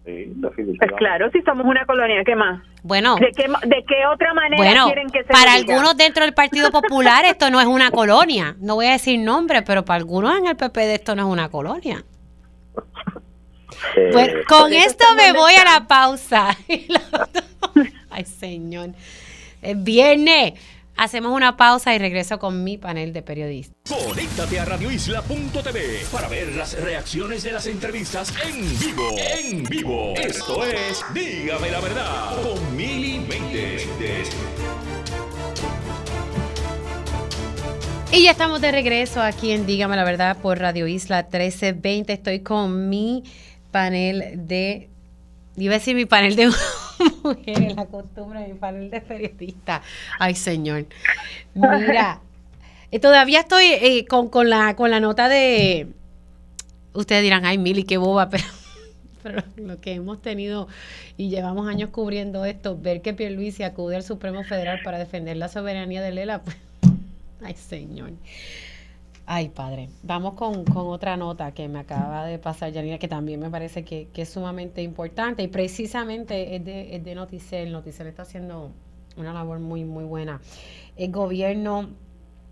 Sí, 0.05 0.33
Pues 0.41 0.91
claro, 0.99 1.31
si 1.31 1.41
somos 1.43 1.65
una 1.67 1.87
colonia, 1.87 2.23
¿qué 2.25 2.35
más? 2.35 2.61
Bueno, 2.83 3.15
¿De 3.15 3.31
qué, 3.31 3.47
ma- 3.47 3.61
de 3.65 3.85
qué 3.87 4.05
otra 4.13 4.35
manera 4.35 4.57
bueno, 4.57 4.87
quieren 4.87 5.09
que 5.09 5.21
se 5.23 5.29
para 5.29 5.53
algunos 5.55 5.97
dentro 5.97 6.25
del 6.25 6.35
Partido 6.35 6.73
Popular 6.73 7.25
esto 7.27 7.49
no 7.49 7.61
es 7.61 7.67
una 7.67 7.93
colonia. 7.93 8.57
No 8.59 8.75
voy 8.75 8.87
a 8.87 8.93
decir 8.93 9.21
nombre, 9.21 9.63
pero 9.63 9.85
para 9.85 9.99
algunos 9.99 10.37
en 10.37 10.47
el 10.49 10.57
PP 10.57 10.95
esto 10.95 11.15
no 11.15 11.23
es 11.23 11.29
una 11.33 11.49
colonia. 11.49 12.05
Eh, 13.97 14.11
Bueno, 14.13 14.33
con 14.49 14.61
por 14.63 14.73
eso 14.73 14.89
esto 14.91 15.05
me 15.17 15.33
voy 15.33 15.53
a 15.55 15.65
la 15.65 15.87
pausa. 15.87 16.57
Ay, 18.11 18.25
señor. 18.25 18.91
Es 19.63 19.83
viernes. 19.83 20.55
Hacemos 20.99 21.33
una 21.33 21.59
pausa 21.59 21.95
y 21.95 21.99
regreso 21.99 22.39
con 22.39 22.65
mi 22.65 22.79
panel 22.79 23.13
de 23.13 23.21
periodistas. 23.21 23.77
Conéctate 23.87 24.59
a 24.59 24.65
radioisla.tv 24.65 26.07
para 26.11 26.27
ver 26.29 26.55
las 26.55 26.73
reacciones 26.81 27.43
de 27.43 27.53
las 27.53 27.67
entrevistas 27.67 28.33
en 28.43 28.79
vivo. 28.79 29.11
En 29.19 29.63
vivo. 29.65 30.15
Esto 30.17 30.65
es 30.65 31.05
Dígame 31.13 31.71
la 31.71 31.81
verdad 31.81 32.43
con 32.43 32.77
Mili 32.77 33.19
Méndez. 33.19 33.87
Y 38.11 38.23
ya 38.23 38.31
estamos 38.31 38.63
de 38.63 38.73
regreso 38.73 39.21
aquí 39.21 39.51
en 39.51 39.67
Dígame 39.67 39.97
la 39.97 40.05
Verdad 40.05 40.39
por 40.39 40.59
Radio 40.59 40.87
Isla 40.87 41.25
1320. 41.25 42.15
Estoy 42.15 42.41
con 42.41 42.89
mi 42.89 43.23
panel 43.71 44.47
de. 44.47 44.89
Iba 45.59 45.75
a 45.75 45.79
decir 45.79 45.95
mi 45.95 46.07
panel 46.07 46.37
de 46.37 46.47
mujeres, 47.25 47.77
la 47.77 47.87
costumbre, 47.87 48.47
mi 48.47 48.55
panel 48.55 48.91
de 48.91 49.01
periodistas. 49.01 49.83
Ay, 50.19 50.35
señor. 50.35 50.87
Mira, 51.55 52.21
eh, 52.91 53.01
todavía 53.01 53.41
estoy 53.41 53.65
eh, 53.67 54.07
con, 54.07 54.29
con, 54.29 54.51
la, 54.51 54.77
con 54.77 54.91
la 54.91 55.01
nota 55.01 55.29
de. 55.29 55.89
Ustedes 56.93 57.23
dirán, 57.23 57.45
ay, 57.45 57.59
Mili, 57.59 57.85
qué 57.85 57.99
boba, 57.99 58.29
pero, 58.31 58.45
pero 59.23 59.43
lo 59.57 59.81
que 59.81 59.93
hemos 59.93 60.23
tenido 60.23 60.69
y 61.17 61.29
llevamos 61.29 61.69
años 61.69 61.91
cubriendo 61.91 62.45
esto, 62.45 62.79
ver 62.79 63.03
que 63.03 63.15
Pierluisi 63.15 63.63
acude 63.63 63.97
al 63.97 64.03
Supremo 64.03 64.45
Federal 64.45 64.81
para 64.83 64.99
defender 64.99 65.37
la 65.37 65.49
soberanía 65.49 66.03
de 66.03 66.13
Lela, 66.13 66.43
pues 66.43 66.57
Ay, 67.43 67.55
señor. 67.55 68.13
Ay, 69.29 69.49
padre. 69.49 69.89
Vamos 70.05 70.35
con, 70.35 70.65
con 70.65 70.87
otra 70.87 71.17
nota 71.17 71.51
que 71.51 71.67
me 71.67 71.81
acaba 71.81 72.25
de 72.25 72.39
pasar, 72.39 72.73
Janina, 72.73 72.99
que 72.99 73.09
también 73.09 73.41
me 73.41 73.51
parece 73.51 73.85
que, 73.85 74.07
que 74.13 74.23
es 74.23 74.29
sumamente 74.29 74.83
importante 74.83 75.43
y 75.43 75.49
precisamente 75.49 76.55
es 76.55 76.65
de, 76.65 76.95
es 76.95 77.03
de 77.03 77.15
Noticel. 77.17 77.73
Noticel 77.73 78.07
está 78.07 78.23
haciendo 78.23 78.71
una 79.17 79.33
labor 79.33 79.59
muy, 79.59 79.85
muy 79.85 80.05
buena. 80.05 80.41
El 80.97 81.11
gobierno, 81.11 81.89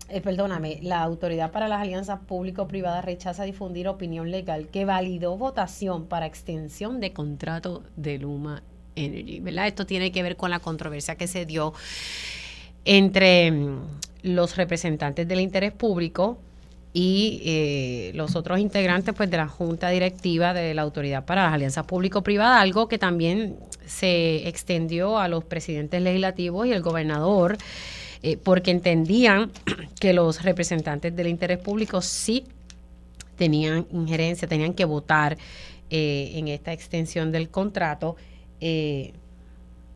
eh, 0.09 0.19
perdóname, 0.19 0.79
la 0.81 1.01
Autoridad 1.01 1.49
para 1.51 1.69
las 1.69 1.79
Alianzas 1.79 2.19
Público-Privadas 2.27 3.05
rechaza 3.05 3.45
difundir 3.45 3.87
opinión 3.87 4.29
legal 4.29 4.67
que 4.67 4.83
validó 4.83 5.37
votación 5.37 6.07
para 6.07 6.25
extensión 6.25 6.99
de 6.99 7.13
contrato 7.13 7.83
de 7.95 8.17
Luma 8.17 8.63
Energy, 8.97 9.39
¿verdad? 9.39 9.67
Esto 9.67 9.85
tiene 9.85 10.11
que 10.11 10.23
ver 10.23 10.35
con 10.35 10.49
la 10.49 10.59
controversia 10.59 11.15
que 11.15 11.27
se 11.27 11.45
dio 11.45 11.73
entre 12.83 13.49
mm, 13.49 13.79
los 14.23 14.57
representantes 14.57 15.25
del 15.25 15.39
interés 15.39 15.71
público 15.71 16.37
y 16.97 17.41
eh, 17.43 18.11
los 18.15 18.37
otros 18.37 18.57
integrantes 18.57 19.13
pues 19.13 19.29
de 19.29 19.35
la 19.35 19.49
junta 19.49 19.89
directiva 19.89 20.53
de 20.53 20.73
la 20.73 20.81
autoridad 20.81 21.25
para 21.25 21.43
las 21.43 21.53
alianzas 21.53 21.85
público-privadas, 21.85 22.61
algo 22.61 22.87
que 22.87 22.97
también 22.97 23.57
se 23.85 24.47
extendió 24.47 25.19
a 25.19 25.27
los 25.27 25.43
presidentes 25.43 26.01
legislativos 26.01 26.65
y 26.67 26.71
el 26.71 26.81
gobernador, 26.81 27.57
eh, 28.23 28.37
porque 28.37 28.71
entendían 28.71 29.51
que 29.99 30.13
los 30.13 30.41
representantes 30.43 31.13
del 31.13 31.27
interés 31.27 31.57
público 31.57 32.01
sí 32.01 32.45
tenían 33.35 33.85
injerencia, 33.91 34.47
tenían 34.47 34.73
que 34.73 34.85
votar 34.85 35.37
eh, 35.89 36.31
en 36.35 36.47
esta 36.47 36.71
extensión 36.71 37.29
del 37.33 37.49
contrato. 37.49 38.15
Eh, 38.61 39.11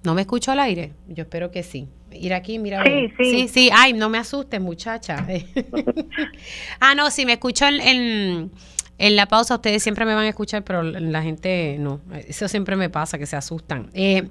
¿No 0.03 0.15
me 0.15 0.21
escucho 0.21 0.51
al 0.51 0.59
aire? 0.59 0.91
Yo 1.07 1.23
espero 1.23 1.49
que 1.49 1.63
sí. 1.63 1.87
Ir 2.11 2.33
aquí, 2.33 2.59
mira. 2.59 2.83
Sí, 2.83 3.13
sí. 3.17 3.23
Sí, 3.23 3.47
sí. 3.47 3.69
Ay, 3.73 3.93
no 3.93 4.09
me 4.09 4.17
asustes, 4.17 4.59
muchacha. 4.59 5.25
ah, 6.79 6.95
no, 6.95 7.11
si 7.11 7.25
me 7.25 7.33
escucho 7.33 7.65
en, 7.65 7.81
en, 7.81 8.51
en 8.97 9.15
la 9.15 9.27
pausa, 9.27 9.55
ustedes 9.55 9.81
siempre 9.83 10.05
me 10.05 10.13
van 10.13 10.25
a 10.25 10.29
escuchar, 10.29 10.63
pero 10.63 10.83
la 10.83 11.21
gente 11.21 11.77
no. 11.79 12.01
Eso 12.27 12.47
siempre 12.47 12.75
me 12.75 12.89
pasa, 12.89 13.17
que 13.17 13.25
se 13.25 13.35
asustan. 13.35 13.89
Eh, 13.93 14.27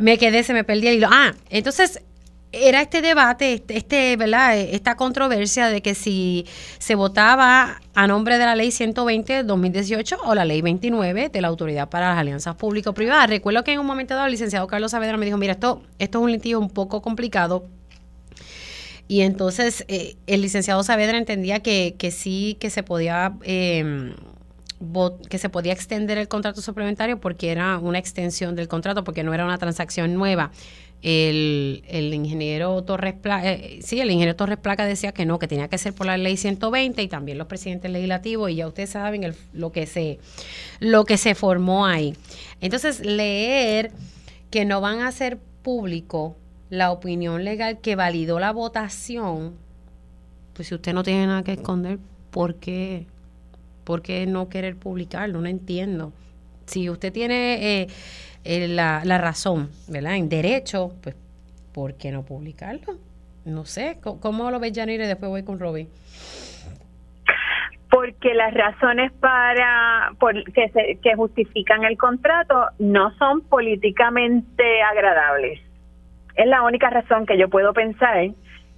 me 0.00 0.18
quedé, 0.18 0.42
se 0.42 0.52
me 0.52 0.64
perdí 0.64 0.88
el 0.88 0.96
hilo. 0.96 1.08
Ah, 1.10 1.34
entonces 1.50 2.02
era 2.52 2.80
este 2.80 3.02
debate, 3.02 3.54
este, 3.54 3.76
este, 3.76 4.16
¿verdad? 4.16 4.56
Esta 4.56 4.96
controversia 4.96 5.68
de 5.68 5.82
que 5.82 5.94
si 5.94 6.46
se 6.78 6.94
votaba 6.94 7.80
a 7.94 8.06
nombre 8.06 8.38
de 8.38 8.46
la 8.46 8.56
ley 8.56 8.70
120 8.70 9.32
de 9.32 9.42
2018 9.42 10.16
o 10.24 10.34
la 10.34 10.44
ley 10.44 10.62
29 10.62 11.28
de 11.28 11.40
la 11.40 11.48
Autoridad 11.48 11.88
para 11.88 12.10
las 12.10 12.18
Alianzas 12.18 12.56
Público-Privadas. 12.56 13.28
Recuerdo 13.28 13.64
que 13.64 13.72
en 13.72 13.80
un 13.80 13.86
momento 13.86 14.14
dado 14.14 14.26
el 14.26 14.32
licenciado 14.32 14.66
Carlos 14.66 14.92
Saavedra 14.92 15.16
me 15.16 15.26
dijo, 15.26 15.38
mira, 15.38 15.52
esto, 15.52 15.82
esto 15.98 16.18
es 16.18 16.24
un 16.24 16.32
litigio 16.32 16.58
un 16.58 16.70
poco 16.70 17.02
complicado. 17.02 17.66
Y 19.08 19.20
entonces 19.20 19.84
eh, 19.88 20.16
el 20.26 20.42
licenciado 20.42 20.82
Saavedra 20.82 21.18
entendía 21.18 21.60
que, 21.60 21.94
que 21.98 22.10
sí, 22.10 22.56
que 22.60 22.70
se 22.70 22.82
podía... 22.82 23.34
eh, 23.42 24.14
que 25.30 25.38
se 25.38 25.48
podía 25.48 25.72
extender 25.72 26.18
el 26.18 26.28
contrato 26.28 26.60
suplementario 26.60 27.18
porque 27.18 27.50
era 27.50 27.78
una 27.78 27.98
extensión 27.98 28.54
del 28.54 28.68
contrato, 28.68 29.04
porque 29.04 29.22
no 29.22 29.32
era 29.32 29.44
una 29.44 29.58
transacción 29.58 30.14
nueva. 30.14 30.50
El, 31.02 31.84
el 31.86 32.12
ingeniero 32.14 32.82
Torres 32.82 33.14
Placa, 33.14 33.56
sí, 33.80 34.00
el 34.00 34.10
ingeniero 34.10 34.34
Torres 34.34 34.58
Placa 34.58 34.86
decía 34.86 35.12
que 35.12 35.24
no, 35.24 35.38
que 35.38 35.46
tenía 35.46 35.68
que 35.68 35.78
ser 35.78 35.92
por 35.92 36.06
la 36.06 36.16
ley 36.16 36.36
120 36.36 37.02
y 37.02 37.08
también 37.08 37.38
los 37.38 37.46
presidentes 37.46 37.90
legislativos 37.90 38.50
y 38.50 38.56
ya 38.56 38.66
ustedes 38.66 38.90
saben 38.90 39.34
lo 39.52 39.72
que 39.72 39.86
se 39.86 40.18
lo 40.80 41.04
que 41.04 41.16
se 41.16 41.34
formó 41.34 41.86
ahí. 41.86 42.14
Entonces, 42.60 43.04
leer 43.04 43.92
que 44.50 44.64
no 44.64 44.80
van 44.80 45.00
a 45.00 45.08
hacer 45.08 45.38
público 45.62 46.36
la 46.70 46.90
opinión 46.90 47.44
legal 47.44 47.80
que 47.80 47.96
validó 47.96 48.40
la 48.40 48.52
votación, 48.52 49.54
pues 50.54 50.68
si 50.68 50.74
usted 50.74 50.92
no 50.92 51.02
tiene 51.02 51.26
nada 51.26 51.42
que 51.44 51.52
esconder, 51.52 51.98
¿por 52.30 52.56
qué? 52.56 53.06
¿Por 53.84 54.02
qué 54.02 54.26
no 54.26 54.48
querer 54.48 54.76
publicarlo? 54.76 55.40
No 55.40 55.48
entiendo. 55.48 56.12
Si 56.66 56.90
usted 56.90 57.12
tiene 57.12 57.82
eh, 57.82 57.88
eh, 58.46 58.68
la, 58.68 59.02
la 59.04 59.18
razón, 59.18 59.70
¿verdad? 59.88 60.16
En 60.16 60.28
derecho, 60.28 60.92
pues, 61.02 61.16
¿por 61.72 61.94
qué 61.94 62.10
no 62.10 62.24
publicarlo? 62.24 62.94
No 63.44 63.64
sé. 63.64 63.98
¿Cómo, 64.00 64.50
lo 64.50 64.58
ves, 64.58 64.72
Janire? 64.74 65.04
Y 65.04 65.08
después 65.08 65.30
voy 65.30 65.42
con 65.44 65.58
Robin. 65.58 65.88
porque 67.90 68.34
las 68.34 68.52
razones 68.52 69.12
para 69.12 70.12
que, 70.54 70.68
se, 70.70 70.98
que 71.02 71.14
justifican 71.14 71.84
el 71.84 71.96
contrato 71.96 72.66
no 72.78 73.12
son 73.16 73.42
políticamente 73.42 74.82
agradables. 74.82 75.60
Es 76.34 76.46
la 76.46 76.62
única 76.62 76.90
razón 76.90 77.24
que 77.24 77.38
yo 77.38 77.48
puedo 77.48 77.72
pensar 77.72 78.30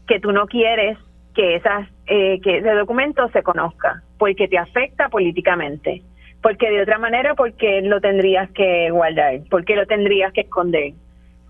que 0.07 0.21
tú 0.21 0.33
no 0.33 0.47
quieres 0.47 0.99
que 1.35 1.57
esas 1.57 1.89
eh, 2.07 2.41
que 2.43 2.59
ese 2.59 2.71
documento 2.71 3.29
se 3.31 3.43
conozca, 3.43 4.03
porque 4.19 4.49
te 4.49 4.59
afecta 4.59 5.09
políticamente, 5.09 6.03
porque 6.43 6.71
de 6.71 6.83
otra 6.83 6.99
manera 6.99 7.35
porque 7.35 7.83
lo 7.83 8.01
tendrías 8.01 8.51
que 8.51 8.91
guardar, 8.91 9.41
porque 9.51 9.75
lo 9.77 9.87
tendrías 9.87 10.33
que 10.33 10.43
esconder. 10.43 10.93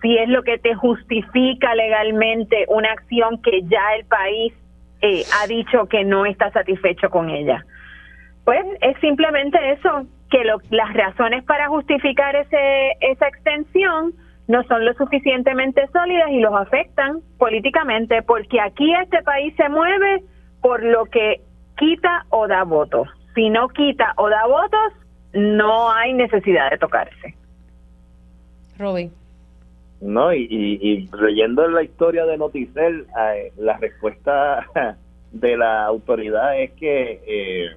Si 0.02 0.16
es 0.16 0.28
lo 0.28 0.42
que 0.42 0.58
te 0.58 0.74
justifica 0.74 1.74
legalmente 1.74 2.64
una 2.68 2.92
acción 2.92 3.42
que 3.42 3.62
ya 3.64 3.94
el 3.98 4.04
país 4.06 4.52
eh, 5.00 5.24
ha 5.42 5.46
dicho 5.46 5.86
que 5.86 6.04
no 6.04 6.24
está 6.26 6.50
satisfecho 6.52 7.10
con 7.10 7.30
ella. 7.30 7.64
Pues 8.44 8.64
es 8.80 8.96
simplemente 9.00 9.58
eso, 9.72 10.06
que 10.30 10.44
lo- 10.44 10.60
las 10.70 10.92
razones 10.94 11.44
para 11.44 11.68
justificar 11.68 12.34
ese, 12.36 12.92
esa 13.00 13.28
extensión 13.28 14.12
no 14.46 14.62
son 14.64 14.84
lo 14.86 14.94
suficientemente 14.94 15.86
sólidas 15.92 16.30
y 16.30 16.40
los 16.40 16.54
afectan 16.54 17.18
políticamente, 17.38 18.22
porque 18.22 18.60
aquí 18.60 18.92
este 18.94 19.22
país 19.22 19.54
se 19.56 19.68
mueve 19.68 20.22
por 20.62 20.82
lo 20.82 21.04
que 21.06 21.40
quita 21.76 22.24
o 22.30 22.48
da 22.48 22.64
votos. 22.64 23.08
Si 23.38 23.50
no 23.50 23.68
quita 23.68 24.14
o 24.16 24.28
da 24.28 24.48
votos, 24.48 24.94
no 25.32 25.92
hay 25.92 26.12
necesidad 26.12 26.72
de 26.72 26.78
tocarse. 26.78 27.36
Robin. 28.76 29.12
No, 30.00 30.34
y, 30.34 30.48
y, 30.50 30.78
y 30.82 31.08
leyendo 31.16 31.68
la 31.68 31.84
historia 31.84 32.26
de 32.26 32.36
Noticel, 32.36 33.06
eh, 33.16 33.52
la 33.56 33.76
respuesta 33.76 34.66
de 35.30 35.56
la 35.56 35.84
autoridad 35.84 36.60
es 36.60 36.72
que 36.72 37.22
eh, 37.28 37.76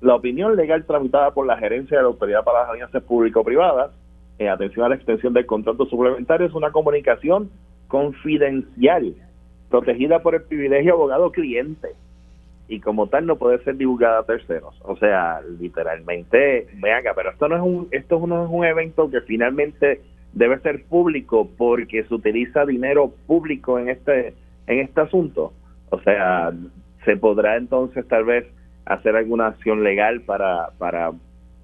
la 0.00 0.16
opinión 0.16 0.56
legal 0.56 0.84
tramitada 0.84 1.30
por 1.30 1.46
la 1.46 1.56
gerencia 1.56 1.98
de 1.98 2.02
la 2.02 2.08
Autoridad 2.08 2.42
para 2.42 2.62
las 2.62 2.70
Alianzas 2.70 3.04
Público-Privadas, 3.04 3.92
en 4.40 4.48
atención 4.48 4.86
a 4.86 4.88
la 4.88 4.96
extensión 4.96 5.32
del 5.32 5.46
contrato 5.46 5.86
suplementario, 5.86 6.48
es 6.48 6.52
una 6.52 6.72
comunicación 6.72 7.48
confidencial, 7.86 9.14
protegida 9.70 10.18
por 10.18 10.34
el 10.34 10.42
privilegio 10.42 10.94
abogado-cliente, 10.94 11.90
y 12.68 12.80
como 12.80 13.08
tal 13.08 13.26
no 13.26 13.36
puede 13.36 13.62
ser 13.64 13.76
divulgada 13.76 14.20
a 14.20 14.24
terceros. 14.24 14.74
O 14.82 14.96
sea, 14.96 15.40
literalmente, 15.60 16.66
vean 16.74 17.00
acá, 17.00 17.12
pero 17.14 17.30
esto 17.30 17.48
no 17.48 17.56
es 17.56 17.62
un, 17.62 17.88
esto 17.90 18.26
no 18.26 18.44
es 18.44 18.50
un 18.50 18.64
evento 18.64 19.10
que 19.10 19.20
finalmente 19.22 20.00
debe 20.32 20.58
ser 20.60 20.84
público 20.84 21.48
porque 21.56 22.04
se 22.04 22.14
utiliza 22.14 22.66
dinero 22.66 23.12
público 23.26 23.78
en 23.78 23.88
este 23.88 24.34
en 24.66 24.80
este 24.80 25.00
asunto. 25.00 25.52
O 25.90 26.00
sea, 26.00 26.52
se 27.04 27.16
podrá 27.16 27.56
entonces 27.56 28.06
tal 28.08 28.24
vez 28.24 28.46
hacer 28.84 29.16
alguna 29.16 29.48
acción 29.48 29.84
legal 29.84 30.22
para 30.22 30.70
para 30.78 31.12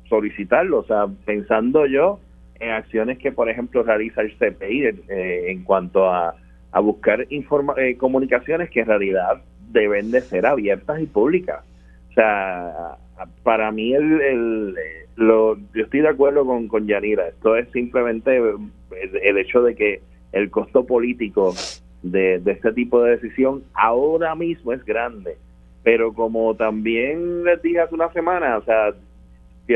solicitarlo, 0.09 0.81
o 0.81 0.85
sea, 0.85 1.07
pensando 1.25 1.87
yo 1.87 2.21
en 2.61 2.71
acciones 2.71 3.19
que, 3.19 3.33
por 3.33 3.49
ejemplo, 3.49 3.83
realiza 3.83 4.21
el 4.21 4.37
CPI 4.37 4.85
eh, 5.09 5.51
en 5.51 5.65
cuanto 5.65 6.09
a, 6.09 6.37
a 6.71 6.81
buscar 6.81 7.27
informa 7.31 7.75
eh, 7.77 7.97
comunicaciones 7.97 8.71
que 8.71 8.81
en 8.81 8.87
realidad 8.87 9.43
deben 9.73 10.11
de 10.11 10.21
ser 10.21 10.47
abiertas 10.47 11.01
y 11.01 11.07
públicas. 11.07 11.65
O 12.11 12.15
sea, 12.15 12.97
para 13.43 13.71
mí 13.73 13.95
el, 13.95 14.75
lo, 15.17 15.57
yo 15.75 15.85
estoy 15.85 16.01
de 16.01 16.09
acuerdo 16.09 16.45
con, 16.45 16.69
con 16.69 16.87
Yanira. 16.87 17.29
Esto 17.29 17.57
es 17.57 17.71
simplemente 17.71 18.37
el, 18.37 19.39
hecho 19.39 19.63
de 19.63 19.75
que 19.75 20.01
el 20.33 20.51
costo 20.51 20.85
político 20.85 21.55
de, 22.03 22.39
de 22.41 22.53
este 22.53 22.73
tipo 22.73 23.03
de 23.03 23.13
decisión 23.13 23.63
ahora 23.75 24.35
mismo 24.35 24.73
es 24.73 24.85
grande. 24.85 25.37
Pero 25.83 26.13
como 26.13 26.55
también 26.55 27.45
les 27.45 27.61
dije 27.61 27.81
hace 27.81 27.95
una 27.95 28.13
semana, 28.13 28.59
o 28.59 28.63
sea, 28.63 28.95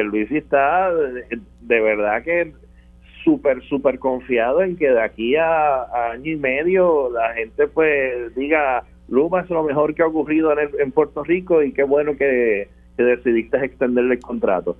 Luis 0.03 0.31
está 0.31 0.93
de, 0.95 1.81
verdad 1.81 2.23
que 2.23 2.53
súper, 3.25 3.63
súper 3.65 3.99
confiado 3.99 4.63
en 4.63 4.77
que 4.77 4.91
de 4.91 5.01
aquí 5.01 5.37
a, 5.37 6.13
año 6.13 6.33
y 6.33 6.37
medio 6.37 7.11
la 7.11 7.35
gente 7.35 7.67
pues 7.69 8.35
diga, 8.35 8.85
Luma 9.09 9.41
es 9.41 9.51
lo 9.51 9.63
mejor 9.63 9.95
que 9.95 10.03
ha 10.03 10.07
ocurrido 10.07 10.53
en, 10.53 10.71
en 10.79 10.93
Puerto 10.93 11.23
Rico 11.23 11.63
y 11.63 11.73
qué 11.73 11.85
bueno 11.85 12.17
que, 12.17 12.69
decidiste 12.97 13.65
extenderle 13.65 14.15
el 14.15 14.21
contrato. 14.21 14.77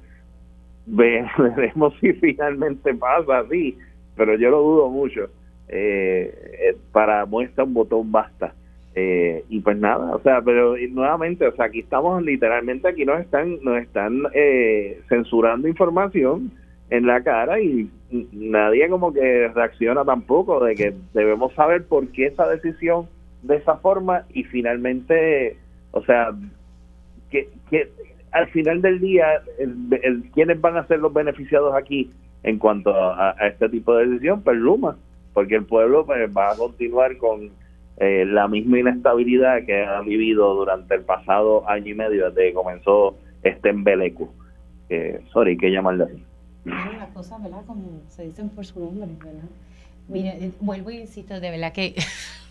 Veremos 0.87 1.95
si 2.01 2.13
finalmente 2.15 2.95
pasa 2.95 3.41
así, 3.41 3.77
pero 4.17 4.37
yo 4.37 4.51
lo 4.51 4.63
dudo 4.63 4.89
mucho. 4.89 5.29
Eh, 5.69 6.33
eh, 6.61 6.77
para 6.93 7.27
muestra 7.27 7.65
un 7.65 7.75
botón 7.75 8.11
basta. 8.13 8.55
Eh, 8.99 9.45
y 9.51 9.61
pues 9.61 9.77
nada, 9.77 10.15
o 10.15 10.21
sea, 10.21 10.41
pero 10.41 10.75
nuevamente, 10.89 11.47
o 11.47 11.55
sea, 11.55 11.67
aquí 11.67 11.81
estamos 11.81 12.23
literalmente, 12.23 12.89
aquí 12.89 13.05
nos 13.05 13.21
están, 13.21 13.63
nos 13.63 13.83
están 13.83 14.23
eh, 14.33 15.03
censurando 15.11 15.69
información 15.69 16.51
en 16.89 17.07
la 17.07 17.23
cara 17.23 17.61
y 17.61 17.91
nadie 18.33 18.89
como 18.89 19.13
que 19.13 19.49
reacciona 19.49 20.03
tampoco 20.03 20.65
de 20.65 20.75
que 20.75 20.95
debemos 21.13 21.53
saber 21.53 21.85
por 21.85 22.09
qué 22.09 22.29
esa 22.29 22.49
decisión 22.49 23.07
de 23.43 23.57
esa 23.57 23.77
forma 23.77 24.25
y 24.33 24.45
finalmente, 24.45 25.57
o 25.93 26.03
sea, 26.05 26.33
que, 27.31 27.49
que 27.71 27.91
al 28.33 28.49
final 28.49 28.83
del 28.83 29.01
día, 29.01 29.43
el, 29.59 30.31
¿quiénes 30.35 30.61
van 30.61 30.77
a 30.77 30.87
ser 30.87 30.99
los 30.99 31.13
beneficiados 31.13 31.75
aquí 31.75 32.11
en 32.43 32.59
cuanto 32.59 32.91
a, 32.95 33.35
este 33.49 33.69
tipo 33.69 33.95
de 33.97 34.07
decisión? 34.07 34.43
Pues 34.43 34.57
Luma, 34.57 34.97
porque 35.33 35.57
el 35.57 35.65
pueblo 35.65 36.05
pues, 36.05 36.31
va 36.37 36.53
a 36.53 36.57
continuar 36.57 37.17
con 37.17 37.51
eh, 37.99 38.25
la 38.27 38.47
misma 38.47 38.79
inestabilidad 38.79 39.65
que 39.65 39.85
ha 39.85 40.01
vivido 40.03 40.55
durante 40.55 40.95
el 40.95 41.03
pasado 41.03 41.69
año 41.69 41.93
y 41.93 41.95
medio 41.95 42.29
desde 42.31 42.49
que 42.49 42.55
comenzó 42.55 43.17
este 43.43 43.71
embeleco. 43.71 44.33
Eh, 44.91 45.23
sorry, 45.33 45.57
que 45.57 45.71
llamarle 45.71 46.05
así. 46.05 46.23
Las 46.99 47.09
cosas, 47.11 47.43
¿verdad? 47.43 47.63
Como 47.67 48.03
se 48.09 48.25
dicen 48.25 48.51
por 48.51 48.67
su 48.67 48.81
nombre, 48.81 49.09
¿verdad? 49.25 49.49
Mire, 50.09 50.29
eh, 50.45 50.53
vuelvo 50.61 50.91
y 50.91 50.99
insisto, 50.99 51.41
de 51.41 51.51
verdad 51.51 51.73
que 51.73 51.95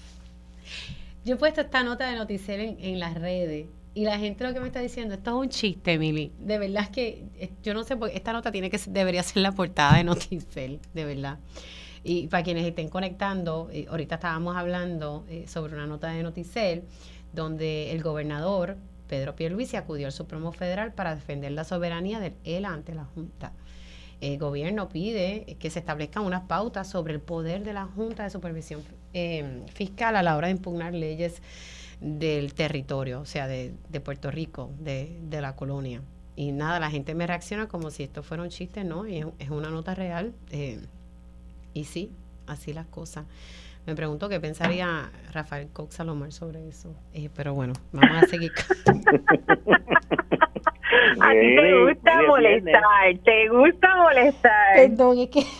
yo 1.25 1.33
he 1.33 1.37
puesto 1.37 1.61
esta 1.61 1.83
nota 1.83 2.07
de 2.07 2.15
noticiero 2.15 2.63
en, 2.63 2.99
las 2.99 3.15
redes 3.15 3.65
y 3.95 4.05
la 4.05 4.19
gente 4.19 4.43
lo 4.43 4.53
que 4.53 4.59
me 4.59 4.67
está 4.67 4.79
diciendo, 4.79 5.15
esto 5.15 5.31
es 5.31 5.47
un 5.47 5.49
chiste, 5.49 5.93
Emily. 5.93 6.31
De 6.37 6.59
verdad 6.59 6.83
es 6.83 6.89
que 6.89 7.25
eh, 7.39 7.49
yo 7.63 7.73
no 7.73 7.83
sé, 7.83 7.97
por 7.97 8.09
esta 8.09 8.31
nota 8.31 8.51
tiene 8.51 8.69
que 8.69 8.79
debería 8.87 9.23
ser 9.23 9.41
la 9.41 9.51
portada 9.51 9.97
de 9.97 10.03
Noticel, 10.03 10.79
de 10.93 11.05
verdad. 11.05 11.39
Y 12.03 12.27
para 12.27 12.43
quienes 12.43 12.65
estén 12.67 12.89
conectando, 12.89 13.69
eh, 13.71 13.87
ahorita 13.89 14.15
estábamos 14.15 14.55
hablando 14.55 15.25
eh, 15.27 15.45
sobre 15.47 15.73
una 15.73 15.87
nota 15.87 16.09
de 16.09 16.21
Noticel 16.21 16.83
donde 17.33 17.91
el 17.91 18.03
gobernador 18.03 18.77
Pedro 19.07 19.35
Pierluisi 19.35 19.77
acudió 19.77 20.05
al 20.05 20.13
Supremo 20.13 20.51
Federal 20.51 20.93
para 20.93 21.15
defender 21.15 21.51
la 21.53 21.63
soberanía 21.63 22.19
de 22.19 22.35
él 22.43 22.65
ante 22.65 22.93
la 22.93 23.05
Junta. 23.05 23.51
El 24.25 24.39
gobierno 24.39 24.89
pide 24.89 25.55
que 25.59 25.69
se 25.69 25.77
establezcan 25.77 26.25
unas 26.25 26.41
pautas 26.47 26.89
sobre 26.89 27.13
el 27.13 27.21
poder 27.21 27.63
de 27.63 27.73
la 27.73 27.85
Junta 27.85 28.23
de 28.23 28.31
Supervisión 28.31 28.81
eh, 29.13 29.61
Fiscal 29.71 30.15
a 30.15 30.23
la 30.23 30.35
hora 30.35 30.47
de 30.47 30.53
impugnar 30.53 30.95
leyes 30.95 31.43
del 32.01 32.55
territorio, 32.55 33.21
o 33.21 33.25
sea, 33.25 33.47
de, 33.47 33.75
Puerto 34.03 34.31
Rico, 34.31 34.71
de, 34.79 35.19
la 35.29 35.55
colonia. 35.55 36.01
Y 36.35 36.53
nada, 36.53 36.79
la 36.79 36.89
gente 36.89 37.13
me 37.13 37.27
reacciona 37.27 37.67
como 37.67 37.91
si 37.91 38.01
esto 38.01 38.23
fuera 38.23 38.41
un 38.41 38.49
chiste, 38.49 38.83
¿no? 38.83 39.07
Y 39.07 39.23
es, 39.37 39.49
una 39.51 39.69
nota 39.69 39.93
real. 39.93 40.33
Y 41.75 41.83
sí, 41.83 42.11
así 42.47 42.73
las 42.73 42.87
cosas. 42.87 43.25
Me 43.85 43.95
pregunto 43.95 44.27
qué 44.27 44.39
pensaría 44.39 45.11
Rafael 45.33 45.67
Cox 45.67 45.97
Salomar 45.97 46.31
sobre 46.31 46.67
eso. 46.67 46.95
Eh, 47.13 47.29
pero 47.35 47.53
bueno, 47.53 47.73
vamos 47.91 48.23
a 48.23 48.27
seguir. 48.27 48.51
a 51.21 51.31
ti 51.31 51.55
te 51.55 51.83
gusta 51.83 52.21
molestar, 52.27 53.17
te 53.23 53.49
gusta 53.49 53.95
molestar. 53.95 54.75
Perdón, 54.75 55.19
es 55.19 55.29
que... 55.29 55.43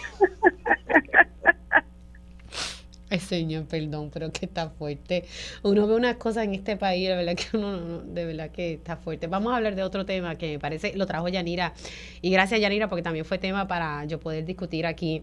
Ay, 3.10 3.20
señor, 3.20 3.66
perdón, 3.66 4.10
pero 4.12 4.32
que 4.32 4.48
está 4.48 4.70
fuerte. 4.72 5.26
Uno 5.62 5.88
ve 5.88 5.96
unas 5.96 6.16
cosas 6.16 6.46
en 6.46 6.56
este 6.56 6.76
país, 6.76 7.08
de 7.08 7.16
verdad 7.16 7.36
que 7.36 7.56
uno 7.56 8.02
de 8.02 8.26
verdad 8.26 8.50
que 8.50 8.74
está 8.74 8.98
fuerte. 8.98 9.28
Vamos 9.28 9.54
a 9.54 9.58
hablar 9.58 9.76
de 9.76 9.84
otro 9.84 10.06
tema 10.06 10.36
que 10.36 10.54
me 10.54 10.60
parece, 10.60 10.98
lo 10.98 11.06
trajo 11.06 11.28
Yanira. 11.28 11.74
Y 12.22 12.32
gracias 12.32 12.60
Yanira 12.60 12.90
porque 12.90 13.04
también 13.04 13.24
fue 13.24 13.38
tema 13.38 13.68
para 13.68 14.06
yo 14.06 14.20
poder 14.20 14.44
discutir 14.44 14.88
aquí 14.88 15.22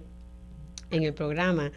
en 0.90 1.02
el 1.02 1.12
programa. 1.12 1.72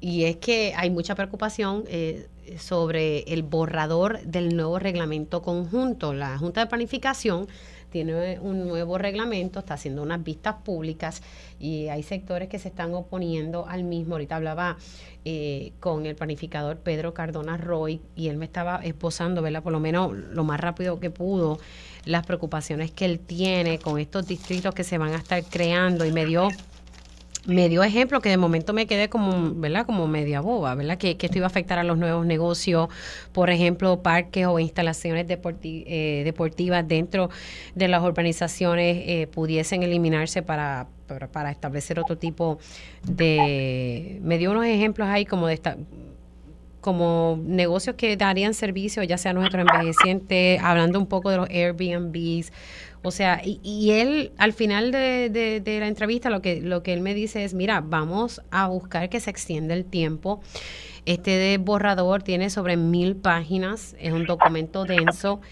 Y 0.00 0.24
es 0.24 0.36
que 0.36 0.74
hay 0.76 0.90
mucha 0.90 1.14
preocupación 1.14 1.84
eh, 1.88 2.26
sobre 2.58 3.20
el 3.32 3.42
borrador 3.42 4.20
del 4.22 4.56
nuevo 4.56 4.78
reglamento 4.78 5.42
conjunto. 5.42 6.12
La 6.12 6.38
Junta 6.38 6.60
de 6.60 6.66
Planificación 6.66 7.46
tiene 7.94 8.40
un 8.40 8.66
nuevo 8.66 8.98
reglamento, 8.98 9.60
está 9.60 9.74
haciendo 9.74 10.02
unas 10.02 10.24
vistas 10.24 10.56
públicas 10.64 11.22
y 11.60 11.86
hay 11.86 12.02
sectores 12.02 12.48
que 12.48 12.58
se 12.58 12.66
están 12.66 12.92
oponiendo 12.92 13.68
al 13.68 13.84
mismo. 13.84 14.14
Ahorita 14.14 14.34
hablaba 14.34 14.76
eh, 15.24 15.72
con 15.78 16.04
el 16.04 16.16
planificador 16.16 16.78
Pedro 16.78 17.14
Cardona 17.14 17.56
Roy 17.56 18.00
y 18.16 18.30
él 18.30 18.36
me 18.36 18.46
estaba 18.46 18.80
esposando, 18.82 19.42
¿verdad? 19.42 19.62
Por 19.62 19.72
lo 19.72 19.78
menos 19.78 20.12
lo 20.12 20.42
más 20.42 20.60
rápido 20.60 20.98
que 20.98 21.10
pudo, 21.10 21.60
las 22.04 22.26
preocupaciones 22.26 22.90
que 22.90 23.04
él 23.04 23.20
tiene 23.20 23.78
con 23.78 24.00
estos 24.00 24.26
distritos 24.26 24.74
que 24.74 24.82
se 24.82 24.98
van 24.98 25.12
a 25.12 25.18
estar 25.18 25.44
creando 25.44 26.04
y 26.04 26.10
me 26.10 26.26
dio 26.26 26.48
me 27.46 27.68
dio 27.68 27.82
ejemplo 27.82 28.20
que 28.20 28.28
de 28.28 28.36
momento 28.36 28.72
me 28.72 28.86
quedé 28.86 29.08
como, 29.08 29.54
¿verdad? 29.54 29.86
Como 29.86 30.06
media 30.06 30.40
boba, 30.40 30.74
¿verdad? 30.74 30.98
Que, 30.98 31.16
esto 31.20 31.38
iba 31.38 31.46
a 31.46 31.48
afectar 31.48 31.78
a 31.78 31.84
los 31.84 31.98
nuevos 31.98 32.26
negocios, 32.26 32.88
por 33.32 33.50
ejemplo, 33.50 34.02
parques 34.02 34.46
o 34.46 34.58
instalaciones 34.58 35.26
eh, 35.28 36.22
deportivas 36.24 36.86
dentro 36.86 37.30
de 37.74 37.88
las 37.88 38.02
urbanizaciones 38.02 38.96
eh, 39.06 39.26
pudiesen 39.26 39.82
eliminarse 39.82 40.42
para, 40.42 40.88
para, 41.32 41.50
establecer 41.50 41.98
otro 41.98 42.16
tipo 42.16 42.58
de... 43.02 44.18
Me 44.22 44.38
dio 44.38 44.50
unos 44.50 44.66
ejemplos 44.66 45.08
ahí 45.08 45.24
como 45.24 45.46
de 45.46 45.54
esta 45.54 45.76
como 46.84 47.40
negocios 47.42 47.96
que 47.96 48.14
darían 48.14 48.52
servicio, 48.52 49.02
ya 49.04 49.16
sea 49.16 49.30
a 49.30 49.34
nuestros 49.34 49.66
envejecientes, 49.66 50.60
hablando 50.62 50.98
un 50.98 51.06
poco 51.06 51.30
de 51.30 51.38
los 51.38 51.48
Airbnbs, 51.48 52.52
o 53.04 53.10
sea, 53.10 53.42
y, 53.44 53.90
él 53.90 54.32
al 54.38 54.54
final 54.54 54.90
de, 54.90 55.62
la 55.64 55.86
entrevista 55.86 56.30
lo 56.30 56.40
que, 56.40 56.62
lo 56.62 56.82
que 56.82 56.94
él 56.94 57.02
me 57.02 57.12
dice 57.12 57.44
es, 57.44 57.52
mira, 57.52 57.82
vamos 57.82 58.40
a 58.50 58.66
buscar 58.68 59.10
que 59.10 59.20
se 59.20 59.28
extienda 59.28 59.74
el 59.74 59.84
tiempo. 59.84 60.40
Este 61.04 61.32
de 61.32 61.58
borrador 61.58 62.22
tiene 62.22 62.48
sobre 62.48 62.78
mil 62.78 63.14
páginas, 63.14 63.94
es 64.00 64.14
un 64.14 64.24
documento 64.24 64.86
denso 64.86 65.42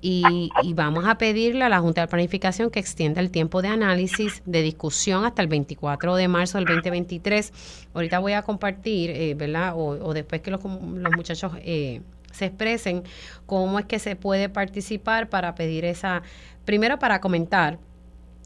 y, 0.00 0.50
vamos 0.74 1.04
a 1.06 1.18
pedirle 1.18 1.64
a 1.64 1.68
la 1.68 1.80
Junta 1.80 2.00
de 2.00 2.08
Planificación 2.08 2.70
que 2.70 2.80
extienda 2.80 3.20
el 3.20 3.30
tiempo 3.30 3.60
de 3.60 3.68
análisis, 3.68 4.42
de 4.46 4.62
discusión 4.62 5.26
hasta 5.26 5.42
el 5.42 5.48
24 5.48 6.16
de 6.16 6.28
marzo 6.28 6.56
del 6.56 6.66
2023. 6.66 7.52
Ahorita 7.92 8.20
voy 8.20 8.32
a 8.32 8.42
compartir, 8.42 9.10
eh, 9.10 9.34
¿verdad? 9.34 9.74
O, 9.76 10.14
después 10.14 10.40
que 10.40 10.50
los, 10.50 10.64
los 10.64 11.12
muchachos... 11.14 11.52
Eh, 11.60 12.00
se 12.32 12.46
expresen 12.46 13.04
cómo 13.46 13.78
es 13.78 13.86
que 13.86 13.98
se 13.98 14.16
puede 14.16 14.48
participar 14.48 15.28
para 15.28 15.54
pedir 15.54 15.84
esa 15.84 16.22
Primero 16.64 16.98
para 17.00 17.20
comentar 17.20 17.78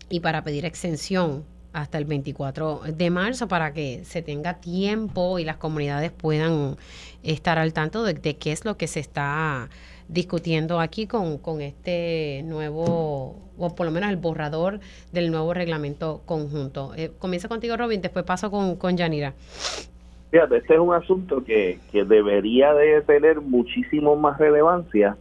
y 0.09 0.21
para 0.21 0.43
pedir 0.43 0.65
extensión 0.65 1.45
hasta 1.75 1.99
el 1.99 2.07
24 2.07 2.81
de 2.95 3.11
marzo 3.11 3.47
para 3.49 3.75
que 3.75 4.05
se 4.07 4.23
tenga 4.23 4.55
tiempo 4.55 5.39
y 5.39 5.45
las 5.45 5.59
comunidades 5.59 6.13
puedan 6.13 6.79
estar 7.23 7.59
al 7.59 7.75
tanto 7.75 8.05
de, 8.05 8.15
qué 8.15 8.53
es 8.53 8.65
lo 8.65 8.79
que 8.79 8.87
se 8.87 9.01
está 9.01 9.69
discutiendo 10.09 10.81
aquí 10.81 11.07
con, 11.07 11.37
con, 11.37 11.61
este 11.61 12.43
nuevo, 12.47 13.37
o 13.59 13.75
por 13.75 13.85
lo 13.85 13.93
menos 13.93 14.09
el 14.09 14.17
borrador 14.17 14.81
del 15.13 15.31
nuevo 15.31 15.53
reglamento 15.53 16.23
conjunto. 16.25 16.95
Eh, 16.97 17.13
comienza 17.19 17.49
contigo, 17.49 17.77
Robin, 17.77 18.01
después 18.01 18.25
paso 18.25 18.51
con, 18.51 18.77
con 18.77 18.97
Yanira. 18.97 19.35
Este 20.45 20.75
es 20.75 20.81
un 20.81 20.95
asunto 20.95 21.45
que, 21.45 21.79
que 21.91 22.05
debería 22.05 22.75
de 22.75 23.03
tener 23.03 23.41
muchísimo 23.41 24.17
más 24.17 24.39
relevancia 24.39 25.17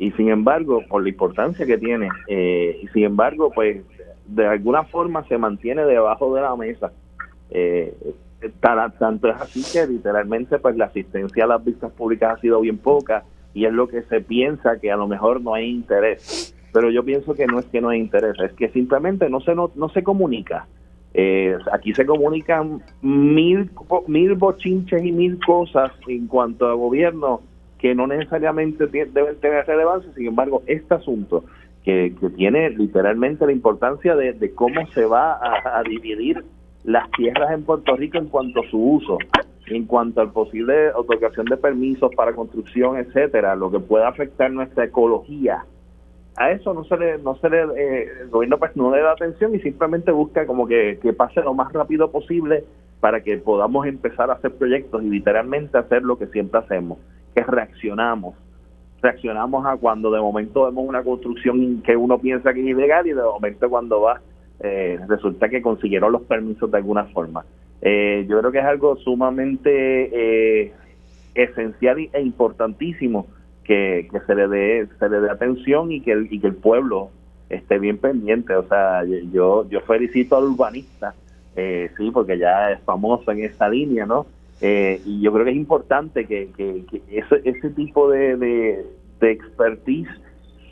y 0.00 0.12
sin 0.12 0.30
embargo, 0.30 0.82
por 0.88 1.02
la 1.02 1.10
importancia 1.10 1.66
que 1.66 1.76
tiene, 1.76 2.08
eh, 2.26 2.80
y 2.82 2.88
sin 2.88 3.04
embargo, 3.04 3.52
pues 3.54 3.82
de 4.26 4.46
alguna 4.46 4.84
forma 4.84 5.26
se 5.28 5.36
mantiene 5.36 5.84
debajo 5.84 6.34
de 6.34 6.40
la 6.40 6.56
mesa. 6.56 6.90
Eh, 7.50 7.94
tanto 8.98 9.28
es 9.28 9.36
así 9.36 9.62
que 9.70 9.86
literalmente 9.86 10.58
pues 10.58 10.74
la 10.76 10.86
asistencia 10.86 11.44
a 11.44 11.48
las 11.48 11.62
vistas 11.62 11.92
públicas 11.92 12.38
ha 12.38 12.40
sido 12.40 12.60
bien 12.60 12.78
poca 12.78 13.24
y 13.52 13.66
es 13.66 13.72
lo 13.72 13.88
que 13.88 14.02
se 14.02 14.22
piensa 14.22 14.78
que 14.80 14.90
a 14.90 14.96
lo 14.96 15.06
mejor 15.06 15.42
no 15.42 15.52
hay 15.52 15.68
interés. 15.68 16.54
Pero 16.72 16.90
yo 16.90 17.04
pienso 17.04 17.34
que 17.34 17.46
no 17.46 17.58
es 17.58 17.66
que 17.66 17.82
no 17.82 17.90
hay 17.90 17.98
interés, 17.98 18.38
es 18.40 18.52
que 18.52 18.70
simplemente 18.70 19.28
no 19.28 19.40
se, 19.40 19.54
no, 19.54 19.70
se 19.92 20.02
comunica. 20.02 20.66
Eh, 21.12 21.56
aquí 21.72 21.92
se 21.92 22.06
comunican 22.06 22.82
mil, 23.02 23.70
mil 24.06 24.34
bochinches 24.34 25.04
y 25.04 25.10
mil 25.10 25.38
cosas 25.44 25.90
en 26.06 26.28
cuanto 26.28 26.68
a 26.68 26.74
gobierno 26.74 27.40
que 27.78 27.94
no 27.94 28.06
necesariamente 28.06 28.86
deben 28.86 29.36
tener 29.40 29.66
relevancia, 29.66 30.12
sin 30.14 30.28
embargo, 30.28 30.62
este 30.66 30.94
asunto 30.94 31.44
que, 31.82 32.14
tiene 32.36 32.70
literalmente 32.70 33.46
la 33.46 33.52
importancia 33.52 34.14
de, 34.14 34.52
cómo 34.54 34.86
se 34.88 35.06
va 35.06 35.38
a, 35.42 35.82
dividir 35.82 36.44
las 36.84 37.10
tierras 37.12 37.50
en 37.52 37.64
Puerto 37.64 37.96
Rico 37.96 38.18
en 38.18 38.26
cuanto 38.26 38.60
a 38.60 38.68
su 38.70 38.78
uso, 38.78 39.18
en 39.66 39.86
cuanto 39.86 40.20
al 40.20 40.30
posible 40.30 40.92
otorgación 40.92 41.46
de 41.46 41.56
permisos 41.56 42.14
para 42.14 42.34
construcción, 42.34 42.98
etcétera, 42.98 43.56
lo 43.56 43.70
que 43.70 43.80
pueda 43.80 44.08
afectar 44.08 44.50
nuestra 44.50 44.84
ecología. 44.84 45.64
A 46.36 46.52
eso 46.52 46.72
no 46.72 46.84
se 46.84 46.96
le, 46.96 47.18
no 47.18 47.36
se 47.36 47.50
le, 47.50 47.62
eh, 47.62 48.08
el 48.22 48.28
gobierno 48.28 48.58
pues 48.58 48.74
no 48.76 48.94
le 48.94 49.02
da 49.02 49.12
atención 49.12 49.54
y 49.54 49.60
simplemente 49.60 50.12
busca 50.12 50.46
como 50.46 50.66
que, 50.66 50.98
que 51.02 51.12
pase 51.12 51.40
lo 51.42 51.54
más 51.54 51.72
rápido 51.72 52.10
posible 52.10 52.64
para 53.00 53.22
que 53.22 53.36
podamos 53.38 53.86
empezar 53.86 54.30
a 54.30 54.34
hacer 54.34 54.52
proyectos 54.52 55.02
y 55.02 55.10
literalmente 55.10 55.76
hacer 55.76 56.02
lo 56.02 56.18
que 56.18 56.26
siempre 56.28 56.60
hacemos, 56.60 56.98
que 57.34 57.42
reaccionamos 57.42 58.34
reaccionamos 59.02 59.64
a 59.66 59.76
cuando 59.76 60.10
de 60.10 60.20
momento 60.20 60.66
vemos 60.66 60.86
una 60.86 61.02
construcción 61.02 61.82
que 61.82 61.96
uno 61.96 62.18
piensa 62.18 62.52
que 62.52 62.60
es 62.60 62.66
ilegal 62.66 63.06
y 63.06 63.12
de 63.12 63.22
momento 63.22 63.68
cuando 63.68 64.02
va 64.02 64.20
eh, 64.60 64.98
resulta 65.08 65.48
que 65.48 65.62
consiguieron 65.62 66.12
los 66.12 66.22
permisos 66.22 66.70
de 66.70 66.76
alguna 66.76 67.04
forma. 67.04 67.44
Eh, 67.80 68.26
yo 68.28 68.38
creo 68.40 68.52
que 68.52 68.58
es 68.58 68.64
algo 68.64 68.96
sumamente 68.96 70.10
eh, 70.12 70.72
esencial 71.34 71.98
e 72.12 72.20
importantísimo 72.20 73.26
que, 73.70 74.20
se 74.26 74.34
le 74.34 74.48
dé 74.48 74.88
se 74.98 75.08
le 75.08 75.20
dé 75.20 75.30
atención 75.30 75.92
y 75.92 76.00
que 76.00 76.10
el, 76.10 76.28
que 76.28 76.46
el 76.46 76.56
pueblo 76.56 77.10
esté 77.48 77.78
bien 77.78 77.98
pendiente. 77.98 78.54
O 78.56 78.66
sea, 78.66 79.04
yo 79.04 79.68
yo 79.68 79.80
felicito 79.82 80.36
al 80.36 80.44
urbanista, 80.44 81.14
sí, 81.54 82.10
porque 82.12 82.36
ya 82.36 82.72
es 82.72 82.80
famoso 82.80 83.30
en 83.30 83.44
esa 83.44 83.68
línea, 83.68 84.06
¿no? 84.06 84.26
Eh, 84.60 85.00
y 85.06 85.20
yo 85.20 85.32
creo 85.32 85.44
que 85.44 85.52
es 85.52 85.56
importante 85.56 86.26
que, 86.26 86.50
que, 86.56 86.84
ese, 87.10 87.40
ese 87.44 87.70
tipo 87.70 88.10
de, 88.10 88.36
de, 88.36 89.30
expertise 89.30 90.08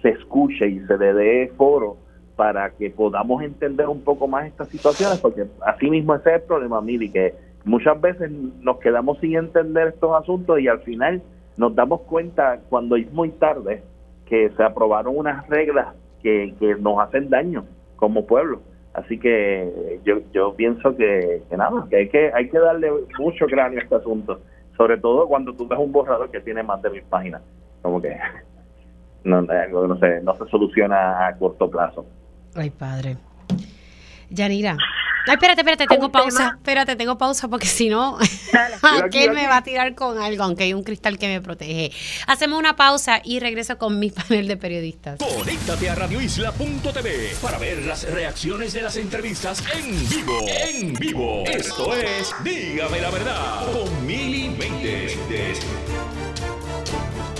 se 0.03 0.11
escuche 0.11 0.69
y 0.69 0.81
se 0.81 0.99
le 0.99 1.15
dé 1.15 1.53
foro 1.57 1.97
para 2.37 2.70
que 2.70 2.91
podamos 2.91 3.43
entender 3.43 3.89
un 3.89 4.03
poco 4.03 4.27
más 4.27 4.47
estas 4.47 4.69
situaciones, 4.69 5.19
porque 5.20 5.47
así 5.65 5.89
mismo 5.89 6.15
ese 6.15 6.31
es 6.31 6.37
el 6.37 6.43
problema, 6.43 6.81
Mili, 6.81 7.11
que 7.11 7.35
muchas 7.65 8.01
veces 8.01 8.31
nos 8.31 8.79
quedamos 8.79 9.19
sin 9.20 9.37
entender 9.37 9.89
estos 9.89 10.20
asuntos 10.20 10.61
y 10.61 10.69
al 10.69 10.81
final 10.81 11.23
nos 11.59 11.74
damos 11.74 12.02
cuenta 12.02 12.60
cuando 12.70 12.97
es 12.97 13.12
muy 13.12 13.30
tarde 13.30 13.82
que 14.26 14.51
se 14.56 14.62
aprobaron 14.62 15.16
unas 15.16 15.47
reglas 15.48 15.94
que, 16.22 16.55
que 16.59 16.76
nos 16.76 16.98
hacen 17.01 17.28
daño 17.28 17.64
como 17.97 18.26
pueblo. 18.26 18.62
Así 18.94 19.18
que 19.18 20.01
yo, 20.05 20.20
yo 20.32 20.55
pienso 20.55 20.97
que, 20.97 21.43
nada, 21.56 21.86
que 21.90 21.97
hay 21.97 22.09
que 22.09 22.32
hay 22.32 22.48
que 22.48 22.59
darle 22.59 22.90
mucho 23.18 23.47
cráneo 23.47 23.78
a 23.78 23.82
este 23.82 23.94
asunto, 23.94 24.40
sobre 24.76 24.98
todo 24.98 25.28
cuando 25.28 25.52
tú 25.52 25.68
ves 25.68 25.78
un 25.78 25.93
borrador 25.93 26.30
que 26.30 26.40
tiene 26.40 26.62
más 26.62 26.80
de 26.82 26.90
mil 26.90 27.02
páginas, 27.02 27.43
como 27.82 28.01
que 28.01 28.16
no, 29.24 29.43
no, 29.43 29.98
se, 29.98 30.20
no 30.22 30.35
se 30.36 30.47
soluciona 30.47 31.26
a 31.26 31.36
corto 31.36 31.70
plazo. 31.70 32.06
Ay, 32.55 32.70
padre. 32.70 33.16
Yanira, 34.30 34.76
Ay, 35.28 35.34
espérate, 35.34 35.60
espérate, 35.60 35.86
tengo 35.86 36.10
pausa. 36.10 36.55
Espérate, 36.56 36.96
tengo 36.96 37.18
pausa 37.18 37.48
porque 37.48 37.66
si 37.66 37.88
no, 37.88 38.18
aquel 39.05 39.32
me 39.32 39.46
va 39.46 39.59
a 39.59 39.62
tirar 39.62 39.94
con 39.94 40.18
algo, 40.18 40.44
aunque 40.44 40.64
hay 40.64 40.74
un 40.74 40.82
cristal 40.82 41.18
que 41.18 41.28
me 41.28 41.40
protege. 41.40 41.92
Hacemos 42.26 42.59
una 42.59 42.76
pausa 42.76 43.20
y 43.24 43.40
regreso 43.40 43.78
con 43.78 43.98
mi 43.98 44.10
panel 44.10 44.48
de 44.48 44.56
periodistas. 44.56 45.18
Conéctate 45.18 45.90
a 45.90 45.94
radioisla.tv 45.94 47.36
para 47.42 47.59
ver 47.59 47.84
las 47.84 48.05
reacciones 48.10 48.72
de 48.72 48.82
las 48.82 48.96
entrevistas 48.96 49.62
en 49.74 50.09
vivo. 50.09 50.38
En 50.48 50.94
vivo. 50.94 51.44
Esto 51.46 51.94
es 51.94 52.34
Dígame 52.42 53.00
la 53.00 53.10
verdad 53.10 53.72
con 53.72 54.06
Mili 54.06 54.48
Méndez 54.48 55.16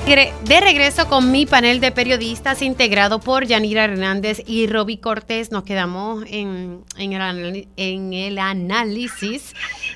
de 0.09 0.61
regreso 0.63 1.07
con 1.07 1.31
mi 1.31 1.45
panel 1.45 1.81
de 1.81 1.93
periodistas 1.93 2.63
integrado 2.63 3.21
por 3.21 3.45
Yanira 3.45 3.85
Hernández 3.85 4.43
y 4.47 4.67
Roby 4.67 4.97
Cortés. 4.97 5.53
Nos 5.53 5.65
quedamos 5.65 6.25
en, 6.29 6.83
el, 6.97 7.69
en 7.77 8.15
el, 8.15 8.39
análisis 8.39 9.53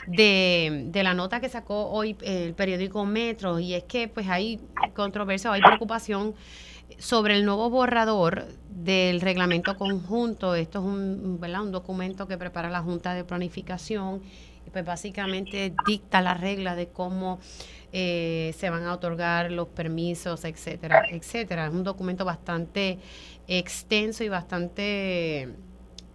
de, 0.07 0.91
la 0.93 1.15
nota 1.15 1.41
que 1.41 1.49
sacó 1.49 1.87
hoy 1.87 2.15
el 2.21 2.53
periódico 2.53 3.07
Metro 3.07 3.59
y 3.59 3.73
es 3.73 3.85
que 3.85 4.07
pues 4.07 4.29
hay 4.29 4.61
controversia, 4.93 5.51
hay 5.51 5.63
preocupación 5.63 6.35
sobre 6.99 7.37
el 7.37 7.47
nuevo 7.47 7.71
borrador 7.71 8.45
del 8.69 9.19
reglamento 9.23 9.79
conjunto. 9.79 10.55
Esto 10.55 10.81
es 10.81 10.85
un, 10.85 11.41
un 11.41 11.73
documento 11.73 12.29
que 12.29 12.37
prepara 12.37 12.69
la 12.69 12.83
Junta 12.83 13.15
de 13.15 13.25
Planificación 13.25 14.21
y 14.67 14.71
pues 14.71 14.85
básicamente 14.85 15.73
dicta 15.87 16.21
la 16.21 16.35
regla 16.35 16.77
de 16.77 16.89
cómo 16.89 17.41
eh, 17.95 18.55
se 18.59 18.71
van 18.71 18.85
a 18.85 18.95
otorgar 18.95 19.51
los 19.51 19.69
permisos, 19.69 20.45
etcétera, 20.45 21.05
etcétera. 21.11 21.67
Es 21.67 21.73
un 21.73 21.85
documento 21.85 22.25
bastante 22.25 22.99
extenso 23.47 24.25
y 24.25 24.31
bastante 24.31 25.51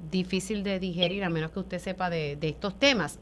difícil 0.10 0.64
de 0.64 0.80
digerir, 0.80 1.24
a 1.24 1.30
menos 1.30 1.52
que 1.52 1.60
usted 1.60 1.80
sepa 1.80 2.10
de, 2.10 2.38
estos 2.42 2.80
temas. 2.80 3.20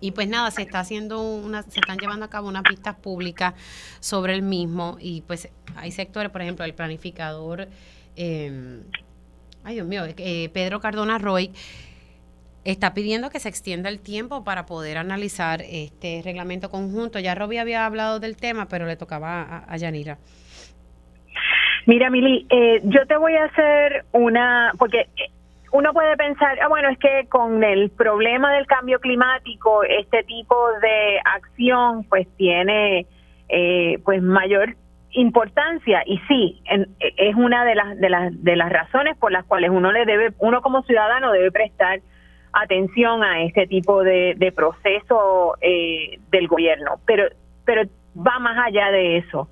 Y 0.00 0.12
pues 0.12 0.28
nada, 0.28 0.50
se 0.50 0.62
está 0.62 0.80
haciendo 0.80 1.20
una, 1.20 1.62
se 1.62 1.80
están 1.80 1.98
llevando 1.98 2.24
a 2.24 2.30
cabo 2.30 2.48
unas 2.48 2.62
pistas 2.62 2.96
públicas 2.96 3.54
sobre 4.00 4.34
el 4.34 4.42
mismo 4.42 4.96
y 5.00 5.22
pues 5.22 5.48
hay 5.74 5.90
sectores, 5.90 6.30
por 6.30 6.42
ejemplo, 6.42 6.64
el 6.64 6.74
planificador, 6.74 7.68
eh, 8.14 8.80
ay 9.64 9.74
Dios 9.74 9.86
mío, 9.86 10.02
eh, 10.06 10.50
Pedro 10.52 10.80
Cardona 10.80 11.18
Roy, 11.18 11.52
está 12.70 12.92
pidiendo 12.92 13.30
que 13.30 13.40
se 13.40 13.48
extienda 13.48 13.88
el 13.88 14.00
tiempo 14.00 14.44
para 14.44 14.66
poder 14.66 14.98
analizar 14.98 15.62
este 15.62 16.20
reglamento 16.22 16.70
conjunto. 16.70 17.18
Ya 17.18 17.34
Robbie 17.34 17.60
había 17.60 17.86
hablado 17.86 18.20
del 18.20 18.36
tema, 18.36 18.66
pero 18.68 18.86
le 18.86 18.96
tocaba 18.96 19.64
a, 19.66 19.76
Yanira. 19.76 20.18
Mira, 21.86 22.10
Mili, 22.10 22.46
eh, 22.50 22.80
yo 22.84 23.06
te 23.06 23.16
voy 23.16 23.34
a 23.36 23.44
hacer 23.44 24.04
una, 24.12 24.72
porque 24.78 25.00
eh, 25.16 25.30
uno 25.72 25.94
puede 25.94 26.14
pensar, 26.18 26.58
ah, 26.62 26.68
bueno, 26.68 26.90
es 26.90 26.98
que 26.98 27.26
con 27.30 27.64
el 27.64 27.88
problema 27.90 28.52
del 28.52 28.66
cambio 28.66 29.00
climático, 29.00 29.82
este 29.84 30.22
tipo 30.24 30.54
de 30.82 31.20
acción, 31.24 32.04
pues 32.04 32.28
tiene, 32.36 33.06
eh, 33.48 33.98
pues 34.04 34.22
mayor 34.22 34.76
importancia 35.12 36.02
y 36.04 36.18
sí 36.28 36.62
es 37.00 37.34
una 37.34 37.64
de 37.64 37.74
las 37.74 37.98
de 37.98 38.10
las 38.10 38.44
de 38.44 38.56
las 38.56 38.70
razones 38.70 39.16
por 39.16 39.32
las 39.32 39.42
cuales 39.46 39.70
uno 39.70 39.90
le 39.90 40.04
debe 40.04 40.34
uno 40.38 40.60
como 40.60 40.82
ciudadano 40.82 41.32
debe 41.32 41.50
prestar 41.50 42.00
atención 42.62 43.22
a 43.22 43.42
este 43.42 43.66
tipo 43.66 44.02
de, 44.02 44.52
proceso 44.54 45.54
eh, 45.60 46.18
del 46.30 46.48
gobierno, 46.48 47.00
pero, 47.06 47.24
pero 47.64 47.82
va 48.16 48.38
más 48.38 48.56
allá 48.66 48.90
de 48.90 49.18
eso. 49.18 49.48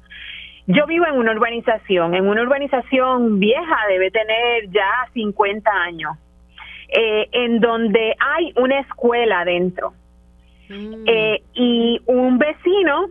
Yo 0.67 0.87
vivo 0.87 1.07
en 1.07 1.17
una 1.17 1.33
urbanización, 1.33 2.15
en 2.15 2.27
una 2.27 2.43
urbanización 2.43 3.39
vieja, 3.39 3.77
debe 3.89 4.11
tener 4.11 4.69
ya 4.71 5.09
50 5.13 5.71
años, 5.71 6.17
eh, 6.89 7.29
en 7.33 7.61
donde 7.61 8.15
hay 8.19 8.53
una 8.57 8.81
escuela 8.81 9.45
dentro. 9.45 9.93
Mm. 10.69 11.05
Eh, 11.07 11.43
y 11.55 12.01
un 12.07 12.39
vecino 12.39 13.07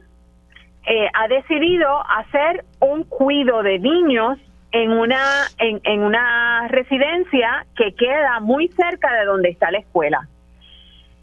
ha 1.14 1.28
decidido 1.28 1.88
hacer 2.08 2.64
un 2.80 3.06
cuido 3.06 3.64
de 3.64 3.80
niños 3.80 4.38
en 4.76 4.92
una, 4.92 5.48
en, 5.58 5.80
en 5.86 6.02
una 6.02 6.68
residencia 6.68 7.66
que 7.78 7.94
queda 7.94 8.42
muy 8.42 8.68
cerca 8.68 9.14
de 9.14 9.24
donde 9.24 9.50
está 9.50 9.72
la 9.72 9.78
escuela. 9.78 10.28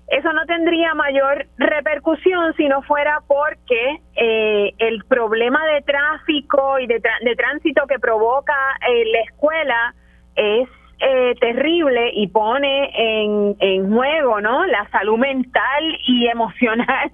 Eso 0.09 0.33
no 0.33 0.47
tendría 0.47 0.95
mayor 0.95 1.47
repercusión 1.59 2.55
si 2.57 2.67
no 2.67 2.81
fuera 2.81 3.21
porque 3.27 4.01
eh, 4.17 4.73
el 4.79 5.05
problema 5.05 5.67
de 5.67 5.83
tráfico 5.83 6.79
y 6.79 6.87
de, 6.87 7.03
de 7.21 7.37
tránsito 7.37 7.87
que 7.87 7.99
provoca 7.99 8.57
eh, 8.89 9.05
la 9.13 9.21
escuela 9.21 9.95
es 10.35 10.69
eh, 11.01 11.35
terrible 11.39 12.11
y 12.15 12.29
pone 12.29 12.91
en, 12.95 13.57
en 13.61 13.93
juego 13.93 14.41
no 14.41 14.65
la 14.65 14.89
salud 14.89 15.19
mental 15.19 15.99
y 16.07 16.27
emocional 16.27 17.11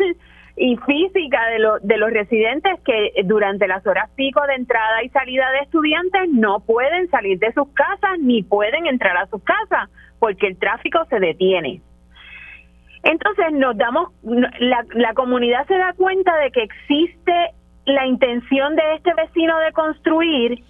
y 0.59 0.77
física 0.79 1.41
de, 1.47 1.65
de 1.83 1.97
los 1.97 2.11
residentes 2.11 2.81
que 2.85 3.13
durante 3.25 3.69
las 3.69 3.87
horas 3.87 4.11
pico 4.17 4.41
de 4.47 4.55
entrada 4.55 5.03
y 5.05 5.09
salida 5.11 5.51
de 5.53 5.59
estudiantes 5.61 6.29
no 6.33 6.61
pueden 6.61 7.09
salir 7.11 7.39
de 7.39 7.53
sus 7.53 7.69
casas 7.75 8.19
ni 8.21 8.43
pueden 8.43 8.87
entrar 8.87 9.17
a 9.17 9.27
sus 9.27 9.43
casas 9.43 9.89
porque 10.19 10.49
el 10.49 10.59
tráfico 10.59 11.05
se 11.09 11.21
detiene. 11.21 11.81
Entonces 13.05 13.53
nos 13.53 13.77
damos, 13.77 14.11
la, 14.23 14.85
la 14.95 15.15
comunidad 15.15 15.67
se 15.67 15.79
da 15.79 15.93
cuenta 15.93 16.37
de 16.39 16.51
que 16.51 16.65
existe 16.65 17.33
la 17.87 18.07
intención 18.07 18.75
de 18.75 18.95
este 18.97 19.15
vecino 19.15 19.59
de 19.61 19.73
construir 19.73 20.65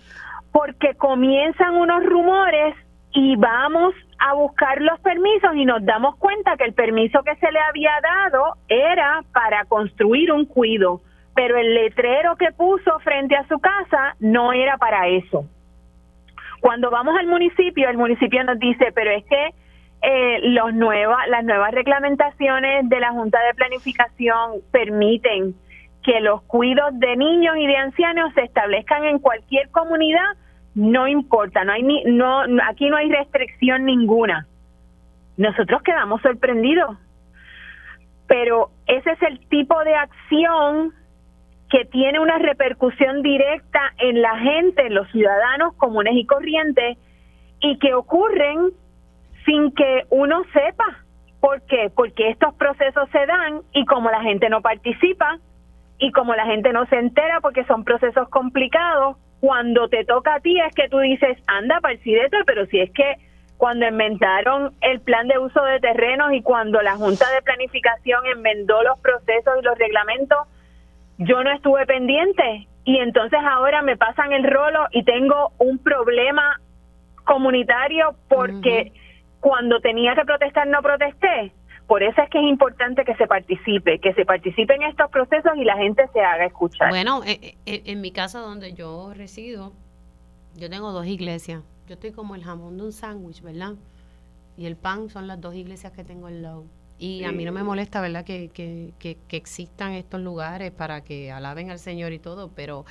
porque 0.52 0.94
comienzan 0.94 1.74
unos 1.77 2.05
rumores 2.05 2.74
y 3.12 3.36
vamos 3.36 3.94
a 4.19 4.35
buscar 4.35 4.81
los 4.81 4.99
permisos 5.01 5.55
y 5.55 5.65
nos 5.65 5.85
damos 5.85 6.16
cuenta 6.16 6.57
que 6.57 6.65
el 6.65 6.74
permiso 6.74 7.23
que 7.23 7.36
se 7.36 7.53
le 7.53 7.61
había 7.61 7.93
dado 8.03 8.55
era 8.69 9.23
para 9.32 9.65
construir 9.65 10.32
un 10.32 10.45
cuido, 10.45 11.01
pero 11.35 11.57
el 11.57 11.74
letrero 11.74 12.36
que 12.36 12.53
puso 12.53 12.99
frente 13.01 13.36
a 13.36 13.47
su 13.47 13.59
casa 13.61 14.16
no 14.19 14.53
era 14.53 14.77
para 14.77 15.09
eso. 15.09 15.47
Cuando 16.61 16.90
vamos 16.90 17.16
al 17.19 17.28
municipio, 17.28 17.89
el 17.89 17.97
municipio 17.97 18.43
nos 18.43 18.59
dice, 18.59 18.90
pero 18.93 19.11
es 19.11 19.24
que 19.24 19.55
eh, 20.03 20.40
los 20.43 20.74
nueva, 20.74 21.27
las 21.28 21.45
nuevas 21.45 21.73
reglamentaciones 21.73 22.89
de 22.89 23.01
la 23.01 23.12
Junta 23.12 23.39
de 23.47 23.55
Planificación 23.55 24.61
permiten 24.73 25.55
que 26.03 26.20
los 26.20 26.43
cuidos 26.43 26.99
de 26.99 27.16
niños 27.16 27.57
y 27.57 27.66
de 27.66 27.77
ancianos 27.77 28.32
se 28.35 28.43
establezcan 28.43 29.05
en 29.05 29.19
cualquier 29.19 29.69
comunidad 29.70 30.36
no 30.79 31.09
importa, 31.09 31.65
no 31.65 31.73
hay 31.73 31.83
ni, 31.83 32.05
no, 32.05 32.45
aquí 32.69 32.89
no 32.89 32.97
hay 32.97 33.11
restricción 33.11 33.85
ninguna. 33.85 34.47
Nosotros 35.37 35.83
quedamos 35.83 36.23
sorprendidos, 36.23 36.97
pero 38.29 38.71
ese 38.87 39.11
es 39.11 39.23
el 39.23 39.41
tipo 39.49 39.77
de 39.83 39.97
acción 39.97 40.93
que 41.69 41.85
tiene 41.87 42.21
una 42.21 42.39
repercusión 42.39 43.23
directa 43.23 43.81
en 43.99 44.23
la 44.23 44.39
gente, 44.39 44.87
en 44.87 44.95
los 44.95 45.11
ciudadanos 45.11 45.75
comunes 45.75 46.15
y 46.15 46.25
corrientes, 46.25 46.97
y 47.59 47.77
que 47.81 47.95
ocurren 47.95 48.71
sin 49.45 49.73
que 49.73 50.05
uno 50.11 50.45
sepa. 50.53 51.05
¿Por 51.41 51.61
qué? 51.63 51.91
Porque 51.93 52.31
estos 52.31 52.55
procesos 52.55 53.09
se 53.11 53.27
dan 53.27 53.63
y 53.73 53.85
como 53.85 54.13
la 54.13 54.23
gente 54.23 54.49
no 54.49 54.61
participa 54.63 55.39
y 55.99 56.13
como 56.13 56.37
la 56.37 56.47
gente 56.47 56.73
no 56.73 56.87
se 56.87 57.01
entera 57.01 57.41
porque 57.41 57.65
son 57.65 57.83
procesos 57.83 58.29
complicados, 58.29 59.17
cuando 59.40 59.89
te 59.89 60.05
toca 60.05 60.36
a 60.36 60.40
ti 60.40 60.59
es 60.60 60.74
que 60.74 60.89
tú 60.89 60.98
dices, 60.98 61.39
anda, 61.47 61.81
parcidete, 61.81 62.39
pero 62.47 62.66
si 62.66 62.81
es 62.81 62.90
que 62.93 63.16
cuando 63.56 63.86
inventaron 63.86 64.73
el 64.81 65.01
plan 65.01 65.27
de 65.28 65.39
uso 65.39 65.62
de 65.65 65.81
terrenos 65.81 66.32
y 66.32 66.43
cuando 66.43 66.81
la 66.81 66.97
Junta 66.97 67.28
de 67.31 67.43
Planificación 67.43 68.24
enmendó 68.27 68.82
los 68.82 68.98
procesos 69.01 69.55
y 69.60 69.65
los 69.65 69.77
reglamentos, 69.78 70.39
yo 71.19 71.43
no 71.43 71.51
estuve 71.51 71.85
pendiente 71.86 72.69
y 72.85 72.98
entonces 72.98 73.40
ahora 73.43 73.82
me 73.82 73.97
pasan 73.97 74.32
el 74.32 74.44
rolo 74.44 74.86
y 74.93 75.02
tengo 75.02 75.52
un 75.59 75.78
problema 75.78 76.60
comunitario 77.24 78.15
porque 78.28 78.93
cuando 79.40 79.81
tenía 79.81 80.15
que 80.15 80.24
protestar 80.24 80.66
no 80.69 80.81
protesté. 80.81 81.52
Por 81.89 82.02
eso 82.02 82.20
es 82.20 82.28
que 82.28 82.39
es 82.39 82.44
importante 82.44 83.02
que 83.02 83.16
se 83.16 83.27
participe, 83.27 83.98
que 83.98 84.12
se 84.12 84.27
participe 84.27 84.74
en 84.74 84.82
estos 84.82 85.10
procesos 85.10 85.52
y 85.56 85.65
la 85.65 85.74
gente 85.78 86.05
se 86.12 86.20
haga 86.20 86.44
escuchar. 86.44 86.90
Bueno, 86.90 87.23
eh, 87.24 87.56
eh, 87.65 87.82
en 87.86 88.02
mi 88.02 88.12
casa 88.12 88.40
donde 88.40 88.74
yo 88.74 89.15
resido, 89.15 89.73
yo 90.55 90.69
tengo 90.69 90.93
dos 90.93 91.06
iglesias. 91.06 91.62
Yo 91.89 91.94
estoy 91.94 92.12
como 92.12 92.35
el 92.35 92.44
jamón 92.44 92.77
de 92.77 92.85
un 92.85 92.93
sándwich, 92.93 93.40
¿verdad? 93.40 93.73
Y 94.59 94.66
el 94.66 94.77
pan 94.77 95.09
son 95.09 95.27
las 95.27 95.40
dos 95.40 95.55
iglesias 95.55 95.93
que 95.93 96.05
tengo 96.05 96.27
al 96.27 96.43
lado. 96.43 96.66
Y 96.98 97.24
a 97.24 97.32
mí 97.32 97.47
no 97.47 97.52
me 97.52 97.62
molesta, 97.62 98.02
¿verdad? 98.02 98.23
Que, 98.23 98.51
que, 98.51 98.93
que, 98.98 99.36
existan 99.36 99.93
estos 99.93 100.20
lugares 100.20 100.73
para 100.73 101.02
que 101.02 101.32
alaben 101.32 101.70
al 101.70 101.78
Señor 101.78 102.12
y 102.12 102.19
todo, 102.19 102.51
pero 102.55 102.85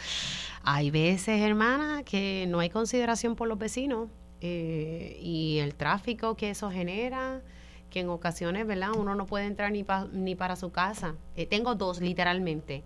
hay 0.64 0.90
veces, 0.90 1.42
hermana, 1.42 2.02
que 2.04 2.46
no 2.48 2.60
hay 2.60 2.70
consideración 2.70 3.36
por 3.36 3.48
los 3.48 3.60
vecinos 3.60 4.10
eh, 4.40 5.20
y 5.22 5.60
el 5.60 5.76
tráfico 5.76 6.36
que 6.36 6.52
eso 6.52 6.72
genera 6.72 7.42
que 7.90 8.02
en 8.02 8.10
ocasiones, 8.10 8.68
¿verdad? 8.68 8.90
Uno 8.98 9.16
no 9.16 9.26
puede 9.26 9.46
entrar 9.46 9.72
ni, 9.72 9.86
ni 10.14 10.36
para 10.36 10.56
su 10.56 10.72
casa. 10.72 11.16
Eh, 11.36 11.46
tengo 11.46 11.76
dos, 11.76 12.02
literalmente. 12.02 12.84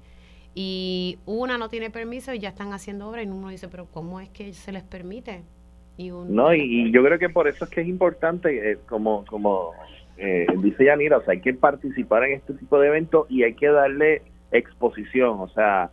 Y 0.53 1.18
una 1.26 1.57
no 1.57 1.69
tiene 1.69 1.90
permiso 1.90 2.34
y 2.34 2.40
ya 2.40 2.49
están 2.49 2.73
haciendo 2.73 3.07
obra 3.07 3.23
y 3.23 3.28
uno 3.28 3.49
dice, 3.49 3.68
pero 3.68 3.86
¿cómo 3.86 4.19
es 4.19 4.30
que 4.30 4.53
se 4.53 4.72
les 4.72 4.84
permite? 4.84 5.44
Y 5.98 6.10
no, 6.10 6.53
y, 6.53 6.91
yo 6.91 7.03
creo 7.03 7.19
que 7.19 7.30
por 7.30 7.48
eso 7.48 7.65
es 7.65 7.72
que 7.72 7.82
es 7.82 7.88
importante, 7.88 8.72
eh, 8.72 8.78
como, 8.88 9.26
como 9.26 9.72
eh, 10.18 10.48
dice 10.57 10.86
Yanira, 10.86 11.18
o 11.18 11.23
sea, 11.23 11.34
hay 11.34 11.41
que 11.41 11.53
participar 11.53 12.23
en 12.26 12.34
este 12.34 12.53
tipo 12.53 12.80
de 12.80 12.88
eventos 12.88 13.28
y 13.30 13.44
hay 13.44 13.53
que 13.53 13.68
darle 13.68 14.23
exposición, 14.52 15.40
o 15.40 15.48
sea, 15.49 15.91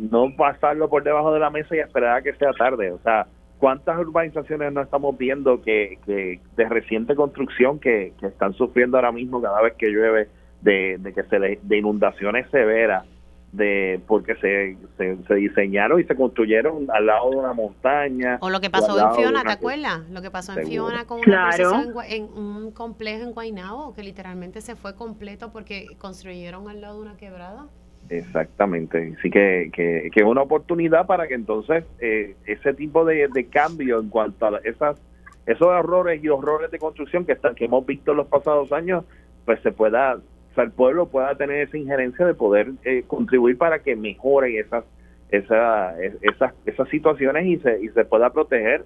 no 0.00 0.34
pasarlo 0.36 0.88
por 0.88 1.02
debajo 1.04 1.32
de 1.32 1.40
la 1.40 1.50
mesa 1.50 1.74
y 1.74 1.78
esperar 1.78 2.18
a 2.18 2.22
que 2.22 2.34
sea 2.34 2.52
tarde, 2.52 2.92
o 2.92 2.98
sea, 2.98 3.26
¿Cuántas 3.64 3.98
urbanizaciones 3.98 4.74
no 4.74 4.82
estamos 4.82 5.16
viendo 5.16 5.62
que, 5.62 5.98
de 6.06 6.68
reciente 6.68 7.14
construcción 7.14 7.80
que, 7.80 8.12
están 8.20 8.52
sufriendo 8.52 8.98
ahora 8.98 9.10
mismo 9.10 9.40
cada 9.40 9.62
vez 9.62 9.72
que 9.78 9.86
llueve 9.86 10.28
de, 10.60 11.00
que 11.14 11.22
se 11.22 11.38
de 11.38 11.78
inundaciones 11.78 12.46
severas? 12.50 13.06
de 13.52 14.02
porque 14.06 14.34
se, 14.34 14.76
se, 14.98 15.34
diseñaron 15.36 15.98
y 15.98 16.04
se 16.04 16.14
construyeron 16.14 16.88
al 16.92 17.06
lado 17.06 17.30
de 17.30 17.36
una 17.36 17.54
montaña. 17.54 18.36
O 18.42 18.50
lo 18.50 18.60
que 18.60 18.68
pasó 18.68 18.98
en 18.98 19.14
Fiona, 19.14 19.42
¿te 19.42 19.52
acuerdas? 19.52 20.10
Lo 20.10 20.20
que 20.20 20.30
pasó 20.30 20.58
en 20.58 20.66
Fiona 20.66 21.06
con 21.06 21.20
en, 21.22 22.24
un 22.24 22.70
complejo 22.72 23.22
en 23.22 23.32
Guaynabo, 23.32 23.94
que 23.94 24.02
literalmente 24.02 24.60
se 24.60 24.76
fue 24.76 24.94
completo 24.94 25.52
porque 25.52 25.86
construyeron 25.96 26.68
al 26.68 26.82
lado 26.82 26.96
de 26.96 27.02
una 27.02 27.16
quebrada. 27.16 27.68
Exactamente, 28.10 29.16
sí 29.22 29.30
que, 29.30 29.70
que, 29.72 30.10
es 30.14 30.22
una 30.22 30.42
oportunidad 30.42 31.06
para 31.06 31.26
que 31.26 31.34
entonces 31.34 31.84
eh, 32.00 32.36
ese 32.44 32.74
tipo 32.74 33.04
de, 33.04 33.48
cambio 33.50 33.98
en 33.98 34.10
cuanto 34.10 34.46
a 34.46 34.58
esas 34.64 35.00
esos 35.46 35.68
errores 35.68 36.22
y 36.22 36.28
horrores 36.28 36.70
de 36.70 36.78
construcción 36.78 37.26
que, 37.26 37.32
están, 37.32 37.54
que 37.54 37.66
hemos 37.66 37.84
visto 37.84 38.12
en 38.12 38.18
los 38.18 38.26
pasados 38.28 38.72
años, 38.72 39.04
pues 39.44 39.60
se 39.60 39.72
pueda, 39.72 40.16
o 40.16 40.54
sea, 40.54 40.64
el 40.64 40.70
pueblo 40.70 41.08
pueda 41.08 41.34
tener 41.34 41.68
esa 41.68 41.76
injerencia 41.76 42.26
de 42.26 42.32
poder 42.32 42.72
eh, 42.84 43.04
contribuir 43.06 43.58
para 43.58 43.80
que 43.80 43.94
mejoren 43.94 44.58
esas, 44.58 44.84
esas, 45.28 45.98
esas, 46.22 46.54
esas 46.64 46.88
situaciones 46.88 47.46
y 47.46 47.58
se, 47.58 47.78
y 47.82 47.88
se 47.88 48.06
pueda 48.06 48.30
proteger, 48.30 48.84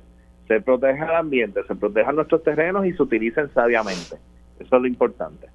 se 0.48 0.60
proteja 0.60 1.04
el 1.04 1.14
ambiente, 1.14 1.60
se 1.68 1.76
protejan 1.76 2.16
nuestros 2.16 2.42
terrenos 2.42 2.86
y 2.86 2.92
se 2.92 3.02
utilicen 3.02 3.48
sabiamente. 3.50 4.16
Eso 4.58 4.76
es 4.76 4.82
lo 4.82 4.86
importante. 4.88 5.46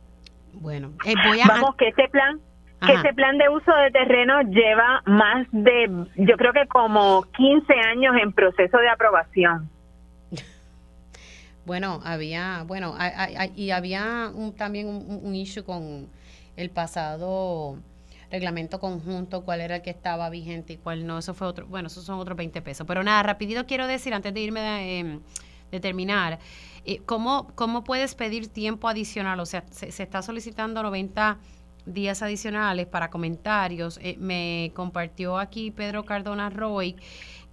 Bueno, 0.53 0.93
eh, 1.05 1.15
voy 1.27 1.41
a... 1.41 1.47
Vamos, 1.47 1.75
que 1.75 1.89
este 1.89 2.07
plan 2.09 2.39
que 2.85 2.93
ese 2.93 3.13
plan 3.13 3.37
de 3.37 3.49
uso 3.49 3.71
de 3.75 3.91
terreno 3.91 4.41
lleva 4.41 5.01
más 5.05 5.47
de, 5.51 5.89
yo 6.15 6.37
creo 6.37 6.53
que 6.53 6.67
como 6.67 7.23
15 7.23 7.73
años 7.73 8.15
en 8.21 8.31
proceso 8.33 8.77
de 8.77 8.89
aprobación. 8.89 9.69
Bueno, 11.65 12.01
había, 12.03 12.63
bueno, 12.67 12.93
y 13.55 13.69
había 13.71 14.29
un, 14.33 14.53
también 14.53 14.87
un, 14.87 15.33
issue 15.33 15.63
con 15.63 16.09
el 16.57 16.69
pasado 16.69 17.77
reglamento 18.29 18.79
conjunto, 18.79 19.45
cuál 19.45 19.61
era 19.61 19.77
el 19.77 19.81
que 19.81 19.91
estaba 19.91 20.29
vigente 20.29 20.73
y 20.73 20.77
cuál 20.77 21.07
no, 21.07 21.19
eso 21.19 21.33
fue 21.33 21.47
otro, 21.47 21.67
bueno, 21.67 21.87
esos 21.87 22.03
son 22.03 22.19
otros 22.19 22.35
20 22.35 22.61
pesos. 22.61 22.85
Pero 22.85 23.01
nada, 23.03 23.23
rapidito 23.23 23.65
quiero 23.65 23.87
decir, 23.87 24.13
antes 24.13 24.33
de 24.33 24.39
irme 24.41 24.59
de, 24.59 24.99
em, 24.99 25.21
terminar, 25.81 26.39
eh, 26.85 26.99
¿cómo, 27.05 27.47
¿cómo 27.55 27.83
puedes 27.83 28.13
pedir 28.13 28.47
tiempo 28.47 28.89
adicional? 28.89 29.39
O 29.39 29.45
sea, 29.45 29.63
se, 29.71 29.91
se 29.91 30.03
está 30.03 30.21
solicitando 30.21 30.83
90 30.83 31.37
días 31.85 32.21
adicionales 32.21 32.87
para 32.87 33.09
comentarios. 33.09 33.99
Eh, 34.01 34.17
me 34.19 34.71
compartió 34.73 35.37
aquí 35.37 35.71
Pedro 35.71 36.05
Cardona 36.05 36.49
Roy 36.49 36.95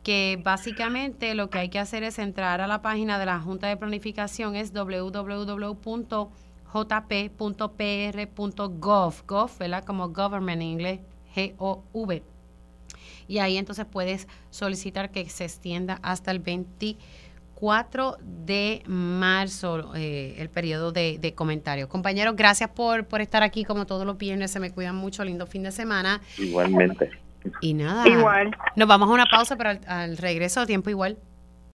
que 0.02 0.40
básicamente 0.43 1.35
lo 1.35 1.51
que 1.51 1.59
hay 1.59 1.69
que 1.69 1.78
hacer 1.78 2.02
es 2.02 2.19
entrar 2.19 2.61
a 2.61 2.66
la 2.66 2.82
página 2.82 3.19
de 3.19 3.27
la 3.27 3.39
Junta 3.39 3.69
de 3.69 3.77
Planificación, 3.77 4.57
es 4.57 4.73
www.jp.pr.gov, 4.73 5.55
gov, 9.27 9.59
¿verdad? 9.59 9.85
Como 9.85 10.09
government 10.09 10.62
en 10.62 10.69
inglés, 10.69 11.01
G-O-V. 11.35 12.23
Y 13.28 13.39
ahí 13.39 13.59
entonces 13.59 13.86
puedes 13.86 14.27
solicitar 14.51 15.11
que 15.11 15.28
se 15.28 15.44
extienda 15.44 16.01
hasta 16.02 16.31
el 16.31 16.40
20 16.40 16.97
4 17.61 18.16
de 18.23 18.82
marzo, 18.87 19.95
eh, 19.95 20.35
el 20.39 20.49
periodo 20.49 20.93
de, 20.93 21.35
comentarios. 21.37 21.89
Compañeros, 21.89 22.35
gracias 22.35 22.70
por, 22.70 23.07
por 23.07 23.20
estar 23.20 23.43
aquí 23.43 23.65
como 23.65 23.87
todos 23.87 24.07
los 24.07 24.16
viernes. 24.16 24.51
Se 24.51 24.61
me 24.61 24.70
cuidan 24.70 24.97
mucho. 24.97 25.23
Lindo 25.24 25.47
fin 25.47 25.62
de 25.62 25.70
semana. 25.70 26.23
Igualmente. 26.39 27.11
Y 27.61 27.74
nada. 27.74 28.09
Igual. 28.09 28.57
Nos 28.77 28.89
vamos 28.89 29.11
a 29.11 29.12
una 29.12 29.27
pausa, 29.27 29.57
pero 29.57 29.70
al, 29.70 29.81
al 29.87 30.16
regreso, 30.16 30.66
tiempo 30.66 30.89
igual. 30.89 31.19